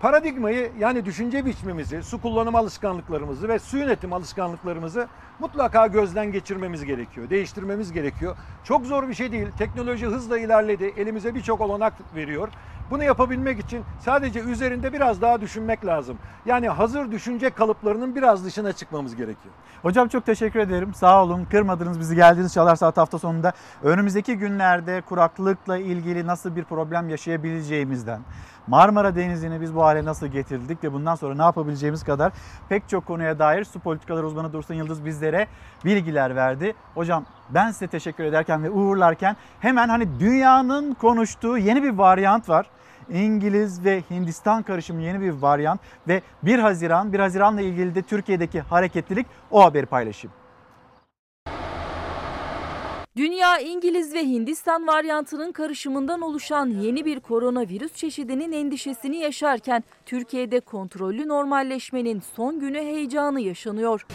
Paradigmayı 0.00 0.70
yani 0.78 1.04
düşünce 1.04 1.46
biçimimizi, 1.46 2.02
su 2.02 2.20
kullanım 2.20 2.56
alışkanlıklarımızı 2.56 3.48
ve 3.48 3.58
su 3.58 3.78
yönetim 3.78 4.12
alışkanlıklarımızı 4.12 5.08
mutlaka 5.38 5.86
gözden 5.86 6.32
geçirmemiz 6.32 6.84
gerekiyor, 6.84 7.30
değiştirmemiz 7.30 7.92
gerekiyor. 7.92 8.36
Çok 8.64 8.86
zor 8.86 9.08
bir 9.08 9.14
şey 9.14 9.32
değil. 9.32 9.46
Teknoloji 9.58 10.06
hızla 10.06 10.38
ilerledi, 10.38 10.94
elimize 10.96 11.34
birçok 11.34 11.60
olanak 11.60 11.92
veriyor. 12.14 12.48
Bunu 12.90 13.04
yapabilmek 13.04 13.58
için 13.58 13.84
sadece 14.00 14.40
üzerinde 14.40 14.92
biraz 14.92 15.22
daha 15.22 15.40
düşünmek 15.40 15.86
lazım. 15.86 16.18
Yani 16.46 16.68
hazır 16.68 17.12
düşünce 17.12 17.50
kalıplarının 17.50 18.14
biraz 18.14 18.44
dışına 18.44 18.72
çıkmamız 18.72 19.16
gerekiyor. 19.16 19.54
Hocam 19.82 20.08
çok 20.08 20.26
teşekkür 20.26 20.60
ederim. 20.60 20.94
Sağ 20.94 21.22
olun. 21.22 21.44
Kırmadınız 21.44 22.00
bizi 22.00 22.14
geldiğiniz 22.14 22.54
Çalar 22.54 22.76
Saat 22.76 22.96
hafta 22.96 23.18
sonunda. 23.18 23.52
Önümüzdeki 23.82 24.36
günlerde 24.36 25.00
kuraklıkla 25.00 25.78
ilgili 25.78 26.26
nasıl 26.26 26.56
bir 26.56 26.64
problem 26.64 27.08
yaşayabileceğimizden, 27.08 28.20
Marmara 28.66 29.16
Denizi'ni 29.16 29.60
biz 29.60 29.74
bu 29.74 29.82
hale 29.82 30.04
nasıl 30.04 30.26
getirdik 30.26 30.84
ve 30.84 30.92
bundan 30.92 31.14
sonra 31.14 31.34
ne 31.34 31.42
yapabileceğimiz 31.42 32.04
kadar 32.04 32.32
pek 32.68 32.88
çok 32.88 33.06
konuya 33.06 33.38
dair 33.38 33.64
su 33.64 33.80
politikaları 33.80 34.26
uzmanı 34.26 34.52
Dursun 34.52 34.74
Yıldız 34.74 35.04
bizlere 35.04 35.46
bilgiler 35.84 36.36
verdi. 36.36 36.74
Hocam 36.94 37.24
ben 37.50 37.70
size 37.70 37.86
teşekkür 37.86 38.24
ederken 38.24 38.64
ve 38.64 38.70
uğurlarken 38.70 39.36
hemen 39.60 39.88
hani 39.88 40.20
dünyanın 40.20 40.94
konuştuğu 40.94 41.58
yeni 41.58 41.82
bir 41.82 41.90
varyant 41.90 42.48
var. 42.48 42.66
İngiliz 43.10 43.84
ve 43.84 44.02
Hindistan 44.10 44.62
karışımı 44.62 45.02
yeni 45.02 45.20
bir 45.20 45.30
varyant 45.30 45.80
ve 46.08 46.22
1 46.42 46.58
Haziran, 46.58 47.12
1 47.12 47.18
Haziran'la 47.18 47.60
ilgili 47.60 47.94
de 47.94 48.02
Türkiye'deki 48.02 48.60
hareketlilik 48.60 49.26
o 49.50 49.64
haberi 49.64 49.86
paylaşayım. 49.86 50.34
Dünya 53.16 53.58
İngiliz 53.58 54.14
ve 54.14 54.22
Hindistan 54.24 54.86
varyantının 54.86 55.52
karışımından 55.52 56.20
oluşan 56.20 56.66
yeni 56.66 57.04
bir 57.04 57.20
koronavirüs 57.20 57.94
çeşidinin 57.94 58.52
endişesini 58.52 59.16
yaşarken 59.16 59.84
Türkiye'de 60.06 60.60
kontrollü 60.60 61.28
normalleşmenin 61.28 62.22
son 62.36 62.60
günü 62.60 62.78
heyecanı 62.78 63.40
yaşanıyor. 63.40 64.06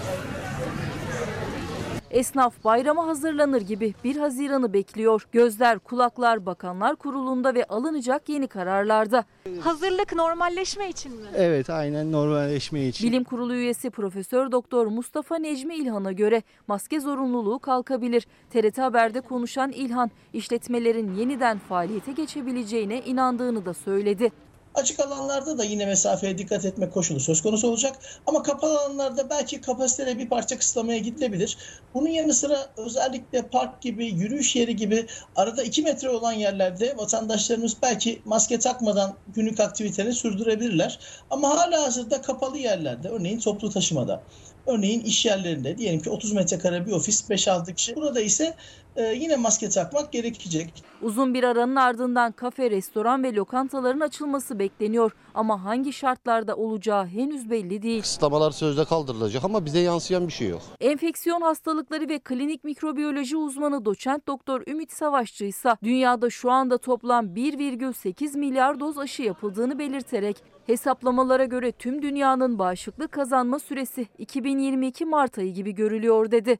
Esnaf 2.13 2.63
bayrama 2.63 3.07
hazırlanır 3.07 3.61
gibi 3.61 3.93
1 4.03 4.15
Haziran'ı 4.15 4.73
bekliyor. 4.73 5.27
Gözler, 5.31 5.79
kulaklar 5.79 6.45
Bakanlar 6.45 6.95
Kurulu'nda 6.95 7.55
ve 7.55 7.65
alınacak 7.65 8.29
yeni 8.29 8.47
kararlarda. 8.47 9.25
Hazırlık 9.59 10.13
normalleşme 10.15 10.89
için 10.89 11.11
mi? 11.11 11.27
Evet 11.35 11.69
aynen 11.69 12.11
normalleşme 12.11 12.87
için. 12.87 13.09
Bilim 13.09 13.23
Kurulu 13.23 13.55
üyesi 13.55 13.89
Profesör 13.89 14.51
Doktor 14.51 14.87
Mustafa 14.87 15.35
Necmi 15.35 15.75
İlhan'a 15.75 16.11
göre 16.11 16.43
maske 16.67 16.99
zorunluluğu 16.99 17.59
kalkabilir. 17.59 18.27
TRT 18.49 18.77
Haber'de 18.77 19.21
konuşan 19.21 19.71
İlhan, 19.71 20.11
işletmelerin 20.33 21.15
yeniden 21.15 21.57
faaliyete 21.59 22.11
geçebileceğine 22.11 23.01
inandığını 23.01 23.65
da 23.65 23.73
söyledi. 23.73 24.31
Açık 24.73 24.99
alanlarda 24.99 25.57
da 25.57 25.63
yine 25.63 25.85
mesafeye 25.85 26.37
dikkat 26.37 26.65
etme 26.65 26.89
koşulu 26.89 27.19
söz 27.19 27.41
konusu 27.41 27.67
olacak. 27.67 27.99
Ama 28.27 28.43
kapalı 28.43 28.79
alanlarda 28.79 29.29
belki 29.29 29.61
kapasitede 29.61 30.17
bir 30.17 30.29
parça 30.29 30.57
kısıtlamaya 30.57 30.97
gidilebilir. 30.97 31.57
Bunun 31.93 32.09
yanı 32.09 32.33
sıra 32.33 32.57
özellikle 32.77 33.41
park 33.41 33.81
gibi, 33.81 34.05
yürüyüş 34.05 34.55
yeri 34.55 34.75
gibi 34.75 35.05
arada 35.35 35.63
2 35.63 35.81
metre 35.81 36.09
olan 36.09 36.33
yerlerde 36.33 36.97
vatandaşlarımız 36.97 37.77
belki 37.81 38.21
maske 38.25 38.59
takmadan 38.59 39.15
günlük 39.35 39.59
aktiviteleri 39.59 40.13
sürdürebilirler. 40.13 40.99
Ama 41.29 41.49
hala 41.49 41.83
hazırda 41.83 42.21
kapalı 42.21 42.57
yerlerde, 42.57 43.09
örneğin 43.09 43.39
toplu 43.39 43.69
taşımada, 43.69 44.23
örneğin 44.65 45.01
iş 45.01 45.25
yerlerinde 45.25 45.77
diyelim 45.77 46.01
ki 46.01 46.09
30 46.09 46.31
metrekare 46.31 46.85
bir 46.85 46.91
ofis 46.91 47.29
5-6 47.29 47.75
kişi. 47.75 47.95
Burada 47.95 48.21
ise 48.21 48.55
e, 48.95 49.03
yine 49.03 49.35
maske 49.35 49.69
takmak 49.69 50.11
gerekecek. 50.11 50.83
Uzun 51.01 51.33
bir 51.33 51.43
aranın 51.43 51.75
ardından 51.75 52.31
kafe, 52.31 52.71
restoran 52.71 53.23
ve 53.23 53.35
lokantaların 53.35 53.99
açılması 53.99 54.59
bekleniyor. 54.59 55.11
Ama 55.33 55.63
hangi 55.63 55.93
şartlarda 55.93 56.55
olacağı 56.55 57.07
henüz 57.07 57.49
belli 57.49 57.81
değil. 57.81 58.01
Kısıtlamalar 58.01 58.51
sözde 58.51 58.85
kaldırılacak 58.85 59.43
ama 59.43 59.65
bize 59.65 59.79
yansıyan 59.79 60.27
bir 60.27 60.33
şey 60.33 60.47
yok. 60.47 60.61
Enfeksiyon 60.81 61.41
hastalıkları 61.41 62.09
ve 62.09 62.19
klinik 62.19 62.63
mikrobiyoloji 62.63 63.37
uzmanı 63.37 63.85
doçent 63.85 64.27
doktor 64.27 64.67
Ümit 64.67 64.91
Savaşçı 64.91 65.45
ise 65.45 65.75
dünyada 65.83 66.29
şu 66.29 66.51
anda 66.51 66.77
toplam 66.77 67.25
1,8 67.25 68.37
milyar 68.37 68.79
doz 68.79 68.97
aşı 68.97 69.23
yapıldığını 69.23 69.79
belirterek 69.79 70.37
hesaplamalara 70.67 71.45
göre 71.45 71.71
tüm 71.71 72.01
dünyanın 72.01 72.59
bağışıklık 72.59 73.11
kazanma 73.11 73.59
süresi 73.59 74.07
2022 74.17 75.05
Mart 75.05 75.37
ayı 75.37 75.53
gibi 75.53 75.75
görülüyor 75.75 76.31
dedi. 76.31 76.59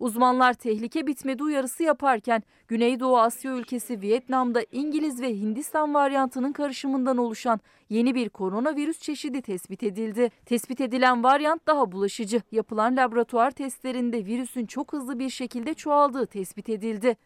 Uzmanlar 0.00 0.54
tehlike 0.54 1.06
bitmedi 1.06 1.42
uyarısı 1.42 1.82
yaparken 1.82 2.42
Güneydoğu 2.68 3.18
Asya 3.18 3.52
ülkesi 3.52 4.00
Vietnam'da 4.00 4.62
İngiliz 4.72 5.22
ve 5.22 5.34
Hindistan 5.34 5.94
varyantının 5.94 6.52
karışımından 6.52 7.16
oluşan 7.16 7.60
yeni 7.88 8.14
bir 8.14 8.28
koronavirüs 8.28 8.98
çeşidi 8.98 9.42
tespit 9.42 9.82
edildi. 9.82 10.30
Tespit 10.46 10.80
edilen 10.80 11.24
varyant 11.24 11.66
daha 11.66 11.92
bulaşıcı. 11.92 12.42
Yapılan 12.52 12.96
laboratuvar 12.96 13.50
testlerinde 13.50 14.26
virüsün 14.26 14.66
çok 14.66 14.92
hızlı 14.92 15.18
bir 15.18 15.30
şekilde 15.30 15.74
çoğaldığı 15.74 16.26
tespit 16.26 16.68
edildi. 16.68 17.16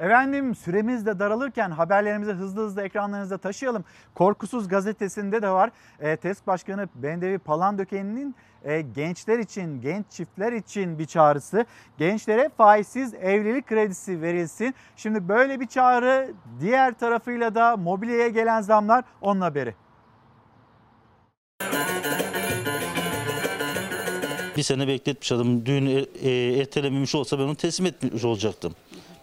Efendim 0.00 0.54
süremiz 0.54 1.06
de 1.06 1.18
daralırken 1.18 1.70
haberlerimizi 1.70 2.32
hızlı 2.32 2.62
hızlı 2.62 2.82
ekranlarınıza 2.82 3.38
taşıyalım. 3.38 3.84
Korkusuz 4.14 4.68
gazetesinde 4.68 5.42
de 5.42 5.48
var. 5.48 5.70
E, 6.00 6.16
TESK 6.16 6.46
Başkanı 6.46 6.88
Bendevi 6.94 7.38
Palandöken'in 7.38 8.34
e, 8.64 8.80
gençler 8.80 9.38
için, 9.38 9.80
genç 9.80 10.06
çiftler 10.10 10.52
için 10.52 10.98
bir 10.98 11.06
çağrısı. 11.06 11.64
Gençlere 11.98 12.50
faizsiz 12.56 13.14
evlilik 13.14 13.66
kredisi 13.66 14.22
verilsin. 14.22 14.74
Şimdi 14.96 15.28
böyle 15.28 15.60
bir 15.60 15.66
çağrı 15.66 16.34
diğer 16.60 16.98
tarafıyla 16.98 17.54
da 17.54 17.76
mobilyaya 17.76 18.28
gelen 18.28 18.60
zamlar 18.60 19.04
onun 19.20 19.40
haberi. 19.40 19.74
Bir 24.56 24.62
sene 24.62 24.88
bekletmiş 24.88 25.32
adam. 25.32 25.66
Düğün 25.66 25.86
e, 25.86 26.28
e, 26.28 26.58
ertelememiş 26.60 27.14
olsa 27.14 27.38
ben 27.38 27.44
onu 27.44 27.54
teslim 27.54 27.86
etmiş 27.86 28.24
olacaktım. 28.24 28.74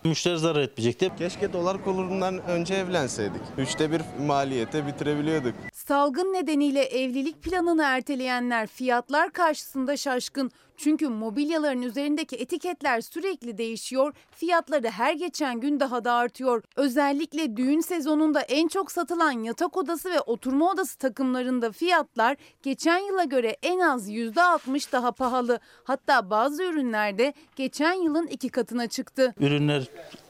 Müşteri 0.07 0.39
zarar 0.39 0.61
etmeyecekti. 0.61 1.11
Keşke 1.17 1.53
dolar 1.53 1.83
kurundan 1.83 2.37
önce 2.47 2.75
evlenseydik. 2.75 3.41
Üçte 3.57 3.91
bir 3.91 4.01
maliyete 4.27 4.87
bitirebiliyorduk. 4.87 5.53
Salgın 5.73 6.33
nedeniyle 6.33 6.83
evlilik 6.83 7.43
planını 7.43 7.83
erteleyenler 7.83 8.67
fiyatlar 8.67 9.33
karşısında 9.33 9.97
şaşkın. 9.97 10.51
Çünkü 10.77 11.07
mobilyaların 11.07 11.81
üzerindeki 11.81 12.35
etiketler 12.35 13.01
sürekli 13.01 13.57
değişiyor, 13.57 14.13
fiyatları 14.31 14.89
her 14.89 15.13
geçen 15.13 15.59
gün 15.59 15.79
daha 15.79 16.03
da 16.03 16.13
artıyor. 16.13 16.63
Özellikle 16.75 17.57
düğün 17.57 17.79
sezonunda 17.79 18.41
en 18.41 18.67
çok 18.67 18.91
satılan 18.91 19.31
yatak 19.31 19.77
odası 19.77 20.11
ve 20.11 20.19
oturma 20.21 20.71
odası 20.71 20.97
takımlarında 20.97 21.71
fiyatlar 21.71 22.37
geçen 22.63 22.97
yıla 22.97 23.23
göre 23.23 23.57
en 23.63 23.79
az 23.79 24.09
%60 24.09 24.91
daha 24.91 25.11
pahalı. 25.11 25.59
Hatta 25.83 26.29
bazı 26.29 26.63
ürünlerde 26.63 27.33
geçen 27.55 27.93
yılın 27.93 28.27
iki 28.27 28.49
katına 28.49 28.87
çıktı. 28.87 29.33
Ürünler 29.39 29.83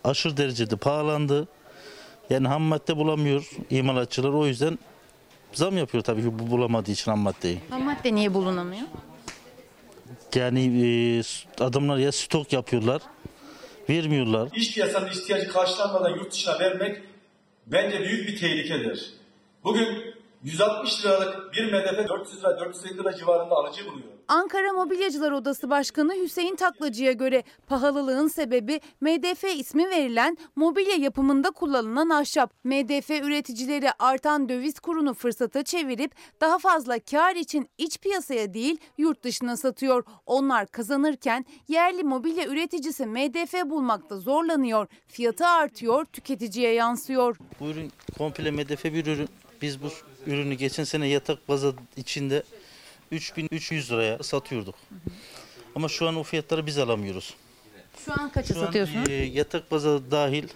aşırı 0.04 0.38
derecede 0.38 0.76
pahalandı. 0.76 1.48
Yani 2.30 2.48
ham 2.48 2.62
madde 2.62 2.98
bulamıyor 2.98 3.50
imalatçılar 3.70 4.30
o 4.30 4.46
yüzden 4.48 4.80
zam 5.54 5.78
yapıyor 5.78 6.04
tabii 6.04 6.22
ki 6.22 6.40
bu 6.40 6.52
bulamadığı 6.52 6.92
için 6.92 7.12
ham 7.12 7.20
maddeyi. 7.20 7.60
Ham 7.70 7.84
madde 7.84 8.16
niye 8.16 8.34
bulunamıyor? 8.34 8.88
Yani 10.36 10.86
e, 10.86 11.22
adamlar 11.64 11.98
ya 11.98 12.12
stok 12.12 12.54
yapıyorlar, 12.54 13.02
vermiyorlar. 13.90 14.50
İş 14.56 14.74
piyasanın 14.74 15.08
ihtiyacı 15.08 15.48
karşılanmadan 15.48 16.10
yurt 16.10 16.32
dışına 16.32 16.60
vermek 16.60 16.98
bence 17.68 18.00
büyük 18.00 18.28
bir 18.28 18.38
tehlikedir. 18.40 19.14
Bugün 19.64 20.17
160 20.44 21.06
liralık 21.06 21.54
bir 21.54 21.72
medefe 21.72 22.08
400 22.08 22.40
lira 22.40 22.60
450 22.60 22.98
lira 22.98 23.16
civarında 23.16 23.56
alıcı 23.56 23.86
buluyor. 23.86 24.08
Ankara 24.28 24.74
Mobilyacılar 24.74 25.32
Odası 25.32 25.70
Başkanı 25.70 26.14
Hüseyin 26.14 26.56
Taklacı'ya 26.56 27.12
göre 27.12 27.44
pahalılığın 27.68 28.28
sebebi 28.28 28.82
MDF 29.02 29.44
ismi 29.44 29.90
verilen 29.90 30.38
mobilya 30.56 30.96
yapımında 30.96 31.52
kullanılan 31.52 32.10
ahşap. 32.10 32.54
MDF 32.64 33.10
üreticileri 33.10 33.88
artan 34.00 34.50
döviz 34.50 34.80
kurunu 34.80 35.14
fırsata 35.14 35.64
çevirip 35.64 36.12
daha 36.42 36.60
fazla 36.60 37.00
kar 37.00 37.36
için 37.36 37.70
iç 37.78 38.00
piyasaya 38.00 38.54
değil 38.54 38.78
yurt 38.98 39.24
dışına 39.24 39.58
satıyor. 39.58 40.04
Onlar 40.26 40.68
kazanırken 40.68 41.46
yerli 41.68 42.04
mobilya 42.04 42.48
üreticisi 42.48 43.06
MDF 43.06 43.70
bulmakta 43.70 44.18
zorlanıyor. 44.18 44.88
Fiyatı 45.08 45.48
artıyor, 45.48 46.06
tüketiciye 46.06 46.74
yansıyor. 46.74 47.38
Bu 47.60 47.68
ürün 47.68 47.92
komple 48.18 48.52
medefe 48.52 48.94
bir 48.94 49.06
ürün. 49.06 49.30
Biz 49.62 49.84
bu 49.84 49.90
ürünü 50.28 50.54
geçen 50.54 50.84
sene 50.84 51.08
yatak 51.08 51.48
bazı 51.50 51.74
içinde 51.98 52.44
3300 53.12 53.92
liraya 53.92 54.24
satıyorduk. 54.24 54.76
Ama 55.76 55.90
şu 55.90 56.08
an 56.08 56.16
o 56.16 56.24
fiyatları 56.24 56.66
biz 56.66 56.78
alamıyoruz. 56.78 57.34
Şu 58.06 58.14
an 58.22 58.30
kaça 58.32 58.54
Şu 58.54 58.60
an, 58.62 58.66
satıyorsunuz? 58.66 59.10
e, 59.10 59.14
yatak 59.14 59.72
bazı 59.72 60.12
dahil 60.12 60.48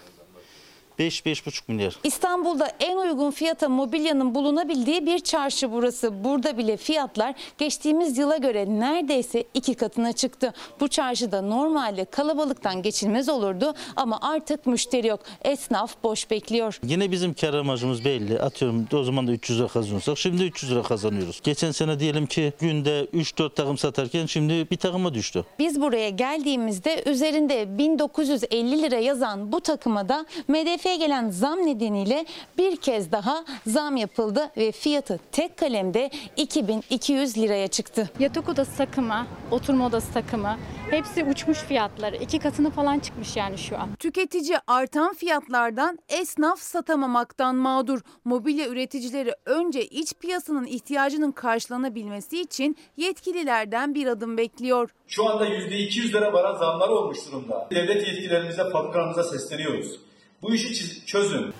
5-5,5 1.02 1.61
milyar. 1.68 1.95
İstanbul'da 2.03 2.72
en 2.80 2.98
uygun 2.98 3.32
fiyata 3.32 3.69
mobilyanın 3.69 4.36
bulunabildiği 4.36 5.06
bir 5.06 5.19
çarşı 5.19 5.72
burası. 5.72 6.23
Burada 6.23 6.57
bile 6.57 6.78
fiyatlar 6.78 7.34
geçtiğimiz 7.57 8.18
yıla 8.18 8.38
göre 8.38 8.65
neredeyse 8.69 9.44
iki 9.53 9.73
katına 9.73 10.14
çıktı. 10.14 10.53
Bu 10.80 10.88
çarşıda 10.88 11.41
normalde 11.41 12.06
kalabalıktan 12.06 12.82
geçilmez 12.82 13.30
olurdu 13.30 13.73
ama 13.95 14.19
artık 14.22 14.65
müşteri 14.65 15.07
yok. 15.07 15.19
Esnaf 15.41 15.95
boş 16.03 16.32
bekliyor. 16.32 16.80
Yine 16.84 17.11
bizim 17.11 17.34
kar 17.34 17.53
amacımız 17.53 18.06
belli. 18.06 18.40
Atıyorum 18.40 18.88
o 18.94 19.03
zaman 19.03 19.28
da 19.28 19.32
300 19.32 19.60
lira 19.60 19.68
kazanıyorsak 19.68 20.18
şimdi 20.18 20.44
300 20.44 20.72
lira 20.72 20.82
kazanıyoruz. 20.82 21.41
Geçen 21.44 21.72
sene 21.72 21.99
diyelim 21.99 22.26
ki 22.26 22.53
günde 22.60 23.06
3-4 23.14 23.53
takım 23.56 23.78
satarken 23.78 24.26
şimdi 24.26 24.68
bir 24.72 24.78
takıma 24.78 25.14
düştü. 25.14 25.45
Biz 25.60 25.82
buraya 25.82 26.10
geldiğimizde 26.10 27.03
üzerinde 27.06 27.78
1950 27.78 28.82
lira 28.82 28.95
yazan 28.95 29.52
bu 29.52 29.61
takıma 29.61 30.10
da 30.10 30.26
MDF 30.48 30.86
gelen 30.96 31.30
zam 31.30 31.58
nedeniyle 31.66 32.26
bir 32.58 32.76
kez 32.76 33.12
daha 33.12 33.46
zam 33.68 33.96
yapıldı 33.98 34.52
ve 34.58 34.72
fiyatı 34.72 35.20
tek 35.32 35.58
kalemde 35.58 36.10
2200 36.38 37.38
liraya 37.38 37.68
çıktı. 37.68 38.10
Yatak 38.20 38.50
odası 38.50 38.78
takımı, 38.78 39.28
oturma 39.52 39.86
odası 39.86 40.14
takımı 40.14 40.58
hepsi 40.90 41.24
uçmuş 41.24 41.58
fiyatları. 41.58 42.16
iki 42.16 42.40
katını 42.40 42.72
falan 42.72 43.00
çıkmış 43.00 43.36
yani 43.38 43.58
şu 43.58 43.78
an. 43.78 43.90
Tüketici 44.00 44.58
artan 44.68 45.14
fiyatlardan 45.14 46.00
esnaf 46.10 46.60
satamamaktan 46.60 47.56
mağdur. 47.56 48.00
Mobilya 48.26 48.68
üreticileri 48.68 49.34
önce 49.46 49.86
iç 49.86 50.14
piyasanın 50.14 50.66
ihtiyacının 50.66 51.32
karşılanabilmesi 51.32 52.42
için 52.42 52.78
yetkililerden 52.98 53.96
bir 53.96 54.08
adım 54.08 54.38
bekliyor. 54.38 54.90
Şu 55.08 55.30
anda 55.30 55.48
%200'lere 55.48 56.34
varan 56.34 56.56
zamlar 56.56 56.90
olmuş 56.90 57.18
durumda. 57.28 57.68
Devlet 57.72 58.08
yetkilerimize, 58.08 58.70
fabrikalarımıza 58.72 59.24
sesleniyoruz. 59.24 60.11
Bu 60.42 60.54
işi 60.54 61.06
çözün. 61.06 61.54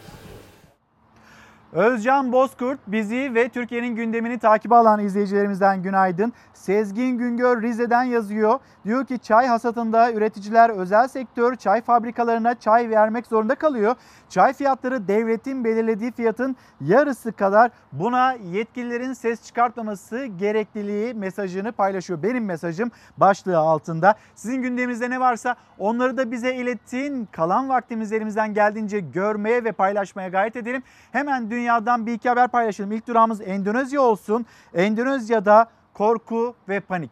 Özcan 1.74 2.32
Bozkurt 2.32 2.80
bizi 2.88 3.36
ve 3.36 3.50
Türkiye'nin 3.50 3.96
gündemini 3.96 4.40
takibe 4.40 4.76
alan 4.76 5.00
izleyicilerimizden 5.00 5.84
günaydın. 5.84 6.34
Sezgin 6.54 7.18
Güngör 7.18 7.62
Rize'den 7.62 8.04
yazıyor. 8.04 8.60
Diyor 8.86 9.06
ki 9.06 9.20
çay 9.20 9.48
hasatında 9.48 10.12
üreticiler 10.12 10.70
özel 10.70 11.08
sektör 11.08 11.56
çay 11.56 11.82
fabrikalarına 11.82 12.56
çay 12.56 12.90
vermek 12.90 13.28
zorunda 13.28 13.56
kalıyor. 13.56 13.96
Çay 14.30 14.54
fiyatları 14.54 15.08
devletin 15.08 15.64
belirlediği 15.64 16.12
fiyatın 16.12 16.56
yarısı 16.82 17.32
kadar 17.32 17.72
buna 17.92 18.34
yetkililerin 18.34 19.14
ses 19.14 19.44
çıkartmaması 19.44 20.26
gerekliliği 20.26 21.14
mesajını 21.14 21.72
paylaşıyor. 21.72 22.24
Benim 22.24 22.46
mesajım 22.46 22.92
başlığı 23.18 23.58
altında. 23.58 24.16
Sizin 24.36 24.62
gündeminizde 24.62 25.10
ne 25.10 25.20
varsa 25.20 25.56
onları 25.80 26.18
da 26.18 26.32
bize 26.32 26.56
iletin. 26.56 27.28
Kalan 27.32 27.70
vaktimiz 27.70 28.14
elimizden 28.14 28.54
geldiğince 28.54 29.00
görmeye 29.00 29.64
ve 29.64 29.72
paylaşmaya 29.72 30.28
gayret 30.28 30.56
edelim. 30.56 30.84
Hemen 31.12 31.50
dünyadan 31.62 32.06
bir 32.06 32.14
iki 32.14 32.30
haber 32.30 32.48
paylaşalım. 32.48 32.92
İlk 32.92 33.08
durağımız 33.08 33.42
Endonezya 33.42 34.02
olsun. 34.02 34.46
Endonezya'da 34.74 35.68
korku 35.94 36.56
ve 36.70 36.80
panik. 36.80 37.12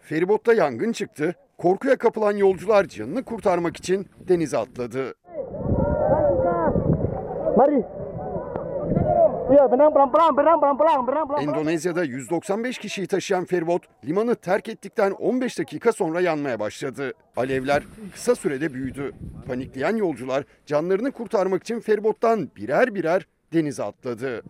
Feribotta 0.00 0.52
yangın 0.54 0.92
çıktı. 0.92 1.34
Korkuya 1.58 1.96
kapılan 1.96 2.36
yolcular 2.36 2.84
canını 2.84 3.24
kurtarmak 3.24 3.76
için 3.76 4.06
denize 4.28 4.58
atladı. 4.58 5.14
Endonezya'da 11.42 12.04
195 12.04 12.78
kişiyi 12.78 13.06
taşıyan 13.06 13.44
feribot 13.44 13.82
limanı 14.04 14.34
terk 14.34 14.68
ettikten 14.68 15.10
15 15.10 15.58
dakika 15.58 15.92
sonra 15.92 16.20
yanmaya 16.20 16.60
başladı. 16.60 17.12
Alevler 17.36 17.82
kısa 18.12 18.34
sürede 18.34 18.74
büyüdü. 18.74 19.12
Panikleyen 19.46 19.96
yolcular 19.96 20.44
canlarını 20.66 21.12
kurtarmak 21.12 21.62
için 21.62 21.80
feribottan 21.80 22.50
birer 22.56 22.94
birer 22.94 23.26
denize 23.52 23.82
atladı. 23.84 24.42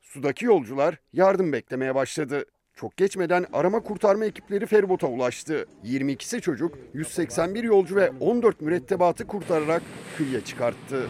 Sudaki 0.00 0.44
yolcular 0.44 1.00
yardım 1.12 1.52
beklemeye 1.52 1.94
başladı. 1.94 2.44
Çok 2.76 2.96
geçmeden 2.96 3.46
arama 3.52 3.80
kurtarma 3.80 4.24
ekipleri 4.24 4.66
feribota 4.66 5.06
ulaştı. 5.06 5.66
22'si 5.84 6.40
çocuk, 6.40 6.74
181 6.94 7.64
yolcu 7.64 7.96
ve 7.96 8.12
14 8.20 8.60
mürettebatı 8.60 9.26
kurtararak 9.26 9.82
kıyıya 10.16 10.44
çıkarttı. 10.44 11.08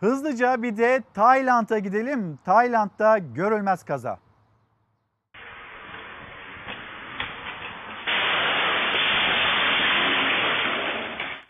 Hızlıca 0.00 0.62
bir 0.62 0.76
de 0.76 1.02
Tayland'a 1.14 1.78
gidelim. 1.78 2.38
Tayland'da 2.44 3.18
görülmez 3.18 3.84
kaza. 3.84 4.18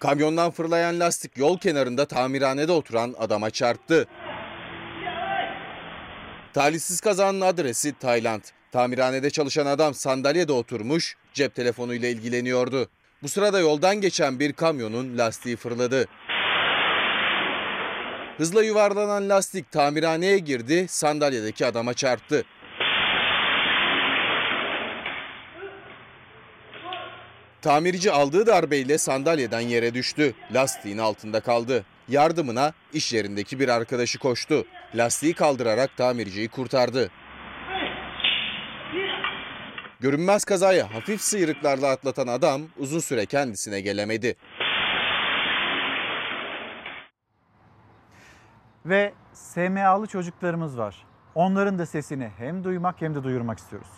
Kamyondan 0.00 0.50
fırlayan 0.50 1.00
lastik 1.00 1.38
yol 1.38 1.58
kenarında 1.58 2.04
tamirhanede 2.06 2.72
oturan 2.72 3.14
adama 3.18 3.50
çarptı. 3.50 4.06
Talihsiz 6.54 7.00
kazanın 7.00 7.40
adresi 7.40 7.98
Tayland. 7.98 8.42
Tamirhanede 8.72 9.30
çalışan 9.30 9.66
adam 9.66 9.94
sandalyede 9.94 10.52
oturmuş, 10.52 11.16
cep 11.34 11.54
telefonuyla 11.54 12.08
ilgileniyordu. 12.08 12.88
Bu 13.22 13.28
sırada 13.28 13.60
yoldan 13.60 14.00
geçen 14.00 14.40
bir 14.40 14.52
kamyonun 14.52 15.18
lastiği 15.18 15.56
fırladı. 15.56 16.06
Hızla 18.36 18.62
yuvarlanan 18.62 19.28
lastik 19.28 19.72
tamirhaneye 19.72 20.38
girdi, 20.38 20.86
sandalyedeki 20.88 21.66
adama 21.66 21.94
çarptı. 21.94 22.44
Tamirci 27.62 28.12
aldığı 28.12 28.46
darbeyle 28.46 28.98
sandalyeden 28.98 29.60
yere 29.60 29.94
düştü. 29.94 30.34
Lastiğin 30.52 30.98
altında 30.98 31.40
kaldı. 31.40 31.84
Yardımına 32.08 32.72
iş 32.92 33.12
yerindeki 33.12 33.60
bir 33.60 33.68
arkadaşı 33.68 34.18
koştu. 34.18 34.66
Lastiği 34.94 35.34
kaldırarak 35.34 35.96
tamirciyi 35.96 36.48
kurtardı. 36.48 37.10
Görünmez 40.00 40.44
kazayı 40.44 40.82
hafif 40.82 41.20
sıyrıklarla 41.20 41.90
atlatan 41.90 42.26
adam 42.26 42.62
uzun 42.78 42.98
süre 42.98 43.26
kendisine 43.26 43.80
gelemedi. 43.80 44.36
Ve 48.86 49.12
SMA'lı 49.32 50.06
çocuklarımız 50.06 50.78
var. 50.78 51.06
Onların 51.34 51.78
da 51.78 51.86
sesini 51.86 52.30
hem 52.38 52.64
duymak 52.64 53.00
hem 53.00 53.14
de 53.14 53.24
duyurmak 53.24 53.58
istiyoruz. 53.58 53.88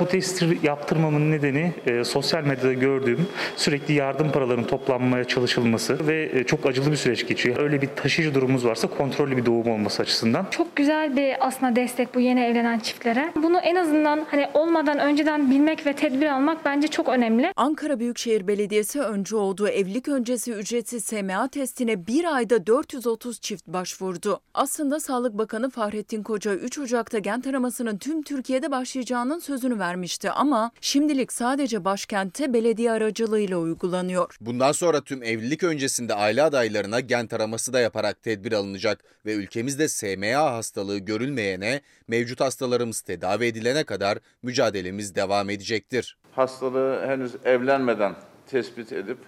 Bu 0.00 0.06
testi 0.06 0.58
yaptırmamın 0.62 1.30
nedeni 1.30 1.72
e, 1.86 2.04
sosyal 2.04 2.44
medyada 2.44 2.72
gördüğüm 2.72 3.26
sürekli 3.56 3.94
yardım 3.94 4.32
paralarının 4.32 4.66
toplanmaya 4.66 5.24
çalışılması 5.24 6.06
ve 6.06 6.30
e, 6.34 6.44
çok 6.44 6.66
acılı 6.66 6.90
bir 6.90 6.96
süreç 6.96 7.26
geçiyor. 7.26 7.56
Öyle 7.58 7.82
bir 7.82 7.88
taşıyıcı 7.96 8.34
durumumuz 8.34 8.66
varsa 8.66 8.88
kontrollü 8.88 9.36
bir 9.36 9.46
doğum 9.46 9.70
olması 9.70 10.02
açısından. 10.02 10.46
Çok 10.50 10.76
güzel 10.76 11.16
bir 11.16 11.46
aslında 11.46 11.76
destek 11.76 12.14
bu 12.14 12.20
yeni 12.20 12.40
evlenen 12.40 12.78
çiftlere. 12.78 13.32
Bunu 13.42 13.58
en 13.58 13.76
azından 13.76 14.26
hani 14.30 14.48
olmadan 14.54 14.98
önceden 14.98 15.50
bilmek 15.50 15.86
ve 15.86 15.92
tedbir 15.92 16.26
almak 16.26 16.64
bence 16.64 16.88
çok 16.88 17.08
önemli. 17.08 17.52
Ankara 17.56 18.00
Büyükşehir 18.00 18.48
Belediyesi 18.48 19.00
önce 19.00 19.36
olduğu 19.36 19.68
evlilik 19.68 20.08
öncesi 20.08 20.52
ücretsiz 20.52 21.04
SMA 21.04 21.48
testine 21.48 22.06
bir 22.06 22.36
ayda 22.36 22.66
430 22.66 23.40
çift 23.40 23.66
başvurdu. 23.66 24.40
Aslında 24.54 25.00
Sağlık 25.00 25.38
Bakanı 25.38 25.70
Fahrettin 25.70 26.22
Koca 26.22 26.54
3 26.54 26.78
Ocak'ta 26.78 27.18
gen 27.18 27.40
taramasının 27.40 27.98
tüm 27.98 28.22
Türkiye'de 28.22 28.70
başlayacağının 28.70 29.38
sözünü 29.38 29.78
verdi 29.78 29.87
vermişti 29.88 30.30
ama 30.30 30.70
şimdilik 30.80 31.32
sadece 31.32 31.84
başkentte 31.84 32.52
belediye 32.52 32.92
aracılığıyla 32.92 33.56
uygulanıyor. 33.56 34.36
Bundan 34.40 34.72
sonra 34.72 35.00
tüm 35.00 35.22
evlilik 35.22 35.62
öncesinde 35.62 36.14
aile 36.14 36.42
adaylarına 36.42 37.00
gen 37.00 37.26
taraması 37.26 37.72
da 37.72 37.80
yaparak 37.80 38.22
tedbir 38.22 38.52
alınacak 38.52 39.04
ve 39.26 39.34
ülkemizde 39.34 39.88
SMA 39.88 40.52
hastalığı 40.52 40.98
görülmeyene, 40.98 41.80
mevcut 42.08 42.40
hastalarımız 42.40 43.00
tedavi 43.00 43.46
edilene 43.46 43.84
kadar 43.84 44.18
mücadelemiz 44.42 45.14
devam 45.14 45.50
edecektir. 45.50 46.16
Hastalığı 46.32 47.06
henüz 47.06 47.32
evlenmeden 47.44 48.14
tespit 48.46 48.92
edip 48.92 49.18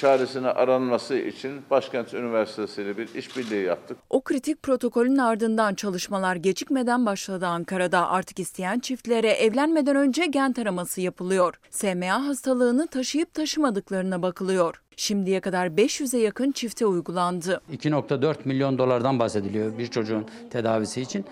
çaresine 0.00 0.48
aranması 0.48 1.18
için 1.18 1.62
Başkent 1.70 2.14
Üniversitesi 2.14 2.82
ile 2.82 2.96
bir 2.98 3.14
işbirliği 3.14 3.64
yaptık. 3.64 3.98
O 4.10 4.20
kritik 4.20 4.62
protokolün 4.62 5.18
ardından 5.18 5.74
çalışmalar 5.74 6.36
gecikmeden 6.36 7.06
başladı 7.06 7.46
Ankara'da. 7.46 8.08
Artık 8.08 8.38
isteyen 8.38 8.78
çiftlere 8.78 9.30
evlenmeden 9.30 9.96
önce 9.96 10.26
gen 10.26 10.52
taraması 10.52 11.00
yapılıyor. 11.00 11.54
SMA 11.70 12.26
hastalığını 12.26 12.86
taşıyıp 12.86 13.34
taşımadıklarına 13.34 14.22
bakılıyor. 14.22 14.82
Şimdiye 14.96 15.40
kadar 15.40 15.66
500'e 15.66 16.20
yakın 16.20 16.52
çifte 16.52 16.86
uygulandı. 16.86 17.60
2.4 17.72 18.36
milyon 18.44 18.78
dolardan 18.78 19.18
bahsediliyor 19.18 19.78
bir 19.78 19.86
çocuğun 19.86 20.26
tedavisi 20.50 21.00
için. 21.00 21.24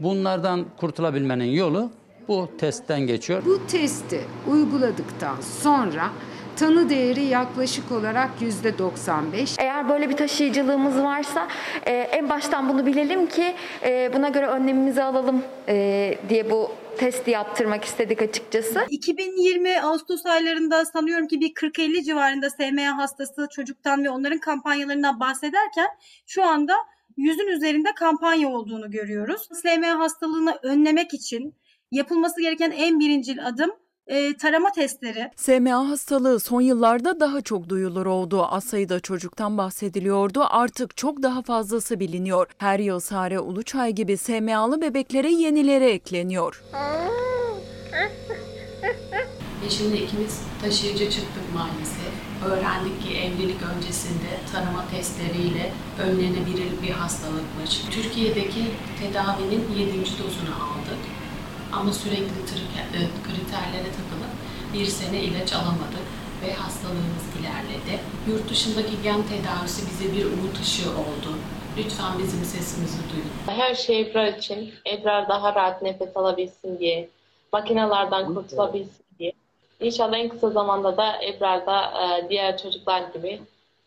Bunlardan 0.00 0.64
kurtulabilmenin 0.76 1.50
yolu 1.50 1.90
bu 2.28 2.48
testten 2.58 3.00
geçiyor. 3.00 3.42
Bu 3.46 3.66
testi 3.66 4.20
uyguladıktan 4.50 5.40
sonra 5.40 6.10
tanı 6.56 6.90
değeri 6.90 7.24
yaklaşık 7.24 7.92
olarak 7.92 8.30
%95. 8.40 9.62
Eğer 9.62 9.88
böyle 9.88 10.08
bir 10.10 10.16
taşıyıcılığımız 10.16 11.02
varsa 11.02 11.48
e, 11.86 11.92
en 11.92 12.28
baştan 12.28 12.68
bunu 12.68 12.86
bilelim 12.86 13.26
ki 13.26 13.54
e, 13.82 14.10
buna 14.14 14.28
göre 14.28 14.46
önlemimizi 14.46 15.02
alalım 15.02 15.42
e, 15.68 16.14
diye 16.28 16.50
bu 16.50 16.70
testi 16.98 17.30
yaptırmak 17.30 17.84
istedik 17.84 18.22
açıkçası. 18.22 18.86
2020 18.90 19.80
Ağustos 19.80 20.26
aylarında 20.26 20.84
sanıyorum 20.84 21.26
ki 21.28 21.40
bir 21.40 21.54
40-50 21.54 22.04
civarında 22.04 22.50
SMA 22.50 22.98
hastası 22.98 23.48
çocuktan 23.50 24.04
ve 24.04 24.10
onların 24.10 24.38
kampanyalarından 24.38 25.20
bahsederken 25.20 25.88
şu 26.26 26.44
anda 26.44 26.74
yüzün 27.16 27.46
üzerinde 27.46 27.88
kampanya 27.96 28.48
olduğunu 28.48 28.90
görüyoruz. 28.90 29.48
SMA 29.62 29.98
hastalığını 29.98 30.58
önlemek 30.62 31.14
için 31.14 31.54
yapılması 31.90 32.40
gereken 32.40 32.70
en 32.70 33.00
birincil 33.00 33.46
adım 33.46 33.70
e, 34.06 34.36
tarama 34.36 34.72
testleri. 34.72 35.30
SMA 35.36 35.88
hastalığı 35.88 36.40
son 36.40 36.60
yıllarda 36.60 37.20
daha 37.20 37.40
çok 37.40 37.68
duyulur 37.68 38.06
oldu. 38.06 38.46
Az 38.50 38.64
sayıda 38.64 39.00
çocuktan 39.00 39.58
bahsediliyordu. 39.58 40.44
Artık 40.50 40.96
çok 40.96 41.22
daha 41.22 41.42
fazlası 41.42 42.00
biliniyor. 42.00 42.46
Her 42.58 42.78
yıl 42.78 43.00
Sare 43.00 43.40
Uluçay 43.40 43.92
gibi 43.92 44.16
SMA'lı 44.16 44.80
bebeklere 44.80 45.30
yenileri 45.32 45.84
ekleniyor. 45.84 46.62
Eşimle 49.66 49.96
ikimiz 49.96 50.40
taşıyıcı 50.62 51.10
çıktık 51.10 51.42
maalesef. 51.54 52.12
Öğrendik 52.46 53.02
ki 53.02 53.16
evlilik 53.16 53.58
öncesinde 53.76 54.30
tanıma 54.52 54.84
testleriyle 54.90 55.72
önlenebilir 56.02 56.82
bir 56.82 56.90
hastalıkmış. 56.90 57.80
Türkiye'deki 57.90 58.64
tedavinin 59.00 59.64
7. 59.78 59.98
dozunu 60.00 60.54
aldık. 60.54 61.21
Ama 61.72 61.92
sürekli 61.92 62.24
e, 62.24 63.00
kriterlere 63.26 63.90
takılıp 63.98 64.32
bir 64.74 64.86
sene 64.86 65.20
ilaç 65.20 65.52
alamadık 65.52 66.06
ve 66.42 66.52
hastalığımız 66.52 67.26
ilerledi. 67.40 68.00
Yurt 68.28 68.50
dışındaki 68.50 69.02
gen 69.02 69.22
tedavisi 69.22 69.90
bize 69.90 70.16
bir 70.16 70.24
umut 70.24 70.60
ışığı 70.60 70.90
oldu. 70.90 71.38
Lütfen 71.78 72.18
bizim 72.18 72.44
sesimizi 72.44 72.98
duyun. 73.12 73.58
Her 73.58 73.74
şey 73.74 74.00
Ebrar 74.00 74.26
için. 74.26 74.74
Ebrar 74.86 75.28
daha 75.28 75.54
rahat 75.54 75.82
nefes 75.82 76.16
alabilsin 76.16 76.78
diye. 76.78 77.08
Makinelerden 77.52 78.34
kurtulabilsin 78.34 79.04
diye. 79.18 79.32
İnşallah 79.80 80.18
en 80.18 80.28
kısa 80.28 80.50
zamanda 80.50 80.96
da 80.96 81.22
Ebrar 81.22 81.66
da 81.66 81.84
e, 81.84 82.28
diğer 82.28 82.58
çocuklar 82.58 83.02
gibi 83.14 83.40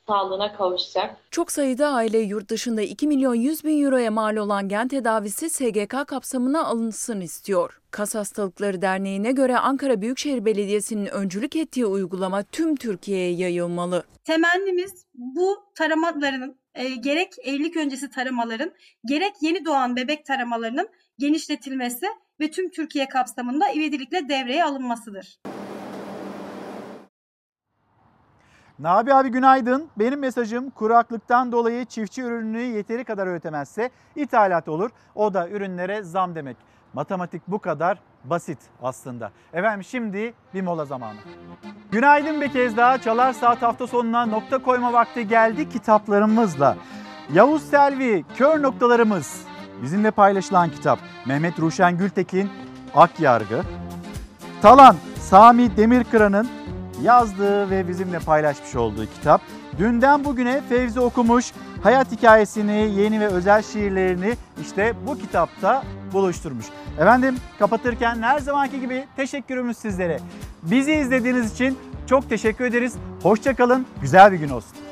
sağlığına 0.07 0.53
kavuşacak. 0.53 1.15
Çok 1.31 1.51
sayıda 1.51 1.87
aile 1.87 2.19
yurt 2.19 2.49
dışında 2.49 2.81
2 2.81 3.07
milyon 3.07 3.35
100 3.35 3.63
bin 3.63 3.83
euroya 3.83 4.11
mal 4.11 4.35
olan 4.35 4.69
gen 4.69 4.87
tedavisi 4.87 5.49
SGK 5.49 6.07
kapsamına 6.07 6.65
alınsın 6.65 7.21
istiyor. 7.21 7.81
Kas 7.91 8.15
Hastalıkları 8.15 8.81
Derneği'ne 8.81 9.31
göre 9.31 9.57
Ankara 9.57 10.01
Büyükşehir 10.01 10.45
Belediyesi'nin 10.45 11.05
öncülük 11.05 11.55
ettiği 11.55 11.85
uygulama 11.85 12.43
tüm 12.43 12.75
Türkiye'ye 12.75 13.31
yayılmalı. 13.31 14.03
Temennimiz 14.23 15.05
bu 15.13 15.57
taramaların 15.75 16.55
e, 16.75 16.89
gerek 16.89 17.33
evlilik 17.43 17.77
öncesi 17.77 18.09
taramaların 18.09 18.71
gerek 19.05 19.33
yeni 19.41 19.65
doğan 19.65 19.95
bebek 19.95 20.25
taramalarının 20.25 20.89
genişletilmesi 21.19 22.05
ve 22.39 22.51
tüm 22.51 22.71
Türkiye 22.71 23.09
kapsamında 23.09 23.71
ivedilikle 23.71 24.29
devreye 24.29 24.63
alınmasıdır. 24.63 25.39
Nabi 28.79 29.13
abi 29.13 29.29
günaydın. 29.29 29.87
Benim 29.99 30.19
mesajım 30.19 30.69
kuraklıktan 30.69 31.51
dolayı 31.51 31.85
çiftçi 31.85 32.21
ürününü 32.21 32.61
yeteri 32.61 33.03
kadar 33.03 33.27
üretemezse 33.27 33.89
ithalat 34.15 34.67
olur. 34.67 34.89
O 35.15 35.33
da 35.33 35.49
ürünlere 35.49 36.03
zam 36.03 36.35
demek. 36.35 36.57
Matematik 36.93 37.41
bu 37.47 37.59
kadar 37.59 37.99
basit 38.23 38.59
aslında. 38.81 39.31
Efendim 39.53 39.83
şimdi 39.83 40.33
bir 40.53 40.61
mola 40.61 40.85
zamanı. 40.85 41.17
Günaydın 41.91 42.41
bir 42.41 42.51
kez 42.51 42.77
daha. 42.77 42.97
Çalar 42.97 43.33
Saat 43.33 43.61
hafta 43.61 43.87
sonuna 43.87 44.25
nokta 44.25 44.57
koyma 44.57 44.93
vakti 44.93 45.27
geldi 45.27 45.69
kitaplarımızla. 45.69 46.77
Yavuz 47.33 47.63
Selvi, 47.63 48.25
Kör 48.37 48.61
Noktalarımız 48.61 49.45
bizimle 49.81 50.11
paylaşılan 50.11 50.69
kitap. 50.69 50.99
Mehmet 51.25 51.59
Ruşen 51.59 51.97
Gültekin, 51.97 52.49
Ak 52.95 53.19
Yargı. 53.19 53.61
Talan, 54.61 54.95
Sami 55.19 55.77
Demirkıran'ın 55.77 56.47
yazdığı 57.03 57.69
ve 57.69 57.87
bizimle 57.87 58.19
paylaşmış 58.19 58.75
olduğu 58.75 59.05
kitap. 59.05 59.41
Dünden 59.77 60.25
bugüne 60.25 60.61
Fevzi 60.69 60.99
okumuş, 60.99 61.51
hayat 61.83 62.11
hikayesini, 62.11 62.91
yeni 62.95 63.19
ve 63.19 63.27
özel 63.27 63.61
şiirlerini 63.61 64.33
işte 64.61 64.93
bu 65.07 65.17
kitapta 65.17 65.83
buluşturmuş. 66.13 66.65
Efendim 66.99 67.35
kapatırken 67.59 68.21
her 68.21 68.39
zamanki 68.39 68.79
gibi 68.79 69.05
teşekkürümüz 69.15 69.77
sizlere. 69.77 70.19
Bizi 70.63 70.93
izlediğiniz 70.93 71.53
için 71.53 71.77
çok 72.09 72.29
teşekkür 72.29 72.65
ederiz. 72.65 72.93
Hoşçakalın, 73.23 73.85
güzel 74.01 74.31
bir 74.31 74.37
gün 74.37 74.49
olsun. 74.49 74.84